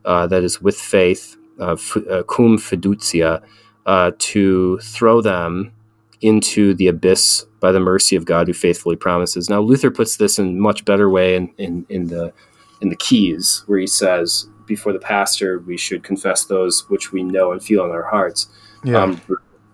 uh, 0.04 0.28
that 0.28 0.44
is, 0.44 0.62
with 0.62 0.76
faith, 0.76 1.36
uh, 1.60 1.76
uh 2.10 2.22
cum 2.24 2.58
fiducia, 2.58 3.42
uh, 3.86 4.12
to 4.18 4.78
throw 4.78 5.20
them 5.20 5.72
into 6.20 6.74
the 6.74 6.86
abyss 6.86 7.44
by 7.60 7.70
the 7.70 7.80
mercy 7.80 8.16
of 8.16 8.24
God 8.24 8.46
who 8.46 8.54
faithfully 8.54 8.96
promises. 8.96 9.50
Now, 9.50 9.60
Luther 9.60 9.90
puts 9.90 10.16
this 10.16 10.38
in 10.38 10.58
much 10.58 10.84
better 10.84 11.10
way 11.10 11.36
in, 11.36 11.52
in, 11.58 11.86
in 11.88 12.06
the 12.06 12.32
in 12.80 12.90
the 12.90 12.96
keys 12.96 13.62
where 13.66 13.78
he 13.78 13.86
says 13.86 14.46
before 14.66 14.92
the 14.92 14.98
pastor 14.98 15.58
we 15.60 15.76
should 15.76 16.02
confess 16.02 16.44
those 16.44 16.88
which 16.90 17.12
we 17.12 17.22
know 17.22 17.52
and 17.52 17.62
feel 17.62 17.84
in 17.84 17.90
our 17.90 18.04
hearts 18.04 18.48
yeah. 18.84 19.02
Um, 19.02 19.20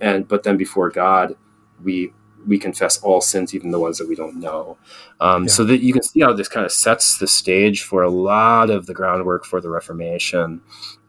and 0.01 0.28
but 0.28 0.44
then 0.44 0.57
before 0.57 0.90
god 0.90 1.35
we 1.82 2.12
we 2.47 2.59
confess 2.59 2.99
all 3.03 3.21
sins 3.21 3.55
even 3.55 3.71
the 3.71 3.79
ones 3.79 3.99
that 3.99 4.09
we 4.09 4.15
don't 4.15 4.37
know. 4.37 4.79
Um, 5.21 5.45
yeah. 5.45 5.49
so 5.49 5.65
that 5.65 5.83
you 5.83 5.93
can 5.93 6.03
see 6.03 6.21
how 6.21 6.33
this 6.33 6.49
kind 6.49 6.65
of 6.67 6.73
sets 6.73 7.19
the 7.19 7.27
stage 7.27 7.83
for 7.83 8.03
a 8.03 8.11
lot 8.11 8.71
of 8.71 8.87
the 8.87 8.95
groundwork 8.95 9.45
for 9.45 9.61
the 9.61 9.69
reformation. 9.69 10.61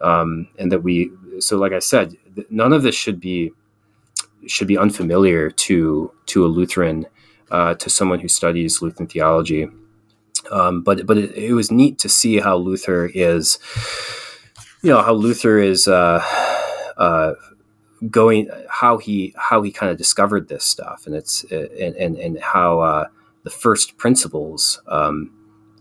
Um, 0.01 0.47
and 0.57 0.71
that 0.71 0.81
we 0.81 1.11
so 1.39 1.57
like 1.57 1.71
i 1.71 1.79
said 1.79 2.15
none 2.49 2.73
of 2.73 2.83
this 2.83 2.95
should 2.95 3.19
be 3.19 3.51
should 4.47 4.67
be 4.67 4.77
unfamiliar 4.77 5.49
to 5.49 6.11
to 6.25 6.45
a 6.45 6.47
lutheran 6.47 7.05
uh, 7.51 7.75
to 7.75 7.89
someone 7.89 8.19
who 8.19 8.27
studies 8.27 8.81
lutheran 8.81 9.07
theology. 9.07 9.67
Um, 10.49 10.81
but 10.81 11.05
but 11.05 11.17
it, 11.17 11.31
it, 11.35 11.53
was 11.53 11.71
neat 11.71 11.99
to 11.99 12.09
see 12.09 12.39
how 12.39 12.57
Luther 12.57 13.05
is, 13.13 13.59
you 14.81 14.89
know, 14.89 15.01
how 15.01 15.13
Luther 15.13 15.59
is 15.59 15.87
uh, 15.87 16.23
uh, 16.97 17.33
going, 18.09 18.49
how 18.69 18.97
he 18.97 19.33
how 19.37 19.61
he 19.61 19.71
kind 19.71 19.91
of 19.91 19.97
discovered 19.97 20.47
this 20.47 20.63
stuff, 20.63 21.05
and 21.05 21.15
it's 21.15 21.43
and 21.51 21.95
and, 21.95 22.17
and 22.17 22.39
how 22.39 22.79
uh, 22.79 23.07
the 23.43 23.49
first 23.49 23.97
principles. 23.97 24.81
Um, 24.87 25.31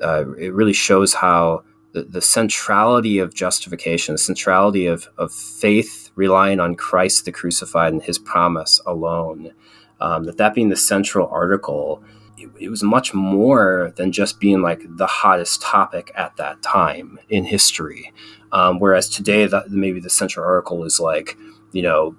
uh, 0.03 0.25
it 0.39 0.55
really 0.55 0.73
shows 0.73 1.13
how 1.13 1.63
the, 1.93 2.05
the 2.05 2.23
centrality 2.23 3.19
of 3.19 3.35
justification, 3.35 4.15
the 4.15 4.19
centrality 4.19 4.87
of, 4.87 5.11
of 5.19 5.31
faith 5.31 6.11
relying 6.15 6.59
on 6.59 6.75
Christ 6.75 7.27
the 7.27 7.33
crucified 7.33 7.93
and 7.93 8.03
His 8.03 8.19
promise 8.19 8.81
alone, 8.87 9.53
um, 10.01 10.25
that 10.25 10.39
that 10.39 10.55
being 10.55 10.71
the 10.71 10.77
central 10.77 11.29
article 11.29 12.03
it, 12.41 12.51
it 12.59 12.69
was 12.69 12.83
much 12.83 13.13
more 13.15 13.93
than 13.97 14.13
just 14.13 14.41
being 14.41 14.63
like 14.63 14.83
the 14.89 15.07
hottest 15.07 15.63
topic 15.63 16.11
at 16.15 16.37
that 16.37 16.63
time 16.63 17.19
in 17.29 17.45
history. 17.45 18.13
Um, 18.53 18.79
whereas 18.79 19.09
today, 19.09 19.47
that 19.47 19.71
maybe 19.71 20.01
the 20.01 20.11
central 20.11 20.45
article 20.45 20.85
is 20.85 20.99
like, 20.99 21.37
you 21.73 21.83
know, 21.83 22.15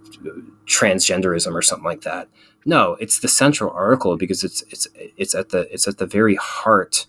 transgenderism 0.65 1.53
or 1.53 1.61
something 1.61 1.85
like 1.85 2.01
that. 2.01 2.27
No, 2.65 2.93
it's 2.99 3.19
the 3.19 3.27
central 3.27 3.71
article 3.71 4.17
because 4.17 4.43
it's 4.43 4.61
it's 4.69 4.87
it's 4.95 5.33
at 5.33 5.49
the 5.49 5.71
it's 5.73 5.87
at 5.87 5.97
the 5.97 6.05
very 6.05 6.35
heart 6.35 7.07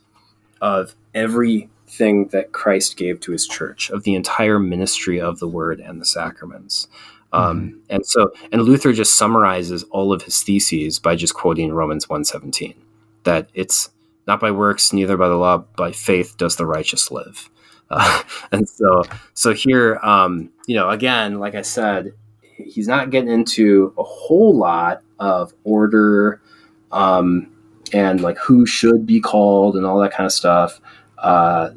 of 0.60 0.94
everything 1.14 2.28
that 2.28 2.52
Christ 2.52 2.97
gave 2.97 3.20
to 3.20 3.32
His 3.32 3.47
church, 3.47 3.90
of 3.90 4.05
the 4.05 4.14
entire 4.14 4.59
ministry 4.59 5.20
of 5.20 5.39
the 5.39 5.48
Word 5.48 5.81
and 5.81 6.01
the 6.01 6.06
sacraments. 6.06 6.89
Um, 7.32 7.60
mm-hmm. 7.60 7.78
and 7.90 8.06
so, 8.06 8.32
and 8.51 8.62
Luther 8.62 8.93
just 8.93 9.16
summarizes 9.16 9.85
all 9.85 10.12
of 10.12 10.23
his 10.23 10.43
theses 10.43 10.98
by 10.98 11.16
just 11.16 11.35
quoting 11.35 11.73
Romans 11.73 12.06
117 12.09 12.74
that 13.24 13.48
it's 13.55 13.90
not 14.27 14.40
by 14.40 14.51
works, 14.51 14.93
neither 14.93 15.16
by 15.16 15.28
the 15.28 15.36
law, 15.36 15.59
by 15.77 15.93
faith 15.93 16.36
does 16.36 16.56
the 16.56 16.66
righteous 16.66 17.10
live. 17.10 17.51
Uh, 17.90 18.23
and 18.52 18.69
so, 18.69 19.05
so 19.35 19.52
here, 19.52 19.98
um, 20.02 20.51
you 20.66 20.77
know, 20.77 20.90
again, 20.90 21.39
like 21.39 21.55
I 21.55 21.62
said, 21.62 22.12
he's 22.57 22.89
not 22.89 23.11
getting 23.11 23.31
into 23.31 23.93
a 23.99 24.03
whole 24.03 24.57
lot 24.57 25.03
of 25.19 25.53
order 25.65 26.41
um, 26.91 27.51
and 27.93 28.20
like 28.20 28.39
who 28.39 28.66
should 28.66 29.07
be 29.07 29.20
called 29.20 29.77
and 29.77 29.87
all 29.87 29.99
that 30.01 30.12
kind 30.12 30.27
of 30.27 30.33
stuff. 30.33 30.81
Uh, 31.19 31.70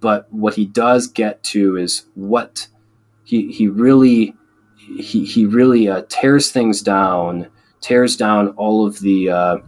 but 0.00 0.32
what 0.32 0.54
he 0.54 0.64
does 0.64 1.06
get 1.06 1.42
to 1.42 1.76
is 1.76 2.04
what 2.14 2.66
he 3.24 3.52
he 3.52 3.68
really 3.68 4.34
he 4.98 5.24
he 5.24 5.46
really 5.46 5.88
uh, 5.88 6.02
tears 6.08 6.50
things 6.50 6.80
down, 6.82 7.48
tears 7.80 8.16
down 8.16 8.48
all 8.50 8.86
of 8.86 9.00
the, 9.00 9.30
uh, 9.30 9.58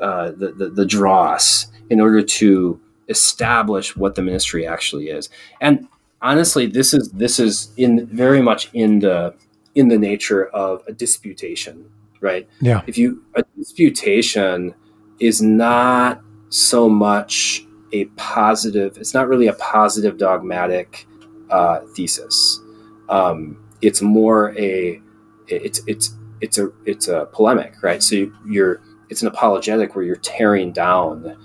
uh, 0.00 0.30
the, 0.32 0.52
the 0.56 0.70
the 0.70 0.86
dross 0.86 1.66
in 1.90 2.00
order 2.00 2.22
to 2.22 2.80
establish 3.08 3.96
what 3.96 4.14
the 4.14 4.22
ministry 4.22 4.66
actually 4.66 5.08
is. 5.08 5.28
And 5.60 5.86
honestly, 6.22 6.66
this 6.66 6.92
is 6.94 7.10
this 7.10 7.38
is 7.38 7.72
in 7.76 8.06
very 8.06 8.42
much 8.42 8.70
in 8.72 9.00
the 9.00 9.34
in 9.76 9.88
the 9.88 9.98
nature 9.98 10.46
of 10.48 10.82
a 10.88 10.92
disputation, 10.92 11.88
right? 12.20 12.48
Yeah. 12.60 12.82
If 12.88 12.98
you 12.98 13.22
a 13.36 13.44
disputation 13.56 14.74
is 15.20 15.40
not 15.40 16.20
so 16.48 16.88
much 16.88 17.64
a 17.92 18.06
positive. 18.16 18.96
It's 18.98 19.14
not 19.14 19.28
really 19.28 19.46
a 19.46 19.52
positive 19.54 20.18
dogmatic 20.18 21.06
uh, 21.50 21.80
thesis. 21.94 22.60
Um, 23.08 23.62
it's 23.82 24.02
more 24.02 24.58
a 24.58 25.00
it's 25.46 25.80
it's 25.86 26.14
it's 26.40 26.58
a 26.58 26.70
it's 26.84 27.08
a 27.08 27.28
polemic, 27.32 27.82
right? 27.82 28.02
So 28.02 28.30
you're 28.46 28.82
it's 29.08 29.22
an 29.22 29.28
apologetic 29.28 29.94
where 29.94 30.04
you're 30.04 30.16
tearing 30.16 30.72
down 30.72 31.36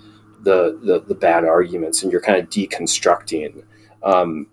the 0.42 0.78
the, 0.82 1.04
the 1.06 1.14
bad 1.14 1.44
arguments 1.44 2.02
and 2.02 2.10
you're 2.10 2.20
kind 2.20 2.38
of 2.38 2.50
deconstructing 2.50 3.62
um, 4.02 4.48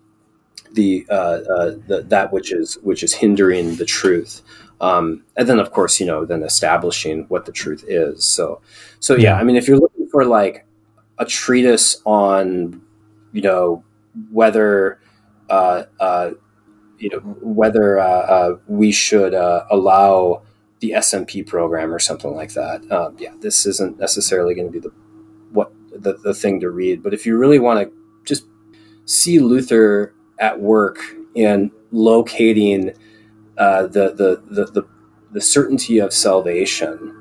the, 0.74 1.06
uh, 1.10 1.12
uh, 1.12 1.74
the 1.86 2.04
that 2.08 2.32
which 2.32 2.52
is 2.52 2.78
which 2.82 3.02
is 3.02 3.14
hindering 3.14 3.76
the 3.76 3.84
truth. 3.84 4.42
Um, 4.80 5.24
and 5.36 5.48
then 5.48 5.58
of 5.58 5.72
course 5.72 6.00
you 6.00 6.06
know 6.06 6.24
then 6.24 6.42
establishing 6.42 7.24
what 7.28 7.46
the 7.46 7.52
truth 7.52 7.84
is. 7.86 8.24
So 8.24 8.60
so 9.00 9.16
yeah, 9.16 9.34
I 9.34 9.44
mean 9.44 9.56
if 9.56 9.68
you're 9.68 9.78
looking 9.78 10.08
for 10.08 10.24
like 10.24 10.66
a 11.18 11.26
treatise 11.26 12.00
on 12.04 12.80
you 13.32 13.42
know 13.42 13.84
whether 14.30 15.00
uh, 15.48 15.84
uh, 16.00 16.30
you 16.98 17.10
know 17.10 17.18
whether 17.18 17.98
uh, 17.98 18.04
uh 18.04 18.56
we 18.66 18.92
should 18.92 19.34
uh, 19.34 19.64
allow 19.70 20.42
the 20.80 20.92
SMP 20.92 21.46
program 21.46 21.92
or 21.92 21.98
something 21.98 22.34
like 22.34 22.54
that. 22.54 22.90
Um, 22.90 23.16
yeah, 23.18 23.34
this 23.40 23.66
isn't 23.66 23.98
necessarily 23.98 24.54
going 24.54 24.66
to 24.66 24.72
be 24.72 24.80
the 24.80 24.92
what 25.52 25.72
the, 25.92 26.14
the 26.14 26.34
thing 26.34 26.60
to 26.60 26.70
read. 26.70 27.02
But 27.02 27.14
if 27.14 27.26
you 27.26 27.36
really 27.36 27.58
want 27.58 27.86
to 27.86 27.92
just 28.24 28.44
see 29.04 29.38
Luther 29.38 30.14
at 30.40 30.60
work 30.60 30.98
in 31.34 31.70
locating 31.92 32.92
uh, 33.58 33.82
the, 33.82 34.14
the, 34.14 34.42
the 34.50 34.64
the 34.72 34.88
the 35.32 35.40
certainty 35.40 35.98
of 35.98 36.12
salvation 36.12 37.14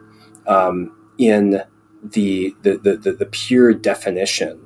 um, 0.47 0.95
in 1.17 1.61
the 2.01 2.55
the, 2.63 2.77
the 2.77 3.11
the 3.11 3.25
pure 3.25 3.73
definition 3.73 4.65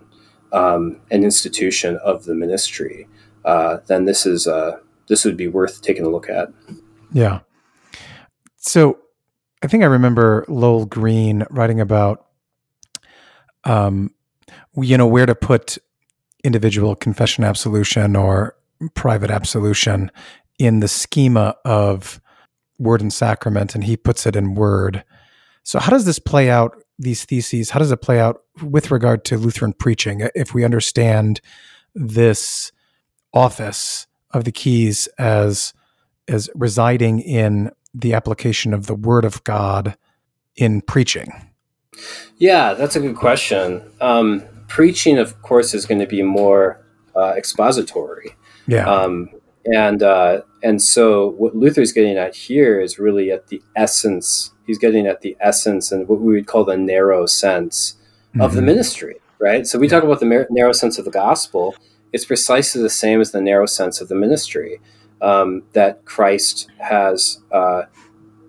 um, 0.52 1.02
and 1.12 1.24
institution 1.24 1.98
of 1.98 2.26
the 2.26 2.36
ministry, 2.36 3.08
uh, 3.44 3.78
then 3.88 4.06
this 4.06 4.26
is 4.26 4.48
uh, 4.48 4.78
this 5.08 5.26
would 5.26 5.36
be 5.36 5.48
worth 5.48 5.82
taking 5.82 6.06
a 6.06 6.10
look 6.10 6.30
at. 6.30 6.50
Yeah. 7.12 7.40
So 8.58 9.00
I 9.62 9.68
think 9.68 9.84
I 9.84 9.88
remember 9.88 10.46
Lowell 10.48 10.86
Green 10.86 11.46
writing 11.50 11.82
about, 11.82 12.26
um, 13.64 14.14
you 14.76 14.98
know, 14.98 15.08
where 15.08 15.26
to 15.26 15.36
put 15.36 15.78
individual 16.44 16.96
confession 16.96 17.44
absolution 17.44 18.16
or 18.16 18.56
private 18.96 19.32
absolution 19.32 20.12
in 20.60 20.80
the 20.80 20.88
schema 20.88 21.56
of 21.66 22.22
word 22.80 23.02
and 23.02 23.14
sacrament, 23.14 23.76
and 23.76 23.84
he 23.84 23.98
puts 23.98 24.26
it 24.26 24.36
in 24.36 24.56
word. 24.56 25.04
So, 25.64 25.80
how 25.80 25.92
does 25.92 26.06
this 26.06 26.20
play 26.20 26.50
out? 26.50 26.78
These 27.00 27.26
theses, 27.26 27.72
how 27.72 27.80
does 27.80 27.92
it 27.92 28.02
play 28.02 28.20
out 28.20 28.44
with 28.62 28.92
regard 28.92 29.26
to 29.26 29.38
Lutheran 29.38 29.74
preaching? 29.74 30.28
If 30.36 30.54
we 30.54 30.64
understand 30.64 31.42
this 31.96 32.72
office 33.34 34.06
of 34.32 34.44
the 34.44 34.52
keys 34.52 35.08
as 35.18 35.74
as 36.28 36.50
residing 36.56 37.20
in 37.20 37.72
the 37.94 38.14
application 38.14 38.74
of 38.74 38.88
the 38.88 38.96
Word 38.96 39.26
of 39.26 39.44
God 39.44 39.98
in 40.56 40.82
preaching? 40.82 41.34
Yeah, 42.38 42.74
that's 42.74 42.96
a 42.96 43.00
good 43.00 43.16
question. 43.16 43.82
Um, 44.02 44.44
preaching, 44.74 45.20
of 45.20 45.40
course, 45.44 45.76
is 45.76 45.86
going 45.86 46.00
to 46.00 46.08
be 46.08 46.24
more 46.24 46.84
uh, 47.16 47.34
expository. 47.38 48.36
Yeah. 48.66 48.90
Um, 48.90 49.30
and 49.66 50.02
uh, 50.02 50.42
and 50.64 50.82
so 50.82 51.30
what 51.38 51.56
Luther's 51.56 51.92
getting 51.92 52.18
at 52.18 52.36
here 52.36 52.82
is 52.82 52.98
really 52.98 53.32
at 53.32 53.48
the 53.50 53.62
essence. 53.76 54.52
He's 54.66 54.80
getting 54.80 55.06
at 55.06 55.22
the 55.22 55.38
essence 55.40 55.92
and 55.92 56.08
what 56.08 56.22
we 56.22 56.34
would 56.34 56.48
call 56.48 56.66
the 56.66 56.76
narrow 56.76 57.28
sense 57.28 57.98
mm-hmm. 58.30 58.42
of 58.42 58.54
the 58.54 58.62
mm-hmm. 58.62 58.66
ministry, 58.66 59.16
right? 59.40 59.68
So 59.68 59.78
we 59.78 59.88
talk 59.88 60.04
about 60.04 60.20
the 60.20 60.48
narrow 60.50 60.74
sense 60.74 60.98
of 60.98 61.06
the 61.06 61.12
gospel. 61.12 61.76
It's 62.12 62.26
precisely 62.26 62.82
the 62.82 62.90
same 62.90 63.22
as 63.22 63.32
the 63.32 63.42
narrow 63.42 63.68
sense 63.68 64.02
of 64.02 64.08
the 64.08 64.16
ministry 64.16 64.80
um, 65.22 65.64
that 65.74 66.04
Christ 66.06 66.72
has 66.80 67.44
uh, 67.52 67.84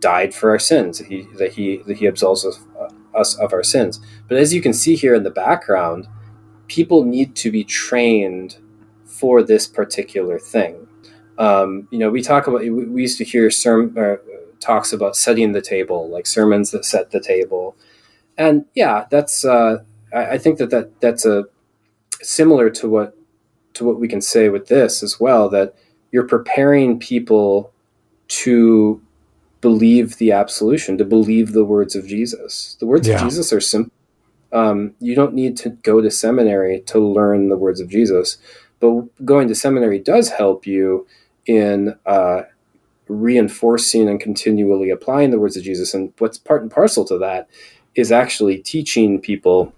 died 0.01 0.34
for 0.34 0.51
our 0.51 0.59
sins. 0.59 1.01
He, 1.01 1.28
that 1.36 1.52
he 1.52 1.82
that 1.86 1.98
he 1.98 2.06
absolves 2.06 2.46
us, 2.46 2.59
uh, 2.80 2.88
us 3.14 3.36
of 3.36 3.52
our 3.52 3.62
sins. 3.62 4.01
But 4.26 4.38
as 4.38 4.55
you 4.55 4.62
can 4.62 4.72
see 4.72 4.96
here 4.96 5.14
in 5.14 5.22
the 5.22 5.30
background, 5.30 6.09
people 6.68 7.04
need 7.04 7.34
to 7.36 7.50
be 7.50 7.64
trained 7.64 8.56
for 9.04 9.42
this 9.42 9.66
particular 9.66 10.38
thing. 10.38 10.86
Um, 11.38 11.88
you 11.90 11.98
know, 11.98 12.10
we 12.10 12.22
talk 12.22 12.46
about 12.46 12.60
we 12.60 13.02
used 13.02 13.18
to 13.18 13.24
hear 13.24 13.50
sermon 13.50 13.96
uh, 13.98 14.16
talks 14.60 14.92
about 14.92 15.16
setting 15.16 15.52
the 15.52 15.60
table, 15.60 16.08
like 16.08 16.26
sermons 16.26 16.70
that 16.70 16.84
set 16.84 17.10
the 17.10 17.20
table, 17.20 17.76
and 18.38 18.64
yeah, 18.74 19.06
that's 19.10 19.44
uh, 19.44 19.82
I, 20.12 20.32
I 20.32 20.38
think 20.38 20.58
that, 20.58 20.70
that 20.70 21.00
that's 21.00 21.26
a 21.26 21.44
similar 22.22 22.70
to 22.70 22.88
what 22.88 23.16
to 23.74 23.84
what 23.84 23.98
we 23.98 24.08
can 24.08 24.20
say 24.20 24.48
with 24.48 24.68
this 24.68 25.02
as 25.02 25.18
well 25.18 25.48
that 25.48 25.74
you're 26.12 26.26
preparing 26.26 26.98
people 26.98 27.72
to 28.28 29.02
believe 29.60 30.18
the 30.18 30.30
absolution, 30.30 30.96
to 30.98 31.04
believe 31.04 31.52
the 31.52 31.64
words 31.64 31.96
of 31.96 32.06
Jesus. 32.06 32.76
The 32.78 32.86
words 32.86 33.08
yeah. 33.08 33.16
of 33.16 33.22
Jesus 33.22 33.52
are 33.52 33.60
simple. 33.60 33.92
Um, 34.55 34.94
you 35.01 35.14
don't 35.14 35.35
need 35.35 35.56
to 35.59 35.70
go 35.70 36.01
to 36.01 36.10
seminary 36.10 36.81
to 36.86 36.98
learn 36.98 37.48
the 37.48 37.56
words 37.56 37.81
of 37.81 37.89
Jesus, 37.89 38.39
but 38.81 39.02
going 39.24 39.48
to 39.48 39.55
seminary 39.55 39.98
does 39.98 40.31
help 40.31 40.66
you 40.66 41.06
in 41.47 41.97
uh, 42.06 42.43
reinforcing 43.09 44.09
and 44.09 44.20
continually 44.20 44.90
applying 44.90 45.31
the 45.31 45.39
words 45.39 45.56
of 45.56 45.64
Jesus. 45.64 45.93
And 45.93 46.12
what's 46.18 46.39
part 46.39 46.62
and 46.62 46.70
parcel 46.70 47.05
to 47.06 47.18
that 47.18 47.48
is 47.94 48.10
actually 48.10 48.59
teaching 48.59 49.20
people 49.20 49.74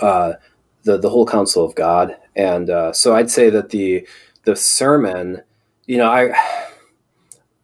uh, 0.00 0.34
the 0.82 0.98
the 0.98 1.10
whole 1.10 1.26
counsel 1.26 1.64
of 1.64 1.74
God. 1.74 2.16
And 2.34 2.70
uh, 2.70 2.92
so 2.92 3.14
I'd 3.14 3.30
say 3.30 3.50
that 3.50 3.70
the 3.70 4.06
the 4.44 4.56
sermon 4.56 5.42
you 5.90 5.96
know, 5.96 6.08
I 6.08 6.32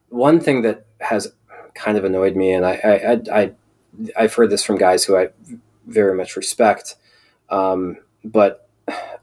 one 0.08 0.40
thing 0.40 0.62
that 0.62 0.84
has 1.00 1.32
kind 1.74 1.96
of 1.96 2.04
annoyed 2.04 2.34
me, 2.34 2.52
and 2.52 2.66
I, 2.66 2.72
I, 2.72 3.40
I, 3.40 3.52
I 4.18 4.22
have 4.22 4.34
heard 4.34 4.50
this 4.50 4.64
from 4.64 4.78
guys 4.78 5.04
who 5.04 5.16
I 5.16 5.28
very 5.86 6.14
much 6.14 6.36
respect, 6.36 6.96
um, 7.50 7.98
but 8.24 8.68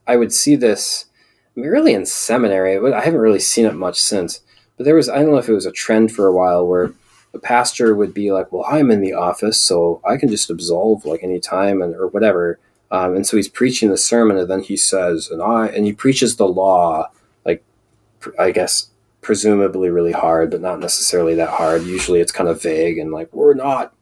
I 0.06 0.16
would 0.16 0.32
see 0.32 0.56
this 0.56 1.06
really 1.54 1.94
in 1.94 2.06
seminary. 2.06 2.76
I 2.92 3.00
haven't 3.00 3.20
really 3.20 3.40
seen 3.40 3.66
it 3.66 3.74
much 3.74 4.00
since, 4.00 4.40
but 4.76 4.84
there 4.84 4.94
was 4.94 5.08
I 5.08 5.16
don't 5.16 5.30
know 5.30 5.38
if 5.38 5.48
it 5.48 5.54
was 5.54 5.66
a 5.66 5.72
trend 5.72 6.12
for 6.12 6.26
a 6.26 6.34
while 6.34 6.66
where 6.66 6.92
a 7.32 7.38
pastor 7.38 7.94
would 7.94 8.14
be 8.14 8.32
like, 8.32 8.52
"Well, 8.52 8.64
I'm 8.68 8.90
in 8.90 9.00
the 9.00 9.14
office, 9.14 9.60
so 9.60 10.00
I 10.04 10.16
can 10.16 10.28
just 10.28 10.50
absolve 10.50 11.04
like 11.04 11.22
any 11.22 11.40
time 11.40 11.82
and 11.82 11.94
or 11.94 12.08
whatever." 12.08 12.58
Um, 12.90 13.16
and 13.16 13.26
so 13.26 13.36
he's 13.36 13.48
preaching 13.48 13.90
the 13.90 13.96
sermon, 13.96 14.36
and 14.36 14.50
then 14.50 14.60
he 14.60 14.76
says, 14.76 15.30
"And 15.30 15.42
I," 15.42 15.68
and 15.68 15.84
he 15.84 15.92
preaches 15.92 16.36
the 16.36 16.46
law, 16.48 17.10
like 17.44 17.64
I 18.38 18.50
guess 18.50 18.90
presumably 19.24 19.90
really 19.90 20.12
hard, 20.12 20.50
but 20.50 20.60
not 20.60 20.78
necessarily 20.78 21.34
that 21.34 21.48
hard. 21.48 21.82
Usually 21.82 22.20
it's 22.20 22.30
kind 22.30 22.48
of 22.48 22.62
vague 22.62 22.98
and 22.98 23.10
like, 23.10 23.32
we're 23.32 23.54
not 23.54 23.92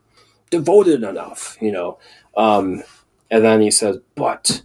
devoted 0.50 1.02
enough, 1.02 1.56
you 1.60 1.72
know. 1.72 1.98
Um, 2.36 2.82
and 3.30 3.44
then 3.44 3.60
he 3.60 3.70
says, 3.70 3.98
but 4.14 4.62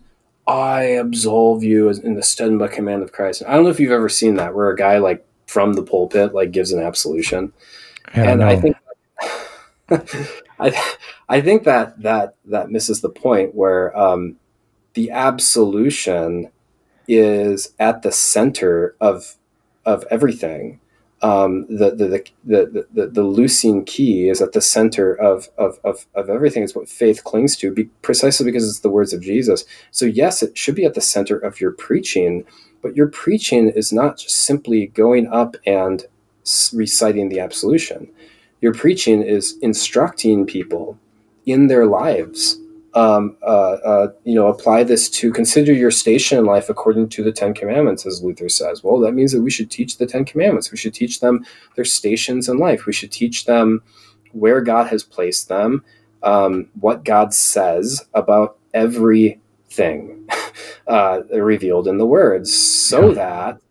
I 0.47 0.83
absolve 0.83 1.63
you 1.63 1.89
in 1.89 2.15
the 2.15 2.23
stead 2.23 2.57
by 2.57 2.67
command 2.67 3.03
of 3.03 3.11
Christ. 3.11 3.41
And 3.41 3.49
I 3.49 3.55
don't 3.55 3.63
know 3.63 3.69
if 3.69 3.79
you've 3.79 3.91
ever 3.91 4.09
seen 4.09 4.35
that 4.35 4.55
where 4.55 4.69
a 4.69 4.75
guy 4.75 4.97
like 4.97 5.25
from 5.45 5.73
the 5.73 5.83
pulpit 5.83 6.33
like 6.33 6.51
gives 6.51 6.71
an 6.71 6.81
absolution. 6.81 7.53
And 8.13 8.43
I 8.43 8.55
think 8.55 8.77
I 10.59 10.95
I 11.29 11.41
think 11.41 11.63
that 11.63 12.01
that 12.01 12.35
that 12.45 12.71
misses 12.71 13.01
the 13.01 13.09
point 13.09 13.55
where 13.55 13.97
um, 13.97 14.37
the 14.93 15.11
absolution 15.11 16.51
is 17.07 17.73
at 17.79 18.01
the 18.01 18.11
center 18.11 18.95
of 18.99 19.35
of 19.85 20.05
everything. 20.09 20.79
Um, 21.23 21.65
the, 21.67 21.95
the, 21.95 22.23
the, 22.45 22.85
the, 22.93 23.07
the, 23.07 23.23
loosing 23.23 23.85
key 23.85 24.29
is 24.29 24.39
at 24.39 24.51
the 24.51 24.61
center 24.61 25.15
of, 25.15 25.49
of, 25.57 25.79
of, 25.83 26.05
of 26.13 26.29
everything 26.29 26.61
It's 26.61 26.75
what 26.75 26.87
faith 26.87 27.23
clings 27.23 27.55
to 27.57 27.71
be, 27.71 27.85
precisely 28.03 28.45
because 28.45 28.69
it's 28.69 28.81
the 28.81 28.89
words 28.89 29.13
of 29.13 29.21
Jesus. 29.21 29.65
So 29.89 30.05
yes, 30.05 30.43
it 30.43 30.55
should 30.55 30.75
be 30.75 30.85
at 30.85 30.93
the 30.93 31.01
center 31.01 31.35
of 31.35 31.59
your 31.59 31.71
preaching, 31.71 32.45
but 32.83 32.95
your 32.95 33.07
preaching 33.07 33.69
is 33.69 33.91
not 33.91 34.19
just 34.19 34.35
simply 34.35 34.87
going 34.87 35.25
up 35.27 35.55
and 35.65 36.05
reciting 36.71 37.29
the 37.29 37.39
absolution. 37.39 38.07
Your 38.61 38.73
preaching 38.73 39.23
is 39.23 39.57
instructing 39.63 40.45
people 40.45 40.99
in 41.47 41.65
their 41.65 41.87
lives 41.87 42.59
um, 42.93 43.37
uh, 43.43 43.77
uh, 43.83 44.07
you 44.23 44.33
know, 44.33 44.47
apply 44.47 44.83
this 44.83 45.09
to 45.09 45.31
consider 45.31 45.73
your 45.73 45.91
station 45.91 46.39
in 46.39 46.45
life 46.45 46.69
according 46.69 47.09
to 47.09 47.23
the 47.23 47.31
Ten 47.31 47.53
Commandments, 47.53 48.05
as 48.05 48.23
Luther 48.23 48.49
says. 48.49 48.83
Well, 48.83 48.99
that 48.99 49.13
means 49.13 49.31
that 49.33 49.41
we 49.41 49.51
should 49.51 49.69
teach 49.69 49.97
the 49.97 50.05
Ten 50.05 50.25
Commandments. 50.25 50.71
We 50.71 50.77
should 50.77 50.93
teach 50.93 51.19
them 51.19 51.45
their 51.75 51.85
stations 51.85 52.49
in 52.49 52.57
life. 52.57 52.85
We 52.85 52.93
should 52.93 53.11
teach 53.11 53.45
them 53.45 53.83
where 54.31 54.61
God 54.61 54.87
has 54.87 55.03
placed 55.03 55.47
them, 55.47 55.83
um, 56.23 56.69
what 56.79 57.03
God 57.03 57.33
says 57.33 58.05
about 58.13 58.57
everything 58.73 60.27
uh, 60.87 61.21
revealed 61.31 61.87
in 61.87 61.97
the 61.97 62.05
words, 62.05 62.53
so 62.53 63.09
yeah. 63.09 63.15
that 63.15 63.61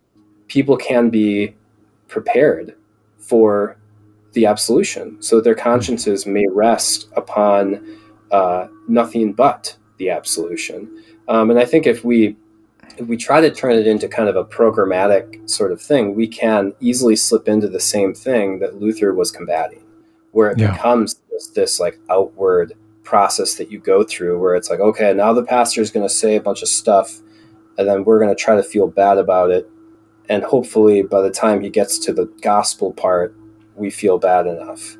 people 0.47 0.77
can 0.77 1.09
be 1.09 1.55
prepared 2.07 2.75
for 3.17 3.77
the 4.33 4.45
absolution, 4.45 5.21
so 5.21 5.37
that 5.37 5.43
their 5.43 5.55
consciences 5.55 6.25
may 6.25 6.45
rest 6.49 7.09
upon 7.15 7.97
uh, 8.31 8.67
nothing 8.87 9.33
but 9.33 9.75
the 9.97 10.09
absolution. 10.09 11.03
Um, 11.27 11.49
and 11.49 11.59
I 11.59 11.65
think 11.65 11.87
if 11.87 12.03
we 12.03 12.35
if 12.97 13.07
we 13.07 13.17
try 13.17 13.41
to 13.41 13.51
turn 13.51 13.73
it 13.73 13.85
into 13.85 14.07
kind 14.07 14.29
of 14.29 14.35
a 14.35 14.43
programmatic 14.43 15.47
sort 15.49 15.71
of 15.71 15.81
thing, 15.81 16.15
we 16.15 16.27
can 16.27 16.73
easily 16.79 17.15
slip 17.15 17.47
into 17.47 17.67
the 17.67 17.79
same 17.79 18.13
thing 18.13 18.59
that 18.59 18.79
Luther 18.79 19.13
was 19.13 19.31
combating, 19.31 19.83
where 20.31 20.51
it 20.51 20.59
yeah. 20.59 20.71
becomes 20.71 21.21
this, 21.31 21.47
this 21.47 21.79
like 21.79 21.99
outward 22.09 22.73
process 23.03 23.55
that 23.55 23.71
you 23.71 23.79
go 23.79 24.03
through, 24.03 24.39
where 24.39 24.55
it's 24.55 24.69
like, 24.69 24.79
okay, 24.79 25.13
now 25.13 25.31
the 25.31 25.43
pastor 25.43 25.81
is 25.81 25.91
going 25.91 26.07
to 26.07 26.13
say 26.13 26.35
a 26.35 26.41
bunch 26.41 26.61
of 26.61 26.67
stuff, 26.67 27.19
and 27.77 27.87
then 27.87 28.03
we're 28.03 28.19
going 28.19 28.35
to 28.35 28.41
try 28.41 28.55
to 28.55 28.63
feel 28.63 28.87
bad 28.87 29.17
about 29.17 29.51
it, 29.51 29.69
and 30.29 30.43
hopefully 30.43 31.03
by 31.03 31.21
the 31.21 31.31
time 31.31 31.61
he 31.61 31.69
gets 31.69 31.99
to 31.99 32.13
the 32.13 32.25
gospel 32.41 32.93
part, 32.93 33.35
we 33.75 33.89
feel 33.89 34.17
bad 34.17 34.47
enough. 34.47 34.97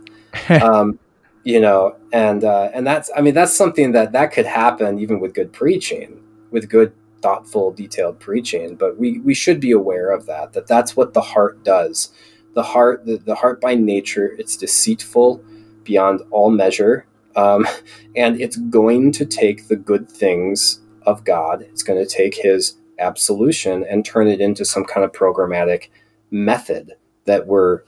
um, 0.62 1.00
you 1.48 1.62
know, 1.62 1.96
and 2.12 2.44
uh, 2.44 2.70
and 2.74 2.86
that's 2.86 3.10
I 3.16 3.22
mean 3.22 3.34
that's 3.34 3.56
something 3.56 3.94
that 3.94 4.12
that 4.12 4.34
could 4.34 4.46
happen 4.46 5.00
even 5.00 5.22
with 5.22 5.34
good 5.34 5.54
preaching, 5.54 6.22
with 6.52 6.68
good 6.68 6.92
thoughtful, 7.22 7.72
detailed 7.72 8.20
preaching. 8.20 8.76
But 8.76 9.00
we 9.00 9.20
we 9.20 9.34
should 9.34 9.62
be 9.62 9.72
aware 9.72 10.12
of 10.12 10.26
that. 10.26 10.52
That 10.52 10.68
that's 10.68 10.98
what 10.98 11.14
the 11.14 11.22
heart 11.22 11.64
does. 11.64 12.12
The 12.54 12.64
heart, 12.64 13.06
the, 13.06 13.16
the 13.16 13.36
heart 13.36 13.62
by 13.62 13.76
nature, 13.76 14.36
it's 14.38 14.58
deceitful 14.58 15.42
beyond 15.86 16.20
all 16.32 16.50
measure, 16.50 17.06
um, 17.38 17.66
and 18.18 18.42
it's 18.42 18.58
going 18.58 19.14
to 19.14 19.26
take 19.26 19.70
the 19.70 19.78
good 19.78 20.10
things 20.10 20.82
of 21.04 21.24
God. 21.24 21.62
It's 21.62 21.82
going 21.82 22.06
to 22.06 22.14
take 22.14 22.36
His 22.36 22.74
absolution 23.00 23.86
and 23.90 24.04
turn 24.04 24.28
it 24.28 24.42
into 24.42 24.66
some 24.66 24.84
kind 24.84 25.06
of 25.06 25.14
programmatic 25.14 25.92
method 26.30 26.96
that 27.24 27.48
we're 27.48 27.84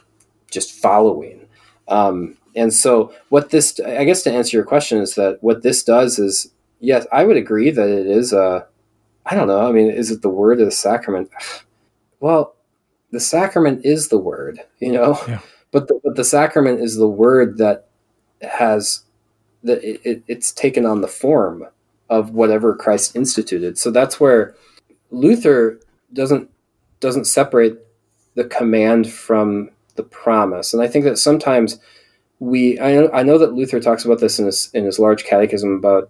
just 0.49 0.71
following. 0.71 1.45
Um, 1.89 2.37
and 2.59 2.73
so 2.73 3.13
what 3.29 3.49
this 3.49 3.79
i 3.79 4.03
guess 4.03 4.21
to 4.23 4.31
answer 4.31 4.57
your 4.57 4.65
question 4.65 4.99
is 4.99 5.15
that 5.15 5.37
what 5.41 5.63
this 5.63 5.83
does 5.83 6.19
is 6.19 6.51
yes 6.79 7.07
i 7.11 7.23
would 7.23 7.37
agree 7.37 7.71
that 7.71 7.89
it 7.89 8.05
is 8.05 8.33
a 8.33 8.65
i 9.25 9.35
don't 9.35 9.47
know 9.47 9.67
i 9.67 9.71
mean 9.71 9.89
is 9.89 10.11
it 10.11 10.21
the 10.21 10.29
word 10.29 10.59
or 10.59 10.65
the 10.65 10.71
sacrament? 10.71 11.29
Well 12.21 12.53
the 13.11 13.19
sacrament 13.21 13.85
is 13.85 14.09
the 14.09 14.17
word 14.17 14.59
you 14.79 14.91
know? 14.91 15.17
Yeah. 15.25 15.39
but, 15.71 15.87
the, 15.87 16.01
but 16.03 16.17
the 16.17 16.25
sacrament 16.25 16.81
is 16.81 16.97
the 16.97 17.07
word 17.07 17.57
that 17.57 17.87
has 18.41 19.03
that 19.63 19.81
it, 19.81 20.01
it, 20.03 20.23
it's 20.27 20.51
taken 20.51 20.85
on 20.85 20.99
the 20.99 21.07
form 21.07 21.65
of 22.09 22.31
whatever 22.31 22.75
christ 22.75 23.15
instituted. 23.15 23.77
So 23.77 23.89
that's 23.89 24.19
where 24.19 24.53
luther 25.11 25.79
doesn't 26.11 26.49
doesn't 26.99 27.25
separate 27.25 27.77
the 28.35 28.43
command 28.43 29.09
from 29.09 29.69
the 29.95 30.03
promise. 30.03 30.73
And 30.73 30.83
i 30.83 30.87
think 30.87 31.05
that 31.05 31.17
sometimes 31.17 31.79
we 32.39 32.79
I 32.79 32.93
know, 32.93 33.09
I 33.13 33.23
know 33.23 33.37
that 33.37 33.53
Luther 33.53 33.79
talks 33.79 34.05
about 34.05 34.19
this 34.19 34.39
in 34.39 34.45
his 34.45 34.69
in 34.73 34.85
his 34.85 34.97
large 34.97 35.25
catechism 35.25 35.73
about 35.73 36.09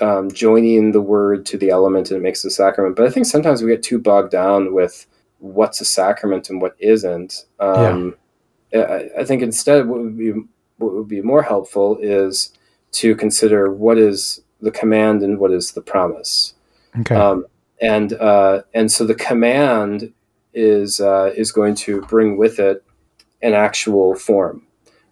um, 0.00 0.30
joining 0.30 0.92
the 0.92 1.00
word 1.00 1.46
to 1.46 1.58
the 1.58 1.70
element 1.70 2.10
and 2.10 2.18
it 2.18 2.22
makes 2.22 2.42
the 2.42 2.50
sacrament. 2.50 2.96
But 2.96 3.06
I 3.06 3.10
think 3.10 3.26
sometimes 3.26 3.62
we 3.62 3.70
get 3.70 3.82
too 3.82 3.98
bogged 3.98 4.32
down 4.32 4.72
with 4.74 5.06
what's 5.38 5.80
a 5.80 5.84
sacrament 5.84 6.50
and 6.50 6.60
what 6.60 6.74
isn't. 6.78 7.44
Um, 7.60 8.16
yeah. 8.72 8.80
I, 8.80 9.20
I, 9.20 9.24
think 9.24 9.42
instead 9.42 9.88
what 9.88 10.00
would 10.00 10.16
be 10.16 10.32
what 10.78 10.94
would 10.94 11.08
be 11.08 11.22
more 11.22 11.42
helpful 11.42 11.98
is 12.00 12.52
to 12.92 13.14
consider 13.14 13.72
what 13.72 13.98
is 13.98 14.42
the 14.60 14.70
command 14.70 15.22
and 15.22 15.38
what 15.38 15.52
is 15.52 15.72
the 15.72 15.82
promise. 15.82 16.54
Okay. 17.00 17.14
Um, 17.14 17.46
and 17.80 18.12
uh, 18.14 18.62
and 18.74 18.90
so 18.90 19.06
the 19.06 19.14
command 19.14 20.12
is 20.52 21.00
uh, 21.00 21.32
is 21.36 21.52
going 21.52 21.74
to 21.76 22.00
bring 22.02 22.36
with 22.36 22.58
it 22.58 22.84
an 23.42 23.54
actual 23.54 24.14
form 24.14 24.66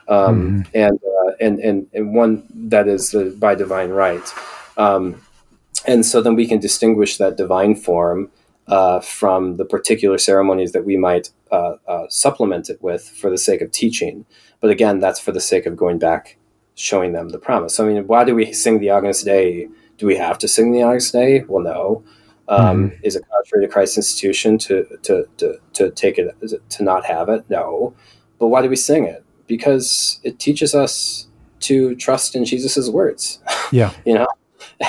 um, 0.09 0.65
mm-hmm. 0.65 0.71
and, 0.75 0.99
uh, 1.05 1.33
and 1.41 1.61
and 1.61 1.87
and 1.93 2.15
one 2.15 2.47
that 2.55 2.89
is 2.89 3.11
the, 3.11 3.37
by 3.39 3.55
divine 3.55 3.91
right. 3.91 4.33
Um, 4.77 5.21
and 5.87 6.05
so 6.05 6.21
then 6.21 6.35
we 6.35 6.47
can 6.47 6.59
distinguish 6.61 7.19
that 7.19 7.37
divine 7.37 7.75
form 7.75 8.31
uh, 8.69 9.01
from 9.01 9.57
the 9.57 9.65
particular 9.65 10.19
ceremonies 10.19 10.73
that 10.73 10.85
we 10.85 10.97
might 10.97 11.31
uh, 11.51 11.75
uh, 11.87 12.07
supplement 12.09 12.69
it 12.69 12.83
with 12.83 13.09
for 13.09 13.31
the 13.31 13.39
sake 13.39 13.61
of 13.61 13.71
teaching. 13.71 14.27
But 14.61 14.71
again, 14.71 15.01
that's 15.01 15.21
for 15.21 15.33
the 15.33 15.41
sake 15.41 15.67
of 15.67 15.77
going 15.77 15.99
back, 15.99 16.37
showing 16.75 17.13
them 17.13 17.31
the 17.31 17.39
promise. 17.39 17.75
So, 17.75 17.87
I 17.87 17.93
mean, 17.93 18.07
why 18.07 18.25
do 18.25 18.35
we 18.35 18.53
sing 18.53 18.81
the 18.81 18.91
Agnus 18.91 19.23
Dei? 19.23 19.69
Do 19.97 20.07
we 20.07 20.17
have 20.17 20.39
to 20.39 20.49
sing 20.49 20.73
the 20.73 20.83
Agnus 20.83 21.11
Dei? 21.11 21.45
Well, 21.49 21.63
no. 21.63 22.05
Um, 22.49 22.91
mm-hmm. 22.91 23.05
Is 23.05 23.17
it 23.17 23.25
contrary 23.31 23.67
to 23.67 23.73
Christ's 23.73 23.99
institution 23.99 24.59
to, 24.59 24.99
to, 25.03 25.29
to, 25.37 25.59
to 25.75 25.91
take 25.91 26.19
it, 26.19 26.35
to 26.71 26.83
not 26.83 27.05
have 27.05 27.29
it? 27.29 27.49
No. 27.49 27.95
But 28.39 28.49
why 28.49 28.63
do 28.63 28.69
we 28.69 28.77
sing 28.77 29.05
it? 29.05 29.25
Because 29.49 30.21
it 30.23 30.39
teaches 30.39 30.75
us 30.75 31.27
to 31.61 31.97
trust 31.97 32.37
in 32.37 32.45
Jesus's 32.45 32.91
words. 32.91 33.41
Yeah. 33.71 33.93
you 34.07 34.15
know? 34.15 34.27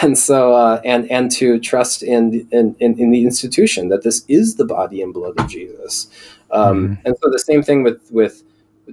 And 0.02 0.18
so, 0.18 0.54
uh, 0.54 0.82
and 0.86 1.10
and 1.12 1.30
to 1.32 1.60
trust 1.60 2.02
in, 2.02 2.48
in 2.52 2.76
in 2.80 3.12
the 3.12 3.26
institution 3.26 3.90
that 3.90 4.04
this 4.04 4.24
is 4.28 4.56
the 4.56 4.66
body 4.66 5.02
and 5.02 5.14
blood 5.14 5.38
of 5.38 5.50
Jesus, 5.50 6.08
um, 6.52 6.90
mm-hmm. 6.90 7.08
and 7.08 7.16
so 7.22 7.30
the 7.30 7.40
same 7.40 7.64
thing 7.64 7.84
with 7.84 8.00
with, 8.12 8.44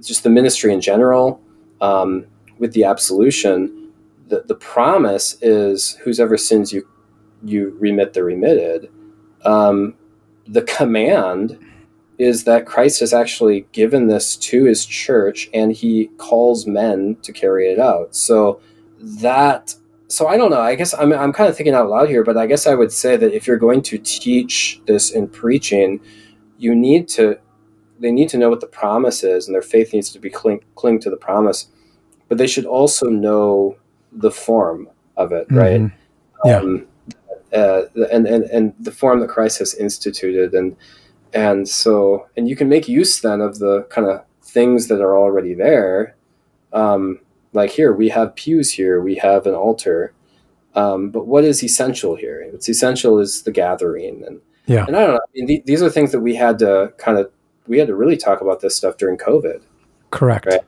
just 0.01 0.23
the 0.23 0.29
ministry 0.29 0.73
in 0.73 0.81
general, 0.81 1.39
um, 1.81 2.25
with 2.57 2.73
the 2.73 2.83
absolution, 2.83 3.91
the 4.27 4.43
the 4.47 4.55
promise 4.55 5.37
is 5.41 5.95
whosever 6.03 6.37
sins 6.37 6.73
you 6.73 6.87
you 7.43 7.77
remit 7.79 8.13
the 8.13 8.23
remitted. 8.23 8.89
Um, 9.45 9.93
the 10.47 10.63
command 10.63 11.59
is 12.17 12.45
that 12.45 12.65
Christ 12.65 12.99
has 12.99 13.13
actually 13.13 13.67
given 13.71 14.07
this 14.07 14.35
to 14.37 14.63
his 14.63 14.85
church 14.85 15.49
and 15.53 15.71
he 15.71 16.07
calls 16.17 16.65
men 16.65 17.17
to 17.21 17.31
carry 17.31 17.67
it 17.67 17.79
out. 17.79 18.15
So 18.15 18.59
that 18.99 19.75
so 20.09 20.27
I 20.27 20.37
don't 20.37 20.49
know. 20.49 20.61
I 20.61 20.75
guess 20.75 20.93
I'm 20.93 21.13
I'm 21.13 21.33
kind 21.33 21.49
of 21.49 21.55
thinking 21.55 21.73
out 21.73 21.89
loud 21.89 22.09
here, 22.09 22.23
but 22.23 22.37
I 22.37 22.47
guess 22.47 22.65
I 22.65 22.73
would 22.73 22.91
say 22.91 23.17
that 23.17 23.33
if 23.33 23.45
you're 23.45 23.57
going 23.57 23.81
to 23.83 23.97
teach 23.97 24.81
this 24.87 25.11
in 25.11 25.27
preaching, 25.27 25.99
you 26.57 26.73
need 26.73 27.07
to 27.09 27.37
they 27.99 28.11
need 28.11 28.29
to 28.29 28.37
know 28.37 28.49
what 28.49 28.61
the 28.61 28.67
promise 28.67 29.23
is 29.23 29.47
and 29.47 29.55
their 29.55 29.61
faith 29.61 29.93
needs 29.93 30.11
to 30.11 30.19
be 30.19 30.29
cling, 30.29 30.61
cling 30.75 30.99
to 31.01 31.09
the 31.09 31.17
promise. 31.17 31.67
But 32.29 32.37
they 32.37 32.47
should 32.47 32.65
also 32.65 33.07
know 33.07 33.77
the 34.11 34.31
form 34.31 34.89
of 35.15 35.31
it, 35.31 35.47
right? 35.51 35.81
Mm-hmm. 35.81 36.47
Yeah. 36.47 36.57
Um, 36.57 36.87
uh, 37.53 37.83
and, 38.11 38.27
and 38.27 38.43
and 38.45 38.73
the 38.79 38.91
form 38.91 39.19
that 39.21 39.29
Christ 39.29 39.59
has 39.59 39.73
instituted 39.75 40.53
and 40.53 40.75
and 41.33 41.67
so 41.67 42.27
and 42.37 42.47
you 42.49 42.55
can 42.55 42.69
make 42.69 42.87
use 42.87 43.21
then 43.21 43.41
of 43.41 43.59
the 43.59 43.83
kind 43.89 44.07
of 44.07 44.23
things 44.41 44.87
that 44.87 45.01
are 45.01 45.17
already 45.17 45.53
there. 45.53 46.15
Um, 46.73 47.19
like 47.53 47.71
here 47.71 47.93
we 47.93 48.09
have 48.09 48.35
pews 48.35 48.71
here 48.71 49.01
we 49.01 49.15
have 49.15 49.45
an 49.45 49.53
altar. 49.53 50.13
Um, 50.75 51.09
but 51.09 51.25
what 51.25 51.43
is 51.43 51.63
essential 51.63 52.15
here? 52.15 52.47
What's 52.51 52.69
essential 52.69 53.19
is 53.19 53.41
the 53.43 53.51
gathering 53.51 54.23
and 54.25 54.41
yeah. 54.67 54.85
and 54.87 54.95
i 54.95 54.99
don't 54.99 55.15
know 55.15 55.19
I 55.21 55.29
mean, 55.33 55.47
th- 55.47 55.65
these 55.65 55.81
are 55.81 55.89
things 55.89 56.11
that 56.11 56.19
we 56.19 56.35
had 56.35 56.59
to 56.59 56.93
kind 56.97 57.17
of 57.17 57.31
we 57.67 57.79
had 57.79 57.87
to 57.87 57.95
really 57.95 58.17
talk 58.17 58.41
about 58.41 58.61
this 58.61 58.75
stuff 58.75 58.97
during 58.97 59.17
covid. 59.17 59.63
Correct. 60.11 60.45
Right? 60.45 60.61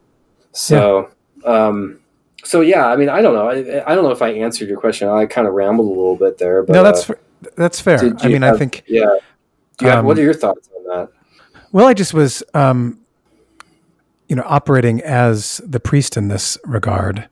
so 0.52 1.10
yeah. 1.44 1.68
um 1.68 1.99
so 2.44 2.61
yeah 2.61 2.88
i 2.88 2.95
mean 2.95 3.10
i 3.10 3.22
don't 3.22 3.36
know 3.36 3.49
I, 3.49 3.91
I 3.91 3.94
don't 3.94 4.03
know 4.03 4.11
if 4.11 4.22
i 4.22 4.30
answered 4.30 4.68
your 4.68 4.80
question. 4.80 5.07
I 5.10 5.26
kind 5.26 5.48
of 5.48 5.53
rambled 5.53 5.88
a 5.88 5.90
little 5.90 6.15
bit 6.15 6.38
there 6.38 6.64
but 6.64 6.73
no 6.73 6.84
that's 6.84 7.10
uh, 7.10 7.15
that's 7.56 7.80
fair. 7.80 7.99
i 8.22 8.27
mean 8.27 8.41
have, 8.41 8.56
i 8.56 8.57
think 8.57 8.84
yeah 8.88 9.14
have, 9.80 9.99
um, 9.99 10.06
what 10.06 10.18
are 10.18 10.22
your 10.23 10.34
thoughts 10.34 10.69
on 10.76 10.84
that? 10.85 11.11
Well, 11.72 11.88
I 11.88 11.93
just 11.93 12.14
was, 12.14 12.43
um, 12.53 12.99
you 14.27 14.35
know, 14.35 14.43
operating 14.45 15.01
as 15.01 15.61
the 15.65 15.80
priest 15.80 16.18
in 16.18 16.27
this 16.27 16.57
regard 16.64 17.30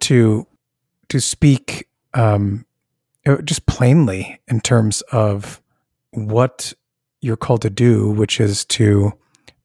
to 0.00 0.46
to 1.08 1.20
speak 1.20 1.88
um, 2.14 2.64
just 3.44 3.66
plainly 3.66 4.40
in 4.48 4.60
terms 4.60 5.02
of 5.12 5.60
what 6.10 6.72
you're 7.20 7.36
called 7.36 7.62
to 7.62 7.70
do, 7.70 8.10
which 8.10 8.40
is 8.40 8.64
to 8.64 9.12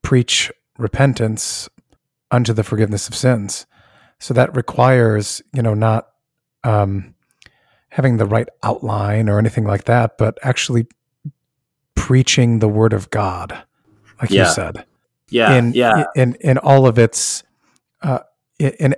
preach 0.01 0.51
repentance 0.77 1.69
unto 2.31 2.53
the 2.53 2.63
forgiveness 2.63 3.07
of 3.07 3.15
sins. 3.15 3.65
So 4.19 4.33
that 4.33 4.55
requires, 4.55 5.41
you 5.53 5.61
know, 5.61 5.73
not 5.73 6.09
um, 6.63 7.15
having 7.89 8.17
the 8.17 8.25
right 8.25 8.47
outline 8.63 9.29
or 9.29 9.39
anything 9.39 9.63
like 9.63 9.85
that, 9.85 10.17
but 10.17 10.37
actually 10.43 10.87
preaching 12.07 12.59
the 12.59 12.69
word 12.69 12.93
of 12.93 13.09
God, 13.09 13.51
like 14.21 14.29
yeah. 14.29 14.45
you 14.47 14.53
said. 14.53 14.85
Yeah, 15.29 15.55
in, 15.55 15.73
yeah. 15.73 16.05
In 16.15 16.35
in 16.39 16.57
all 16.57 16.87
of 16.87 16.97
its, 16.97 17.43
uh, 18.01 18.19
in 18.57 18.95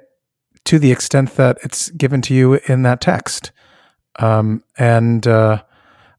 to 0.66 0.78
the 0.78 0.92
extent 0.92 1.36
that 1.36 1.58
it's 1.64 1.90
given 1.90 2.22
to 2.22 2.36
you 2.36 2.60
in 2.68 2.84
that 2.84 3.02
text. 3.02 3.52
Um, 4.20 4.64
and 4.78 5.26
uh, 5.26 5.64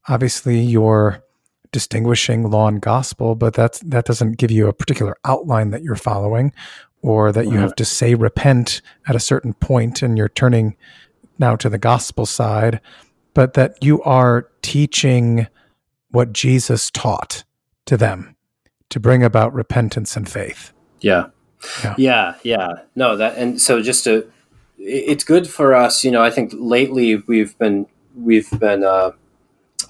obviously, 0.09 0.59
you're 0.59 1.23
distinguishing 1.71 2.51
law 2.51 2.67
and 2.67 2.81
gospel, 2.81 3.35
but 3.35 3.53
that's 3.53 3.79
that 3.79 4.03
doesn't 4.03 4.33
give 4.33 4.51
you 4.51 4.67
a 4.67 4.73
particular 4.73 5.15
outline 5.23 5.69
that 5.69 5.83
you're 5.83 5.95
following, 5.95 6.51
or 7.01 7.31
that 7.31 7.45
you 7.45 7.53
have 7.53 7.75
to 7.75 7.85
say 7.85 8.15
repent 8.15 8.81
at 9.07 9.15
a 9.15 9.19
certain 9.19 9.53
point, 9.53 10.01
and 10.01 10.17
you're 10.17 10.27
turning 10.27 10.75
now 11.39 11.55
to 11.55 11.69
the 11.69 11.77
gospel 11.77 12.25
side, 12.25 12.81
but 13.33 13.53
that 13.53 13.81
you 13.81 14.03
are 14.03 14.49
teaching 14.61 15.47
what 16.11 16.33
Jesus 16.33 16.91
taught 16.91 17.43
to 17.85 17.97
them 17.97 18.35
to 18.89 18.99
bring 18.99 19.23
about 19.23 19.53
repentance 19.53 20.15
and 20.15 20.29
faith. 20.29 20.73
Yeah. 20.99 21.27
Yeah. 21.83 21.95
Yeah. 21.97 22.35
yeah. 22.43 22.67
No, 22.95 23.17
that, 23.17 23.37
and 23.37 23.61
so 23.61 23.81
just 23.81 24.03
to, 24.03 24.29
it's 24.77 25.23
good 25.23 25.47
for 25.47 25.73
us, 25.73 26.03
you 26.03 26.11
know, 26.11 26.21
I 26.21 26.29
think 26.29 26.53
lately 26.55 27.15
we've 27.15 27.57
been, 27.57 27.87
we've 28.15 28.49
been, 28.59 28.83
uh, 28.83 29.11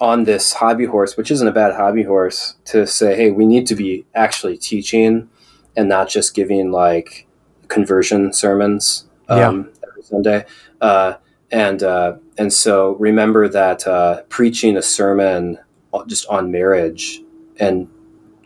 on 0.00 0.24
this 0.24 0.54
hobby 0.54 0.86
horse, 0.86 1.16
which 1.16 1.30
isn't 1.30 1.46
a 1.46 1.52
bad 1.52 1.74
hobby 1.74 2.02
horse, 2.02 2.56
to 2.64 2.86
say, 2.86 3.14
hey, 3.14 3.30
we 3.30 3.46
need 3.46 3.66
to 3.68 3.74
be 3.74 4.04
actually 4.14 4.56
teaching 4.56 5.28
and 5.76 5.88
not 5.88 6.08
just 6.08 6.34
giving 6.34 6.72
like 6.72 7.26
conversion 7.68 8.32
sermons 8.32 9.06
um, 9.28 9.38
yeah. 9.38 9.88
every 9.88 10.02
Sunday. 10.02 10.44
Uh, 10.80 11.14
and 11.50 11.82
uh, 11.82 12.16
and 12.38 12.52
so 12.52 12.96
remember 12.96 13.48
that 13.48 13.86
uh, 13.86 14.22
preaching 14.28 14.76
a 14.76 14.82
sermon 14.82 15.58
just 16.06 16.26
on 16.26 16.50
marriage 16.50 17.22
and 17.58 17.88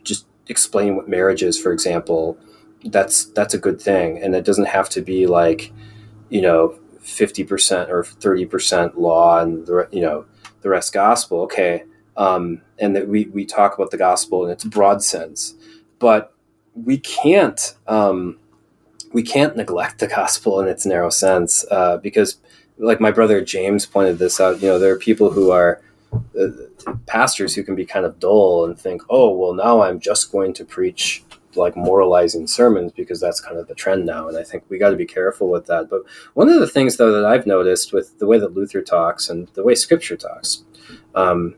just 0.02 0.26
explain 0.48 0.96
what 0.96 1.08
marriage 1.08 1.42
is, 1.42 1.58
for 1.58 1.72
example, 1.72 2.38
that's 2.84 3.26
that's 3.26 3.54
a 3.54 3.58
good 3.58 3.80
thing, 3.80 4.18
and 4.22 4.34
it 4.34 4.44
doesn't 4.44 4.68
have 4.68 4.88
to 4.90 5.00
be 5.00 5.26
like 5.26 5.72
you 6.28 6.40
know 6.40 6.78
fifty 7.00 7.44
percent 7.44 7.90
or 7.90 8.04
thirty 8.04 8.46
percent 8.46 8.98
law 8.98 9.40
and 9.40 9.66
the 9.66 9.88
you 9.92 10.00
know 10.00 10.26
the 10.62 10.68
rest 10.68 10.92
gospel. 10.92 11.40
Okay, 11.42 11.84
um, 12.16 12.62
and 12.78 12.94
that 12.96 13.08
we 13.08 13.26
we 13.26 13.44
talk 13.44 13.74
about 13.74 13.90
the 13.90 13.98
gospel 13.98 14.44
in 14.44 14.50
its 14.50 14.64
broad 14.64 15.02
sense, 15.02 15.54
but 15.98 16.34
we 16.74 16.98
can't. 16.98 17.76
Um, 17.86 18.38
we 19.12 19.22
can't 19.22 19.56
neglect 19.56 20.00
the 20.00 20.08
gospel 20.08 20.60
in 20.60 20.68
its 20.68 20.84
narrow 20.84 21.08
sense 21.08 21.64
uh, 21.70 21.96
because 21.98 22.38
like 22.76 23.00
my 23.00 23.10
brother 23.10 23.40
James 23.40 23.86
pointed 23.86 24.18
this 24.18 24.40
out. 24.40 24.60
You 24.60 24.68
know, 24.68 24.78
there 24.78 24.92
are 24.92 24.98
people 24.98 25.30
who 25.30 25.50
are 25.50 25.80
uh, 26.12 26.94
pastors 27.06 27.54
who 27.54 27.62
can 27.62 27.74
be 27.74 27.86
kind 27.86 28.06
of 28.06 28.18
dull 28.18 28.64
and 28.64 28.78
think, 28.78 29.02
"Oh, 29.10 29.30
well, 29.30 29.54
now 29.54 29.82
I'm 29.82 30.00
just 30.00 30.32
going 30.32 30.52
to 30.54 30.64
preach 30.64 31.24
like 31.54 31.76
moralizing 31.76 32.46
sermons 32.46 32.92
because 32.92 33.20
that's 33.20 33.40
kind 33.40 33.58
of 33.58 33.68
the 33.68 33.74
trend 33.74 34.06
now." 34.06 34.28
And 34.28 34.36
I 34.36 34.42
think 34.42 34.64
we 34.68 34.78
got 34.78 34.90
to 34.90 34.96
be 34.96 35.06
careful 35.06 35.50
with 35.50 35.66
that. 35.66 35.88
But 35.90 36.02
one 36.34 36.48
of 36.48 36.60
the 36.60 36.68
things, 36.68 36.96
though, 36.96 37.12
that 37.12 37.24
I've 37.24 37.46
noticed 37.46 37.92
with 37.92 38.18
the 38.18 38.26
way 38.26 38.38
that 38.38 38.54
Luther 38.54 38.82
talks 38.82 39.28
and 39.28 39.48
the 39.54 39.64
way 39.64 39.74
Scripture 39.74 40.16
talks 40.16 40.64
um, 41.14 41.56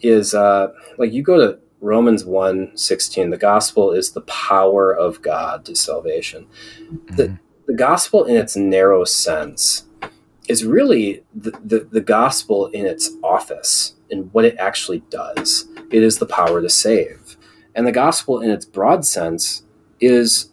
is 0.00 0.34
uh, 0.34 0.72
like 0.98 1.12
you 1.12 1.22
go 1.22 1.38
to 1.38 1.58
Romans 1.84 2.24
1 2.24 2.76
16, 2.76 3.30
the 3.30 3.36
gospel 3.36 3.92
is 3.92 4.12
the 4.12 4.22
power 4.22 4.92
of 4.92 5.20
God 5.20 5.64
to 5.66 5.76
salvation. 5.76 6.46
Mm-hmm. 6.82 7.16
The, 7.16 7.38
the 7.66 7.74
gospel, 7.74 8.24
in 8.24 8.36
its 8.36 8.56
narrow 8.56 9.04
sense, 9.04 9.84
is 10.48 10.64
really 10.64 11.24
the, 11.34 11.52
the, 11.64 11.88
the 11.90 12.00
gospel 12.00 12.66
in 12.68 12.86
its 12.86 13.10
office 13.22 13.94
and 14.10 14.32
what 14.32 14.44
it 14.44 14.56
actually 14.58 15.00
does. 15.10 15.66
It 15.90 16.02
is 16.02 16.18
the 16.18 16.26
power 16.26 16.60
to 16.60 16.68
save. 16.68 17.36
And 17.74 17.86
the 17.86 17.92
gospel 17.92 18.40
in 18.40 18.50
its 18.50 18.64
broad 18.64 19.04
sense 19.04 19.64
is 20.00 20.50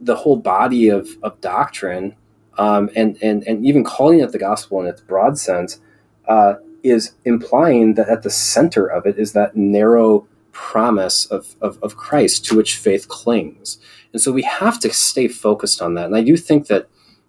the 0.00 0.16
whole 0.16 0.36
body 0.36 0.88
of, 0.88 1.08
of 1.22 1.40
doctrine 1.40 2.14
um, 2.58 2.90
and, 2.94 3.16
and, 3.22 3.42
and 3.44 3.64
even 3.64 3.84
calling 3.84 4.20
it 4.20 4.32
the 4.32 4.38
gospel 4.38 4.80
in 4.80 4.86
its 4.86 5.00
broad 5.00 5.38
sense 5.38 5.80
uh, 6.28 6.54
is 6.82 7.12
implying 7.24 7.94
that 7.94 8.08
at 8.08 8.22
the 8.22 8.30
center 8.30 8.86
of 8.86 9.06
it 9.06 9.18
is 9.18 9.32
that 9.32 9.56
narrow 9.56 10.26
promise 10.52 11.26
of, 11.26 11.54
of, 11.60 11.78
of 11.82 11.96
Christ 11.96 12.44
to 12.46 12.56
which 12.56 12.76
faith 12.76 13.08
clings. 13.08 13.78
And 14.12 14.20
so 14.20 14.32
we 14.32 14.42
have 14.42 14.78
to 14.80 14.92
stay 14.92 15.28
focused 15.28 15.80
on 15.80 15.94
that. 15.94 16.06
And 16.06 16.16
I 16.16 16.22
do 16.22 16.36
think 16.36 16.66
that 16.66 16.88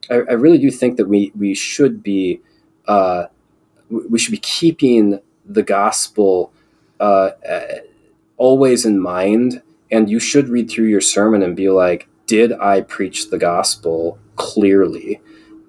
I, 0.10 0.16
I 0.16 0.34
really 0.34 0.58
do 0.58 0.72
think 0.72 0.98
that 0.98 1.08
we 1.08 1.32
we 1.38 1.54
should 1.54 2.02
be 2.02 2.42
uh, 2.88 3.26
we 3.90 4.20
should 4.20 4.32
be 4.32 4.38
keeping 4.38 5.20
the 5.46 5.64
gospel 5.64 6.52
uh, 7.00 7.32
always 8.38 8.86
in 8.86 9.00
mind, 9.00 9.62
and 9.92 10.10
you 10.10 10.20
should 10.20 10.50
read 10.50 10.70
through 10.70 10.88
your 10.88 11.02
sermon 11.02 11.44
and 11.44 11.56
be 11.56 11.70
like, 11.70 12.08
"Did 12.26 12.54
I 12.54 12.82
preach 12.82 13.30
the 13.30 13.38
gospel 13.38 14.20
clearly?" 14.36 15.22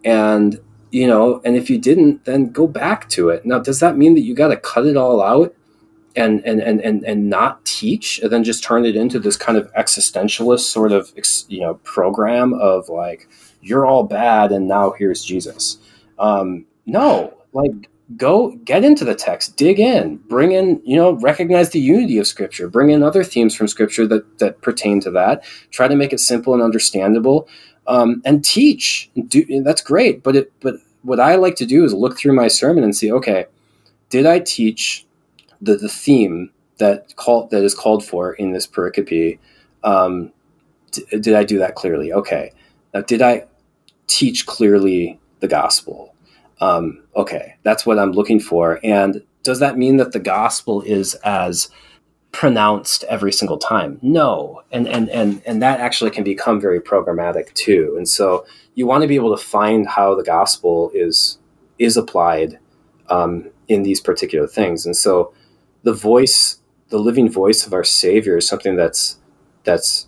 And 0.04 0.60
you 0.90 1.06
know, 1.06 1.40
and 1.44 1.56
if 1.56 1.70
you 1.70 1.78
didn't, 1.78 2.26
then 2.26 2.50
go 2.50 2.66
back 2.66 3.08
to 3.10 3.30
it. 3.30 3.46
Now, 3.46 3.58
does 3.58 3.80
that 3.80 3.96
mean 3.96 4.14
that 4.14 4.20
you 4.20 4.34
got 4.34 4.48
to 4.48 4.56
cut 4.56 4.86
it 4.86 4.96
all 4.96 5.22
out 5.22 5.54
and 6.14 6.44
and 6.44 6.60
and 6.60 6.80
and 6.80 7.04
and 7.04 7.30
not 7.30 7.64
teach, 7.64 8.18
and 8.20 8.30
then 8.30 8.44
just 8.44 8.62
turn 8.62 8.84
it 8.84 8.96
into 8.96 9.18
this 9.18 9.36
kind 9.36 9.56
of 9.56 9.72
existentialist 9.72 10.60
sort 10.60 10.92
of 10.92 11.12
you 11.48 11.60
know 11.60 11.74
program 11.82 12.52
of 12.54 12.88
like 12.88 13.28
you're 13.62 13.86
all 13.86 14.04
bad 14.04 14.52
and 14.52 14.68
now 14.68 14.90
here's 14.90 15.24
Jesus. 15.24 15.78
Um, 16.18 16.66
no, 16.86 17.34
like 17.52 17.88
go 18.16 18.52
get 18.64 18.84
into 18.84 19.04
the 19.04 19.14
text, 19.14 19.56
dig 19.56 19.78
in, 19.80 20.16
bring 20.28 20.52
in, 20.52 20.80
you 20.84 20.96
know, 20.96 21.12
recognize 21.12 21.70
the 21.70 21.80
unity 21.80 22.18
of 22.18 22.26
scripture, 22.26 22.68
bring 22.68 22.90
in 22.90 23.02
other 23.02 23.24
themes 23.24 23.54
from 23.54 23.68
scripture 23.68 24.06
that, 24.06 24.38
that 24.38 24.60
pertain 24.62 25.00
to 25.00 25.10
that, 25.10 25.44
try 25.70 25.88
to 25.88 25.96
make 25.96 26.12
it 26.12 26.20
simple 26.20 26.52
and 26.54 26.62
understandable, 26.62 27.48
um, 27.86 28.20
and 28.24 28.44
teach. 28.44 29.10
Do, 29.28 29.62
that's 29.62 29.82
great. 29.82 30.22
But 30.22 30.36
it, 30.36 30.52
but 30.60 30.76
what 31.02 31.20
I 31.20 31.36
like 31.36 31.56
to 31.56 31.66
do 31.66 31.84
is 31.84 31.94
look 31.94 32.18
through 32.18 32.34
my 32.34 32.48
sermon 32.48 32.84
and 32.84 32.94
see, 32.94 33.12
okay, 33.12 33.46
did 34.08 34.26
I 34.26 34.40
teach 34.40 35.06
the, 35.60 35.76
the 35.76 35.88
theme 35.88 36.50
that 36.78 37.16
call, 37.16 37.46
that 37.48 37.62
is 37.62 37.74
called 37.74 38.04
for 38.04 38.34
in 38.34 38.52
this 38.52 38.66
pericope? 38.66 39.38
Um, 39.84 40.32
d- 40.90 41.04
did 41.10 41.34
I 41.34 41.44
do 41.44 41.58
that 41.58 41.74
clearly? 41.74 42.12
Okay. 42.12 42.52
Now, 42.92 43.00
did 43.00 43.22
I 43.22 43.46
teach 44.06 44.46
clearly 44.46 45.20
the 45.40 45.48
gospel. 45.48 46.14
Um, 46.60 47.02
okay, 47.16 47.56
that's 47.62 47.84
what 47.84 47.98
I'm 47.98 48.12
looking 48.12 48.40
for. 48.40 48.78
And 48.84 49.22
does 49.42 49.58
that 49.58 49.76
mean 49.76 49.96
that 49.96 50.12
the 50.12 50.20
gospel 50.20 50.82
is 50.82 51.14
as 51.24 51.68
pronounced 52.30 53.04
every 53.04 53.32
single 53.32 53.58
time? 53.58 53.98
No. 54.00 54.62
And 54.70 54.86
and 54.86 55.10
and 55.10 55.42
and 55.44 55.60
that 55.62 55.80
actually 55.80 56.10
can 56.10 56.24
become 56.24 56.60
very 56.60 56.80
programmatic 56.80 57.52
too. 57.54 57.94
And 57.96 58.08
so 58.08 58.46
you 58.74 58.86
want 58.86 59.02
to 59.02 59.08
be 59.08 59.16
able 59.16 59.36
to 59.36 59.42
find 59.42 59.88
how 59.88 60.14
the 60.14 60.22
gospel 60.22 60.90
is 60.94 61.38
is 61.78 61.96
applied 61.96 62.58
um, 63.08 63.50
in 63.68 63.82
these 63.82 64.00
particular 64.00 64.46
things. 64.46 64.86
And 64.86 64.96
so 64.96 65.34
the 65.82 65.92
voice, 65.92 66.58
the 66.88 66.98
living 66.98 67.30
voice 67.30 67.66
of 67.66 67.72
our 67.72 67.84
Savior, 67.84 68.36
is 68.36 68.46
something 68.46 68.76
that's 68.76 69.18
that's 69.64 70.06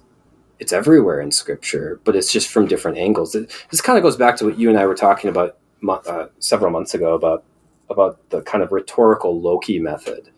it's 0.59 0.73
everywhere 0.73 1.21
in 1.21 1.31
scripture, 1.31 2.01
but 2.05 2.17
it's 2.17 2.33
just 2.33 2.49
from 2.49 2.67
different 2.67 2.99
angles. 2.99 3.35
It, 3.35 3.51
this 3.71 3.81
kind 3.81 3.99
of 3.99 4.03
goes 4.03 4.17
back 4.17 4.37
to 4.37 4.45
what 4.47 4.59
you 4.59 4.69
and 4.69 4.79
I 4.79 4.87
were 4.87 4.95
talking 4.95 5.31
about 5.31 5.57
uh, 5.89 6.27
several 6.39 6.71
months 6.71 6.95
ago 6.95 7.15
about 7.15 7.45
about 7.91 8.31
the 8.31 8.41
kind 8.43 8.63
of 8.65 8.73
rhetorical 8.73 9.41
loci 9.41 9.79
method, 9.79 10.31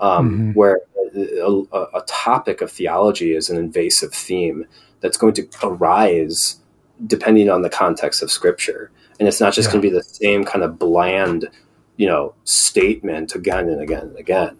um, 0.00 0.30
mm-hmm. 0.30 0.52
where 0.52 0.80
a, 1.16 1.64
a, 1.72 1.82
a, 1.94 2.04
topic 2.06 2.60
of 2.60 2.70
theology 2.70 3.34
is 3.34 3.50
an 3.50 3.56
invasive 3.56 4.14
theme 4.14 4.64
that's 5.00 5.16
going 5.16 5.34
to 5.34 5.48
arise 5.64 6.60
depending 7.08 7.50
on 7.50 7.62
the 7.62 7.68
context 7.68 8.22
of 8.22 8.30
scripture, 8.30 8.92
and 9.18 9.26
it's 9.26 9.40
not 9.40 9.52
just 9.52 9.68
yeah. 9.68 9.72
going 9.72 9.82
to 9.82 9.88
be 9.88 9.94
the 9.94 10.04
same 10.04 10.44
kind 10.44 10.64
of 10.64 10.78
bland, 10.78 11.48
you 11.96 12.06
know, 12.06 12.34
statement 12.44 13.34
again 13.34 13.68
and 13.68 13.80
again 13.80 14.02
and 14.02 14.16
again. 14.16 14.56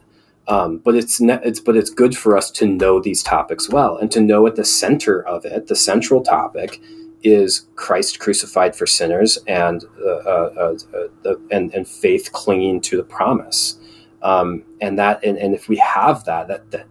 Um, 0.48 0.78
but 0.78 0.96
it's 0.96 1.20
ne- 1.20 1.40
it's 1.44 1.60
but 1.60 1.76
it's 1.76 1.90
good 1.90 2.16
for 2.16 2.36
us 2.36 2.50
to 2.52 2.66
know 2.66 3.00
these 3.00 3.22
topics 3.22 3.68
well 3.68 3.96
and 3.96 4.10
to 4.10 4.20
know 4.20 4.46
at 4.46 4.56
the 4.56 4.64
center 4.64 5.22
of 5.22 5.44
it, 5.44 5.68
the 5.68 5.76
central 5.76 6.20
topic 6.22 6.80
is 7.22 7.66
Christ 7.76 8.18
crucified 8.18 8.74
for 8.74 8.86
sinners 8.86 9.38
and 9.46 9.84
uh, 10.04 10.08
uh, 10.08 10.76
uh, 11.24 11.34
and 11.50 11.72
and 11.72 11.86
faith 11.86 12.32
clinging 12.32 12.80
to 12.82 12.96
the 12.96 13.04
promise. 13.04 13.78
Um, 14.22 14.64
and 14.80 14.98
that 14.98 15.24
and, 15.24 15.38
and 15.38 15.54
if 15.54 15.68
we 15.68 15.76
have 15.76 16.24
that 16.24 16.48
that 16.48 16.70
that 16.72 16.86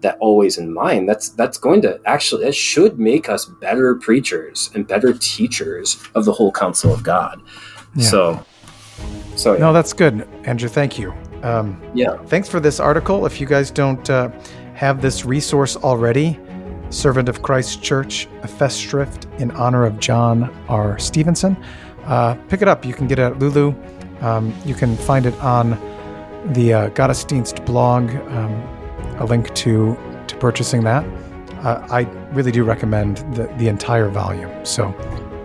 that 0.00 0.18
always 0.20 0.58
in 0.58 0.72
mind, 0.72 1.08
that's 1.08 1.30
that's 1.30 1.58
going 1.58 1.82
to 1.82 2.00
actually 2.06 2.46
it 2.46 2.54
should 2.54 2.98
make 2.98 3.28
us 3.28 3.46
better 3.60 3.94
preachers 3.94 4.70
and 4.74 4.86
better 4.86 5.12
teachers 5.12 5.98
of 6.14 6.24
the 6.24 6.32
whole 6.32 6.52
counsel 6.52 6.92
of 6.92 7.02
God. 7.02 7.40
Yeah. 7.94 8.08
So, 8.08 8.46
so 9.36 9.54
yeah. 9.54 9.60
no, 9.60 9.72
that's 9.72 9.92
good, 9.92 10.28
Andrew. 10.44 10.68
Thank 10.68 10.98
you. 10.98 11.14
Um, 11.42 11.80
yeah. 11.94 12.16
Thanks 12.24 12.48
for 12.48 12.60
this 12.60 12.80
article. 12.80 13.26
If 13.26 13.40
you 13.40 13.46
guys 13.46 13.70
don't 13.70 14.08
uh, 14.10 14.30
have 14.74 15.00
this 15.00 15.24
resource 15.24 15.76
already, 15.76 16.38
Servant 16.90 17.28
of 17.28 17.42
Christ 17.42 17.82
Church, 17.82 18.26
a 18.42 18.48
festschrift 18.48 19.40
in 19.40 19.50
honor 19.52 19.84
of 19.84 19.98
John 19.98 20.54
R. 20.68 20.98
Stephenson, 20.98 21.56
uh, 22.04 22.34
pick 22.48 22.62
it 22.62 22.68
up. 22.68 22.84
You 22.84 22.94
can 22.94 23.06
get 23.06 23.18
it 23.18 23.22
at 23.22 23.38
Lulu. 23.38 23.74
Um, 24.20 24.54
you 24.64 24.74
can 24.74 24.96
find 24.96 25.26
it 25.26 25.34
on 25.40 25.70
the 26.52 26.72
uh, 26.72 26.90
Gottesdienst 26.90 27.66
blog, 27.66 28.10
um, 28.10 28.52
a 29.18 29.26
link 29.26 29.52
to, 29.54 29.96
to 30.28 30.36
purchasing 30.36 30.84
that. 30.84 31.04
Uh, 31.64 31.86
I 31.90 32.02
really 32.32 32.52
do 32.52 32.62
recommend 32.62 33.18
the, 33.34 33.46
the 33.58 33.68
entire 33.68 34.08
volume. 34.08 34.64
So, 34.64 34.88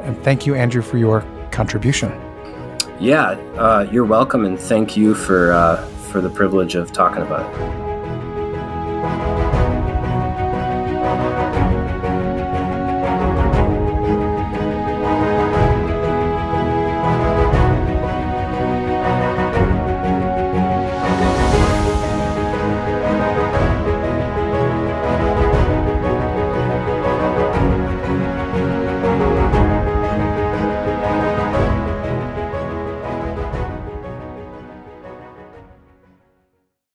and 0.04 0.22
thank 0.24 0.46
you, 0.46 0.56
Andrew, 0.56 0.82
for 0.82 0.98
your 0.98 1.26
contribution. 1.52 2.12
Yeah, 3.02 3.32
uh, 3.58 3.88
you're 3.92 4.06
welcome, 4.06 4.46
and 4.46 4.60
thank 4.60 4.96
you 4.96 5.16
for 5.16 5.54
uh, 5.54 5.84
for 6.12 6.22
the 6.22 6.30
privilege 6.30 6.76
of 6.76 6.94
talking 6.94 7.24
about 7.24 7.52
it. 7.52 9.31